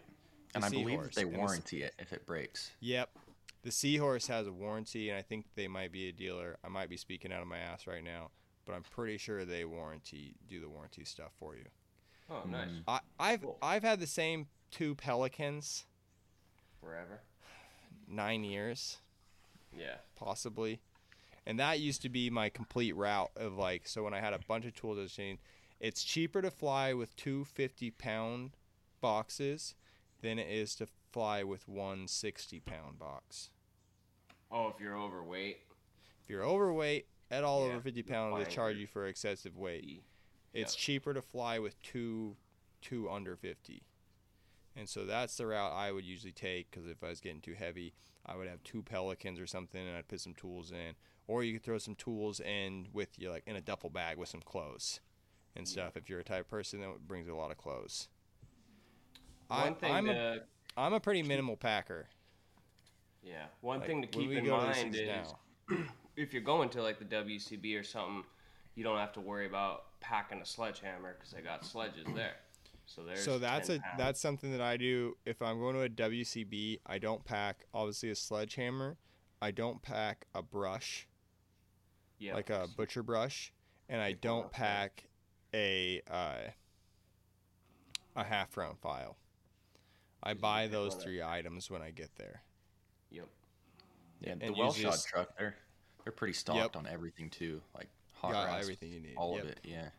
And 0.55 0.63
I 0.63 0.69
believe 0.69 1.01
that 1.03 1.15
they 1.15 1.23
and 1.23 1.31
the 1.31 1.35
s- 1.35 1.39
warranty 1.39 1.83
it 1.83 1.93
if 1.99 2.13
it 2.13 2.25
breaks. 2.25 2.71
Yep. 2.79 3.09
The 3.63 3.71
Seahorse 3.71 4.27
has 4.27 4.45
a 4.47 4.51
warranty, 4.51 5.09
and 5.09 5.17
I 5.17 5.21
think 5.21 5.45
they 5.55 5.67
might 5.67 5.91
be 5.91 6.09
a 6.09 6.11
dealer. 6.11 6.57
I 6.63 6.67
might 6.69 6.89
be 6.89 6.97
speaking 6.97 7.31
out 7.33 7.41
of 7.41 7.47
my 7.47 7.57
ass 7.59 7.85
right 7.87 8.03
now, 8.03 8.29
but 8.65 8.73
I'm 8.73 8.83
pretty 8.83 9.17
sure 9.17 9.45
they 9.45 9.65
warranty 9.65 10.35
do 10.47 10.59
the 10.59 10.69
warranty 10.69 11.03
stuff 11.05 11.31
for 11.37 11.55
you. 11.55 11.65
Oh, 12.29 12.43
nice. 12.49 12.69
Mm. 12.69 12.83
I, 12.87 12.99
I've 13.19 13.41
Cool. 13.41 13.57
I've 13.61 13.83
had 13.83 13.99
the 13.99 14.07
same 14.07 14.47
two 14.71 14.95
Pelicans 14.95 15.85
Forever. 16.81 17.21
nine 18.07 18.43
years 18.43 18.97
Yeah. 19.77 19.95
possibly, 20.15 20.79
and 21.45 21.59
that 21.59 21.79
used 21.79 22.01
to 22.03 22.09
be 22.09 22.29
my 22.29 22.49
complete 22.49 22.95
route 22.95 23.31
of 23.35 23.57
like. 23.57 23.87
So 23.87 24.03
when 24.03 24.13
I 24.13 24.19
had 24.19 24.33
a 24.33 24.39
bunch 24.47 24.65
of 24.65 24.73
tools, 24.75 24.97
I 24.97 25.01
was 25.01 25.11
saying 25.11 25.39
it's 25.79 26.03
cheaper 26.03 26.41
to 26.41 26.51
fly 26.51 26.93
with 26.93 27.15
two 27.15 27.43
50 27.45 27.91
pound 27.91 28.51
boxes 29.01 29.75
than 30.21 30.39
it 30.39 30.47
is 30.49 30.75
to 30.75 30.87
fly 31.11 31.43
with 31.43 31.67
one 31.67 32.07
60 32.07 32.59
pound 32.61 32.97
box. 32.99 33.49
Oh, 34.49 34.69
if 34.69 34.79
you're 34.79 34.97
overweight. 34.97 35.57
If 36.23 36.29
you're 36.29 36.45
overweight 36.45 37.07
at 37.31 37.43
all 37.43 37.65
Yeah, 37.67 37.73
over 37.73 37.81
50 37.81 38.03
pounds, 38.03 38.43
they 38.45 38.51
charge 38.51 38.77
you 38.77 38.87
for 38.87 39.07
excessive 39.07 39.57
weight. 39.57 40.03
It's 40.53 40.73
Yep. 40.73 40.79
cheaper 40.79 41.13
to 41.13 41.21
fly 41.21 41.57
with 41.59 41.81
two, 41.81 42.35
two 42.81 43.09
under 43.09 43.35
50. 43.35 43.83
And 44.75 44.87
so 44.89 45.05
that's 45.05 45.37
the 45.37 45.47
route 45.47 45.71
I 45.73 45.91
would 45.91 46.05
usually 46.05 46.31
take 46.31 46.69
because 46.71 46.87
if 46.87 47.03
I 47.03 47.09
was 47.09 47.19
getting 47.21 47.41
too 47.41 47.53
heavy, 47.53 47.93
I 48.25 48.35
would 48.35 48.47
have 48.47 48.63
two 48.63 48.81
Pelicans 48.83 49.39
or 49.39 49.47
something 49.47 49.81
and 49.85 49.95
I'd 49.97 50.07
put 50.07 50.19
some 50.21 50.33
tools 50.33 50.71
in. 50.71 50.95
Or 51.27 51.43
you 51.43 51.53
could 51.53 51.63
throw 51.63 51.77
some 51.77 51.95
tools 51.95 52.39
in 52.39 52.87
with 52.91 53.17
you, 53.17 53.29
like 53.29 53.43
in 53.47 53.55
a 53.55 53.61
duffel 53.61 53.89
bag 53.89 54.17
with 54.17 54.29
some 54.29 54.41
clothes 54.41 54.99
and 55.55 55.67
stuff 55.67 55.95
if 55.95 56.09
you're 56.09 56.19
a 56.19 56.23
type 56.23 56.41
of 56.41 56.49
person 56.49 56.81
that 56.81 57.07
brings 57.07 57.27
a 57.27 57.35
lot 57.35 57.51
of 57.51 57.57
clothes. 57.57 58.09
I, 59.49 59.69
thing 59.71 59.91
I'm, 59.91 60.09
a, 60.09 60.39
I'm 60.75 60.93
a 60.93 60.99
pretty 60.99 61.21
minimal 61.23 61.55
packer. 61.55 62.07
yeah. 63.23 63.45
One 63.61 63.79
Like, 63.79 63.87
thing 63.87 64.01
to 64.01 64.07
keep 64.07 64.31
in 64.31 64.43
go 64.45 64.59
to 64.59 64.67
these 64.67 64.75
mind 64.83 64.95
is 64.95 65.07
now- 65.07 65.39
if 66.15 66.33
you're 66.33 66.41
going 66.41 66.69
to 66.69 66.81
like 66.81 66.99
the 66.99 67.05
WCB 67.05 67.79
or 67.79 67.83
something, 67.83 68.23
you 68.75 68.83
don't 68.83 68.97
have 68.97 69.13
to 69.13 69.21
worry 69.21 69.45
about 69.45 69.99
packing 69.99 70.41
a 70.41 70.45
sledgehammer 70.45 71.15
because 71.17 71.31
they 71.31 71.41
got 71.41 71.65
sledges 71.65 72.05
there. 72.15 72.35
So 72.85 73.03
there's 73.03 73.23
So 73.23 73.39
that's 73.39 73.69
a 73.69 73.79
pounds. 73.79 73.83
that's 73.97 74.19
something 74.19 74.51
that 74.51 74.61
I 74.61 74.77
do. 74.77 75.15
If 75.25 75.41
I'm 75.41 75.59
going 75.59 75.75
to 75.75 75.83
a 75.83 75.89
WCB, 75.89 76.79
I 76.85 76.97
don't 76.97 77.23
pack 77.23 77.65
obviously 77.73 78.09
a 78.09 78.15
sledgehammer. 78.15 78.97
I 79.41 79.51
don't 79.51 79.81
pack 79.81 80.25
a 80.33 80.41
brush 80.41 81.07
yeah. 82.23 82.33
like 82.33 82.49
a 82.49 82.67
butcher 82.75 83.03
brush, 83.03 83.51
and 83.89 84.01
I 84.01 84.13
don't 84.13 84.51
pack 84.51 85.03
a 85.53 86.01
uh, 86.09 86.49
a 88.15 88.23
half 88.23 88.55
round 88.57 88.79
file. 88.79 89.17
I 90.21 90.33
buy 90.33 90.67
those 90.67 90.95
three 90.95 91.21
items 91.21 91.69
when 91.69 91.81
I 91.81 91.91
get 91.91 92.15
there. 92.15 92.43
Yep. 93.11 93.27
Yeah, 94.21 94.31
And 94.31 94.41
the 94.41 94.45
usually 94.45 94.85
well 94.85 94.93
shot 94.93 95.05
truck, 95.05 95.37
they're 95.37 95.55
they're 96.03 96.13
pretty 96.13 96.33
stocked 96.33 96.75
on 96.75 96.87
everything 96.87 97.29
too, 97.29 97.61
like 97.75 97.87
hot 98.13 98.31
Got 98.33 98.45
rest, 98.47 98.61
everything 98.61 98.91
you 98.91 98.99
need, 98.99 99.13
all 99.17 99.35
yep. 99.35 99.43
of 99.43 99.49
it. 99.51 99.59
Yeah. 99.63 99.89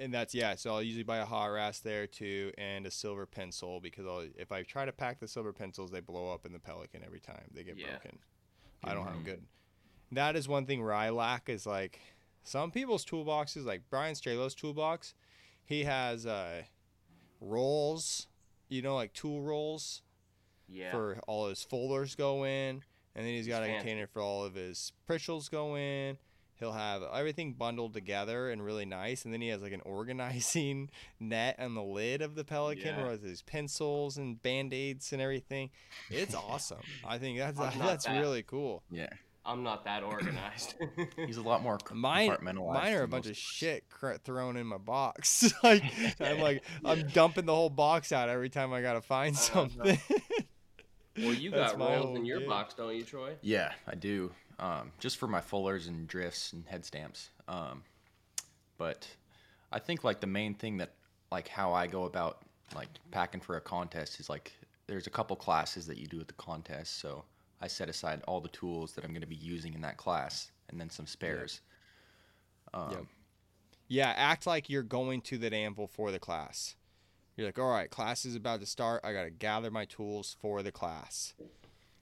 And 0.00 0.12
that's 0.12 0.34
yeah. 0.34 0.56
So 0.56 0.70
I'll 0.74 0.82
usually 0.82 1.04
buy 1.04 1.18
a 1.18 1.24
hot 1.24 1.46
rasp 1.46 1.84
there 1.84 2.06
too, 2.06 2.52
and 2.58 2.86
a 2.86 2.90
silver 2.90 3.24
pencil 3.26 3.80
because 3.80 4.06
I'll, 4.06 4.26
if 4.36 4.50
I 4.50 4.62
try 4.62 4.84
to 4.84 4.92
pack 4.92 5.20
the 5.20 5.28
silver 5.28 5.52
pencils, 5.52 5.90
they 5.90 6.00
blow 6.00 6.32
up 6.32 6.44
in 6.44 6.52
the 6.52 6.58
Pelican 6.58 7.02
every 7.04 7.20
time. 7.20 7.44
They 7.54 7.62
get 7.62 7.78
Yeah. 7.78 7.90
broken. 7.90 8.18
I 8.84 8.94
don't 8.94 9.06
have 9.06 9.24
good. 9.24 9.42
That 10.10 10.34
is 10.34 10.48
one 10.48 10.66
thing 10.66 10.82
where 10.82 10.92
I 10.92 11.10
lack 11.10 11.48
is 11.48 11.66
like 11.66 12.00
some 12.42 12.72
people's 12.72 13.04
toolboxes, 13.04 13.64
like 13.64 13.82
Brian 13.90 14.14
Stralo's 14.14 14.54
toolbox. 14.56 15.14
He 15.64 15.84
has 15.84 16.26
uh, 16.26 16.62
rolls, 17.40 18.26
you 18.68 18.82
know, 18.82 18.96
like 18.96 19.12
tool 19.12 19.42
rolls 19.42 20.02
Yeah. 20.68 20.90
for 20.90 21.20
all 21.28 21.48
his 21.48 21.64
fullers 21.64 22.16
go 22.16 22.44
in, 22.44 22.82
and 23.14 23.26
then 23.26 23.32
he's 23.34 23.46
got 23.48 23.62
a 23.62 23.66
fancy. 23.66 23.78
container 23.78 24.06
for 24.06 24.20
all 24.22 24.44
of 24.44 24.54
his 24.54 24.92
pritchels 25.08 25.50
go 25.50 25.76
in. 25.76 26.16
He'll 26.56 26.72
have 26.72 27.02
everything 27.12 27.54
bundled 27.54 27.92
together 27.92 28.50
and 28.50 28.64
really 28.64 28.84
nice, 28.84 29.24
and 29.24 29.34
then 29.34 29.40
he 29.40 29.48
has 29.48 29.62
like 29.62 29.72
an 29.72 29.80
organizing 29.84 30.90
net 31.18 31.56
on 31.58 31.74
the 31.74 31.82
lid 31.82 32.22
of 32.22 32.36
the 32.36 32.44
Pelican 32.44 32.94
Yeah. 32.98 33.08
with 33.10 33.24
his 33.24 33.42
pencils 33.42 34.16
and 34.16 34.40
band 34.40 34.72
aids 34.72 35.12
and 35.12 35.20
everything. 35.20 35.70
It's 36.08 36.34
awesome. 36.50 36.78
I 37.04 37.18
think 37.18 37.38
that's 37.38 37.58
I'm 37.58 37.76
that's 37.78 38.04
that- 38.06 38.20
really 38.20 38.42
cool. 38.44 38.82
Yeah. 38.90 39.08
I'm 39.44 39.64
not 39.64 39.84
that 39.86 40.04
organized. 40.04 40.76
He's 41.16 41.36
a 41.36 41.42
lot 41.42 41.64
more 41.64 41.76
c- 41.80 41.96
Mine, 41.96 42.30
compartmentalized. 42.30 42.74
mine 42.74 42.92
are 42.92 43.02
a 43.02 43.08
bunch 43.08 43.26
of 43.26 43.36
shit 43.36 43.88
cr- 43.90 44.12
thrown 44.22 44.56
in 44.56 44.68
my 44.68 44.78
box. 44.78 45.52
like 45.64 45.82
I'm 46.20 46.38
like 46.38 46.62
I'm 46.84 47.08
dumping 47.08 47.46
the 47.46 47.54
whole 47.54 47.68
box 47.70 48.12
out 48.12 48.28
every 48.28 48.50
time 48.50 48.72
I 48.72 48.82
gotta 48.82 49.00
find 49.00 49.36
something. 49.36 49.98
Well, 51.18 51.34
you 51.34 51.50
got 51.50 51.78
my 51.78 51.96
rolls 51.96 52.16
in 52.16 52.24
your 52.24 52.40
gig. 52.40 52.48
box, 52.48 52.74
don't 52.74 52.94
you, 52.94 53.04
Troy? 53.04 53.34
Yeah, 53.42 53.72
I 53.86 53.94
do. 53.94 54.30
Um, 54.58 54.92
just 54.98 55.16
for 55.16 55.26
my 55.26 55.40
fullers 55.40 55.88
and 55.88 56.06
drifts 56.06 56.52
and 56.52 56.64
head 56.66 56.84
stamps. 56.84 57.30
Um, 57.48 57.82
but 58.78 59.08
I 59.70 59.78
think 59.78 60.04
like 60.04 60.20
the 60.20 60.26
main 60.26 60.54
thing 60.54 60.76
that 60.78 60.94
like 61.30 61.48
how 61.48 61.72
I 61.72 61.86
go 61.86 62.04
about 62.04 62.42
like 62.74 62.88
packing 63.10 63.40
for 63.40 63.56
a 63.56 63.60
contest 63.60 64.20
is 64.20 64.28
like 64.28 64.52
there's 64.86 65.06
a 65.06 65.10
couple 65.10 65.36
classes 65.36 65.86
that 65.86 65.98
you 65.98 66.06
do 66.06 66.20
at 66.20 66.28
the 66.28 66.34
contest. 66.34 67.00
So 67.00 67.24
I 67.60 67.66
set 67.66 67.88
aside 67.88 68.22
all 68.26 68.40
the 68.40 68.48
tools 68.48 68.92
that 68.92 69.04
I'm 69.04 69.10
going 69.10 69.22
to 69.22 69.26
be 69.26 69.36
using 69.36 69.74
in 69.74 69.80
that 69.82 69.96
class 69.96 70.50
and 70.68 70.80
then 70.80 70.90
some 70.90 71.06
spares. 71.06 71.60
Um, 72.74 72.90
Yep. 72.90 73.04
Yeah, 73.88 74.14
act 74.16 74.46
like 74.46 74.70
you're 74.70 74.82
going 74.82 75.20
to 75.22 75.38
that 75.38 75.52
anvil 75.52 75.86
for 75.86 76.10
the 76.10 76.18
class. 76.18 76.76
You're 77.36 77.46
like, 77.48 77.58
all 77.58 77.70
right, 77.70 77.90
class 77.90 78.24
is 78.24 78.34
about 78.34 78.60
to 78.60 78.66
start. 78.66 79.00
I 79.04 79.12
got 79.12 79.22
to 79.24 79.30
gather 79.30 79.70
my 79.70 79.84
tools 79.86 80.36
for 80.40 80.62
the 80.62 80.72
class, 80.72 81.34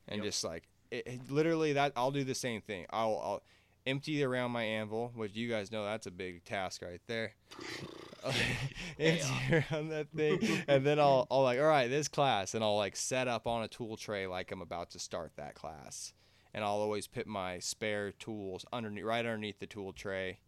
and 0.09 0.19
Yep. 0.19 0.25
just 0.25 0.45
like 0.45 0.69
it, 0.91 1.07
it- 1.07 1.31
literally 1.31 1.73
that, 1.75 1.93
I'll 1.97 2.11
do 2.11 2.25
the 2.25 2.35
same 2.35 2.61
thing. 2.63 2.87
I'll, 2.91 3.21
I'll 3.23 3.43
empty 3.87 4.23
around 4.25 4.51
my 4.51 4.65
anvil, 4.65 5.13
which 5.15 5.35
you 5.35 5.49
guys 5.49 5.71
know 5.71 5.85
that's 5.85 6.07
a 6.07 6.11
big 6.11 6.45
task 6.45 6.83
right 6.83 7.01
there. 7.07 7.35
empty 8.99 9.25
around 9.73 9.89
that 9.89 10.09
thing, 10.15 10.41
and 10.69 10.85
then 10.85 10.99
I'll, 10.99 11.27
I'll 11.31 11.43
like, 11.43 11.59
all 11.59 11.65
right, 11.67 11.89
this 11.89 12.09
class, 12.09 12.55
and 12.55 12.63
I'll 12.63 12.77
like 12.77 12.97
set 12.97 13.29
up 13.29 13.47
on 13.47 13.63
a 13.63 13.69
tool 13.69 13.97
tray 13.97 14.27
like 14.27 14.51
I'm 14.53 14.61
about 14.63 14.91
to 14.91 14.99
start 14.99 15.33
that 15.37 15.55
class, 15.55 16.13
and 16.53 16.63
I'll 16.65 16.73
always 16.81 17.07
put 17.07 17.27
my 17.27 17.59
spare 17.61 18.13
tools 18.13 18.65
underneath, 18.73 19.05
right 19.05 19.25
underneath 19.25 19.59
the 19.61 19.67
tool 19.67 19.93
tray 19.93 20.41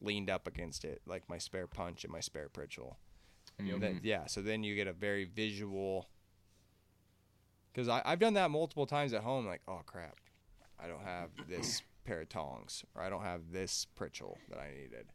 leaned 0.00 0.30
up 0.30 0.46
against 0.48 0.84
it, 0.84 1.00
like 1.06 1.28
my 1.28 1.38
spare 1.38 1.66
punch 1.66 2.02
and 2.02 2.12
my 2.12 2.20
spare 2.20 2.48
pritchel. 2.48 2.96
Mhm. 3.60 3.80
Then, 3.80 4.00
yeah, 4.02 4.26
so 4.26 4.42
then 4.42 4.62
you 4.62 4.74
get 4.74 4.86
a 4.86 4.92
very 4.92 5.24
visual. 5.24 6.08
Because 7.72 7.88
I've 7.88 8.18
done 8.18 8.34
that 8.34 8.50
multiple 8.50 8.86
times 8.86 9.12
at 9.12 9.22
home, 9.22 9.46
like, 9.46 9.60
oh 9.68 9.82
crap, 9.84 10.16
I 10.78 10.86
don't 10.86 11.04
have 11.04 11.30
this 11.46 11.82
pair 12.04 12.22
of 12.22 12.28
tongs, 12.28 12.84
or 12.94 13.02
I 13.02 13.10
don't 13.10 13.22
have 13.22 13.52
this 13.52 13.86
pritchel 13.98 14.36
that 14.48 14.58
I 14.58 14.70
needed. 14.70 15.06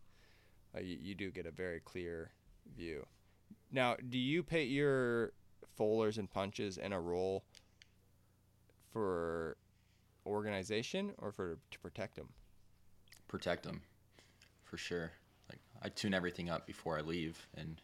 Like, 0.73 0.85
you, 0.85 0.97
you 1.01 1.15
do 1.15 1.31
get 1.31 1.47
a 1.47 1.51
very 1.51 1.79
clear 1.79 2.31
view. 2.75 3.07
Now, 3.71 3.95
do 4.09 4.19
you 4.19 4.43
put 4.43 4.61
your 4.61 5.33
fullers 5.75 6.17
and 6.19 6.29
punches 6.29 6.77
in 6.77 6.93
a 6.93 7.01
roll 7.01 7.43
for 8.91 9.57
organization 10.25 11.13
or 11.17 11.31
for 11.31 11.57
to 11.71 11.79
protect 11.79 12.15
them? 12.15 12.29
protect 13.31 13.63
them 13.63 13.81
for 14.65 14.77
sure. 14.77 15.11
Like 15.49 15.59
I 15.81 15.89
tune 15.89 16.13
everything 16.13 16.49
up 16.49 16.67
before 16.67 16.97
I 16.97 17.01
leave, 17.01 17.47
and 17.55 17.81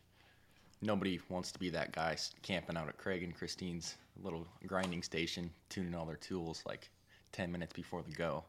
nobody 0.82 1.20
wants 1.30 1.52
to 1.52 1.60
be 1.60 1.70
that 1.72 1.92
guy 1.92 2.18
camping 2.42 2.78
out 2.78 2.88
at 2.88 2.98
Craig 2.98 3.24
and 3.24 3.36
Christine's 3.36 3.96
little 4.22 4.48
grinding 4.66 5.04
station, 5.04 5.50
tuning 5.70 5.96
all 5.96 6.06
their 6.06 6.16
tools 6.18 6.64
like 6.66 6.90
ten 7.32 7.52
minutes 7.52 7.74
before 7.74 8.04
the 8.04 8.12
go. 8.12 8.44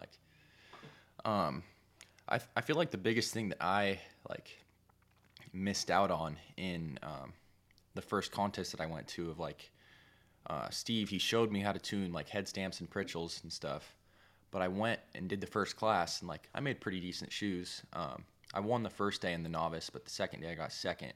Like, 0.00 0.10
um, 1.24 1.62
I 2.28 2.40
I 2.56 2.60
feel 2.60 2.76
like 2.76 2.90
the 2.90 2.98
biggest 2.98 3.32
thing 3.32 3.48
that 3.50 3.62
I 3.62 4.00
like 4.28 4.58
missed 5.52 5.90
out 5.90 6.10
on 6.10 6.36
in 6.56 6.98
um, 7.02 7.32
the 7.94 8.02
first 8.02 8.32
contest 8.32 8.72
that 8.72 8.80
I 8.80 8.86
went 8.86 9.06
to 9.08 9.30
of 9.30 9.38
like 9.38 9.70
uh, 10.48 10.68
Steve, 10.70 11.08
he 11.08 11.18
showed 11.18 11.52
me 11.52 11.60
how 11.60 11.72
to 11.72 11.78
tune 11.78 12.12
like 12.12 12.28
head 12.28 12.48
stamps 12.48 12.80
and 12.80 12.90
pritchels 12.90 13.42
and 13.42 13.52
stuff 13.52 13.94
but 14.52 14.62
I 14.62 14.68
went 14.68 15.00
and 15.16 15.28
did 15.28 15.40
the 15.40 15.46
first 15.48 15.76
class 15.76 16.20
and 16.20 16.28
like 16.28 16.48
I 16.54 16.60
made 16.60 16.80
pretty 16.80 17.00
decent 17.00 17.32
shoes. 17.32 17.82
Um, 17.94 18.22
I 18.54 18.60
won 18.60 18.84
the 18.84 18.90
first 18.90 19.20
day 19.20 19.32
in 19.32 19.42
the 19.42 19.48
novice, 19.48 19.90
but 19.90 20.04
the 20.04 20.10
second 20.10 20.42
day 20.42 20.52
I 20.52 20.54
got 20.54 20.72
second. 20.72 21.14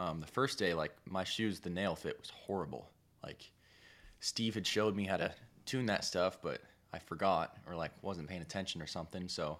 Um, 0.00 0.20
the 0.20 0.26
first 0.26 0.58
day, 0.58 0.72
like 0.72 0.92
my 1.08 1.24
shoes, 1.24 1.60
the 1.60 1.68
nail 1.70 1.94
fit 1.94 2.18
was 2.18 2.30
horrible. 2.30 2.88
Like 3.22 3.52
Steve 4.20 4.54
had 4.54 4.66
showed 4.66 4.96
me 4.96 5.04
how 5.04 5.18
to 5.18 5.30
tune 5.66 5.86
that 5.86 6.04
stuff, 6.04 6.38
but 6.42 6.62
I 6.92 6.98
forgot 6.98 7.56
or 7.68 7.76
like 7.76 7.92
wasn't 8.02 8.28
paying 8.28 8.40
attention 8.42 8.80
or 8.80 8.86
something. 8.86 9.28
So 9.28 9.58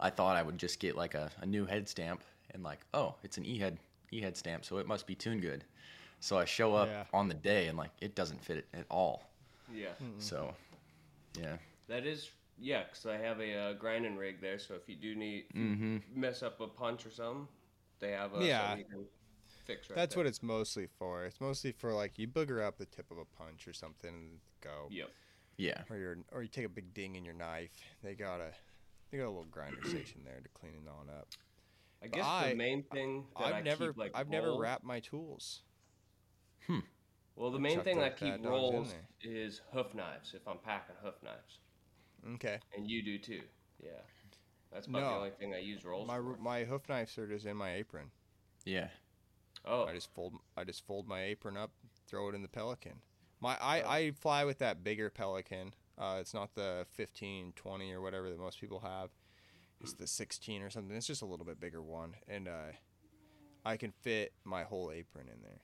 I 0.00 0.10
thought 0.10 0.36
I 0.36 0.42
would 0.42 0.58
just 0.58 0.80
get 0.80 0.96
like 0.96 1.14
a, 1.14 1.30
a 1.42 1.46
new 1.46 1.66
head 1.66 1.88
stamp 1.88 2.22
and 2.52 2.62
like, 2.62 2.80
oh, 2.94 3.16
it's 3.22 3.36
an 3.36 3.44
E 3.44 3.58
head 3.58 3.78
E 4.12 4.20
head 4.22 4.36
stamp, 4.36 4.64
so 4.64 4.78
it 4.78 4.86
must 4.86 5.06
be 5.06 5.14
tuned 5.14 5.42
good. 5.42 5.64
So 6.20 6.38
I 6.38 6.46
show 6.46 6.74
up 6.74 6.88
Yeah. 6.88 7.04
on 7.12 7.28
the 7.28 7.34
day 7.34 7.66
and 7.68 7.76
like 7.76 7.90
it 8.00 8.14
doesn't 8.14 8.42
fit 8.42 8.58
it 8.58 8.66
at 8.72 8.86
all. 8.90 9.30
Yeah. 9.74 9.92
So 10.18 10.54
yeah. 11.38 11.56
That 11.88 12.06
is 12.06 12.30
Yeah, 12.58 12.84
because 12.84 13.06
I 13.06 13.18
have 13.18 13.40
a 13.40 13.54
uh, 13.54 13.72
grinding 13.74 14.16
rig 14.16 14.40
there, 14.40 14.58
so 14.58 14.74
if 14.74 14.88
you 14.88 14.96
do 14.96 15.14
need 15.14 15.44
Mm-hmm. 15.54 15.98
mess 16.14 16.42
up 16.42 16.60
a 16.60 16.66
punch 16.66 17.04
or 17.04 17.10
something, 17.10 17.46
they 18.00 18.12
have 18.12 18.32
a 18.34 18.46
Yeah. 18.46 18.70
something 18.70 18.84
can 18.90 19.04
fix 19.66 19.90
right 19.90 19.96
That's 19.96 20.14
there. 20.14 20.24
what 20.24 20.28
it's 20.28 20.42
mostly 20.42 20.86
for. 20.98 21.24
It's 21.24 21.40
mostly 21.40 21.72
for 21.72 21.92
like 21.92 22.18
you 22.18 22.28
booger 22.28 22.62
up 22.64 22.78
the 22.78 22.86
tip 22.86 23.10
of 23.10 23.18
a 23.18 23.24
punch 23.24 23.66
or 23.68 23.72
something 23.72 24.10
and 24.14 24.38
go. 24.60 24.86
Yep. 24.90 25.10
Yeah. 25.58 25.82
Or 25.90 25.96
you 25.96 26.24
or 26.32 26.42
you 26.42 26.48
take 26.48 26.66
a 26.66 26.68
big 26.70 26.92
ding 26.94 27.14
in 27.16 27.24
your 27.24 27.34
knife. 27.34 27.72
They 28.02 28.14
got 28.14 28.40
a 28.40 28.52
they 29.10 29.18
got 29.18 29.24
a 29.26 29.28
little 29.28 29.44
grinder 29.50 29.80
station 29.88 30.22
there 30.24 30.40
to 30.42 30.48
clean 30.58 30.72
it 30.74 30.88
on 30.88 31.08
up. 31.08 31.28
I 32.02 32.06
But 32.08 32.12
guess 32.12 32.24
I- 32.26 32.48
the 32.50 32.54
main 32.56 32.82
thing 32.92 33.24
that 33.38 33.46
I've 33.46 33.54
I 33.54 33.60
never 33.62 33.88
keep 33.88 33.96
like 33.98 34.12
I've 34.14 34.28
never 34.28 34.56
wrapped 34.56 34.84
my 34.84 35.00
tools. 35.00 35.62
Hmm. 36.66 36.80
Well, 37.36 37.50
the 37.50 37.58
main 37.58 37.82
thing 37.82 37.98
the 37.98 38.06
I 38.06 38.10
keep 38.10 38.34
fat 38.40 38.44
rolls 38.44 38.92
there. 39.22 39.32
is 39.32 39.60
hoof 39.72 39.94
knives. 39.94 40.32
If 40.34 40.46
I'm 40.48 40.58
packing 40.58 40.96
hoof 41.02 41.14
knives, 41.22 41.58
Okay. 42.34 42.58
and 42.74 42.88
you 42.90 43.02
do 43.02 43.18
too. 43.18 43.42
Yeah. 43.82 43.90
That's 44.72 44.86
about 44.86 45.02
No. 45.02 45.08
the 45.10 45.14
only 45.16 45.30
thing 45.30 45.54
I 45.54 45.58
use 45.58 45.84
rolls 45.84 46.08
My 46.08 46.16
for. 46.16 46.36
my 46.38 46.64
hoof 46.64 46.88
knives 46.88 47.16
are 47.18 47.26
just 47.26 47.44
in 47.46 47.56
my 47.56 47.74
apron. 47.74 48.10
Yeah. 48.64 48.88
Oh, 49.66 49.84
I 49.84 49.94
just 49.94 50.12
fold 50.14 50.34
I 50.56 50.64
just 50.64 50.86
fold 50.86 51.08
my 51.08 51.22
apron 51.24 51.56
up, 51.56 51.72
throw 52.06 52.28
it 52.28 52.34
in 52.34 52.42
the 52.42 52.48
Pelican. 52.48 53.00
My 53.40 53.56
I, 53.60 53.82
Oh. 53.82 53.88
I 53.90 54.10
fly 54.12 54.44
with 54.44 54.58
that 54.58 54.82
bigger 54.84 55.10
Pelican. 55.10 55.74
Uh, 55.98 56.18
it's 56.20 56.34
not 56.34 56.54
the 56.54 56.86
15, 56.94 57.52
20 57.56 57.92
or 57.92 58.00
whatever 58.00 58.28
that 58.28 58.38
most 58.38 58.60
people 58.60 58.80
have. 58.80 59.10
It's 59.80 59.92
the 59.94 60.06
16 60.06 60.62
or 60.62 60.70
something. 60.70 60.96
It's 60.96 61.06
just 61.06 61.22
a 61.22 61.26
little 61.26 61.44
bit 61.44 61.60
bigger 61.60 61.82
one, 61.82 62.14
and 62.28 62.48
uh, 62.48 62.72
I 63.64 63.76
can 63.76 63.92
fit 63.92 64.32
my 64.44 64.62
whole 64.64 64.90
apron 64.90 65.28
in 65.28 65.42
there. 65.42 65.60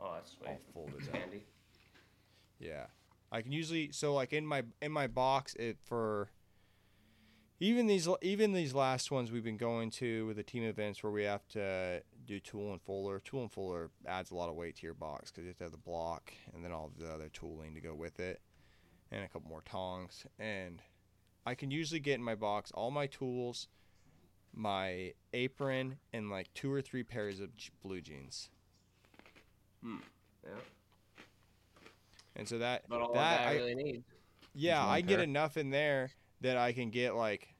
oh, 0.00 0.12
that's 0.14 0.32
sweet. 0.32 0.48
All 0.48 0.58
folded 0.72 1.08
up. 1.08 1.14
handy. 1.16 1.44
Yeah, 2.58 2.86
I 3.30 3.42
can 3.42 3.52
usually 3.52 3.90
so 3.92 4.14
like 4.14 4.32
in 4.32 4.44
my 4.46 4.64
in 4.82 4.90
my 4.90 5.06
box 5.06 5.54
it 5.54 5.78
for 5.84 6.30
even 7.60 7.86
these 7.86 8.08
even 8.22 8.52
these 8.52 8.74
last 8.74 9.10
ones 9.10 9.32
we've 9.32 9.44
been 9.44 9.56
going 9.56 9.90
to 9.90 10.26
with 10.26 10.36
the 10.36 10.42
team 10.42 10.62
events 10.62 11.02
where 11.02 11.12
we 11.12 11.24
have 11.24 11.46
to 11.48 12.02
do 12.26 12.38
tool 12.38 12.72
and 12.72 12.80
fuller. 12.80 13.20
Tool 13.20 13.42
and 13.42 13.52
fuller 13.52 13.90
adds 14.06 14.30
a 14.30 14.34
lot 14.34 14.48
of 14.48 14.54
weight 14.54 14.76
to 14.76 14.86
your 14.86 14.94
box 14.94 15.30
because 15.30 15.42
you 15.42 15.48
have 15.48 15.58
to 15.58 15.64
have 15.64 15.72
the 15.72 15.78
block 15.78 16.32
and 16.54 16.64
then 16.64 16.72
all 16.72 16.92
the 16.96 17.10
other 17.10 17.28
tooling 17.32 17.74
to 17.74 17.80
go 17.80 17.94
with 17.94 18.20
it, 18.20 18.40
and 19.10 19.24
a 19.24 19.28
couple 19.28 19.48
more 19.48 19.62
tongs. 19.62 20.24
And 20.38 20.80
I 21.46 21.54
can 21.54 21.70
usually 21.70 22.00
get 22.00 22.14
in 22.14 22.22
my 22.22 22.36
box 22.36 22.70
all 22.72 22.90
my 22.92 23.06
tools, 23.06 23.68
my 24.54 25.14
apron, 25.32 25.96
and 26.12 26.30
like 26.30 26.52
two 26.54 26.72
or 26.72 26.80
three 26.80 27.02
pairs 27.02 27.40
of 27.40 27.50
blue 27.82 28.00
jeans. 28.00 28.50
Hmm. 29.82 29.96
Yeah. 30.44 30.50
And 32.36 32.48
so 32.48 32.58
that 32.58 32.84
But 32.88 33.00
all 33.00 33.14
that 33.14 33.38
that 33.38 33.48
I, 33.48 33.54
really 33.56 33.74
needs. 33.74 34.04
Yeah, 34.54 34.84
I 34.84 35.00
get 35.00 35.18
enough 35.18 35.56
in 35.56 35.70
there 35.70 36.12
that 36.40 36.56
I 36.56 36.72
can 36.72 36.90
get 36.90 37.14
like 37.14 37.54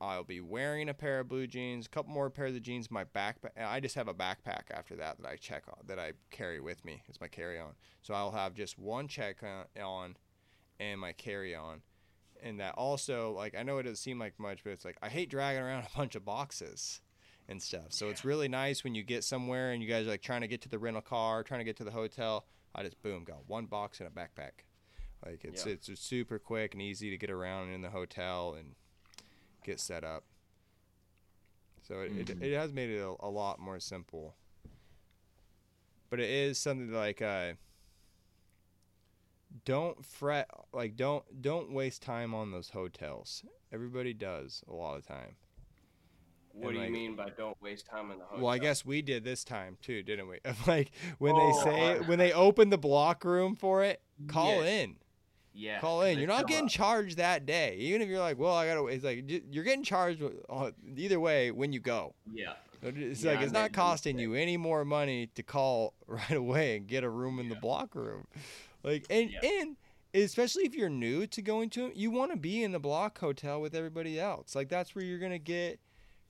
I'll 0.00 0.24
be 0.24 0.40
wearing 0.40 0.88
a 0.88 0.94
pair 0.94 1.20
of 1.20 1.28
blue 1.28 1.46
jeans, 1.46 1.86
a 1.86 1.88
couple 1.88 2.12
more 2.12 2.28
pairs 2.28 2.54
of 2.54 2.62
jeans, 2.62 2.90
my 2.90 3.04
backpack. 3.04 3.50
I 3.58 3.80
just 3.80 3.94
have 3.94 4.08
a 4.08 4.14
backpack 4.14 4.70
after 4.70 4.96
that 4.96 5.20
that 5.20 5.28
I 5.28 5.36
check 5.36 5.64
on, 5.68 5.78
that 5.86 5.98
I 5.98 6.12
carry 6.30 6.60
with 6.60 6.84
me. 6.84 7.02
It's 7.08 7.20
my 7.20 7.28
carry 7.28 7.58
on. 7.58 7.72
So 8.02 8.12
I'll 8.12 8.32
have 8.32 8.54
just 8.54 8.78
one 8.78 9.08
check 9.08 9.42
on, 9.82 10.16
and 10.78 11.00
my 11.00 11.12
carry 11.12 11.54
on. 11.54 11.82
And 12.42 12.60
that 12.60 12.74
also, 12.74 13.32
like, 13.32 13.54
I 13.56 13.62
know 13.62 13.78
it 13.78 13.84
doesn't 13.84 13.96
seem 13.96 14.18
like 14.18 14.38
much, 14.38 14.64
but 14.64 14.70
it's 14.70 14.84
like 14.84 14.98
I 15.00 15.08
hate 15.08 15.30
dragging 15.30 15.62
around 15.62 15.84
a 15.84 15.96
bunch 15.96 16.16
of 16.16 16.24
boxes 16.24 17.00
and 17.48 17.62
stuff. 17.62 17.86
So 17.90 18.08
it's 18.08 18.24
really 18.24 18.48
nice 18.48 18.84
when 18.84 18.94
you 18.94 19.02
get 19.02 19.24
somewhere 19.24 19.72
and 19.72 19.82
you 19.82 19.88
guys 19.88 20.06
are 20.06 20.10
like 20.10 20.22
trying 20.22 20.42
to 20.42 20.48
get 20.48 20.60
to 20.62 20.68
the 20.68 20.78
rental 20.78 21.02
car, 21.02 21.42
trying 21.42 21.60
to 21.60 21.64
get 21.64 21.76
to 21.76 21.84
the 21.84 21.90
hotel. 21.90 22.46
I 22.74 22.82
just 22.82 23.00
boom, 23.02 23.24
got 23.24 23.48
one 23.48 23.66
box 23.66 24.00
and 24.00 24.08
a 24.08 24.10
backpack. 24.10 24.64
Like 25.24 25.44
it's 25.44 25.64
Yeah. 25.66 25.72
it's 25.72 25.90
super 26.00 26.38
quick 26.38 26.74
and 26.74 26.82
easy 26.82 27.10
to 27.10 27.16
get 27.16 27.30
around 27.30 27.70
in 27.70 27.82
the 27.82 27.90
hotel 27.90 28.54
and 28.54 28.74
get 29.64 29.80
set 29.80 30.04
up. 30.04 30.24
So 31.86 32.00
it, 32.00 32.12
Mhm. 32.14 32.30
it, 32.42 32.42
it 32.52 32.54
has 32.56 32.72
made 32.72 32.90
it 32.90 32.98
a, 33.00 33.14
a 33.20 33.28
lot 33.30 33.58
more 33.58 33.80
simple. 33.80 34.34
But 36.10 36.20
it 36.20 36.30
is 36.30 36.58
something 36.58 36.92
like 36.92 37.22
uh 37.22 37.54
don't 39.64 40.04
fret 40.04 40.48
like 40.72 40.96
don't 40.96 41.24
don't 41.42 41.72
waste 41.72 42.02
time 42.02 42.34
on 42.34 42.50
those 42.50 42.70
hotels. 42.70 43.44
Everybody 43.72 44.12
does 44.12 44.62
a 44.68 44.72
lot 44.74 44.96
of 44.96 45.06
time. 45.06 45.36
What 46.52 46.68
And, 46.70 46.78
do 46.78 46.84
you 46.84 46.90
mean 46.92 47.16
by 47.16 47.30
don't 47.30 47.60
waste 47.60 47.86
time 47.86 48.10
in 48.12 48.18
the 48.18 48.24
hotel? 48.24 48.44
Well, 48.44 48.52
I 48.52 48.58
guess 48.58 48.84
we 48.84 49.02
did 49.02 49.24
this 49.24 49.42
time 49.44 49.76
too, 49.82 50.02
didn't 50.02 50.28
we? 50.28 50.38
like 50.66 50.90
when 51.18 51.34
Oh, 51.34 51.38
they 51.38 51.70
say 51.70 52.00
when 52.06 52.18
they 52.18 52.32
open 52.32 52.70
the 52.70 52.78
block 52.78 53.24
room 53.24 53.56
for 53.56 53.82
it, 53.84 54.00
call 54.28 54.62
Yes. 54.62 54.84
in. 54.84 54.96
Yeah. 55.54 55.80
Call 55.80 56.02
in. 56.02 56.18
You're 56.18 56.26
not 56.28 56.48
getting 56.48 56.64
up. 56.66 56.70
charged 56.70 57.16
that 57.18 57.46
day. 57.46 57.76
Even 57.78 58.02
if 58.02 58.08
you're 58.08 58.18
like, 58.18 58.38
well, 58.38 58.54
I 58.54 58.66
gotta. 58.66 58.86
It's 58.86 59.04
like 59.04 59.24
you're 59.50 59.64
getting 59.64 59.84
charged 59.84 60.22
uh, 60.50 60.70
either 60.96 61.20
way 61.20 61.50
when 61.50 61.72
you 61.72 61.80
go. 61.80 62.14
Yeah. 62.32 62.54
It's 62.82 63.22
Yeah, 63.22 63.32
like 63.32 63.40
it's 63.42 63.52
made 63.52 63.58
not 63.60 63.72
costing 63.72 64.18
you 64.18 64.34
any 64.34 64.56
more 64.56 64.84
money 64.84 65.28
to 65.36 65.42
call 65.42 65.94
right 66.06 66.30
away 66.32 66.76
and 66.76 66.86
get 66.86 67.04
a 67.04 67.08
room 67.08 67.38
in 67.38 67.48
the 67.48 67.54
block 67.54 67.94
room. 67.94 68.26
Like 68.82 69.06
and 69.08 69.30
Yeah. 69.30 69.40
and 69.42 69.76
especially 70.12 70.64
if 70.64 70.74
you're 70.74 70.90
new 70.90 71.26
to 71.28 71.40
going 71.40 71.70
to 71.70 71.90
you 71.94 72.10
want 72.10 72.30
to 72.32 72.36
be 72.36 72.62
in 72.62 72.72
the 72.72 72.78
block 72.80 73.18
hotel 73.18 73.60
with 73.60 73.74
everybody 73.74 74.20
else. 74.20 74.54
Like 74.54 74.68
that's 74.68 74.94
where 74.94 75.04
you're 75.04 75.18
gonna 75.18 75.38
get 75.38 75.80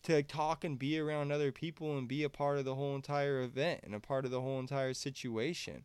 to 0.05 0.23
talk 0.23 0.65
and 0.65 0.79
be 0.79 0.99
around 0.99 1.33
other 1.33 1.51
people 1.51 1.97
and 1.97 2.07
be 2.07 2.23
a 2.25 2.29
part 2.29 2.59
of 2.59 2.65
the 2.67 2.75
whole 2.75 2.95
entire 2.95 3.41
event 3.43 3.81
and 3.85 3.95
a 3.95 4.01
part 4.01 4.25
of 4.27 4.31
the 4.31 4.41
whole 4.43 4.61
entire 4.61 4.93
situation. 4.95 5.85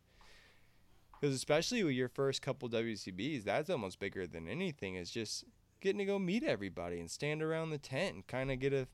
Because 1.20 1.34
especially 1.34 1.84
with 1.84 1.94
your 1.94 2.08
first 2.08 2.40
couple 2.40 2.68
WCBs, 2.68 3.44
that's 3.44 3.68
almost 3.68 3.98
bigger 3.98 4.26
than 4.26 4.48
anything. 4.48 4.94
Is 4.94 5.10
just 5.10 5.44
getting 5.80 5.98
to 5.98 6.04
go 6.04 6.18
meet 6.18 6.42
everybody 6.42 6.98
and 6.98 7.10
stand 7.10 7.42
around 7.42 7.70
the 7.70 7.78
tent 7.78 8.14
and 8.14 8.26
kind 8.26 8.50
of 8.50 8.58
get 8.58 8.72
a 8.72 8.88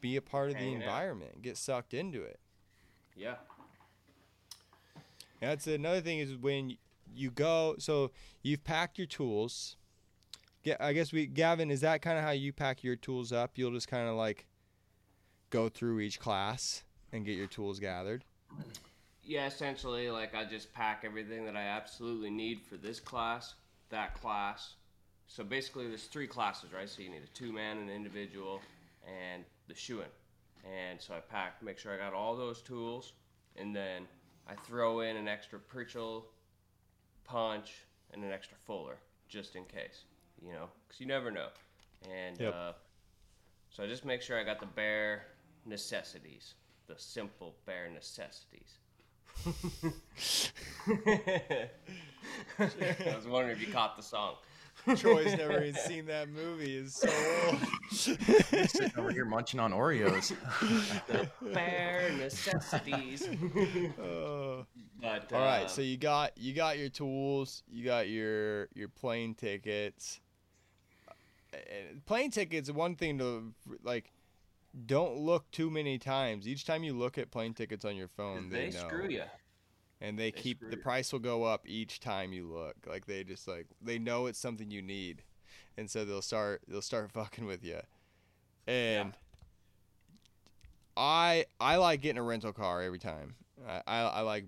be 0.00 0.16
a 0.16 0.22
part 0.22 0.50
of 0.50 0.58
the 0.58 0.70
environment 0.70 1.40
get 1.40 1.56
sucked 1.56 1.94
into 1.94 2.22
it. 2.22 2.38
Yeah. 3.16 3.36
And 5.40 5.50
that's 5.50 5.66
another 5.66 6.02
thing 6.02 6.18
is 6.18 6.36
when 6.36 6.76
you 7.14 7.30
go. 7.30 7.76
So 7.78 8.10
you've 8.42 8.64
packed 8.64 8.98
your 8.98 9.06
tools. 9.06 9.76
Yeah, 10.62 10.76
I 10.80 10.92
guess 10.92 11.12
we 11.12 11.26
Gavin. 11.26 11.70
Is 11.70 11.80
that 11.80 12.02
kind 12.02 12.18
of 12.18 12.24
how 12.24 12.30
you 12.30 12.52
pack 12.52 12.84
your 12.84 12.96
tools 12.96 13.32
up? 13.32 13.52
You'll 13.56 13.72
just 13.72 13.88
kind 13.88 14.08
of 14.08 14.14
like 14.14 14.46
go 15.50 15.68
through 15.68 16.00
each 16.00 16.20
class 16.20 16.84
and 17.12 17.24
get 17.24 17.36
your 17.36 17.46
tools 17.46 17.78
gathered. 17.78 18.24
Yeah, 19.26 19.46
essentially, 19.46 20.10
like 20.10 20.34
I 20.34 20.44
just 20.44 20.72
pack 20.74 21.02
everything 21.04 21.46
that 21.46 21.56
I 21.56 21.62
absolutely 21.62 22.30
need 22.30 22.60
for 22.60 22.76
this 22.76 23.00
class, 23.00 23.54
that 23.88 24.14
class. 24.20 24.74
So 25.26 25.42
basically, 25.42 25.88
there's 25.88 26.04
three 26.04 26.26
classes, 26.26 26.72
right? 26.72 26.88
So 26.88 27.02
you 27.02 27.08
need 27.08 27.22
a 27.22 27.28
two 27.38 27.52
man, 27.52 27.78
an 27.78 27.88
individual, 27.88 28.60
and 29.06 29.44
the 29.66 29.74
shoeing. 29.74 30.10
And 30.64 31.00
so 31.00 31.14
I 31.14 31.20
pack, 31.20 31.62
make 31.62 31.78
sure 31.78 31.92
I 31.92 31.98
got 31.98 32.12
all 32.12 32.36
those 32.36 32.60
tools, 32.60 33.14
and 33.56 33.74
then 33.74 34.06
I 34.48 34.54
throw 34.54 35.00
in 35.00 35.16
an 35.16 35.28
extra 35.28 35.58
pritchel 35.58 36.24
punch 37.24 37.72
and 38.12 38.22
an 38.22 38.30
extra 38.30 38.56
fuller, 38.66 38.96
just 39.28 39.56
in 39.56 39.64
case, 39.64 40.04
you 40.42 40.52
know, 40.52 40.68
because 40.86 41.00
you 41.00 41.06
never 41.06 41.30
know. 41.30 41.48
And 42.10 42.38
Yep. 42.38 42.54
uh, 42.54 42.72
so 43.70 43.84
I 43.84 43.86
just 43.86 44.04
make 44.04 44.20
sure 44.22 44.38
I 44.38 44.44
got 44.44 44.60
the 44.60 44.66
bare 44.66 45.26
necessities, 45.64 46.54
the 46.86 46.98
simple 46.98 47.56
bare 47.66 47.88
necessities. 47.90 48.78
I 52.58 53.16
was 53.16 53.26
wondering 53.26 53.56
if 53.56 53.60
you 53.60 53.72
caught 53.72 53.96
the 53.96 54.02
song. 54.02 54.34
Troy's 54.96 55.36
never 55.36 55.62
even 55.62 55.80
seen 55.80 56.06
that 56.06 56.28
movie. 56.28 56.76
Is 56.76 56.94
so 56.94 57.08
old. 57.46 57.58
Sitting 57.90 58.92
over 58.98 59.10
here 59.10 59.24
munching 59.24 59.58
on 59.60 59.72
Oreos. 59.72 60.32
The 61.06 61.28
bare 61.52 62.12
necessities. 62.18 63.26
Oh. 64.02 64.66
But 65.00 65.32
All 65.32 65.40
right, 65.40 65.64
uh, 65.64 65.68
so 65.68 65.82
you 65.82 65.96
got 65.98 66.32
you 66.36 66.54
got 66.54 66.78
your 66.78 66.88
tools, 66.88 67.62
you 67.68 67.84
got 67.84 68.08
your 68.08 68.68
your 68.74 68.88
plane 68.88 69.34
tickets. 69.34 70.20
And 71.52 72.04
plane 72.06 72.30
tickets, 72.30 72.70
one 72.70 72.96
thing 72.96 73.18
to 73.18 73.52
like, 73.82 74.10
don't 74.86 75.16
look 75.16 75.50
too 75.50 75.70
many 75.70 75.98
times. 75.98 76.48
Each 76.48 76.64
time 76.64 76.82
you 76.84 76.92
look 76.92 77.18
at 77.18 77.30
plane 77.30 77.54
tickets 77.54 77.84
on 77.84 77.96
your 77.96 78.08
phone, 78.08 78.48
they, 78.50 78.70
they, 78.70 78.78
screw 78.78 79.08
you. 79.08 79.22
and 80.00 80.18
they, 80.18 80.30
They 80.30 80.40
keep 80.40 80.60
the 80.60 80.76
you. 80.76 80.82
price 80.82 81.12
will 81.12 81.20
go 81.20 81.44
up 81.44 81.62
each 81.66 82.00
time 82.00 82.32
you 82.32 82.46
look. 82.46 82.76
Like 82.86 83.06
they 83.06 83.24
just 83.24 83.46
like 83.46 83.66
they 83.80 83.98
know 83.98 84.26
it's 84.26 84.38
something 84.38 84.70
you 84.70 84.82
need, 84.82 85.22
and 85.76 85.90
so 85.90 86.04
they'll 86.04 86.22
start 86.22 86.62
they'll 86.68 86.82
start 86.82 87.10
fucking 87.12 87.46
with 87.46 87.64
you. 87.64 87.80
And 88.66 89.12
I 90.96 91.46
I 91.60 91.76
like 91.76 92.00
getting 92.00 92.18
a 92.18 92.22
rental 92.22 92.52
car 92.52 92.82
every 92.82 92.98
time. 92.98 93.34
I 93.66 93.82
I, 93.86 94.00
I 94.00 94.20
like 94.20 94.46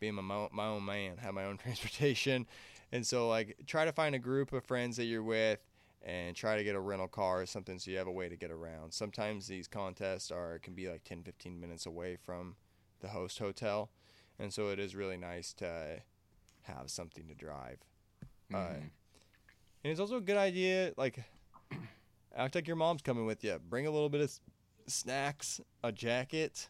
being 0.00 0.14
my 0.14 0.48
my 0.52 0.66
own 0.66 0.84
man, 0.84 1.18
have 1.18 1.34
my 1.34 1.44
own 1.44 1.56
transportation, 1.62 2.46
and 2.92 3.06
so 3.06 3.28
like 3.28 3.56
try 3.66 3.84
to 3.84 3.92
find 3.92 4.14
a 4.14 4.18
group 4.18 4.52
of 4.52 4.64
friends 4.64 4.96
that 4.96 5.04
you're 5.04 5.22
with. 5.22 5.60
And 6.08 6.36
try 6.36 6.56
to 6.56 6.62
get 6.62 6.76
a 6.76 6.80
rental 6.80 7.08
car 7.08 7.40
or 7.42 7.46
something 7.46 7.80
so 7.80 7.90
you 7.90 7.98
have 7.98 8.06
a 8.06 8.12
way 8.12 8.28
to 8.28 8.36
get 8.36 8.52
around. 8.52 8.92
Sometimes 8.94 9.48
these 9.48 9.66
contests 9.66 10.30
are 10.30 10.60
can 10.60 10.72
be 10.72 10.88
like 10.88 11.02
10, 11.02 11.24
15 11.24 11.60
minutes 11.60 11.84
away 11.84 12.14
from 12.16 12.54
the 13.00 13.08
host 13.08 13.40
hotel 13.40 13.90
and 14.38 14.52
so 14.54 14.68
it 14.68 14.78
is 14.78 14.94
really 14.94 15.16
nice 15.16 15.52
to 15.54 16.00
have 16.62 16.90
something 16.90 17.26
to 17.26 17.34
drive. 17.34 17.78
Uh, 18.54 18.56
Mhm. 18.58 18.90
And 19.82 19.90
it's 19.92 19.98
also 20.00 20.16
a 20.18 20.20
good 20.20 20.36
idea, 20.36 20.92
like, 20.96 21.24
act 22.36 22.54
like 22.54 22.66
your 22.68 22.76
mom's 22.76 23.02
coming 23.02 23.26
with 23.26 23.42
you. 23.42 23.58
Bring 23.68 23.86
a 23.86 23.90
little 23.90 24.08
bit 24.08 24.20
of 24.20 24.28
s- 24.28 24.40
snacks, 24.86 25.60
a 25.82 25.90
jacket, 25.90 26.68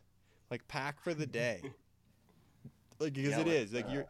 like 0.50 0.66
pack 0.68 0.98
for 1.00 1.12
the 1.12 1.26
day. 1.26 1.60
like 2.98 3.12
because 3.12 3.32
Yeah, 3.32 3.40
it 3.40 3.48
is 3.48 3.72
like 3.74 3.86
uh, 3.86 3.92
you're 3.92 4.06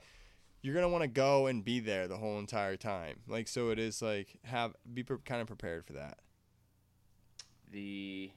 you're 0.67 0.75
gonna 0.75 0.89
want 0.89 1.03
to 1.03 1.09
go 1.09 1.47
and 1.47 1.65
be 1.65 1.79
there 1.79 2.09
the 2.09 2.17
whole 2.17 2.41
entire 2.41 2.77
time. 2.77 3.21
Like 3.29 3.47
so, 3.47 3.71
it 3.71 3.79
is 3.79 4.03
like 4.03 4.37
have 4.43 4.75
be 4.93 5.05
pre- 5.05 5.19
kind 5.25 5.41
of 5.41 5.47
prepared 5.47 5.87
for 5.87 5.93
that. 5.93 6.19
the 7.71 8.31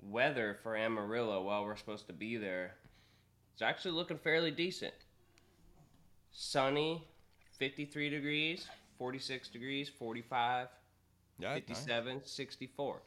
weather 0.00 0.58
for 0.62 0.76
Amarillo 0.76 1.42
while 1.42 1.64
we're 1.64 1.76
supposed 1.76 2.06
to 2.06 2.12
be 2.12 2.36
there 2.36 2.74
is 3.56 3.62
actually 3.62 3.92
looking 3.92 4.18
fairly 4.18 4.50
decent. 4.50 4.94
Sunny, 6.32 7.06
53 7.58 8.10
degrees, 8.10 8.66
46 8.98 9.48
degrees, 9.48 9.88
45, 9.88 10.68
Yeah, 11.38 11.48
nice. 11.48 11.54
57, 11.54 12.20
64. 12.24 13.02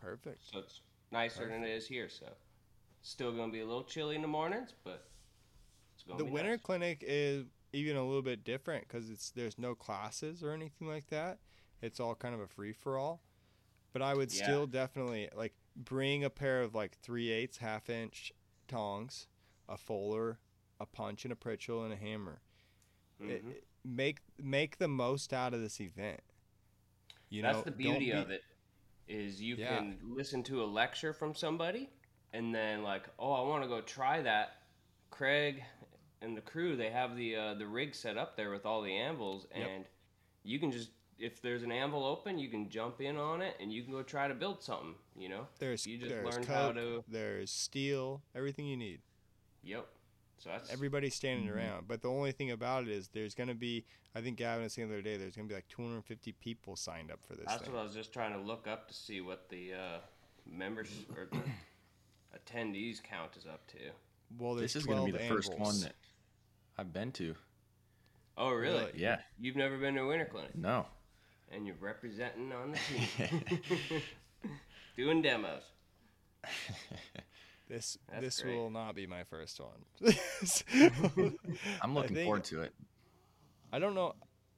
perfect. 0.00 0.42
So 0.52 0.58
it's 0.60 0.80
nicer 1.12 1.46
than 1.48 1.62
it 1.64 1.70
is 1.70 1.86
here. 1.86 2.08
So 2.08 2.26
still 3.02 3.32
going 3.32 3.50
to 3.50 3.52
be 3.52 3.60
a 3.60 3.66
little 3.66 3.84
chilly 3.84 4.16
in 4.16 4.22
the 4.22 4.28
mornings, 4.28 4.72
but 4.84 5.04
it's 5.18 5.19
The 6.06 6.24
winter 6.24 6.52
nice. 6.52 6.60
clinic 6.62 7.04
is 7.06 7.46
even 7.72 7.96
a 7.96 8.04
little 8.04 8.22
bit 8.22 8.44
different 8.44 8.86
because 8.88 9.10
it's 9.10 9.30
there's 9.30 9.58
no 9.58 9.74
classes 9.74 10.42
or 10.42 10.52
anything 10.52 10.88
like 10.88 11.06
that. 11.08 11.38
It's 11.82 12.00
all 12.00 12.14
kind 12.14 12.34
of 12.34 12.40
a 12.40 12.46
free 12.48 12.72
for 12.72 12.98
all. 12.98 13.22
But 13.92 14.02
I 14.02 14.14
would 14.14 14.32
Yeah. 14.32 14.42
still 14.44 14.66
definitely 14.66 15.28
like 15.34 15.54
bring 15.76 16.24
a 16.24 16.30
pair 16.30 16.62
of 16.62 16.74
like 16.74 16.98
three 16.98 17.30
eighths 17.30 17.58
half 17.58 17.88
inch 17.90 18.32
tongs, 18.68 19.26
a 19.68 19.76
fuller, 19.76 20.38
a 20.78 20.86
punch 20.86 21.24
and 21.24 21.32
a 21.32 21.36
pritchel 21.36 21.84
and 21.84 21.92
a 21.92 21.96
hammer. 21.96 22.40
It- 23.20 23.44
Mhm. 23.44 23.50
it- 23.52 23.64
make 23.84 24.20
make 24.38 24.76
the 24.78 24.88
most 24.88 25.32
out 25.32 25.54
of 25.54 25.60
this 25.60 25.80
event. 25.80 26.20
You 27.30 27.42
That's 27.42 27.58
know, 27.58 27.62
the 27.64 27.70
beauty 27.70 28.06
be- 28.06 28.10
of 28.12 28.30
it 28.30 28.42
is 29.08 29.40
you 29.40 29.56
Yeah. 29.56 29.78
can 29.78 29.98
listen 30.14 30.42
to 30.44 30.62
a 30.62 30.66
lecture 30.66 31.12
from 31.12 31.34
somebody 31.34 31.90
and 32.32 32.54
then 32.54 32.82
like 32.84 33.08
oh 33.18 33.32
i 33.32 33.40
want 33.40 33.62
to 33.64 33.68
go 33.68 33.80
try 33.80 34.22
that 34.22 34.62
craig 35.10 35.64
and 36.22 36.36
the 36.36 36.40
crew 36.40 36.76
they 36.76 36.90
have 36.90 37.16
the 37.16 37.34
uh, 37.36 37.54
the 37.54 37.66
rig 37.66 37.94
set 37.94 38.16
up 38.18 38.36
there 38.36 38.50
with 38.50 38.66
all 38.66 38.82
the 38.82 38.94
anvils 38.96 39.46
Yep. 39.56 39.68
and 39.68 39.84
you 40.42 40.58
can 40.58 40.70
just 40.70 40.90
if 41.18 41.42
there's 41.42 41.62
an 41.62 41.70
anvil 41.72 42.04
open 42.04 42.38
you 42.38 42.48
can 42.48 42.68
jump 42.70 43.00
in 43.00 43.16
on 43.16 43.42
it 43.42 43.54
and 43.60 43.72
you 43.72 43.82
can 43.82 43.92
go 43.92 44.02
try 44.02 44.26
to 44.28 44.34
build 44.34 44.62
something 44.62 44.94
you 45.16 45.28
know 45.28 45.46
There's 45.58 45.86
you 45.86 45.98
just 45.98 46.14
learned 46.24 46.46
how 46.46 46.72
to 46.72 47.04
there's 47.08 47.50
steel, 47.50 48.22
everything 48.34 48.66
you 48.66 48.76
need. 48.76 49.00
yep 49.62 49.86
so 50.38 50.48
that's 50.48 50.72
Everybody's 50.72 51.14
standing 51.14 51.46
Mm-hmm. 51.48 51.54
around, 51.58 51.86
but 51.88 52.00
the 52.00 52.08
only 52.08 52.32
thing 52.32 52.50
about 52.50 52.84
it 52.84 52.88
is 52.88 53.08
there's 53.12 53.34
gonna 53.34 53.54
be. 53.54 53.84
I 54.14 54.22
think 54.22 54.38
Gavin 54.38 54.62
was 54.64 54.72
saying 54.72 54.88
the 54.88 54.94
other 54.94 55.02
day 55.02 55.18
there's 55.18 55.36
gonna 55.36 55.46
be 55.48 55.54
like 55.54 55.68
250 55.68 56.32
people 56.40 56.76
signed 56.76 57.10
up 57.10 57.18
for 57.28 57.34
this 57.36 57.44
that's 57.46 57.64
thing. 57.64 57.72
what 57.74 57.80
i 57.80 57.82
was 57.82 57.92
just 57.92 58.10
trying 58.14 58.32
to 58.32 58.38
look 58.40 58.66
up 58.66 58.88
to 58.88 58.94
see 58.94 59.20
what 59.20 59.50
the 59.50 59.74
uh, 59.74 59.98
members 60.50 60.88
or 61.14 61.26
the 61.30 61.36
attendees 62.38 63.02
count 63.02 63.36
is 63.36 63.44
up 63.46 63.66
to 63.68 63.76
Well, 64.38 64.54
This 64.54 64.76
is 64.76 64.86
going 64.86 64.98
to 65.06 65.12
be 65.12 65.18
the 65.18 65.24
first 65.28 65.56
one 65.58 65.80
that 65.80 65.94
I've 66.78 66.92
been 66.92 67.12
to. 67.12 67.34
oh 68.38 68.50
really, 68.52 68.78
Really? 68.86 68.92
Yeah. 68.96 69.18
you've 69.38 69.56
never 69.56 69.76
been 69.78 69.94
to 69.96 70.02
a 70.02 70.06
winter 70.06 70.24
clinic 70.26 70.54
No. 70.56 70.86
and 71.50 71.66
you're 71.66 71.76
representing 71.80 72.52
on 72.52 72.72
the 72.72 72.78
team, 73.28 74.02
doing 74.96 75.20
demos. 75.22 75.62
This 77.68 77.98
That's 78.08 78.22
this 78.22 78.40
great. 78.42 78.56
will 78.56 78.70
not 78.70 78.94
be 78.94 79.06
my 79.06 79.24
first 79.24 79.60
one. 79.60 80.14
I'm 81.82 81.94
looking 81.94 82.14
think- 82.16 82.26
forward 82.26 82.44
to 82.44 82.62
it. 82.62 82.72
I 83.72 83.78
don't 83.78 83.94
know. 83.94 84.14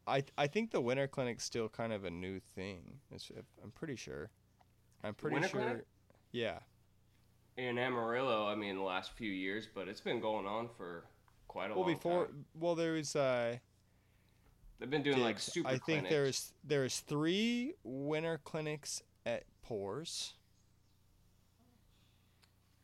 I 0.07 0.25
I 0.39 0.47
think 0.47 0.71
the 0.71 0.81
winter 0.81 1.07
clinic's 1.07 1.45
still 1.45 1.69
kind 1.69 1.93
of 1.93 2.05
a 2.05 2.11
new 2.11 2.41
thing. 2.41 3.01
It's, 3.11 3.31
I'm 3.63 3.71
pretty 3.71 3.97
sure. 3.97 4.31
I'm 5.05 5.15
pretty 5.15 5.35
winter 5.35 5.49
sure. 5.49 5.61
clinic? 5.61 5.87
Yeah. 6.33 6.59
In 7.57 7.79
Amarillo, 7.79 8.47
I 8.47 8.55
mean, 8.55 8.77
the 8.77 8.83
last 8.83 9.13
few 9.13 9.31
years, 9.31 9.69
but 9.73 9.89
it's 9.89 10.01
been 10.01 10.21
going 10.21 10.47
on 10.47 10.69
for 10.77 11.05
quite 11.49 11.71
a 11.71 11.75
while. 11.75 11.85
Well, 11.85 11.85
long 11.85 11.95
before 11.95 12.27
time. 12.27 12.45
well 12.55 12.75
there 12.75 12.93
was 12.93 13.15
uh 13.17 13.59
They've 14.79 14.91
been 14.91 15.03
doing 15.03 15.21
like 15.21 15.37
Diggs. 15.37 15.45
super 15.45 15.69
I 15.69 15.73
think 15.79 16.07
clinics. 16.07 16.11
there's 16.11 16.53
there's 16.65 17.01
three 17.01 17.75
winter 17.85 18.41
clinics 18.43 19.03
at 19.27 19.45
Poors. 19.63 20.35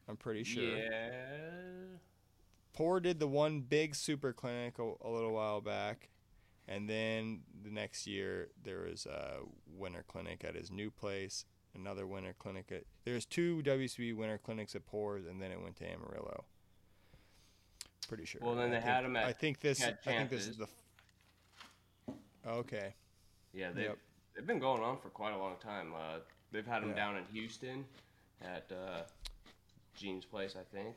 I'm 0.09 0.17
pretty 0.17 0.45
sure. 0.45 0.63
Yeah. 0.63 1.99
Poor 2.73 3.01
did 3.01 3.19
the 3.19 3.27
one 3.27 3.61
big 3.61 3.95
super 3.95 4.33
clinic 4.33 4.79
a, 4.79 4.83
a 5.03 5.11
little 5.11 5.33
while 5.33 5.61
back, 5.61 6.09
and 6.69 6.89
then 6.89 7.41
the 7.65 7.71
next 7.71 8.07
year 8.07 8.49
there 8.63 8.83
was 8.89 9.07
a 9.07 9.41
winter 9.67 10.05
clinic 10.07 10.45
at 10.45 10.55
his 10.55 10.71
new 10.71 10.91
place. 10.91 11.45
Another 11.79 12.07
winter 12.07 12.35
clinic 12.39 12.73
at 12.73 12.83
there's 13.05 13.25
two 13.25 13.63
WCB 13.63 14.17
winter 14.17 14.39
clinics 14.39 14.75
at 14.75 14.85
Poors, 14.87 15.27
and 15.27 15.41
then 15.41 15.53
it 15.53 15.63
went 15.63 15.77
to 15.77 15.85
Amarillo. 15.89 16.45
Pretty 18.09 18.25
sure. 18.25 18.41
Well, 18.43 18.55
then 18.57 18.67
I 18.67 18.71
they 18.71 18.75
think- 18.77 18.85
had 18.85 19.05
'em 19.05 19.17
at 19.17 19.25
I 19.27 19.33
think 19.33 19.61
this. 19.61 19.79
Cat 19.79 19.99
I 20.05 20.11
think 20.11 20.31
this 20.31 20.47
is 20.49 20.57
Chances. 20.57 20.69
the. 22.47 22.51
Okay. 22.51 22.95
Yeah, 23.53 23.71
they've, 23.71 23.85
Yep. 23.85 23.99
they've 24.35 24.47
been 24.47 24.59
going 24.59 24.83
on 24.83 24.99
for 25.01 25.11
quite 25.11 25.33
a 25.35 25.39
long 25.39 25.57
time. 25.61 25.95
Uh, 25.95 26.21
they've 26.51 26.67
had 26.67 26.83
them 26.83 26.91
Yeah. 26.91 26.97
down 26.97 27.17
in 27.17 27.25
Houston 27.27 27.85
at 28.41 28.71
uh, 28.73 29.05
Gene's 29.95 30.25
place, 30.25 30.57
I 30.57 30.65
think. 30.65 30.97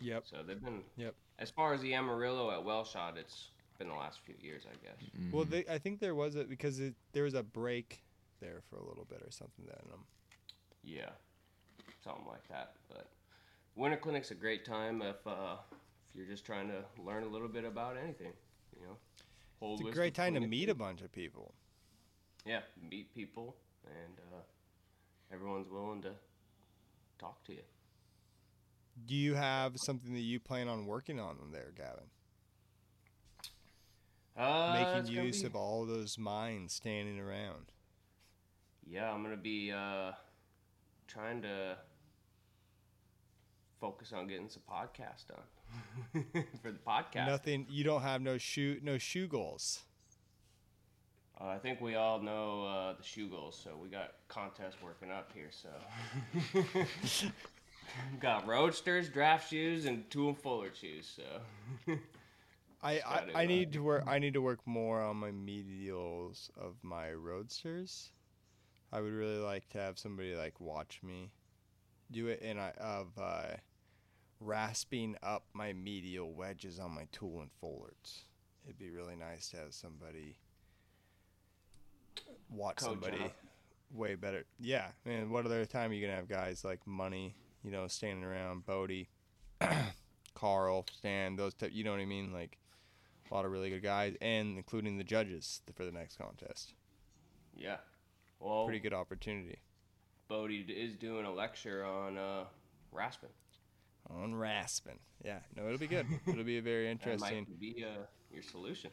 Yep. 0.00 0.26
So 0.26 0.42
they've 0.42 0.62
been. 0.62 0.82
Yep. 0.96 1.14
As 1.38 1.50
far 1.50 1.72
as 1.74 1.80
the 1.82 1.94
Amarillo 1.94 2.50
at 2.50 2.64
Wellshot, 2.64 3.16
it's 3.16 3.50
been 3.78 3.88
the 3.88 3.94
last 3.94 4.20
few 4.20 4.34
years, 4.40 4.64
I 4.66 4.74
guess. 4.84 5.10
Well, 5.32 5.44
Mhm. 5.44 5.50
they, 5.50 5.66
I 5.68 5.78
think 5.78 6.00
there 6.00 6.14
was 6.14 6.34
a 6.34 6.44
because 6.44 6.80
it, 6.80 6.94
there 7.12 7.24
was 7.24 7.34
a 7.34 7.42
break 7.42 8.02
there 8.40 8.60
for 8.62 8.76
a 8.76 8.84
little 8.84 9.04
bit 9.04 9.22
or 9.22 9.30
something. 9.30 9.66
Then 9.66 9.92
um, 9.92 10.06
Yeah, 10.86 11.10
something 12.04 12.24
like 12.28 12.46
that. 12.48 12.74
But 12.88 13.08
winter 13.74 13.96
clinic's 13.96 14.30
a 14.30 14.34
great 14.34 14.64
time 14.64 15.02
if 15.02 15.16
uh, 15.26 15.56
if 16.10 16.16
you're 16.16 16.26
just 16.26 16.46
trying 16.46 16.68
to 16.68 16.84
learn 17.04 17.24
a 17.24 17.28
little 17.28 17.48
bit 17.48 17.64
about 17.64 17.96
anything. 18.02 18.32
You 18.78 18.86
know, 18.86 18.96
whole 19.58 19.78
it's 19.80 19.88
a 19.88 19.92
great 19.92 20.14
time 20.14 20.34
to 20.34 20.40
meet 20.40 20.68
a 20.68 20.74
bunch 20.74 21.02
of 21.02 21.10
people. 21.12 21.54
Yeah, 22.46 22.60
meet 22.80 23.12
people, 23.12 23.56
and 23.84 24.18
uh, 24.32 24.42
everyone's 25.34 25.68
willing 25.68 26.02
to 26.02 26.12
talk 27.18 27.42
to 27.44 27.52
you. 27.52 27.62
Do 29.06 29.14
you 29.14 29.34
have 29.34 29.78
something 29.78 30.14
that 30.14 30.20
you 30.20 30.38
plan 30.38 30.68
on 30.68 30.86
working 30.86 31.18
on 31.18 31.36
there, 31.52 31.72
Gavin? 31.76 32.04
Uh, 34.36 34.72
Making 34.94 35.12
use 35.12 35.40
be- 35.40 35.46
of 35.46 35.56
all 35.56 35.84
those 35.86 36.16
minds 36.18 36.74
standing 36.74 37.18
around. 37.18 37.72
Yeah, 38.86 39.10
I'm 39.10 39.22
gonna 39.22 39.36
be 39.36 39.72
uh, 39.72 40.12
trying 41.06 41.42
to 41.42 41.76
focus 43.80 44.12
on 44.12 44.26
getting 44.26 44.48
some 44.48 44.62
podcast 44.70 45.26
done 45.28 46.24
for 46.62 46.70
the 46.70 46.78
podcast. 46.78 47.26
Nothing. 47.26 47.66
You 47.68 47.84
don't 47.84 48.02
have 48.02 48.20
no 48.20 48.38
shoe 48.38 48.78
no 48.82 48.98
shoe 48.98 49.26
goals. 49.26 49.82
Uh, 51.38 51.48
I 51.48 51.58
think 51.58 51.80
we 51.82 51.96
all 51.96 52.20
know 52.20 52.64
uh, 52.64 52.94
the 52.96 53.02
shoe 53.02 53.28
goals, 53.28 53.60
so 53.62 53.76
we 53.80 53.88
got 53.88 54.14
contests 54.28 54.76
working 54.82 55.10
up 55.10 55.30
here. 55.34 55.50
So 55.50 55.68
We've 56.54 58.20
got 58.20 58.46
roadsters, 58.46 59.10
draft 59.10 59.50
shoes, 59.50 59.84
and 59.84 60.08
two 60.10 60.28
and 60.28 60.38
fuller 60.38 60.70
shoes. 60.72 61.06
So 61.14 61.94
I, 62.82 63.00
I, 63.00 63.24
I 63.34 63.46
need 63.46 63.72
to 63.74 63.80
work. 63.80 64.04
I 64.06 64.18
need 64.18 64.32
to 64.34 64.40
work 64.40 64.60
more 64.64 65.02
on 65.02 65.16
my 65.16 65.30
medials 65.30 66.50
of 66.56 66.76
my 66.82 67.12
roadsters. 67.12 68.12
I 68.96 69.02
would 69.02 69.12
really 69.12 69.36
like 69.36 69.68
to 69.70 69.78
have 69.78 69.98
somebody 69.98 70.34
like 70.34 70.58
watch 70.58 71.00
me 71.02 71.30
do 72.10 72.28
it, 72.28 72.40
and 72.42 72.58
I 72.58 72.70
of 72.78 73.08
uh, 73.20 73.56
rasping 74.40 75.16
up 75.22 75.44
my 75.52 75.74
medial 75.74 76.32
wedges 76.32 76.78
on 76.78 76.92
my 76.92 77.06
tool 77.12 77.42
and 77.42 77.50
fullers. 77.60 78.24
It'd 78.64 78.78
be 78.78 78.88
really 78.88 79.14
nice 79.14 79.50
to 79.50 79.58
have 79.58 79.74
somebody 79.74 80.38
watch 82.48 82.76
Coach 82.76 82.88
somebody 82.88 83.22
up. 83.22 83.34
way 83.92 84.14
better. 84.14 84.44
Yeah, 84.58 84.86
man. 85.04 85.28
What 85.28 85.44
other 85.44 85.66
time 85.66 85.90
are 85.90 85.94
you 85.94 86.00
gonna 86.06 86.16
have 86.16 86.28
guys 86.28 86.64
like 86.64 86.80
Money, 86.86 87.34
you 87.62 87.70
know, 87.70 87.88
standing 87.88 88.24
around, 88.24 88.64
Bodie, 88.64 89.10
Carl, 90.34 90.86
Stan, 90.90 91.36
those 91.36 91.52
type. 91.52 91.72
You 91.74 91.84
know 91.84 91.90
what 91.90 92.00
I 92.00 92.06
mean? 92.06 92.32
Like 92.32 92.56
a 93.30 93.34
lot 93.34 93.44
of 93.44 93.50
really 93.50 93.68
good 93.68 93.82
guys, 93.82 94.14
and 94.22 94.56
including 94.56 94.96
the 94.96 95.04
judges 95.04 95.60
for 95.74 95.84
the 95.84 95.92
next 95.92 96.16
contest. 96.16 96.72
yeah, 97.54 97.76
well, 98.40 98.64
Pretty 98.66 98.80
good 98.80 98.92
opportunity 98.94 99.58
Bodie 100.28 100.62
is 100.68 100.96
doing 100.96 101.24
a 101.24 101.32
lecture 101.32 101.84
on 101.84 102.18
uh, 102.18 102.44
rasping. 102.92 103.30
on 104.10 104.34
rasping. 104.34 104.98
Yeah, 105.24 105.38
no, 105.56 105.66
it'll 105.66 105.78
be 105.78 105.86
good. 105.86 106.06
it'll 106.26 106.42
be 106.44 106.58
a 106.58 106.62
very 106.62 106.90
interesting. 106.90 107.44
that 107.44 107.50
might 107.50 107.60
be 107.60 107.84
uh, 107.84 108.02
your 108.30 108.42
solution. 108.42 108.90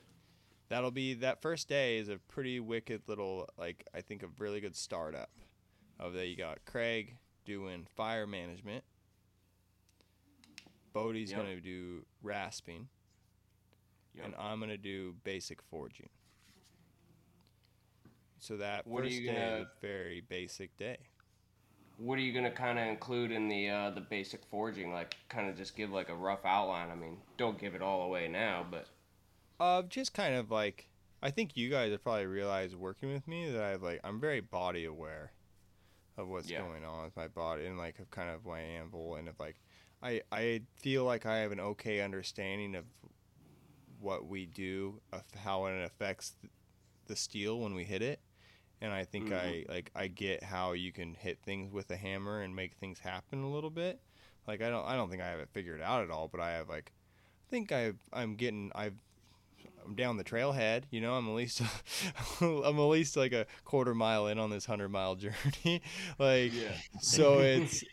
That'll 0.70 0.92
be 0.92 1.16
that 1.16 1.42
first 1.42 1.68
day 1.68 1.98
is 1.98 2.10
a 2.10 2.18
pretty 2.18 2.60
wicked 2.60 3.02
little 3.08 3.50
like 3.58 3.86
I 3.96 4.02
think 4.02 4.22
a 4.24 4.28
really 4.38 4.60
good 4.62 4.76
startup. 4.76 5.30
Of 6.00 6.14
that 6.14 6.28
you 6.28 6.36
got 6.36 6.66
Craig 6.66 7.18
doing 7.46 7.86
fire 7.96 8.26
management. 8.28 8.84
Bodie's 10.94 11.32
Yep. 11.32 11.40
gonna 11.40 11.62
do 11.62 12.06
rasping, 12.22 12.90
Yep. 14.14 14.26
and 14.26 14.36
I'm 14.36 14.60
gonna 14.60 14.78
do 14.78 15.14
basic 15.24 15.62
forging. 15.62 16.10
So 18.44 18.58
that 18.58 18.86
What 18.86 19.04
are 19.04 19.04
first 19.06 19.16
you 19.16 19.28
day 19.30 19.36
gonna- 19.36 19.60
was 19.60 19.68
very 19.80 20.20
basic 20.20 20.76
day. 20.76 20.98
What 21.96 22.18
are 22.18 22.22
you 22.22 22.34
gonna 22.34 22.52
kind 22.52 22.78
of 22.78 22.86
include 22.88 23.32
in 23.32 23.48
the 23.48 23.70
uh, 23.70 23.90
the 23.92 24.02
basic 24.02 24.44
forging? 24.48 24.92
Like, 24.92 25.16
kind 25.30 25.50
of 25.50 25.56
just 25.56 25.78
give 25.78 25.92
like 25.92 26.10
a 26.10 26.16
rough 26.16 26.44
outline. 26.44 26.90
I 26.92 26.96
mean, 26.96 27.22
don't 27.38 27.58
give 27.58 27.74
it 27.74 27.82
all 27.82 28.02
away 28.02 28.28
now, 28.28 28.68
but 28.70 28.88
Uh, 29.62 29.84
just 29.84 30.14
kind 30.14 30.36
of 30.36 30.52
like 30.52 30.90
I 31.22 31.32
think 31.32 31.56
you 31.56 31.70
guys 31.70 31.94
have 31.94 32.04
probably 32.04 32.26
realized 32.26 32.76
working 32.76 33.14
with 33.14 33.30
me 33.30 33.50
that 33.50 33.64
I 33.64 33.76
like 33.76 34.02
I'm 34.04 34.20
very 34.20 34.42
body 34.42 34.84
aware 34.84 35.32
of 36.18 36.28
what's 36.28 36.50
Yeah. 36.50 36.64
going 36.64 36.84
on 36.84 37.06
with 37.06 37.16
my 37.16 37.30
body 37.30 37.66
and 37.66 37.78
like 37.78 37.98
of 38.00 38.12
kind 38.12 38.30
of 38.30 38.46
my 38.46 38.60
anvil 38.60 39.16
and 39.16 39.30
of 39.30 39.40
like 39.40 39.62
I 40.02 40.22
I 40.34 40.64
feel 40.76 41.06
like 41.06 41.26
I 41.26 41.38
have 41.38 41.54
an 41.54 41.62
okay 41.62 42.02
understanding 42.02 42.76
of 42.76 42.84
what 44.02 44.26
we 44.28 44.46
do 44.46 45.02
of 45.14 45.24
how 45.34 45.66
it 45.68 45.82
affects 45.82 46.36
the 47.06 47.16
steel 47.16 47.62
when 47.62 47.74
we 47.74 47.86
hit 47.86 48.02
it 48.02 48.20
and 48.84 48.92
I 48.92 49.06
think 49.06 49.30
mm-hmm. 49.30 49.70
I 49.70 49.74
like 49.74 49.90
I 49.96 50.08
get 50.08 50.44
how 50.44 50.74
you 50.74 50.92
can 50.92 51.16
hit 51.16 51.40
things 51.42 51.72
with 51.72 51.90
a 51.90 51.96
hammer 51.96 52.42
and 52.42 52.54
make 52.54 52.76
things 52.76 53.00
happen 53.00 53.42
a 53.42 53.50
little 53.50 53.70
bit. 53.70 54.02
Like 54.46 54.62
I 54.62 54.70
don't 54.70 54.86
I 54.86 54.96
don't 54.96 55.10
think 55.10 55.22
I 55.22 55.30
have 55.30 55.40
it 55.40 55.48
figured 55.54 55.82
out 55.82 56.04
at 56.04 56.12
all, 56.12 56.28
but 56.28 56.42
I 56.42 56.52
have 56.52 56.68
like 56.68 56.92
I 57.48 57.50
think 57.50 57.72
I 57.72 57.94
I'm 58.12 58.36
getting 58.36 58.72
I've 58.76 58.96
I'm 59.86 59.96
down 59.96 60.18
the 60.18 60.24
trailhead, 60.24 60.84
you 60.92 61.00
know. 61.00 61.14
I'm 61.14 61.28
at 61.30 61.34
least 61.34 61.62
I'm 62.42 62.78
at 62.78 62.90
least 62.90 63.16
like 63.16 63.32
a 63.32 63.46
quarter 63.64 63.96
mile 63.96 64.28
in 64.28 64.38
on 64.38 64.50
this 64.50 64.66
hundred 64.66 64.90
mile 64.90 65.16
journey, 65.16 65.82
like 66.20 66.54
Yeah. 66.54 66.76
so 67.00 67.40
it's 67.40 67.86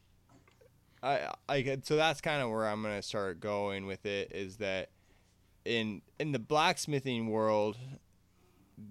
I 1.04 1.32
I 1.48 1.60
get 1.60 1.86
so 1.86 1.94
that's 1.94 2.20
kind 2.20 2.42
of 2.42 2.50
where 2.50 2.66
I'm 2.66 2.82
gonna 2.82 3.00
start 3.00 3.38
going 3.38 3.86
with 3.86 4.04
it 4.06 4.32
is 4.34 4.56
that 4.56 4.90
in 5.64 6.02
in 6.18 6.32
the 6.32 6.40
blacksmithing 6.40 7.28
world, 7.28 7.76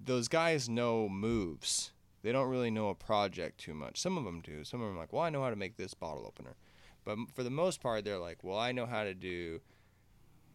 those 0.04 0.28
guys 0.28 0.68
know 0.68 1.08
moves. 1.08 1.92
They 2.22 2.32
don't 2.32 2.48
really 2.48 2.70
know 2.70 2.90
a 2.90 2.94
project 2.94 3.58
too 3.58 3.74
much. 3.74 4.00
Some 4.00 4.18
of 4.18 4.24
them 4.24 4.40
do. 4.40 4.62
Some 4.64 4.80
of 4.80 4.88
them 4.88 4.96
are 4.96 5.00
like, 5.00 5.12
well, 5.12 5.22
I 5.22 5.30
know 5.30 5.42
how 5.42 5.50
to 5.50 5.56
make 5.56 5.76
this 5.76 5.94
bottle 5.94 6.26
opener, 6.26 6.56
but 7.04 7.16
for 7.34 7.42
the 7.42 7.50
most 7.50 7.80
part, 7.80 8.04
they're 8.04 8.18
like, 8.18 8.44
well, 8.44 8.58
I 8.58 8.72
know 8.72 8.86
how 8.86 9.04
to 9.04 9.14
do 9.14 9.60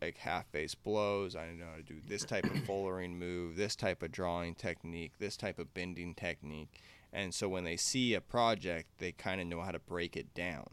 like 0.02 0.18
half 0.18 0.46
face 0.48 0.76
blows. 0.76 1.36
I 1.36 1.48
know 1.54 1.66
how 1.72 1.78
to 1.78 1.84
do 1.84 1.96
this 2.08 2.24
type 2.24 2.46
of 2.46 2.64
fullering 2.66 3.18
move, 3.18 3.56
this 3.56 3.76
type 3.76 4.04
of 4.04 4.12
drawing 4.12 4.54
technique, 4.54 5.14
this 5.20 5.38
type 5.38 5.58
of 5.58 5.74
bending 5.74 6.14
technique. 6.14 6.82
And 7.12 7.34
so 7.34 7.48
when 7.48 7.64
they 7.64 7.78
see 7.78 8.14
a 8.14 8.22
project, 8.22 8.90
they 9.00 9.12
kind 9.14 9.40
of 9.42 9.48
know 9.48 9.62
how 9.62 9.72
to 9.72 9.80
break 9.80 10.16
it 10.18 10.34
down. 10.34 10.68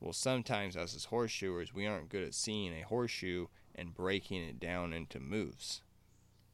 Well, 0.00 0.12
sometimes 0.12 0.76
us 0.76 0.94
as 0.96 1.06
horseshoers, 1.06 1.72
we 1.72 1.86
aren't 1.86 2.08
good 2.08 2.24
at 2.24 2.34
seeing 2.34 2.72
a 2.72 2.82
horseshoe 2.82 3.46
and 3.74 3.94
breaking 3.94 4.42
it 4.42 4.58
down 4.58 4.92
into 4.92 5.20
moves. 5.20 5.82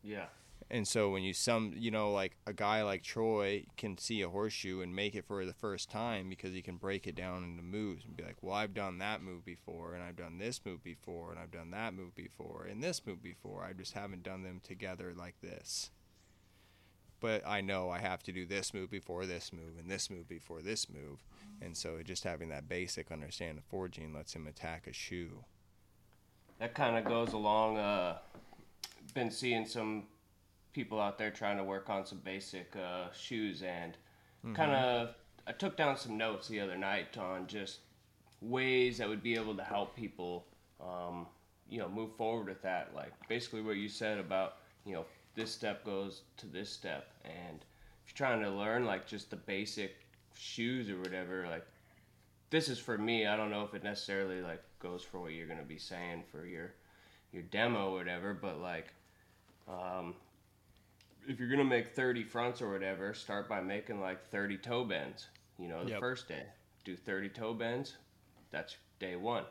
yeah, 0.02 0.26
And 0.68 0.86
so 0.86 1.10
when 1.10 1.22
you 1.22 1.32
some 1.32 1.74
you 1.76 1.90
know 1.90 2.10
like 2.12 2.36
a 2.46 2.52
guy 2.52 2.82
like 2.82 3.02
Troy 3.02 3.66
can 3.76 3.96
see 3.98 4.22
a 4.22 4.28
horseshoe 4.28 4.80
and 4.80 4.94
make 4.96 5.14
it 5.14 5.24
for 5.24 5.44
the 5.44 5.52
first 5.54 5.90
time 5.90 6.28
because 6.28 6.52
he 6.52 6.62
can 6.62 6.76
break 6.76 7.06
it 7.06 7.14
down 7.14 7.44
into 7.44 7.62
moves 7.62 8.04
and 8.04 8.16
be 8.16 8.24
like, 8.24 8.42
"Well, 8.42 8.54
I've 8.54 8.74
done 8.74 8.98
that 8.98 9.22
move 9.22 9.44
before 9.44 9.94
and 9.94 10.02
I've 10.02 10.16
done 10.16 10.38
this 10.38 10.60
move 10.64 10.82
before 10.82 11.30
and 11.30 11.38
I've 11.38 11.52
done 11.52 11.70
that 11.70 11.94
move 11.94 12.14
before 12.16 12.66
and 12.68 12.82
this 12.82 13.06
move 13.06 13.22
before. 13.22 13.62
I 13.62 13.74
just 13.74 13.92
haven't 13.92 14.24
done 14.24 14.42
them 14.42 14.60
together 14.62 15.14
like 15.16 15.40
this." 15.40 15.90
But 17.20 17.46
I 17.46 17.60
know 17.62 17.88
I 17.88 17.98
have 17.98 18.22
to 18.24 18.32
do 18.32 18.44
this 18.44 18.74
move 18.74 18.90
before 18.90 19.24
this 19.24 19.52
move 19.52 19.78
and 19.78 19.90
this 19.90 20.10
move 20.10 20.28
before 20.28 20.60
this 20.62 20.88
move. 20.90 21.24
And 21.62 21.76
so 21.76 22.02
just 22.04 22.24
having 22.24 22.50
that 22.50 22.68
basic 22.68 23.10
understanding 23.10 23.58
of 23.58 23.64
forging 23.64 24.12
lets 24.12 24.34
him 24.34 24.46
attack 24.46 24.86
a 24.86 24.92
shoe. 24.92 25.44
that 26.58 26.74
kind 26.74 26.96
of 26.96 27.04
goes 27.04 27.32
along. 27.32 27.78
Uh, 27.78 28.18
been 29.14 29.30
seeing 29.30 29.64
some 29.66 30.04
people 30.76 31.00
out 31.00 31.16
there 31.16 31.30
trying 31.30 31.56
to 31.56 31.64
work 31.64 31.88
on 31.88 32.04
some 32.04 32.18
basic 32.18 32.76
uh, 32.76 33.10
shoes 33.12 33.62
and 33.62 33.96
kind 34.54 34.70
of. 34.72 35.14
I 35.48 35.52
took 35.52 35.76
down 35.76 35.96
some 35.96 36.18
notes 36.18 36.48
the 36.48 36.60
other 36.60 36.76
night 36.76 37.16
on 37.16 37.46
just 37.46 37.78
ways 38.40 38.98
that 38.98 39.08
would 39.08 39.22
be 39.22 39.34
able 39.34 39.56
to 39.56 39.62
help 39.62 39.96
people, 39.96 40.44
um, 40.80 41.26
you 41.70 41.78
know, 41.78 41.88
move 41.88 42.14
forward 42.16 42.48
with 42.48 42.62
that. 42.62 42.90
Like 42.94 43.12
basically 43.28 43.62
what 43.62 43.76
you 43.76 43.88
said 43.88 44.18
about, 44.18 44.56
you 44.84 44.92
know, 44.92 45.06
this 45.34 45.50
step 45.50 45.84
goes 45.84 46.22
to 46.36 46.46
this 46.46 46.68
step, 46.68 47.08
and 47.24 47.64
if 48.04 48.10
you're 48.10 48.26
trying 48.26 48.42
to 48.42 48.50
learn 48.50 48.84
like 48.84 49.06
just 49.06 49.30
the 49.30 49.36
basic 49.36 49.96
shoes 50.34 50.90
or 50.90 50.98
whatever, 50.98 51.46
like 51.48 51.66
this 52.50 52.68
is 52.68 52.78
for 52.78 52.98
me. 52.98 53.26
I 53.26 53.36
don't 53.36 53.50
know 53.50 53.62
if 53.62 53.74
it 53.74 53.82
necessarily 53.82 54.42
like 54.42 54.62
goes 54.78 55.02
for 55.02 55.20
what 55.20 55.32
you're 55.32 55.48
gonna 55.48 55.62
be 55.62 55.78
saying 55.78 56.24
for 56.30 56.44
your 56.44 56.74
your 57.32 57.42
demo 57.44 57.90
or 57.90 57.98
whatever, 57.98 58.34
but 58.34 58.60
like, 58.60 58.88
um, 59.68 60.14
if 61.28 61.38
you're 61.40 61.48
gonna 61.48 61.64
make 61.64 61.94
30 61.94 62.24
fronts 62.24 62.60
or 62.62 62.70
whatever, 62.72 63.14
start 63.14 63.48
by 63.48 63.60
making 63.60 64.00
like 64.00 64.24
30 64.28 64.58
toe 64.58 64.84
bends. 64.84 65.28
You 65.58 65.68
know, 65.68 65.84
the 65.84 65.90
Yep. 65.90 66.00
first 66.00 66.28
day, 66.28 66.44
do 66.84 66.96
30 66.96 67.28
toe 67.28 67.54
bends. 67.54 67.96
That's 68.50 68.76
day 68.98 69.16
one. 69.16 69.44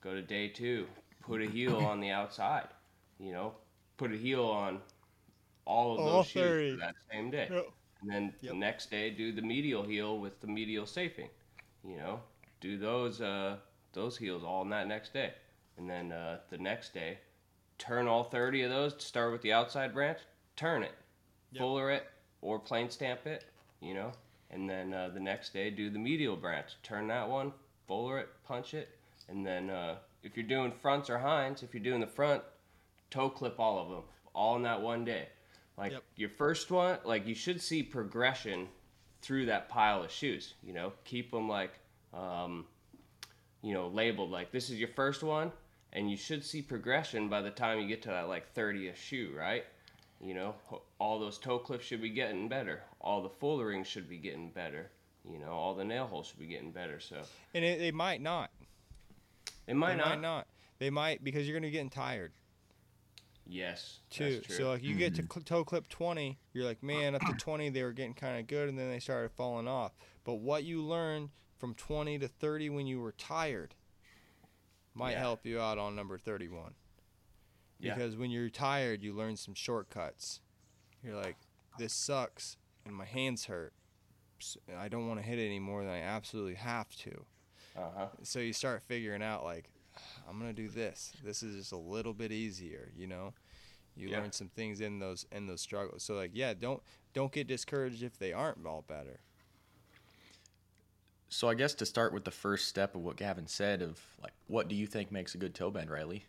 Go 0.00 0.14
to 0.14 0.22
day 0.22 0.48
two, 0.48 0.88
put 1.20 1.40
a 1.40 1.46
heel 1.46 1.76
on 1.78 2.00
the 2.00 2.10
outside. 2.10 2.68
You 3.18 3.32
know, 3.32 3.54
put 3.96 4.12
a 4.12 4.16
heel 4.16 4.44
on 4.46 4.80
all 5.64 5.94
of 5.94 6.00
All 6.00 6.06
those 6.06 6.26
shoes 6.26 6.40
30. 6.56 6.76
that 6.76 6.94
same 7.10 7.30
day. 7.30 7.48
Yep. 7.50 7.66
And 8.02 8.10
then 8.10 8.34
Yep. 8.42 8.52
the 8.52 8.58
next 8.58 8.90
day, 8.90 9.10
do 9.10 9.32
the 9.32 9.42
medial 9.42 9.82
heel 9.82 10.18
with 10.18 10.40
the 10.40 10.46
medial 10.46 10.86
safing. 10.86 11.30
You 11.84 11.96
know, 11.96 12.20
do 12.60 12.76
those 12.78 13.20
uh, 13.20 13.58
those 13.92 14.16
heels 14.18 14.42
all 14.44 14.60
on 14.60 14.70
that 14.70 14.86
next 14.88 15.12
day, 15.12 15.34
and 15.78 15.88
then 15.88 16.12
uh, 16.12 16.40
the 16.50 16.58
next 16.58 16.92
day, 16.94 17.18
turn 17.78 18.06
all 18.08 18.24
thirty 18.24 18.62
of 18.62 18.70
those. 18.70 18.94
Start 19.02 19.32
with 19.32 19.42
the 19.42 19.52
outside 19.52 19.92
branch, 19.94 20.18
turn 20.56 20.82
it, 20.82 20.94
Yep. 21.54 21.60
fuller 21.62 21.90
it, 21.90 22.06
or 22.42 22.58
plain 22.58 22.90
stamp 22.90 23.26
it. 23.26 23.44
You 23.80 23.94
know, 23.94 24.12
and 24.50 24.68
then 24.68 24.94
uh, 24.94 25.10
the 25.12 25.20
next 25.20 25.52
day, 25.52 25.70
do 25.70 25.90
the 25.90 25.98
medial 25.98 26.36
branch, 26.36 26.76
turn 26.82 27.08
that 27.08 27.28
one, 27.28 27.52
fuller 27.86 28.18
it, 28.18 28.28
punch 28.46 28.74
it, 28.74 28.88
and 29.28 29.44
then 29.46 29.70
uh, 29.70 29.96
if 30.22 30.36
you're 30.36 30.46
doing 30.46 30.72
fronts 30.72 31.10
or 31.10 31.18
hinds, 31.18 31.62
if 31.62 31.74
you're 31.74 31.82
doing 31.82 32.00
the 32.00 32.06
front, 32.06 32.42
toe 33.10 33.28
clip 33.30 33.58
all 33.60 33.78
of 33.78 33.90
them, 33.90 34.02
all 34.34 34.56
in 34.56 34.62
that 34.62 34.80
one 34.80 35.04
day. 35.04 35.28
Like 35.76 35.92
Yep. 35.92 36.02
your 36.16 36.30
first 36.30 36.70
one, 36.70 36.98
like 37.04 37.26
you 37.26 37.34
should 37.34 37.60
see 37.60 37.82
progression 37.82 38.68
through 39.22 39.46
that 39.46 39.68
pile 39.68 40.02
of 40.04 40.10
shoes. 40.10 40.54
You 40.62 40.72
know, 40.72 40.92
keep 41.04 41.30
them 41.30 41.48
like, 41.48 41.72
um, 42.14 42.66
you 43.62 43.74
know, 43.74 43.88
labeled 43.88 44.30
like 44.30 44.50
this 44.52 44.70
is 44.70 44.78
your 44.78 44.88
first 44.88 45.22
one, 45.22 45.52
and 45.92 46.10
you 46.10 46.16
should 46.16 46.44
see 46.44 46.62
progression 46.62 47.28
by 47.28 47.40
the 47.42 47.50
time 47.50 47.80
you 47.80 47.88
get 47.88 48.02
to 48.02 48.08
that 48.08 48.28
like 48.28 48.54
30th 48.54 48.96
shoe, 48.96 49.32
right? 49.36 49.64
You 50.20 50.34
know, 50.34 50.54
all 50.98 51.18
those 51.18 51.38
toe 51.38 51.58
clips 51.58 51.84
should 51.84 52.00
be 52.00 52.10
getting 52.10 52.48
better. 52.48 52.82
All 53.00 53.22
the 53.22 53.28
fullering 53.28 53.84
should 53.84 54.08
be 54.08 54.16
getting 54.18 54.50
better. 54.50 54.90
You 55.30 55.38
know, 55.38 55.50
all 55.52 55.74
the 55.74 55.84
nail 55.84 56.06
holes 56.06 56.28
should 56.28 56.38
be 56.38 56.46
getting 56.46 56.70
better. 56.70 57.00
So 57.00 57.16
And 57.54 57.64
it, 57.64 57.78
they 57.78 57.90
might 57.92 58.20
not. 58.22 58.50
it 59.66 59.74
might 59.74 59.92
they 59.92 59.96
not. 59.98 60.08
might 60.08 60.20
not. 60.20 60.46
They 60.78 60.90
might 60.90 61.22
because 61.24 61.46
you're 61.46 61.54
going 61.54 61.62
to 61.62 61.68
be 61.68 61.72
getting 61.72 61.90
tired. 61.90 62.32
Yes, 63.46 64.00
too. 64.10 64.34
that's 64.36 64.46
true. 64.46 64.56
So 64.56 64.70
like 64.70 64.82
you 64.82 64.94
get 64.94 65.14
to 65.16 65.22
mm-hmm. 65.22 65.32
cl- 65.40 65.44
toe 65.44 65.64
clip 65.64 65.88
20, 65.88 66.38
you're 66.54 66.64
like, 66.64 66.82
man, 66.82 67.14
up 67.14 67.20
to 67.22 67.32
20 67.38 67.68
they 67.70 67.82
were 67.82 67.92
getting 67.92 68.14
kind 68.14 68.38
of 68.40 68.46
good, 68.46 68.68
and 68.70 68.78
then 68.78 68.88
they 68.90 69.00
started 69.00 69.30
falling 69.32 69.68
off. 69.68 69.92
But 70.24 70.34
what 70.36 70.64
you 70.64 70.82
learned 70.82 71.28
from 71.58 71.74
20 71.74 72.18
to 72.20 72.28
30 72.28 72.70
when 72.70 72.86
you 72.86 73.00
were 73.00 73.12
tired 73.12 73.74
might 74.94 75.12
Yeah. 75.12 75.20
help 75.20 75.44
you 75.44 75.60
out 75.60 75.76
on 75.76 75.94
number 75.94 76.16
31. 76.16 76.74
Yeah. 77.84 77.94
Because 77.94 78.16
when 78.16 78.30
you're 78.30 78.48
tired, 78.50 79.02
you 79.02 79.12
learn 79.12 79.36
some 79.36 79.54
shortcuts. 79.54 80.40
You're 81.02 81.16
like, 81.16 81.36
this 81.78 81.92
sucks, 81.92 82.56
and 82.86 82.94
my 82.94 83.04
hands 83.04 83.44
hurt. 83.46 83.72
i 84.76 84.88
don't 84.88 85.06
want 85.08 85.18
to 85.20 85.24
hit 85.26 85.38
it 85.38 85.46
any 85.46 85.58
more 85.58 85.82
than 85.84 85.92
I 85.92 86.00
absolutely 86.00 86.54
have 86.54 86.88
to 86.96 87.24
uh 87.76 87.80
huh. 87.96 88.06
so 88.22 88.38
you 88.40 88.52
start 88.52 88.82
figuring 88.86 89.22
out 89.22 89.42
like 89.44 89.70
i'm 90.28 90.38
gonna 90.38 90.52
do 90.52 90.68
this 90.68 91.12
this 91.24 91.42
is 91.42 91.56
just 91.56 91.72
a 91.72 91.76
little 91.78 92.12
bit 92.12 92.30
easier 92.32 92.90
you 92.96 93.06
know 93.06 93.32
you 93.96 94.08
Yeah. 94.08 94.20
learn 94.20 94.32
some 94.32 94.48
things 94.48 94.80
in 94.80 94.98
those 94.98 95.24
in 95.32 95.46
those 95.46 95.60
struggles 95.62 96.02
so 96.02 96.14
like 96.14 96.32
yeah 96.34 96.52
don't 96.52 96.82
don't 97.14 97.32
get 97.32 97.46
discouraged 97.46 98.02
if 98.02 98.18
they 98.18 98.32
aren't 98.32 98.64
all 98.66 98.84
better 98.86 99.20
So 101.28 101.48
I 101.48 101.54
guess 101.54 101.74
to 101.76 101.86
start 101.86 102.12
with 102.12 102.24
the 102.24 102.30
first 102.30 102.68
step 102.68 102.94
of 102.94 103.00
what 103.02 103.16
Gavin 103.16 103.46
said 103.46 103.82
of 103.82 104.00
like 104.22 104.32
what 104.46 104.68
do 104.68 104.74
you 104.74 104.86
think 104.86 105.10
makes 105.10 105.34
a 105.34 105.38
good 105.38 105.54
toe 105.54 105.70
bend, 105.70 105.90
Riley? 105.90 106.26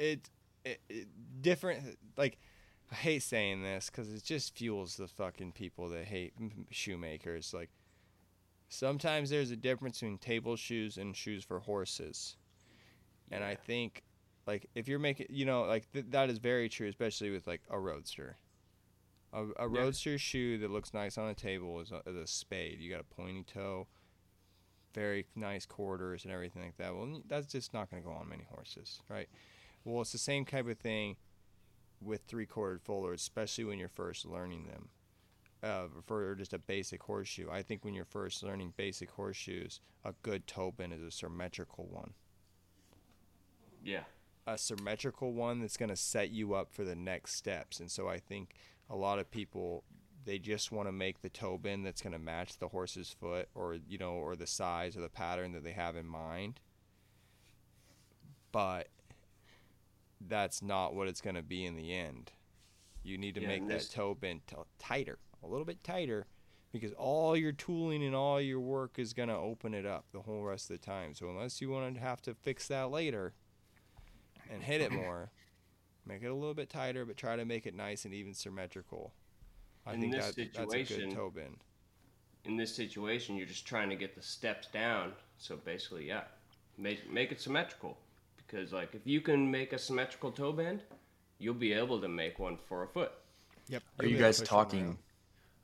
It, 0.00 0.28
it, 0.64 0.80
it 0.88 1.08
different 1.42 1.96
like 2.16 2.38
i 2.90 2.94
hate 2.94 3.22
saying 3.22 3.62
this 3.62 3.90
because 3.90 4.12
it 4.12 4.24
just 4.24 4.56
fuels 4.56 4.96
the 4.96 5.06
fucking 5.06 5.52
people 5.52 5.88
that 5.90 6.04
hate 6.06 6.32
shoemakers 6.70 7.52
like 7.54 7.70
sometimes 8.68 9.30
there's 9.30 9.50
a 9.50 9.56
difference 9.56 10.00
between 10.00 10.18
table 10.18 10.56
shoes 10.56 10.96
and 10.96 11.16
shoes 11.16 11.44
for 11.44 11.60
horses. 11.60 12.36
And 13.32 13.44
i 13.44 13.54
think 13.54 14.02
like 14.46 14.66
if 14.74 14.88
you're 14.88 14.98
making 14.98 15.26
you 15.30 15.44
know 15.44 15.62
like 15.62 15.90
th- 15.92 16.06
that 16.10 16.30
is 16.30 16.38
very 16.38 16.68
true 16.68 16.88
especially 16.88 17.30
with 17.30 17.46
like 17.46 17.62
a 17.70 17.78
roadster. 17.78 18.36
A, 19.32 19.42
a 19.44 19.70
Yeah. 19.70 19.80
roadster 19.82 20.18
shoe 20.18 20.58
that 20.58 20.70
looks 20.72 20.92
nice 20.92 21.16
on 21.16 21.28
a 21.28 21.34
table 21.34 21.78
is 21.80 21.92
a, 21.92 22.02
is 22.04 22.16
a 22.16 22.26
spade. 22.26 22.80
You 22.80 22.90
got 22.90 23.00
a 23.00 23.04
pointy 23.14 23.44
toe 23.44 23.86
very 24.92 25.26
nice 25.36 25.66
quarters 25.66 26.24
and 26.24 26.32
everything 26.34 26.62
like 26.62 26.76
that. 26.78 26.92
Well 26.94 27.22
that's 27.28 27.46
just 27.46 27.72
not 27.72 27.90
going 27.90 28.02
to 28.02 28.08
go 28.08 28.12
on 28.14 28.28
many 28.28 28.44
horses 28.52 29.00
right 29.08 29.28
well, 29.84 30.02
it's 30.02 30.12
the 30.12 30.18
same 30.18 30.44
type 30.44 30.68
of 30.68 30.78
thing 30.78 31.16
with 32.02 32.22
three 32.26 32.46
quartered 32.46 32.82
full 32.82 33.08
especially 33.10 33.64
when 33.64 33.78
you're 33.78 33.88
first 33.88 34.26
learning 34.26 34.66
them. 34.66 34.88
Uh, 35.62 35.88
for 36.06 36.34
just 36.36 36.54
a 36.54 36.58
basic 36.58 37.02
horseshoe, 37.02 37.50
I 37.50 37.62
think 37.62 37.84
when 37.84 37.92
you're 37.92 38.06
first 38.06 38.42
learning 38.42 38.72
basic 38.78 39.10
horseshoes, 39.10 39.80
a 40.04 40.14
good 40.22 40.46
toe 40.46 40.72
bend 40.74 40.94
is 40.94 41.02
a 41.02 41.10
symmetrical 41.10 41.86
one. 41.90 42.14
Yeah. 43.84 44.04
A 44.46 44.56
symmetrical 44.56 45.34
one 45.34 45.60
that's 45.60 45.76
going 45.76 45.90
to 45.90 45.96
set 45.96 46.30
you 46.30 46.54
up 46.54 46.72
for 46.72 46.82
the 46.82 46.96
next 46.96 47.34
steps. 47.34 47.78
And 47.78 47.90
so 47.90 48.08
I 48.08 48.18
think 48.18 48.54
a 48.88 48.96
lot 48.96 49.18
of 49.18 49.30
people 49.30 49.84
they 50.24 50.38
just 50.38 50.70
want 50.70 50.86
to 50.86 50.92
make 50.92 51.22
the 51.22 51.28
toe 51.28 51.58
bend 51.58 51.84
that's 51.84 52.02
going 52.02 52.12
to 52.12 52.18
match 52.18 52.58
the 52.58 52.68
horse's 52.68 53.10
foot 53.10 53.48
or 53.54 53.76
you 53.88 53.98
know 53.98 54.12
or 54.12 54.36
the 54.36 54.46
size 54.46 54.96
or 54.96 55.00
the 55.00 55.08
pattern 55.08 55.52
that 55.52 55.64
they 55.64 55.72
have 55.72 55.96
in 55.96 56.06
mind 56.06 56.60
but 58.52 58.88
that's 60.28 60.62
not 60.62 60.94
what 60.94 61.08
it's 61.08 61.20
going 61.20 61.36
to 61.36 61.42
be 61.42 61.64
in 61.64 61.76
the 61.76 61.92
end 61.94 62.32
you 63.02 63.16
need 63.16 63.34
to 63.34 63.40
Yeah, 63.40 63.48
make 63.48 63.66
that 63.68 63.74
this- 63.74 63.88
toe 63.88 64.14
bend 64.14 64.42
t- 64.46 64.56
tighter 64.78 65.18
a 65.42 65.46
little 65.46 65.64
bit 65.64 65.82
tighter 65.82 66.26
because 66.72 66.92
all 66.92 67.36
your 67.36 67.52
tooling 67.52 68.04
and 68.04 68.14
all 68.14 68.40
your 68.40 68.60
work 68.60 68.98
is 68.98 69.12
going 69.12 69.28
to 69.30 69.34
open 69.36 69.72
it 69.74 69.86
up 69.86 70.04
the 70.12 70.20
whole 70.22 70.42
rest 70.42 70.70
of 70.70 70.78
the 70.78 70.84
time 70.86 71.14
so 71.14 71.28
unless 71.30 71.60
you 71.60 71.70
want 71.70 71.94
to 71.94 72.00
have 72.00 72.20
to 72.22 72.34
fix 72.34 72.68
that 72.68 72.90
later 72.90 73.32
and 74.50 74.62
hit 74.62 74.80
it 74.80 74.92
more 74.92 75.30
make 76.06 76.22
it 76.22 76.26
a 76.26 76.34
little 76.34 76.54
bit 76.54 76.68
tighter 76.68 77.04
but 77.04 77.16
try 77.16 77.36
to 77.36 77.44
make 77.44 77.66
it 77.66 77.74
nice 77.74 78.04
and 78.04 78.12
even 78.12 78.34
symmetrical 78.34 79.14
i 79.86 79.94
In 79.94 80.00
think 80.00 80.12
this 80.14 80.34
that, 80.34 80.52
that's 80.54 80.74
a 80.74 80.84
good 80.84 81.10
toe 81.12 81.30
bend 81.30 81.64
In 82.44 82.56
this 82.56 82.74
situation, 82.74 83.36
you're 83.36 83.46
just 83.46 83.66
trying 83.66 83.90
to 83.90 83.96
get 83.96 84.14
the 84.14 84.22
steps 84.22 84.66
down. 84.68 85.12
So 85.38 85.56
basically, 85.56 86.06
yeah, 86.08 86.22
make 86.78 87.10
make 87.10 87.32
it 87.32 87.40
symmetrical. 87.40 87.98
Because 88.50 88.72
like 88.72 88.94
if 88.94 89.06
you 89.06 89.20
can 89.20 89.50
make 89.50 89.72
a 89.72 89.78
symmetrical 89.78 90.30
toe 90.32 90.52
bend, 90.52 90.82
you'll 91.38 91.54
be 91.54 91.72
able 91.72 92.00
to 92.00 92.08
make 92.08 92.38
one 92.38 92.58
for 92.68 92.82
a 92.82 92.88
foot. 92.88 93.12
Yep. 93.68 93.82
Are 94.00 94.06
you 94.06 94.16
guys 94.16 94.40
talking 94.42 94.98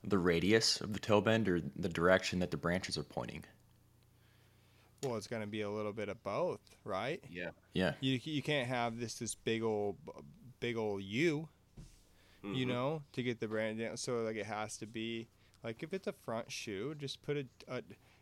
the 0.03 0.17
radius 0.17 0.79
of 0.79 0.93
the 0.93 0.99
toe 0.99 1.19
bend 1.21 1.49
or 1.49 1.61
the 1.75 1.89
direction 1.89 2.39
that 2.39 2.51
the 2.51 2.57
branches 2.57 2.97
are 2.97 3.03
pointing? 3.03 3.43
Well, 5.03 5.15
it's 5.15 5.27
going 5.27 5.41
to 5.41 5.47
be 5.47 5.61
a 5.61 5.69
little 5.69 5.93
bit 5.93 6.09
of 6.09 6.23
both, 6.23 6.61
right? 6.83 7.23
Yeah. 7.29 7.49
Yeah. 7.73 7.93
You 7.99 8.19
you 8.23 8.41
can't 8.41 8.67
have 8.67 8.99
this 8.99 9.15
this 9.15 9.35
big 9.35 9.63
old 9.63 9.97
big 10.59 10.77
old 10.77 11.03
U, 11.03 11.49
you 12.43 12.65
Mhm. 12.65 12.67
know, 12.67 13.03
to 13.13 13.21
get 13.23 13.39
the 13.39 13.47
brand 13.47 13.79
down. 13.79 13.97
So 13.97 14.21
like 14.21 14.37
it 14.37 14.45
has 14.45 14.77
to 14.77 14.87
be 14.87 15.27
like 15.63 15.83
if 15.83 15.93
it's 15.93 16.07
a 16.07 16.13
front 16.13 16.51
shoe, 16.51 16.95
just 16.95 17.21
put 17.21 17.37
a, 17.37 17.45
a 17.67 17.81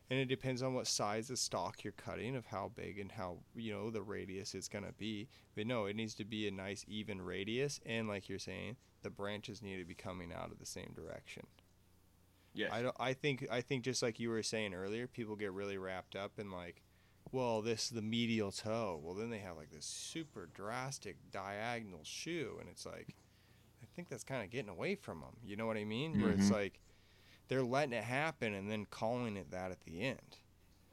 and 0.09 0.19
it 0.19 0.25
depends 0.25 0.61
on 0.61 0.73
what 0.73 0.87
size 0.87 1.29
of 1.29 1.39
stock 1.39 1.83
you're 1.83 1.93
cutting 1.93 2.35
of 2.35 2.45
how 2.47 2.71
big 2.75 2.99
and 2.99 3.11
how 3.13 3.37
you 3.55 3.73
know 3.73 3.89
the 3.89 4.01
radius 4.01 4.53
is 4.55 4.67
going 4.67 4.85
to 4.85 4.93
be. 4.93 5.27
But 5.55 5.67
no, 5.67 5.85
it 5.85 5.95
needs 5.95 6.13
to 6.15 6.25
be 6.25 6.47
a 6.47 6.51
nice 6.51 6.85
even 6.87 7.21
radius 7.21 7.79
and 7.85 8.07
like 8.07 8.29
you're 8.29 8.39
saying, 8.39 8.77
the 9.01 9.09
branches 9.09 9.61
need 9.61 9.77
to 9.77 9.85
be 9.85 9.95
coming 9.95 10.31
out 10.33 10.51
of 10.51 10.59
the 10.59 10.65
same 10.65 10.93
direction. 10.95 11.47
Yes. 12.53 12.71
I 12.71 12.81
don't. 12.83 12.95
I 12.99 13.13
think. 13.13 13.45
I 13.51 13.59
think 13.61 13.83
just 13.83 14.01
like 14.01 14.19
you 14.19 14.29
were 14.29 14.41
saying 14.41 14.73
earlier, 14.73 15.07
people 15.07 15.35
get 15.35 15.51
really 15.51 15.77
wrapped 15.77 16.15
up 16.15 16.39
in 16.39 16.51
like, 16.51 16.81
well, 17.31 17.61
this 17.61 17.89
the 17.89 18.01
medial 18.01 18.51
toe. 18.51 18.99
Well, 19.03 19.13
then 19.13 19.29
they 19.29 19.39
have 19.39 19.57
like 19.57 19.71
this 19.71 19.85
super 19.85 20.49
drastic 20.53 21.17
diagonal 21.31 21.99
shoe, 22.03 22.55
and 22.61 22.69
it's 22.69 22.85
like, 22.85 23.13
I 23.83 23.85
think 23.93 24.07
that's 24.07 24.23
kind 24.23 24.41
of 24.41 24.51
getting 24.51 24.69
away 24.69 24.95
from 24.95 25.19
them. 25.19 25.35
You 25.43 25.57
know 25.57 25.65
what 25.67 25.75
I 25.75 25.83
mean? 25.83 26.21
Where 26.21 26.31
it's 26.31 26.47
Mhm. 26.49 26.53
like, 26.53 26.79
they're 27.47 27.63
letting 27.63 27.93
it 27.93 28.03
happen 28.03 28.53
and 28.53 28.69
then 28.69 28.85
calling 28.89 29.37
it 29.37 29.51
that 29.51 29.71
at 29.71 29.81
the 29.81 30.01
end. 30.01 30.37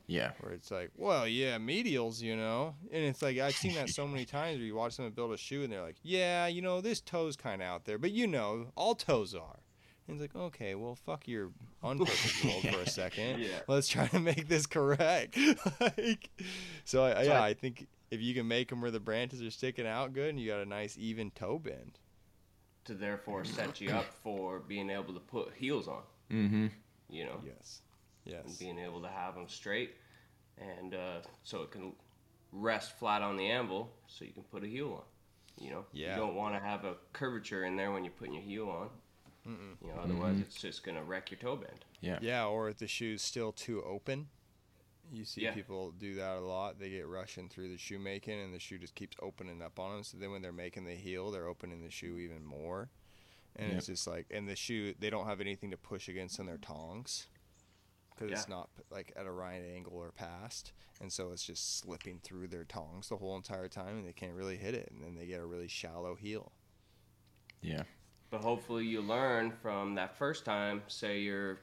Yeah. 0.06 0.32
Where 0.40 0.52
it's 0.52 0.70
like, 0.70 0.90
well, 0.96 1.26
yeah, 1.26 1.56
medials, 1.58 2.20
you 2.20 2.36
know, 2.36 2.74
and 2.92 3.02
it's 3.04 3.22
like 3.22 3.38
I've 3.38 3.54
seen 3.54 3.74
that 3.74 3.88
so 3.88 4.06
many 4.06 4.24
times 4.26 4.58
where 4.58 4.66
you 4.66 4.74
watch 4.74 4.92
someone 4.94 5.12
build 5.12 5.32
a 5.32 5.36
shoe 5.36 5.62
and 5.62 5.72
they're 5.72 5.82
like, 5.82 5.96
yeah, 6.02 6.46
you 6.48 6.60
know, 6.60 6.80
this 6.80 7.00
toe's 7.00 7.36
kind 7.36 7.62
of 7.62 7.68
out 7.68 7.84
there, 7.84 7.98
but 7.98 8.10
you 8.10 8.26
know, 8.26 8.66
all 8.74 8.94
toes 8.94 9.34
are. 9.34 9.60
And 10.08 10.20
it's 10.20 10.34
like, 10.34 10.42
okay, 10.42 10.74
well, 10.74 10.96
fuck 10.96 11.28
your 11.28 11.50
unperfect 11.82 12.44
world 12.64 12.74
for 12.74 12.80
a 12.82 12.88
second. 12.90 13.40
Yeah. 13.40 13.60
Let's 13.68 13.86
try 13.88 14.08
to 14.08 14.18
make 14.18 14.48
this 14.48 14.66
correct. 14.66 15.38
like, 15.80 16.28
so 16.84 17.04
I, 17.04 17.22
yeah, 17.22 17.40
I- 17.40 17.48
I 17.50 17.54
think 17.54 17.86
if 18.10 18.20
you 18.20 18.34
can 18.34 18.46
make 18.48 18.68
them 18.68 18.80
where 18.82 18.90
the 18.90 19.00
branches 19.00 19.40
are 19.42 19.50
sticking 19.50 19.86
out 19.86 20.12
good 20.12 20.30
and 20.30 20.40
you 20.40 20.50
got 20.50 20.60
a 20.60 20.66
nice 20.66 20.96
even 20.98 21.30
toe 21.30 21.58
bend. 21.58 21.98
To 22.84 22.94
therefore 22.94 23.44
set 23.44 23.80
you 23.80 23.90
up 23.90 24.06
for 24.22 24.58
being 24.60 24.90
able 24.90 25.14
to 25.14 25.20
put 25.20 25.52
heels 25.54 25.88
on. 25.88 26.02
Mm-hmm. 26.30 26.66
You 27.10 27.24
know. 27.26 27.40
Yes. 27.44 27.80
and 28.26 28.34
Yes. 28.46 28.56
being 28.58 28.78
able 28.78 29.02
to 29.02 29.08
have 29.08 29.34
them 29.34 29.48
straight, 29.48 29.96
and 30.58 30.94
uh, 30.94 31.18
so 31.42 31.62
it 31.62 31.70
can 31.72 31.92
rest 32.52 32.98
flat 32.98 33.20
on 33.22 33.36
the 33.36 33.46
anvil, 33.50 33.90
so 34.06 34.24
you 34.24 34.32
can 34.32 34.44
put 34.44 34.62
a 34.62 34.66
heel 34.66 34.92
on. 34.92 35.64
You 35.64 35.70
know, 35.72 35.84
Yeah. 35.92 36.14
you 36.14 36.20
don't 36.20 36.34
want 36.34 36.54
to 36.54 36.60
have 36.60 36.84
a 36.84 36.94
curvature 37.12 37.64
in 37.64 37.76
there 37.76 37.90
when 37.92 38.04
you're 38.04 38.12
putting 38.12 38.34
your 38.34 38.42
heel 38.42 38.68
on. 38.68 38.88
You 39.44 39.88
know, 39.88 40.00
otherwise 40.00 40.38
it's 40.38 40.54
just 40.60 40.84
gonna 40.84 41.02
wreck 41.02 41.32
your 41.32 41.38
toe 41.40 41.56
bend. 41.56 41.84
Yeah. 42.00 42.18
Yeah, 42.22 42.46
or 42.46 42.68
if 42.68 42.78
the 42.78 42.86
shoe's 42.86 43.22
still 43.22 43.50
too 43.50 43.82
open. 43.82 44.28
You 45.12 45.24
see 45.26 45.42
Yeah. 45.42 45.52
people 45.52 45.92
do 45.92 46.14
that 46.14 46.38
a 46.38 46.40
lot. 46.40 46.78
They 46.78 46.88
get 46.90 47.06
rushing 47.06 47.48
through 47.48 47.68
the 47.68 47.76
shoemaking, 47.76 48.40
and 48.40 48.52
the 48.52 48.58
shoe 48.58 48.78
just 48.78 48.94
keeps 48.94 49.16
opening 49.20 49.60
up 49.60 49.78
on 49.78 49.92
them. 49.92 50.04
So 50.04 50.16
then, 50.16 50.30
when 50.30 50.40
they're 50.40 50.52
making 50.52 50.84
the 50.84 50.94
heel, 50.94 51.30
they're 51.30 51.46
opening 51.46 51.82
the 51.82 51.90
shoe 51.90 52.18
even 52.18 52.44
more. 52.44 52.88
And 53.54 53.72
it's 53.72 53.86
just 53.86 54.06
like, 54.06 54.26
and 54.30 54.48
the 54.48 54.56
shoe, 54.56 54.94
they 54.98 55.10
don't 55.10 55.26
have 55.26 55.42
anything 55.42 55.70
to 55.72 55.76
push 55.76 56.08
against 56.08 56.38
in 56.38 56.46
their 56.46 56.56
tongs 56.56 57.26
because 58.14 58.30
it's 58.32 58.48
not 58.48 58.70
like 58.90 59.12
at 59.14 59.26
a 59.26 59.30
right 59.30 59.62
angle 59.74 59.94
or 59.94 60.10
past, 60.12 60.72
and 61.00 61.12
so 61.12 61.32
it's 61.32 61.44
just 61.44 61.78
slipping 61.78 62.18
through 62.22 62.48
their 62.48 62.64
tongs 62.64 63.08
the 63.10 63.16
whole 63.16 63.36
entire 63.36 63.68
time, 63.68 63.98
and 63.98 64.06
they 64.06 64.12
can't 64.12 64.34
really 64.34 64.56
hit 64.56 64.74
it, 64.74 64.90
and 64.90 65.02
then 65.02 65.14
they 65.14 65.26
get 65.26 65.40
a 65.40 65.44
really 65.44 65.68
shallow 65.68 66.14
heel. 66.14 66.52
Yeah. 67.60 67.82
But 68.30 68.40
hopefully 68.40 68.86
you 68.86 69.02
learn 69.02 69.50
from 69.50 69.94
that 69.96 70.16
first 70.16 70.46
time. 70.46 70.82
Say 70.86 71.20
you're, 71.20 71.60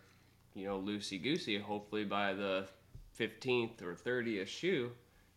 you 0.54 0.66
know, 0.66 0.80
loosey 0.80 1.22
goosey. 1.22 1.58
Hopefully 1.58 2.06
by 2.06 2.34
the 2.34 2.68
15th 3.20 3.82
or 3.82 3.94
30th 3.96 4.48
shoe, 4.48 4.92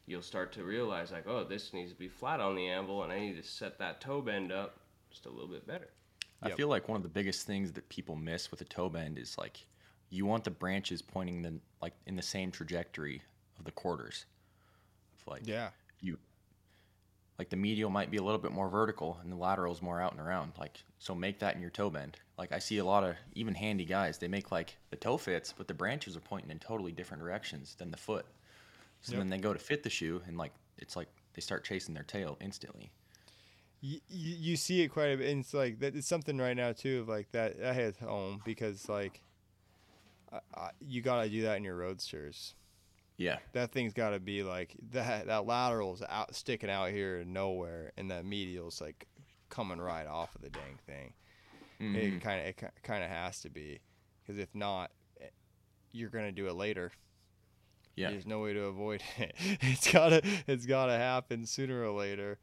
you'll 0.07 0.23
start 0.23 0.53
to 0.53 0.65
realize 0.65 1.11
like, 1.13 1.27
oh, 1.27 1.45
this 1.45 1.73
needs 1.73 1.93
to 1.93 1.99
be 1.99 2.09
flat 2.09 2.41
on 2.41 2.55
the 2.55 2.69
anvil, 2.69 3.03
and 3.03 3.13
I 3.13 3.19
need 3.19 3.37
to 3.37 3.43
set 3.49 3.79
that 3.79 4.01
toe 4.01 4.21
bend 4.21 4.53
up 4.53 4.79
just 5.11 5.27
a 5.27 5.31
little 5.31 5.49
bit 5.49 5.67
better. 5.67 5.89
I 6.43 6.49
Yep. 6.49 6.57
feel 6.57 6.69
like 6.69 6.89
one 6.89 6.97
of 6.97 7.03
the 7.03 7.09
biggest 7.09 7.47
things 7.47 7.73
that 7.73 7.89
people 7.89 8.17
miss 8.17 8.51
with 8.51 8.61
a 8.61 8.65
toe 8.65 8.89
bend 8.89 9.19
is 9.19 9.39
like 9.39 9.65
you 10.11 10.27
want 10.27 10.45
the 10.45 10.51
branches 10.51 11.01
pointing 11.01 11.43
the 11.43 11.55
like 11.81 11.95
in 12.07 12.17
the 12.17 12.23
same 12.23 12.51
trajectory 12.51 13.23
of 13.59 13.65
the 13.65 13.71
quarters. 13.71 14.27
Of 15.21 15.27
like 15.29 15.47
Yeah. 15.47 15.71
Like 17.39 17.51
the 17.51 17.57
medial 17.57 17.91
might 17.91 18.11
be 18.11 18.19
a 18.19 18.23
little 18.23 18.39
bit 18.39 18.53
more 18.53 18.69
vertical 18.69 19.19
and 19.23 19.33
the 19.33 19.37
lateral 19.37 19.73
is 19.73 19.83
more 19.83 20.01
out 20.01 20.13
and 20.13 20.21
around. 20.21 20.53
Like 20.59 20.85
so 20.99 21.15
make 21.15 21.39
that 21.41 21.55
in 21.57 21.61
your 21.63 21.71
toe 21.71 21.91
bend. 21.91 22.19
Like 22.39 22.53
I 22.53 22.59
see 22.59 22.79
a 22.79 22.85
lot 22.85 23.05
of 23.05 23.17
even 23.35 23.55
handy 23.55 23.85
guys, 23.85 24.19
they 24.19 24.29
make 24.29 24.51
like 24.53 24.77
the 24.91 24.97
toe 24.97 25.19
fits, 25.19 25.53
but 25.53 25.69
the 25.69 25.75
branches 25.75 26.17
are 26.17 26.21
pointing 26.21 26.51
in 26.51 26.59
totally 26.59 26.93
different 26.93 27.23
directions 27.23 27.75
than 27.77 27.91
the 27.91 27.97
foot. 27.97 28.27
So 29.03 29.17
Yep. 29.17 29.19
then 29.19 29.31
they 29.31 29.39
go 29.39 29.53
to 29.53 29.59
fit 29.59 29.83
the 29.83 29.91
shoe 29.91 30.23
and 30.27 30.39
like 30.39 30.53
it's 30.79 30.97
like 30.97 31.09
they 31.35 31.41
start 31.43 31.65
chasing 31.65 31.95
their 31.95 32.05
tail 32.05 32.39
instantly. 32.41 32.93
you, 33.81 34.01
you 34.09 34.57
see 34.57 34.83
it 34.83 34.89
quite 34.89 35.07
a 35.07 35.17
bit 35.17 35.31
and 35.31 35.41
it's 35.41 35.55
like 35.55 35.81
that 35.81 35.97
it's 35.97 36.07
something 36.07 36.39
right 36.39 36.57
now 36.57 36.73
too 36.73 37.01
of 37.01 37.09
like 37.09 37.31
that 37.33 37.59
that 37.61 37.75
hits 37.75 37.99
home 37.99 38.41
because 38.45 38.89
like 38.89 39.23
I, 40.33 40.39
I, 40.55 40.71
you 40.81 41.03
gotta 41.03 41.29
do 41.29 41.43
that 41.43 41.57
in 41.57 41.65
your 41.65 41.77
roadsters 41.77 42.55
Yeah. 43.23 43.39
that 43.53 43.73
thing's 43.73 43.93
gotta 43.93 44.19
be 44.21 44.43
like 44.43 44.75
that 44.91 45.27
that 45.27 45.47
lateral's 45.47 46.03
out 46.09 46.35
sticking 46.35 46.71
out 46.71 46.91
here 46.91 47.25
nowhere 47.25 47.93
and 47.97 48.11
that 48.11 48.25
medial's 48.25 48.81
like 48.81 49.07
coming 49.49 49.79
right 49.81 50.07
off 50.07 50.35
of 50.35 50.41
the 50.43 50.51
dang 50.51 50.79
thing 50.87 51.13
Mhm. 51.81 51.95
it 52.17 52.21
kind 52.23 52.41
of 52.41 52.47
it 52.47 52.63
kind 52.83 53.03
of 53.05 53.11
has 53.11 53.41
to 53.43 53.51
be 53.51 53.81
because 54.23 54.39
if 54.39 54.55
not 54.55 54.91
eh, 55.21 55.27
you're 55.93 56.11
gonna 56.11 56.33
do 56.33 56.47
it 56.49 56.55
later 56.55 56.91
Yeah. 57.97 58.11
there's 58.11 58.27
no 58.27 58.41
way 58.41 58.53
to 58.55 58.65
avoid 58.65 59.03
it. 59.19 59.35
It's 59.61 59.91
gotta 59.93 60.23
it's 60.47 60.65
gotta 60.67 60.97
happen 60.97 61.45
sooner 61.47 61.85
or 61.85 61.91
later. 61.99 62.39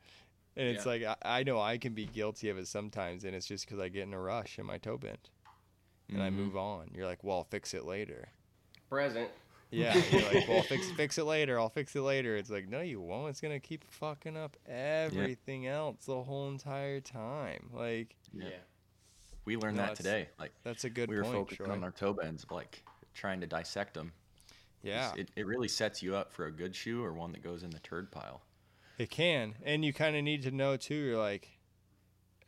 And 0.55 0.67
it's 0.67 0.85
Yeah. 0.85 0.91
like 0.91 1.03
I, 1.23 1.39
I 1.39 1.43
know 1.43 1.59
I 1.59 1.77
can 1.77 1.93
be 1.93 2.05
guilty 2.05 2.49
of 2.49 2.57
it 2.57 2.67
sometimes, 2.67 3.23
and 3.23 3.33
it's 3.35 3.47
just 3.47 3.65
because 3.65 3.79
I 3.79 3.87
get 3.89 4.03
in 4.03 4.13
a 4.13 4.19
rush 4.19 4.57
and 4.57 4.67
my 4.67 4.77
toe 4.77 4.97
bent, 4.97 5.29
and 6.09 6.21
I 6.21 6.29
Mhm. 6.29 6.33
move 6.33 6.57
on. 6.57 6.91
You're 6.93 7.05
like, 7.07 7.23
well, 7.23 7.37
I'll 7.37 7.43
fix 7.45 7.73
it 7.73 7.85
later. 7.85 8.29
Present. 8.89 9.29
Yeah, 9.71 10.01
you're 10.11 10.21
like, 10.33 10.47
well, 10.47 10.63
fix 10.63 10.89
fix 10.91 11.17
it 11.19 11.25
later. 11.25 11.59
I'll 11.59 11.69
fix 11.69 11.95
it 11.95 12.01
later. 12.01 12.35
It's 12.35 12.49
like, 12.49 12.67
no, 12.67 12.81
you 12.81 12.99
won't. 12.99 13.29
It's 13.29 13.39
gonna 13.41 13.59
keep 13.59 13.83
fucking 13.91 14.35
up 14.35 14.57
everything 14.67 15.67
else 15.67 16.05
the 16.05 16.23
whole 16.23 16.49
entire 16.49 16.99
time. 17.01 17.69
Like 17.71 18.15
Yeah. 18.33 18.49
We 19.45 19.57
learned 19.57 19.77
No, 19.77 19.85
that 19.87 19.95
today. 19.95 20.29
Like 20.39 20.53
that's 20.63 20.85
a 20.85 20.89
good 20.89 21.09
we 21.09 21.17
were 21.17 21.23
point, 21.23 21.35
focused 21.35 21.61
Troy. 21.61 21.71
on 21.71 21.83
our 21.83 21.91
toe 21.91 22.13
bends, 22.13 22.45
like 22.49 22.83
trying 23.13 23.41
to 23.41 23.47
dissect 23.47 23.93
them. 23.93 24.11
yeah, 24.81 25.11
It, 25.15 25.29
it 25.35 25.45
really 25.45 25.67
sets 25.67 26.01
you 26.01 26.15
up 26.15 26.31
for 26.31 26.45
a 26.47 26.51
good 26.51 26.75
shoe 26.75 27.03
or 27.03 27.13
one 27.13 27.31
that 27.33 27.43
goes 27.43 27.63
in 27.63 27.69
the 27.69 27.79
turd 27.79 28.11
pile. 28.11 28.41
It 28.97 29.09
can, 29.09 29.55
and 29.63 29.85
you 29.85 29.93
kind 29.93 30.15
of 30.15 30.23
need 30.23 30.41
to 30.43 30.51
know 30.51 30.77
too. 30.77 30.95
You're 30.95 31.17
like, 31.17 31.47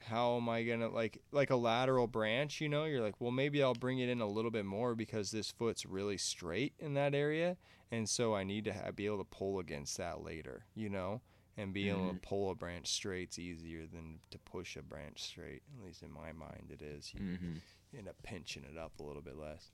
how 0.04 0.38
am 0.38 0.50
I 0.50 0.64
gonna 0.64 0.90
like 0.90 1.22
like 1.32 1.50
a 1.50 1.56
lateral 1.56 2.08
branch? 2.08 2.62
You 2.62 2.70
know, 2.70 2.86
you're 2.86 3.02
like, 3.02 3.16
well, 3.20 3.32
maybe 3.32 3.62
I'll 3.64 3.74
bring 3.74 4.00
it 4.00 4.10
in 4.10 4.22
a 4.22 4.28
little 4.28 4.52
bit 4.52 4.66
more 4.66 4.96
because 4.96 5.32
this 5.32 5.52
foot's 5.52 5.86
really 5.86 6.18
straight 6.18 6.74
in 6.80 6.94
that 6.96 7.14
area, 7.16 7.58
and 7.92 8.08
so 8.10 8.34
I 8.36 8.44
need 8.44 8.66
to 8.66 8.74
ha- 8.74 8.92
be 8.92 9.06
able 9.06 9.20
to 9.20 9.24
pull 9.26 9.60
against 9.60 9.98
that 9.98 10.24
later. 10.24 10.66
You 10.76 10.90
know, 10.90 11.22
and 11.58 11.74
being 11.74 11.90
able 11.96 12.14
to 12.14 12.20
pull 12.20 12.52
a 12.52 12.56
branch 12.56 12.88
straight's 12.92 13.38
easier 13.40 13.86
than 13.86 14.20
to 14.32 14.38
push 14.40 14.76
a 14.76 14.82
branch 14.82 15.22
straight. 15.24 15.62
At 15.80 15.86
least 15.86 16.02
in 16.04 16.12
my 16.12 16.32
mind, 16.34 16.72
it 16.72 16.82
is. 16.82 17.14
You 17.14 17.20
Mm-hmm. 17.22 17.98
end 17.98 18.08
up 18.08 18.16
pinching 18.24 18.64
it 18.64 18.78
up 18.78 18.94
a 19.00 19.04
little 19.04 19.22
bit 19.22 19.38
less. 19.38 19.72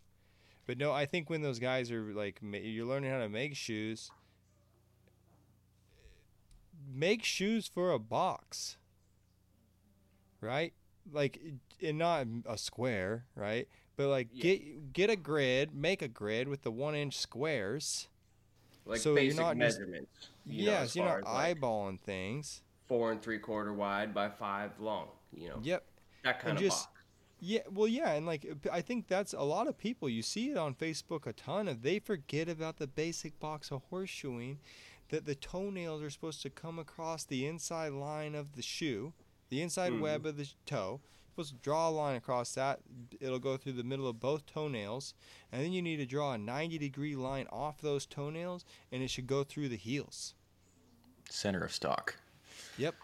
But 0.65 0.77
no, 0.77 0.91
I 0.91 1.05
think 1.05 1.29
when 1.29 1.41
those 1.41 1.59
guys 1.59 1.91
are 1.91 2.11
like, 2.13 2.39
you're 2.41 2.85
learning 2.85 3.09
how 3.11 3.19
to 3.19 3.29
make 3.29 3.55
shoes. 3.55 4.11
Make 6.93 7.23
shoes 7.23 7.67
for 7.67 7.91
a 7.91 7.99
box, 7.99 8.77
right? 10.48 10.74
Like, 11.11 11.40
and 11.82 11.98
not 11.98 12.26
a 12.45 12.57
square, 12.57 13.26
right? 13.36 13.68
But 13.98 14.07
like, 14.07 14.30
Yeah. 14.32 14.41
get 14.56 14.94
get 14.94 15.10
a 15.10 15.15
grid, 15.15 15.74
make 15.76 16.02
a 16.02 16.07
grid 16.07 16.48
with 16.48 16.64
the 16.64 16.72
one 16.72 16.95
inch 16.95 17.18
squares. 17.18 18.07
Like 18.86 18.99
So 19.02 19.10
you're 19.10 19.15
basic 19.18 19.40
not 19.40 19.57
just- 19.57 19.80
measurements. 19.80 20.30
you 20.45 20.65
know, 20.65 20.72
yes, 20.72 20.95
you're 20.95 21.06
not 21.06 21.19
as, 21.19 21.26
like, 21.26 21.57
eyeballing 21.60 21.99
things. 21.99 22.64
four 22.88 23.11
and 23.11 23.22
three 23.22 23.38
quarter 23.40 23.74
wide 23.74 24.14
by 24.14 24.30
five 24.30 24.80
long. 24.80 25.10
You 25.34 25.49
know, 25.49 25.60
Yep. 25.61 25.86
that 26.24 26.40
kind 26.40 26.52
And 26.52 26.57
of 26.57 26.64
just- 26.64 26.86
box. 26.86 26.94
Yeah, 27.40 27.61
well, 27.69 27.88
yeah, 27.88 28.14
and 28.14 28.26
like 28.26 28.48
I 28.72 28.82
think 28.82 29.07
that's 29.07 29.34
a 29.34 29.44
lot 29.44 29.68
of 29.68 29.78
people. 29.78 30.10
You 30.10 30.24
see 30.24 30.49
it 30.49 30.57
on 30.57 30.74
Facebook 30.74 31.28
a 31.28 31.34
ton 31.34 31.68
of. 31.68 31.82
They 31.84 31.99
forget 31.99 32.48
about 32.49 32.78
the 32.78 32.88
basic 32.88 33.40
box 33.40 33.72
of 33.72 33.88
horseshoeing, 33.91 34.57
that 35.10 35.26
the 35.26 35.36
toenails 35.36 36.02
are 36.02 36.10
supposed 36.10 36.41
to 36.44 36.49
come 36.49 36.80
across 36.80 37.24
the 37.26 37.45
inside 37.45 37.91
line 37.94 38.34
of 38.36 38.53
the 38.53 38.61
shoe, 38.64 39.14
the 39.49 39.61
inside 39.61 39.94
Mhm. 39.94 39.99
web 40.02 40.26
of 40.26 40.38
the 40.38 40.49
toe. 40.65 41.02
Supposed 41.30 41.49
to 41.53 41.61
draw 41.61 41.88
a 41.88 41.91
line 41.91 42.15
across 42.15 42.53
that. 42.56 42.80
It'll 43.19 43.38
go 43.38 43.57
through 43.57 43.74
the 43.74 43.84
middle 43.84 44.07
of 44.07 44.19
both 44.19 44.48
toenails, 44.48 45.14
and 45.52 45.64
then 45.64 45.72
you 45.72 45.84
need 45.84 45.98
to 45.98 46.06
draw 46.07 46.34
a 46.34 46.38
90 46.38 46.80
degree 46.80 47.15
line 47.15 47.45
off 47.52 47.80
those 47.80 48.07
toenails, 48.07 48.65
and 48.91 49.03
it 49.03 49.10
should 49.10 49.28
go 49.28 49.44
through 49.44 49.69
the 49.69 49.76
heels. 49.78 50.34
Center 51.30 51.64
of 51.64 51.72
stock. 51.72 52.19
Yep. 52.80 52.95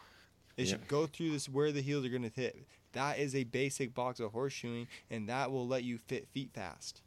It 0.57 0.67
Yep. 0.67 0.79
should 0.79 0.87
go 0.87 1.05
through 1.05 1.31
this 1.31 1.47
where 1.47 1.71
the 1.71 1.81
heels 1.83 2.05
are 2.05 2.09
going 2.09 2.23
to 2.23 2.29
hit. 2.29 2.65
That 2.93 3.19
is 3.19 3.35
a 3.35 3.43
basic 3.43 3.93
box 3.93 4.19
of 4.19 4.31
horseshoeing, 4.31 4.87
and 5.11 5.29
that 5.29 5.51
will 5.51 5.67
let 5.67 5.83
you 5.83 5.99
fit 5.99 6.27
feet 6.29 6.51
fast. 6.53 7.02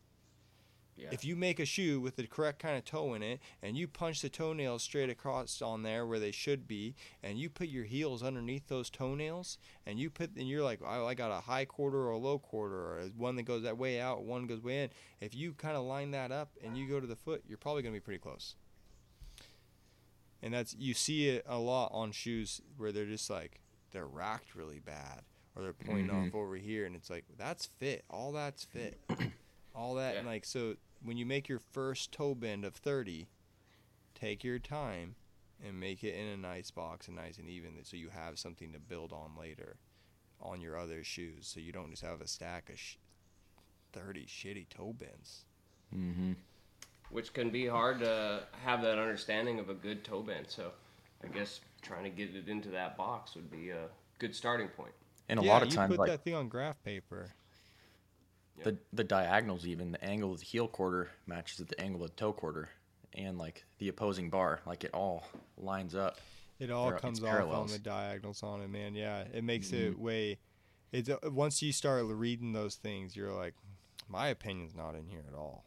Yeah. 0.96 1.08
If 1.12 1.24
you 1.26 1.36
make 1.36 1.60
a 1.60 1.66
shoe 1.66 2.00
with 2.00 2.16
the 2.16 2.26
correct 2.26 2.58
kind 2.58 2.76
of 2.78 2.84
toe 2.84 3.12
in 3.14 3.22
it, 3.22 3.40
and 3.62 3.76
you 3.76 3.86
punch 3.86 4.22
the 4.22 4.30
toenails 4.30 4.82
straight 4.82 5.10
across 5.10 5.60
on 5.60 5.82
there 5.82 6.06
where 6.06 6.18
they 6.18 6.30
should 6.30 6.66
be, 6.66 6.94
and 7.22 7.38
you 7.38 7.50
put 7.50 7.68
your 7.68 7.84
heels 7.84 8.22
underneath 8.22 8.68
those 8.68 8.88
toenails, 8.88 9.58
and 9.84 9.98
you 9.98 10.08
put, 10.08 10.34
and 10.36 10.48
you're 10.48 10.64
like, 10.64 10.80
oh, 10.82 11.06
I 11.06 11.12
got 11.14 11.30
a 11.30 11.42
high 11.42 11.66
quarter 11.66 11.98
or 11.98 12.10
a 12.12 12.16
low 12.18 12.38
quarter, 12.38 12.76
or 12.76 13.02
one 13.16 13.36
that 13.36 13.42
goes 13.42 13.62
that 13.64 13.76
way 13.76 14.00
out, 14.00 14.24
one 14.24 14.46
goes 14.46 14.62
way 14.62 14.84
in. 14.84 14.90
If 15.20 15.34
you 15.34 15.52
kind 15.52 15.76
of 15.76 15.84
line 15.84 16.12
that 16.12 16.32
up 16.32 16.52
and 16.64 16.78
you 16.78 16.88
go 16.88 16.98
to 16.98 17.06
the 17.06 17.16
foot, 17.16 17.44
you're 17.46 17.58
probably 17.58 17.82
going 17.82 17.94
to 17.94 18.00
be 18.00 18.04
pretty 18.04 18.20
close. 18.20 18.54
And 20.42 20.52
that's 20.54 20.74
you 20.78 20.94
see 20.94 21.28
it 21.28 21.44
a 21.48 21.58
lot 21.58 21.90
on 21.92 22.12
shoes 22.12 22.60
where 22.76 22.92
they're 22.92 23.06
just 23.06 23.28
like 23.30 23.60
they're 23.92 24.06
racked 24.06 24.54
really 24.54 24.78
bad, 24.78 25.22
or 25.54 25.62
they're 25.62 25.72
pointing 25.72 26.08
Mhm. 26.08 26.28
off 26.28 26.34
over 26.34 26.56
here, 26.56 26.84
and 26.86 26.94
it's 26.94 27.08
like 27.10 27.24
that's 27.36 27.66
fit, 27.66 28.04
all 28.10 28.32
that's 28.32 28.64
fit, 28.64 29.00
all 29.76 29.94
that, 29.94 30.16
and 30.16 30.26
like 30.26 30.44
so 30.44 30.74
when 31.02 31.16
you 31.16 31.26
make 31.26 31.48
your 31.48 31.58
first 31.58 32.10
toe 32.12 32.34
bend 32.34 32.64
of 32.64 32.74
30, 32.74 33.26
take 34.14 34.42
your 34.42 34.58
time 34.58 35.14
and 35.64 35.78
make 35.78 36.02
it 36.02 36.14
in 36.14 36.26
a 36.26 36.36
nice 36.36 36.70
box 36.70 37.06
and 37.06 37.16
nice 37.16 37.38
and 37.38 37.48
even 37.48 37.72
so 37.82 37.96
you 37.96 38.08
have 38.08 38.38
something 38.38 38.72
to 38.72 38.78
build 38.78 39.12
on 39.12 39.30
later 39.38 39.76
on 40.40 40.60
your 40.60 40.76
other 40.76 41.02
shoes 41.02 41.46
so 41.46 41.60
you 41.60 41.72
don't 41.72 41.90
just 41.90 42.02
have 42.02 42.20
a 42.20 42.26
stack 42.28 42.68
of 42.68 42.78
sh- 42.78 42.96
30 43.92 44.26
shitty 44.26 44.68
toe 44.68 44.94
bends. 44.98 45.44
Mm-hmm. 45.94 46.32
which 47.10 47.32
can 47.32 47.50
be 47.50 47.66
hard 47.66 48.00
to 48.00 48.42
have 48.64 48.82
that 48.82 48.98
understanding 48.98 49.60
of 49.60 49.70
a 49.70 49.74
good 49.74 50.02
toe 50.04 50.20
bend. 50.22 50.46
So, 50.48 50.72
I 51.22 51.28
guess 51.28 51.60
trying 51.80 52.02
to 52.04 52.10
get 52.10 52.34
it 52.34 52.48
into 52.48 52.68
that 52.70 52.96
box 52.96 53.34
would 53.36 53.50
be 53.50 53.70
a 53.70 53.86
good 54.18 54.34
starting 54.34 54.68
point. 54.68 54.92
And 55.28 55.38
a 55.40 55.42
yeah, 55.44 55.52
lot 55.52 55.62
of 55.62 55.70
you 55.70 55.76
times, 55.76 55.90
put 55.92 56.00
like 56.00 56.10
that 56.10 56.24
thing 56.24 56.34
on 56.34 56.48
graph 56.48 56.82
paper. 56.82 57.32
The 58.64 58.76
the 58.92 59.04
diagonals, 59.04 59.66
even 59.66 59.92
the 59.92 60.02
angle 60.04 60.32
of 60.32 60.40
the 60.40 60.44
heel 60.46 60.68
quarter 60.68 61.10
matches 61.26 61.58
with 61.58 61.68
the 61.68 61.80
angle 61.80 62.02
of 62.04 62.10
the 62.10 62.16
toe 62.16 62.32
quarter, 62.32 62.68
and 63.14 63.38
like 63.38 63.64
the 63.78 63.88
opposing 63.88 64.30
bar, 64.30 64.60
like 64.66 64.84
it 64.84 64.90
all 64.94 65.26
lines 65.56 65.94
up. 65.94 66.18
It 66.58 66.70
all 66.70 66.88
They're- 66.90 66.98
comes 66.98 67.18
it's 67.18 67.26
off 67.26 67.52
on 67.52 67.66
the 67.68 67.78
diagonals 67.78 68.42
on 68.42 68.62
it, 68.62 68.68
man. 68.68 68.94
Yeah, 68.94 69.24
it 69.32 69.44
makes 69.44 69.68
Mm-hmm. 69.68 69.92
it 69.92 69.98
way. 69.98 70.38
It's 70.92 71.08
uh, 71.08 71.18
once 71.24 71.60
you 71.62 71.72
start 71.72 72.04
reading 72.06 72.52
those 72.52 72.76
things, 72.76 73.14
you're 73.14 73.32
like, 73.32 73.54
my 74.08 74.28
opinion's 74.28 74.74
not 74.74 74.94
in 74.94 75.06
here 75.08 75.24
at 75.28 75.34
all. 75.34 75.64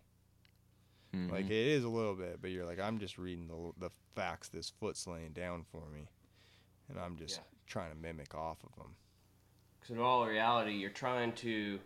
Mhm. 1.14 1.32
Like 1.32 1.46
it 1.46 1.52
is 1.52 1.84
a 1.84 1.90
little 1.90 2.16
bit, 2.16 2.42
but 2.42 2.52
you're 2.52 2.66
like, 2.66 2.80
I'm 2.80 3.00
just 3.00 3.18
reading 3.18 3.48
the 3.48 3.88
the 3.88 3.90
facts 4.16 4.50
this 4.50 4.70
foot's 4.70 5.06
laying 5.08 5.34
down 5.34 5.64
for 5.72 5.90
me, 5.90 6.08
and 6.88 7.00
I'm 7.00 7.18
just 7.18 7.38
Yeah. 7.38 7.44
trying 7.68 7.92
to 7.92 7.98
mimic 7.98 8.34
off 8.36 8.64
of 8.64 8.76
them. 8.76 8.96
Because 9.80 9.96
in 9.96 10.02
all 10.02 10.26
reality, 10.28 10.74
you're 10.74 10.90
trying 10.90 11.34
to 11.36 11.80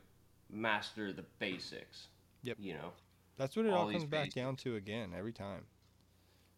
master 0.54 1.12
the 1.14 1.26
basics. 1.40 2.08
Yep. 2.44 2.58
You 2.60 2.74
know, 2.74 2.92
That's 3.38 3.56
what 3.56 3.66
it 3.66 3.70
All 3.74 3.80
all 3.82 3.88
these 3.88 4.00
comes 4.00 4.10
back 4.10 4.32
down 4.32 4.56
to 4.58 4.76
again 4.76 5.12
every 5.18 5.34
time. 5.34 5.64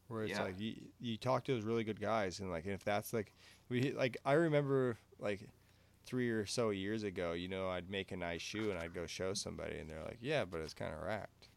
Where 0.08 0.24
it's 0.24 0.32
Yeah. 0.32 0.44
like 0.44 0.60
you, 0.60 0.76
you 1.00 1.18
talk 1.18 1.44
to 1.46 1.54
those 1.56 1.64
really 1.64 1.84
good 1.84 2.00
guys 2.00 2.40
and 2.40 2.52
like 2.52 2.66
if 2.68 2.84
that's 2.84 3.12
like 3.14 3.32
we 3.70 3.92
like 3.94 4.18
I 4.26 4.34
remember 4.34 4.98
like 5.20 5.48
three 6.06 6.30
or 6.30 6.46
so 6.46 6.70
years 6.70 7.02
ago, 7.04 7.34
you 7.34 7.48
know, 7.48 7.70
I'd 7.70 7.90
make 7.90 8.12
a 8.12 8.18
nice 8.18 8.42
shoe 8.42 8.70
and 8.70 8.78
I'd 8.80 8.94
go 8.94 9.08
show 9.08 9.34
somebody 9.34 9.80
and 9.80 9.90
they're 9.90 10.04
like, 10.04 10.20
Yeah, 10.22 10.46
but 10.46 10.62
it's 10.62 10.74
kinda 10.76 10.96
racked. 11.04 11.50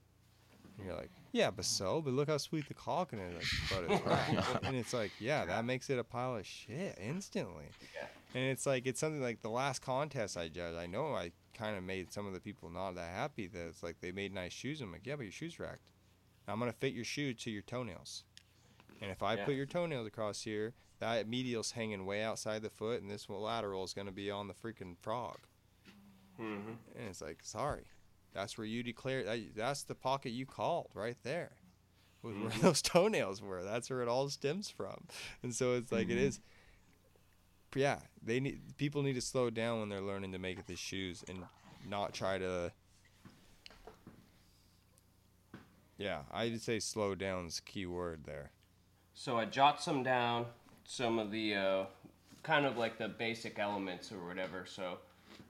And 0.79 0.87
you're 0.87 0.97
like, 0.97 1.11
Yeah, 1.33 1.51
but 1.51 1.65
so, 1.67 2.01
but 2.01 2.15
look 2.15 2.29
how 2.29 2.39
sweet 2.39 2.67
the 2.69 2.75
caulking 2.75 3.19
is 3.19 3.35
like, 3.35 3.87
but 3.89 3.93
it's 3.93 4.07
racked. 4.37 4.65
and 4.65 4.77
it's 4.77 4.95
like, 4.95 5.13
Yeah, 5.21 5.45
that 5.45 5.65
makes 5.67 5.91
it 5.91 5.99
a 5.99 6.05
pile 6.05 6.37
of 6.37 6.47
shit 6.47 6.97
instantly. 6.99 7.67
Yeah. 7.95 8.07
And 8.35 8.45
it's 8.45 8.65
like 8.65 8.87
it's 8.87 9.01
something 9.01 9.21
like 9.23 9.43
the 9.43 9.51
last 9.51 9.83
contest 9.83 10.37
I 10.39 10.49
judged, 10.49 10.79
I 10.79 10.87
know 10.87 11.15
I 11.15 11.33
kind 11.59 11.77
of 11.77 11.83
made 11.83 12.13
some 12.13 12.27
of 12.27 12.33
the 12.33 12.41
people 12.41 12.71
not 12.71 12.95
that 12.95 13.11
happy 13.15 13.47
that 13.49 13.67
it's 13.67 13.83
like 13.83 14.01
they 14.01 14.13
made 14.13 14.33
nice 14.33 14.53
shoes. 14.53 14.81
I'm 14.81 14.93
like, 14.93 15.07
yeah, 15.07 15.17
but 15.17 15.23
your 15.25 15.33
shoes 15.33 15.59
racked. 15.59 15.91
I'm 16.47 16.59
gonna 16.59 16.73
fit 16.73 16.95
your 16.95 17.05
shoe 17.05 17.35
to 17.35 17.51
your 17.51 17.63
toenails, 17.63 18.25
and 19.03 19.11
if 19.11 19.23
I 19.23 19.35
Yeah. 19.37 19.45
put 19.45 19.55
your 19.55 19.67
toenails 19.67 20.07
across 20.07 20.43
here, 20.43 20.75
that 21.01 21.29
medial's 21.29 21.73
hanging 21.73 22.07
way 22.07 22.23
outside 22.23 22.63
the 22.63 22.71
foot, 22.71 23.03
and 23.03 23.11
this 23.11 23.29
lateral 23.29 23.85
is 23.85 23.93
gonna 23.95 24.13
be 24.13 24.31
on 24.31 24.49
the 24.49 24.55
freaking 24.55 24.97
frog. 24.99 25.39
mm-hmm. 26.41 26.71
And 26.97 27.09
it's 27.09 27.21
like, 27.21 27.41
sorry, 27.43 27.85
that's 28.33 28.57
where 28.57 28.67
you 28.67 28.83
declare 28.83 29.25
that, 29.25 29.55
that's 29.57 29.83
the 29.83 29.95
pocket 29.95 30.31
you 30.31 30.47
called 30.47 30.89
right 30.95 31.17
there. 31.23 31.53
Was 32.23 32.37
where 32.37 32.51
Mhm. 32.51 32.61
those 32.63 32.83
toenails 32.83 33.41
were. 33.43 33.63
That's 33.63 33.91
where 33.91 34.03
it 34.03 34.09
all 34.09 34.29
stems 34.29 34.71
from. 34.71 35.07
And 35.43 35.55
so 35.55 35.75
it's 35.75 35.93
like 35.93 36.09
it 36.09 36.17
Mhm. 36.19 36.23
is. 36.29 36.41
Yeah, 37.75 37.99
they 38.23 38.41
need 38.41 38.61
people 38.77 39.03
need 39.03 39.15
to 39.15 39.21
slow 39.21 39.51
down 39.51 39.81
when 39.81 39.89
they're 39.89 40.01
learning 40.01 40.33
to 40.33 40.39
make 40.39 40.67
the 40.67 40.77
shoes 40.77 41.25
and 41.29 41.39
not 41.89 42.15
try 42.15 42.39
to. 42.39 42.73
Yeah, 45.99 46.21
I'd 46.33 46.61
say 46.61 46.79
slow 46.79 47.15
down 47.15 47.47
is 47.47 47.61
key 47.61 47.87
word 47.87 48.21
there. 48.25 48.53
So 49.15 49.37
I 49.37 49.47
jot 49.47 49.83
some 49.83 50.03
down, 50.03 50.47
some 50.85 51.19
of 51.19 51.33
the 51.33 51.55
uh, 51.55 51.85
kind 52.43 52.65
of 52.65 52.77
like 52.79 52.99
the 52.99 53.09
basic 53.09 53.59
elements 53.59 54.13
or 54.13 54.27
whatever. 54.27 54.65
So 54.65 54.99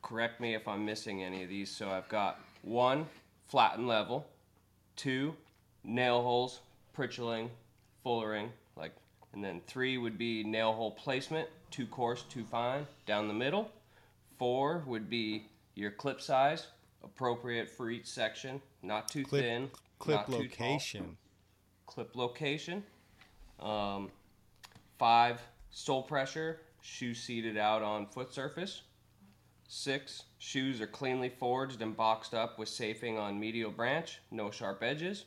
correct 0.03 0.41
me 0.41 0.55
if 0.55 0.67
I'm 0.67 0.85
missing 0.85 1.23
any 1.23 1.43
of 1.43 1.49
these. 1.49 1.71
So 1.71 1.91
I've 1.91 2.09
got 2.09 2.41
one, 2.63 3.07
flat 3.47 3.77
and 3.77 3.87
level, 3.87 4.27
two, 4.97 5.35
nail 5.85 6.23
holes, 6.23 6.61
pritchling, 6.93 7.51
fullering, 8.03 8.51
and 9.33 9.45
then 9.45 9.61
three 9.67 9.99
would 9.99 10.19
be 10.19 10.43
nail 10.45 10.73
hole 10.73 10.91
placement, 10.93 11.49
too 11.71 11.87
coarse, 11.87 12.23
too 12.25 12.45
fine, 12.45 12.87
down 13.07 13.29
the 13.29 13.35
middle. 13.35 13.71
Four 14.39 14.83
would 14.87 15.11
be 15.11 15.47
your 15.75 15.91
clip 15.91 16.21
size, 16.21 16.69
appropriate 17.05 17.71
for 17.71 17.91
each 17.91 18.07
section, 18.07 18.61
not 18.83 19.09
too 19.09 19.25
Clip- 19.25 19.43
thin, 19.43 19.71
Clip 19.99 20.17
not 20.17 20.27
too 20.27 20.33
tall 20.33 20.41
location. 20.43 21.17
clip 21.87 22.15
location. 22.17 22.83
Um, 23.61 24.11
five, 24.99 25.41
sole 25.71 26.03
pressure, 26.03 26.61
shoe 26.81 27.15
seated 27.15 27.57
out 27.57 27.83
on 27.83 28.07
foot 28.07 28.33
surface. 28.33 28.83
Six, 29.69 30.23
shoes 30.39 30.81
are 30.81 30.87
cleanly 30.87 31.29
forged 31.29 31.83
and 31.83 31.95
boxed 31.97 32.33
up 32.33 32.59
with 32.59 32.69
safing 32.69 33.19
on 33.19 33.39
medial 33.39 33.71
branch, 33.71 34.21
no 34.31 34.51
sharp 34.51 34.83
edges. 34.83 35.25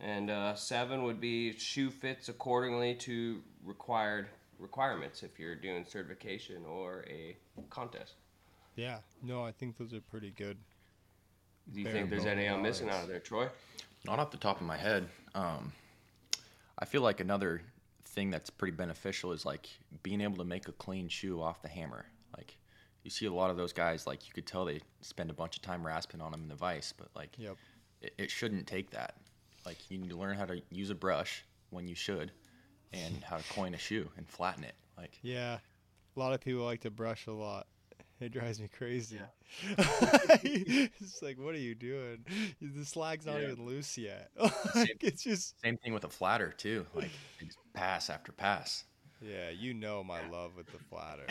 And 0.00 0.30
uh, 0.30 0.54
seven 0.54 1.02
would 1.04 1.20
be 1.20 1.52
shoe 1.58 1.90
fits 1.90 2.28
accordingly 2.28 2.94
to 2.96 3.40
required 3.64 4.28
requirements 4.58 5.22
if 5.22 5.38
you're 5.38 5.54
doing 5.56 5.84
certification 5.84 6.64
or 6.66 7.04
a 7.08 7.36
contest. 7.70 8.14
Yeah, 8.76 8.98
no, 9.22 9.44
I 9.44 9.50
think 9.50 9.76
those 9.76 9.92
are 9.92 10.00
pretty 10.00 10.30
good. 10.30 10.56
Do 11.72 11.80
you 11.80 11.90
think 11.90 12.10
there's 12.10 12.22
bone 12.24 12.38
any 12.38 12.46
I'm 12.46 12.62
missing 12.62 12.88
out 12.88 13.02
of 13.02 13.08
there, 13.08 13.18
Troy? 13.18 13.48
Not 14.06 14.20
off 14.20 14.30
the 14.30 14.36
top 14.36 14.60
of 14.60 14.66
my 14.66 14.76
head. 14.76 15.08
Um, 15.34 15.72
I 16.78 16.84
feel 16.84 17.02
like 17.02 17.20
another 17.20 17.60
thing 18.04 18.30
that's 18.30 18.50
pretty 18.50 18.76
beneficial 18.76 19.32
is 19.32 19.44
like 19.44 19.68
being 20.02 20.20
able 20.20 20.36
to 20.38 20.44
make 20.44 20.68
a 20.68 20.72
clean 20.72 21.08
shoe 21.08 21.42
off 21.42 21.60
the 21.60 21.68
hammer. 21.68 22.06
Like 22.36 22.56
you 23.02 23.10
see 23.10 23.26
a 23.26 23.32
lot 23.32 23.50
of 23.50 23.56
those 23.56 23.72
guys, 23.72 24.06
like 24.06 24.26
you 24.26 24.32
could 24.32 24.46
tell 24.46 24.64
they 24.64 24.80
spend 25.00 25.30
a 25.30 25.34
bunch 25.34 25.56
of 25.56 25.62
time 25.62 25.84
rasping 25.84 26.20
on 26.20 26.30
them 26.30 26.42
in 26.42 26.48
the 26.48 26.54
vise, 26.54 26.94
but 26.96 27.08
like 27.16 27.30
Yep. 27.36 27.56
it, 28.00 28.14
it 28.16 28.30
shouldn't 28.30 28.66
take 28.66 28.90
that. 28.90 29.16
Like 29.68 29.90
you 29.90 29.98
need 29.98 30.08
to 30.08 30.16
learn 30.16 30.34
how 30.34 30.46
to 30.46 30.62
use 30.70 30.88
a 30.88 30.94
brush 30.94 31.44
when 31.68 31.86
you 31.86 31.94
should, 31.94 32.32
and 32.94 33.22
how 33.22 33.36
to 33.36 33.44
coin 33.52 33.74
a 33.74 33.78
shoe 33.78 34.08
and 34.16 34.26
flatten 34.26 34.64
it. 34.64 34.74
Like 34.96 35.18
Yeah. 35.22 35.58
A 36.16 36.18
lot 36.18 36.32
of 36.32 36.40
people 36.40 36.62
like 36.64 36.80
to 36.80 36.90
brush 36.90 37.26
a 37.26 37.32
lot. 37.32 37.66
It 38.18 38.32
drives 38.32 38.60
me 38.60 38.68
crazy. 38.68 39.20
it's 39.68 41.20
like, 41.22 41.38
what 41.38 41.54
are 41.54 41.58
you 41.58 41.74
doing? 41.74 42.24
The 42.62 42.84
slag's 42.86 43.26
not 43.26 43.36
Yeah. 43.40 43.48
even 43.52 43.66
loose 43.66 43.98
yet. 43.98 44.30
like, 44.74 44.96
it's 45.02 45.22
just, 45.22 45.60
same 45.60 45.76
thing 45.76 45.92
with 45.92 46.04
a 46.04 46.08
flatter 46.08 46.50
too. 46.56 46.86
Like 46.94 47.10
just 47.38 47.58
pass 47.74 48.08
after 48.08 48.32
pass. 48.32 48.84
yeah, 49.20 49.50
you 49.50 49.74
know 49.74 50.02
my 50.02 50.26
love 50.30 50.52
with 50.56 50.66
the 50.72 50.78
flatter. 50.78 51.26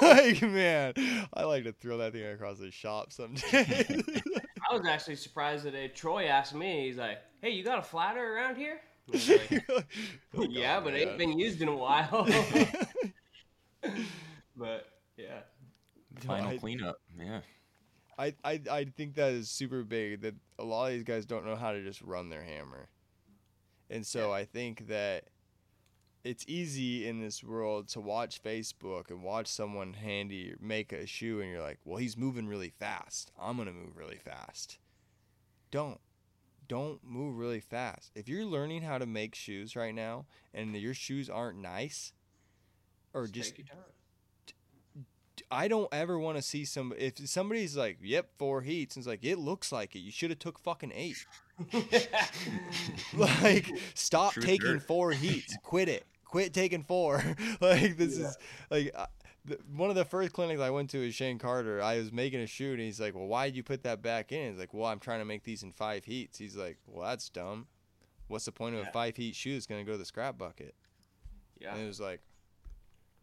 like, 0.00 0.40
man, 0.42 0.92
I 1.34 1.42
like 1.42 1.64
to 1.64 1.72
throw 1.72 1.98
that 1.98 2.12
thing 2.12 2.24
across 2.24 2.58
the 2.58 2.70
shop 2.70 3.12
some 3.12 3.34
days. 3.34 4.02
I 4.70 4.74
was 4.76 4.86
actually 4.86 5.16
surprised 5.16 5.64
today. 5.64 5.86
Uh, 5.86 5.88
Troy 5.94 6.24
asked 6.26 6.54
me, 6.54 6.86
he's 6.86 6.96
like, 6.96 7.18
"Hey, 7.40 7.50
you 7.50 7.62
got 7.64 7.78
a 7.78 7.82
flatter 7.82 8.34
around 8.36 8.56
here?" 8.56 8.80
Like, 9.12 9.64
Oh, 10.36 10.42
yeah, 10.48 10.76
God, 10.76 10.84
but 10.84 10.94
it 10.94 10.98
man. 11.00 11.08
ain't 11.08 11.18
been 11.18 11.38
used 11.38 11.62
in 11.62 11.68
a 11.68 11.76
while. 11.76 12.26
but 14.56 14.86
yeah, 15.16 15.40
Final 16.20 16.48
I- 16.50 16.58
cleanup. 16.58 16.96
Yeah. 17.18 17.40
I, 18.18 18.34
I 18.42 18.60
I 18.70 18.84
think 18.96 19.14
that 19.16 19.32
is 19.32 19.50
super 19.50 19.82
big 19.84 20.22
that 20.22 20.34
a 20.58 20.64
lot 20.64 20.86
of 20.86 20.92
these 20.94 21.02
guys 21.04 21.26
don't 21.26 21.44
know 21.44 21.54
how 21.56 21.72
to 21.72 21.82
just 21.82 22.00
run 22.00 22.30
their 22.30 22.42
hammer. 22.42 22.88
And 23.90 24.06
so 24.06 24.32
I 24.32 24.44
think 24.46 24.88
that 24.88 25.24
it's 26.26 26.44
easy 26.48 27.06
in 27.06 27.20
this 27.20 27.44
world 27.44 27.88
to 27.88 28.00
watch 28.00 28.42
Facebook 28.42 29.10
and 29.10 29.22
watch 29.22 29.46
someone 29.46 29.94
handy 29.94 30.54
make 30.60 30.92
a 30.92 31.06
shoe 31.06 31.40
and 31.40 31.50
you're 31.50 31.62
like, 31.62 31.78
"Well, 31.84 31.98
he's 31.98 32.16
moving 32.16 32.48
really 32.48 32.70
fast. 32.70 33.30
I'm 33.40 33.56
going 33.56 33.68
to 33.68 33.72
move 33.74 33.96
really 33.96 34.18
fast." 34.18 34.78
Don't 35.70 36.00
don't 36.68 37.00
move 37.04 37.36
really 37.36 37.60
fast. 37.60 38.10
If 38.14 38.28
you're 38.28 38.44
learning 38.44 38.82
how 38.82 38.98
to 38.98 39.06
make 39.06 39.34
shoes 39.34 39.76
right 39.76 39.94
now 39.94 40.26
and 40.52 40.74
your 40.76 40.94
shoes 40.94 41.30
aren't 41.30 41.58
nice 41.58 42.12
or 43.14 43.26
just 43.28 43.54
take. 43.56 43.66
I 45.50 45.68
don't 45.68 45.88
ever 45.92 46.18
want 46.18 46.38
to 46.38 46.42
see 46.42 46.64
some 46.64 46.92
if 46.98 47.18
somebody's 47.28 47.76
like, 47.76 47.98
"Yep, 48.02 48.30
four 48.38 48.62
heats," 48.62 48.96
and 48.96 49.02
it's 49.02 49.06
like, 49.06 49.24
"It 49.24 49.38
looks 49.38 49.70
like 49.70 49.94
it. 49.94 50.00
You 50.00 50.10
should 50.10 50.30
have 50.30 50.38
took 50.38 50.58
fucking 50.58 50.92
eight. 50.94 51.24
like, 53.14 53.70
stop 53.94 54.32
Truth 54.32 54.46
taking 54.46 54.66
hurt. 54.66 54.82
four 54.82 55.12
heats. 55.12 55.56
Quit 55.62 55.88
it. 55.88 56.06
Quit 56.26 56.52
taking 56.52 56.82
four. 56.82 57.16
like 57.60 57.96
this 57.96 58.18
Yeah. 58.18 58.26
is 58.28 58.38
like 58.70 58.90
uh, 58.94 59.06
the, 59.44 59.58
one 59.74 59.90
of 59.90 59.96
the 59.96 60.04
first 60.04 60.32
clinics 60.32 60.60
I 60.60 60.70
went 60.70 60.90
to 60.90 60.98
is 61.06 61.14
Shane 61.14 61.38
Carter. 61.38 61.80
I 61.80 61.98
was 61.98 62.12
making 62.12 62.40
a 62.40 62.46
shoe, 62.46 62.72
and 62.72 62.80
he's 62.80 63.00
like, 63.00 63.14
"Well, 63.14 63.26
why 63.26 63.46
did 63.46 63.56
you 63.56 63.62
put 63.62 63.82
that 63.84 64.02
back 64.02 64.32
in?" 64.32 64.50
He's 64.50 64.58
like, 64.60 64.74
"Well, 64.74 64.86
I'm 64.86 64.98
trying 64.98 65.20
to 65.20 65.24
make 65.24 65.44
these 65.44 65.62
in 65.62 65.72
five 65.72 66.04
heats." 66.04 66.38
He's 66.38 66.56
like, 66.56 66.78
"Well, 66.86 67.06
that's 67.06 67.28
dumb. 67.28 67.66
What's 68.28 68.44
the 68.44 68.52
point 68.52 68.74
of 68.74 68.82
a 68.86 68.90
five 68.90 69.16
heat 69.16 69.34
shoe 69.36 69.54
that's 69.54 69.66
gonna 69.66 69.84
go 69.84 69.92
to 69.92 69.98
the 69.98 70.04
scrap 70.04 70.36
bucket?" 70.36 70.74
yeah, 71.60 71.72
And 71.74 71.82
it 71.82 71.86
was 71.86 72.00
like, 72.00 72.20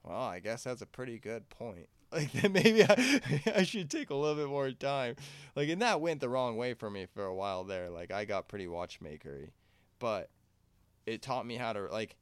well, 0.03 0.21
I 0.21 0.39
guess 0.39 0.63
that's 0.63 0.81
a 0.81 0.85
pretty 0.87 1.19
good 1.19 1.49
point. 1.49 1.87
Like 2.13 2.31
then 2.31 2.51
maybe 2.53 2.83
I, 2.83 3.21
I 3.55 3.63
should 3.63 3.89
take 3.89 4.11
a 4.11 4.15
little 4.15 4.35
bit 4.35 4.47
more 4.47 4.69
time. 4.69 5.15
Like 5.55 5.67
and 5.69 5.81
that 5.81 5.99
went 5.99 6.21
the 6.21 6.29
wrong 6.29 6.57
way 6.57 6.75
for 6.75 6.87
me 6.87 7.07
for 7.07 7.25
a 7.25 7.33
while 7.33 7.63
there. 7.63 7.89
Like 7.89 8.11
I 8.11 8.23
got 8.25 8.47
pretty 8.47 8.67
watchmakery, 8.67 9.49
but 9.97 10.29
it 11.07 11.23
taught 11.23 11.43
me 11.47 11.55
how 11.57 11.73
to 11.73 11.87
like. 11.87 12.15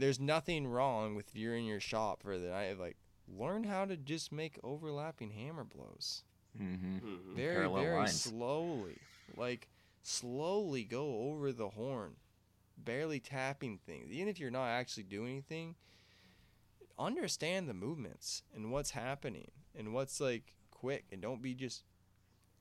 There's 0.00 0.18
nothing 0.20 0.66
wrong 0.66 1.14
with 1.14 1.28
if 1.28 1.36
you're 1.36 1.54
in 1.56 1.64
your 1.64 1.80
shop 1.80 2.22
for 2.22 2.38
the 2.38 2.48
night. 2.48 2.78
Like 2.78 2.96
learn 3.28 3.64
how 3.64 3.84
to 3.84 3.96
just 3.96 4.32
make 4.32 4.58
overlapping 4.62 5.30
hammer 5.30 5.64
blows 5.64 6.24
Mm-hmm. 6.60 6.96
Mhm. 6.98 7.34
very 7.36 7.52
Parallel 7.54 7.82
very 7.84 7.96
lines. 7.98 8.22
slowly 8.22 8.98
like 9.36 9.68
slowly 10.02 10.82
go 10.82 11.28
over 11.30 11.52
the 11.52 11.68
horn 11.70 12.16
barely 12.76 13.20
tapping 13.20 13.78
things 13.78 14.10
even 14.10 14.26
if 14.26 14.40
you're 14.40 14.50
not 14.50 14.66
actually 14.66 15.04
doing 15.04 15.30
anything 15.30 15.76
understand 16.98 17.68
the 17.68 17.74
movements 17.74 18.42
and 18.54 18.72
what's 18.72 18.90
happening 18.90 19.50
and 19.78 19.94
what's 19.94 20.20
like 20.20 20.54
quick 20.70 21.04
and 21.12 21.22
don't 21.22 21.40
be 21.40 21.54
just 21.54 21.84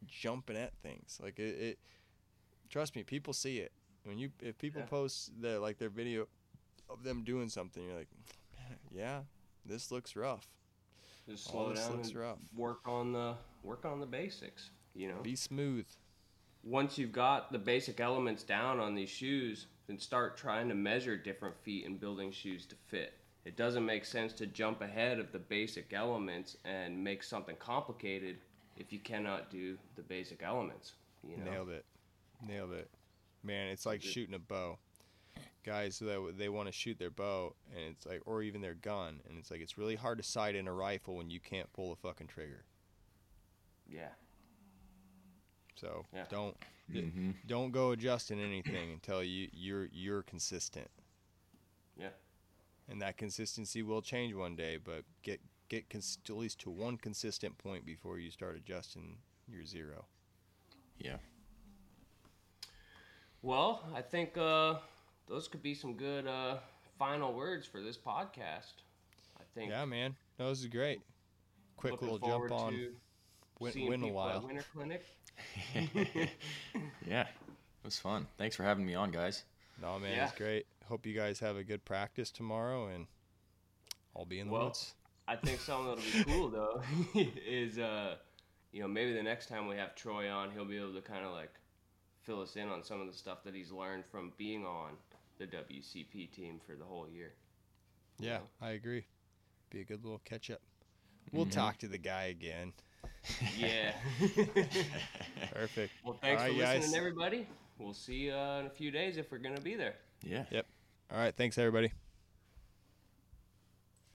jumping 0.05 0.55
at 0.55 0.73
things 0.83 1.19
like 1.23 1.39
it, 1.39 1.59
it 1.59 1.79
trust 2.69 2.95
me 2.95 3.03
people 3.03 3.33
see 3.33 3.57
it 3.57 3.71
when 4.03 4.17
you 4.19 4.29
if 4.41 4.57
people 4.59 4.81
Yeah. 4.81 4.87
post 4.87 5.31
their 5.41 5.59
like 5.59 5.77
their 5.79 5.89
video 5.89 6.27
of 6.89 7.03
them 7.03 7.23
doing 7.23 7.49
something 7.49 7.83
you're 7.83 7.95
like 7.95 8.09
yeah 8.91 9.21
this 9.65 9.91
looks 9.91 10.15
rough 10.15 10.47
Just 11.27 11.45
slow 11.45 11.73
down 11.73 11.99
and 12.01 12.15
rough 12.15 12.39
work 12.55 12.87
on 12.87 13.13
the 13.13 13.35
work 13.63 13.85
on 13.85 13.99
the 13.99 14.05
basics. 14.05 14.69
You 14.95 15.09
know, 15.09 15.21
be 15.21 15.35
smooth 15.35 15.85
once 16.63 16.97
you've 16.97 17.11
got 17.11 17.51
the 17.51 17.59
basic 17.59 17.99
elements 17.99 18.43
down 18.43 18.79
on 18.79 18.95
these 18.95 19.09
shoes, 19.09 19.67
then 19.87 19.99
start 19.99 20.37
trying 20.37 20.69
to 20.69 20.75
measure 20.75 21.17
different 21.17 21.55
feet 21.63 21.85
and 21.85 21.99
building 21.99 22.31
shoes 22.31 22.65
to 22.65 22.75
fit. 22.87 23.13
It 23.45 23.55
doesn't 23.55 23.85
make 23.85 24.05
sense 24.05 24.33
to 24.33 24.45
jump 24.45 24.81
ahead 24.81 25.19
of 25.19 25.31
the 25.31 25.39
basic 25.39 25.93
elements 25.93 26.57
and 26.65 27.01
make 27.01 27.23
something 27.23 27.55
complicated 27.57 28.37
if 28.77 28.91
you 28.91 28.99
cannot 28.99 29.49
do 29.49 29.77
the 29.95 30.01
basic 30.01 30.43
elements. 30.43 30.93
You 31.27 31.37
know, 31.37 31.51
Nailed 31.51 31.69
it. 31.69 31.85
Nailed 32.45 32.73
it. 32.73 32.89
Man, 33.43 33.69
it's 33.69 33.85
like 33.85 34.01
shooting 34.01 34.35
a 34.35 34.39
bow. 34.39 34.77
Guys 35.65 35.99
that 35.99 36.35
they 36.37 36.49
want 36.49 36.67
to 36.67 36.71
shoot 36.71 36.97
their 36.97 37.09
bow 37.09 37.53
and 37.75 37.83
it's 37.91 38.05
like 38.05 38.21
or 38.25 38.41
even 38.41 38.61
their 38.61 38.73
gun 38.75 39.19
and 39.27 39.37
it's 39.37 39.51
like 39.51 39.59
it's 39.61 39.77
really 39.77 39.95
hard 39.95 40.17
to 40.17 40.23
sight 40.23 40.55
in 40.55 40.67
a 40.67 40.73
rifle 40.73 41.15
when 41.17 41.29
you 41.29 41.39
can't 41.39 41.71
pull 41.73 41.91
a 41.91 41.95
fucking 41.95 42.27
trigger. 42.27 42.63
yeah, 43.87 44.09
So, 45.75 46.05
Yeah. 46.13 46.25
don't 46.29 46.55
Mm-hmm. 46.91 47.31
don't 47.45 47.71
go 47.71 47.91
adjusting 47.91 48.39
anything 48.39 48.91
until 48.93 49.23
you 49.23 49.49
you're 49.53 49.89
you're 49.91 50.23
consistent. 50.23 50.89
yeah, 51.95 52.09
And 52.87 52.99
that 53.01 53.17
consistency 53.17 53.83
will 53.83 54.01
change 54.01 54.33
one 54.33 54.55
day, 54.55 54.77
but 54.77 55.03
get 55.21 55.39
get 55.67 55.87
cons- 55.89 56.17
at 56.27 56.35
least 56.35 56.59
to 56.61 56.69
one 56.71 56.97
consistent 56.97 57.57
point 57.59 57.85
before 57.85 58.17
you 58.17 58.31
start 58.31 58.55
adjusting 58.55 59.17
your 59.47 59.65
zero. 59.65 60.05
Yeah. 60.97 61.17
Well, 63.41 63.83
I 63.95 64.01
think 64.01 64.37
uh, 64.37 64.75
those 65.29 65.47
could 65.47 65.61
be 65.63 65.73
some 65.75 65.93
good 65.93 66.27
uh, 66.27 66.57
final 66.97 67.33
words 67.33 67.67
for 67.67 67.81
this 67.81 67.97
podcast. 67.97 68.81
I 69.37 69.43
think. 69.55 69.69
Yeah, 69.71 69.85
man. 69.85 70.15
No, 70.39 70.49
this 70.49 70.59
is 70.59 70.67
great. 70.67 71.01
Quick 71.77 71.93
looking 71.93 72.09
little 72.11 72.27
jump 72.27 72.51
on 72.51 72.73
to 72.73 72.89
win, 73.59 73.71
seeing 73.71 73.89
win 73.89 74.03
a 74.03 74.07
while. 74.07 74.41
Winter 74.45 74.65
Clinic. 74.73 75.05
yeah. 77.07 77.21
It 77.21 77.85
was 77.85 77.97
fun. 77.97 78.27
Thanks 78.37 78.55
for 78.55 78.63
having 78.63 78.85
me 78.85 78.95
on, 78.95 79.11
guys. 79.11 79.43
No, 79.81 79.97
man, 79.99 80.13
Yeah. 80.15 80.25
it's 80.25 80.37
great. 80.37 80.65
Hope 80.85 81.05
you 81.05 81.13
guys 81.15 81.39
have 81.39 81.55
a 81.55 81.63
good 81.63 81.85
practice 81.85 82.31
tomorrow, 82.31 82.87
and 82.87 83.07
I'll 84.15 84.25
be 84.25 84.39
in 84.39 84.47
the 84.47 84.53
Well, 84.53 84.65
woods. 84.65 84.95
I 85.27 85.35
think 85.35 85.59
something 85.61 85.95
that'll 85.95 86.25
be 86.25 86.31
cool 86.33 86.49
though 86.49 86.81
is 87.15 87.77
uh, 87.77 88.15
you 88.71 88.81
know 88.81 88.87
maybe 88.87 89.13
the 89.13 89.23
next 89.23 89.47
time 89.47 89.67
we 89.67 89.75
have 89.75 89.95
Troy 89.95 90.29
on, 90.29 90.51
he'll 90.51 90.65
be 90.65 90.77
able 90.77 90.93
to 90.93 91.01
kind 91.01 91.23
of 91.23 91.31
like 91.31 91.51
fill 92.23 92.41
us 92.41 92.55
in 92.55 92.67
on 92.67 92.83
some 92.83 92.99
of 92.99 93.07
the 93.07 93.13
stuff 93.13 93.43
that 93.45 93.53
he's 93.53 93.71
learned 93.71 94.03
from 94.11 94.33
being 94.37 94.65
on 94.65 94.91
the 95.39 95.47
WCB 95.47 96.31
team 96.31 96.59
for 96.67 96.75
the 96.75 96.83
whole 96.85 97.07
year. 97.09 97.31
Yeah, 98.19 98.37
know. 98.39 98.43
I 98.61 98.71
agree. 98.71 99.05
Be 99.71 99.79
a 99.81 99.83
good 99.85 100.03
little 100.03 100.21
catch 100.25 100.51
up. 100.51 100.61
We'll 101.31 101.45
Mhm. 101.45 101.51
talk 101.51 101.77
to 101.79 101.87
the 101.87 101.97
guy 101.97 102.25
again. 102.25 102.73
Yeah. 103.57 103.93
Perfect. 105.53 105.93
well, 106.03 106.17
thanks 106.21 106.41
All 106.41 106.47
for 106.47 106.53
right, 106.53 106.57
listening, 106.57 106.81
guys. 106.81 106.93
everybody. 106.93 107.47
We'll 107.77 107.93
see 107.93 108.15
you 108.15 108.33
uh, 108.33 108.59
in 108.59 108.65
a 108.65 108.69
few 108.69 108.91
days 108.91 109.17
if 109.17 109.31
we're 109.31 109.37
gonna 109.37 109.61
be 109.61 109.75
there. 109.75 109.95
Yeah. 110.23 110.45
Yep. 110.51 110.65
All 111.11 111.17
right. 111.17 111.35
Thanks, 111.35 111.57
everybody. 111.57 111.91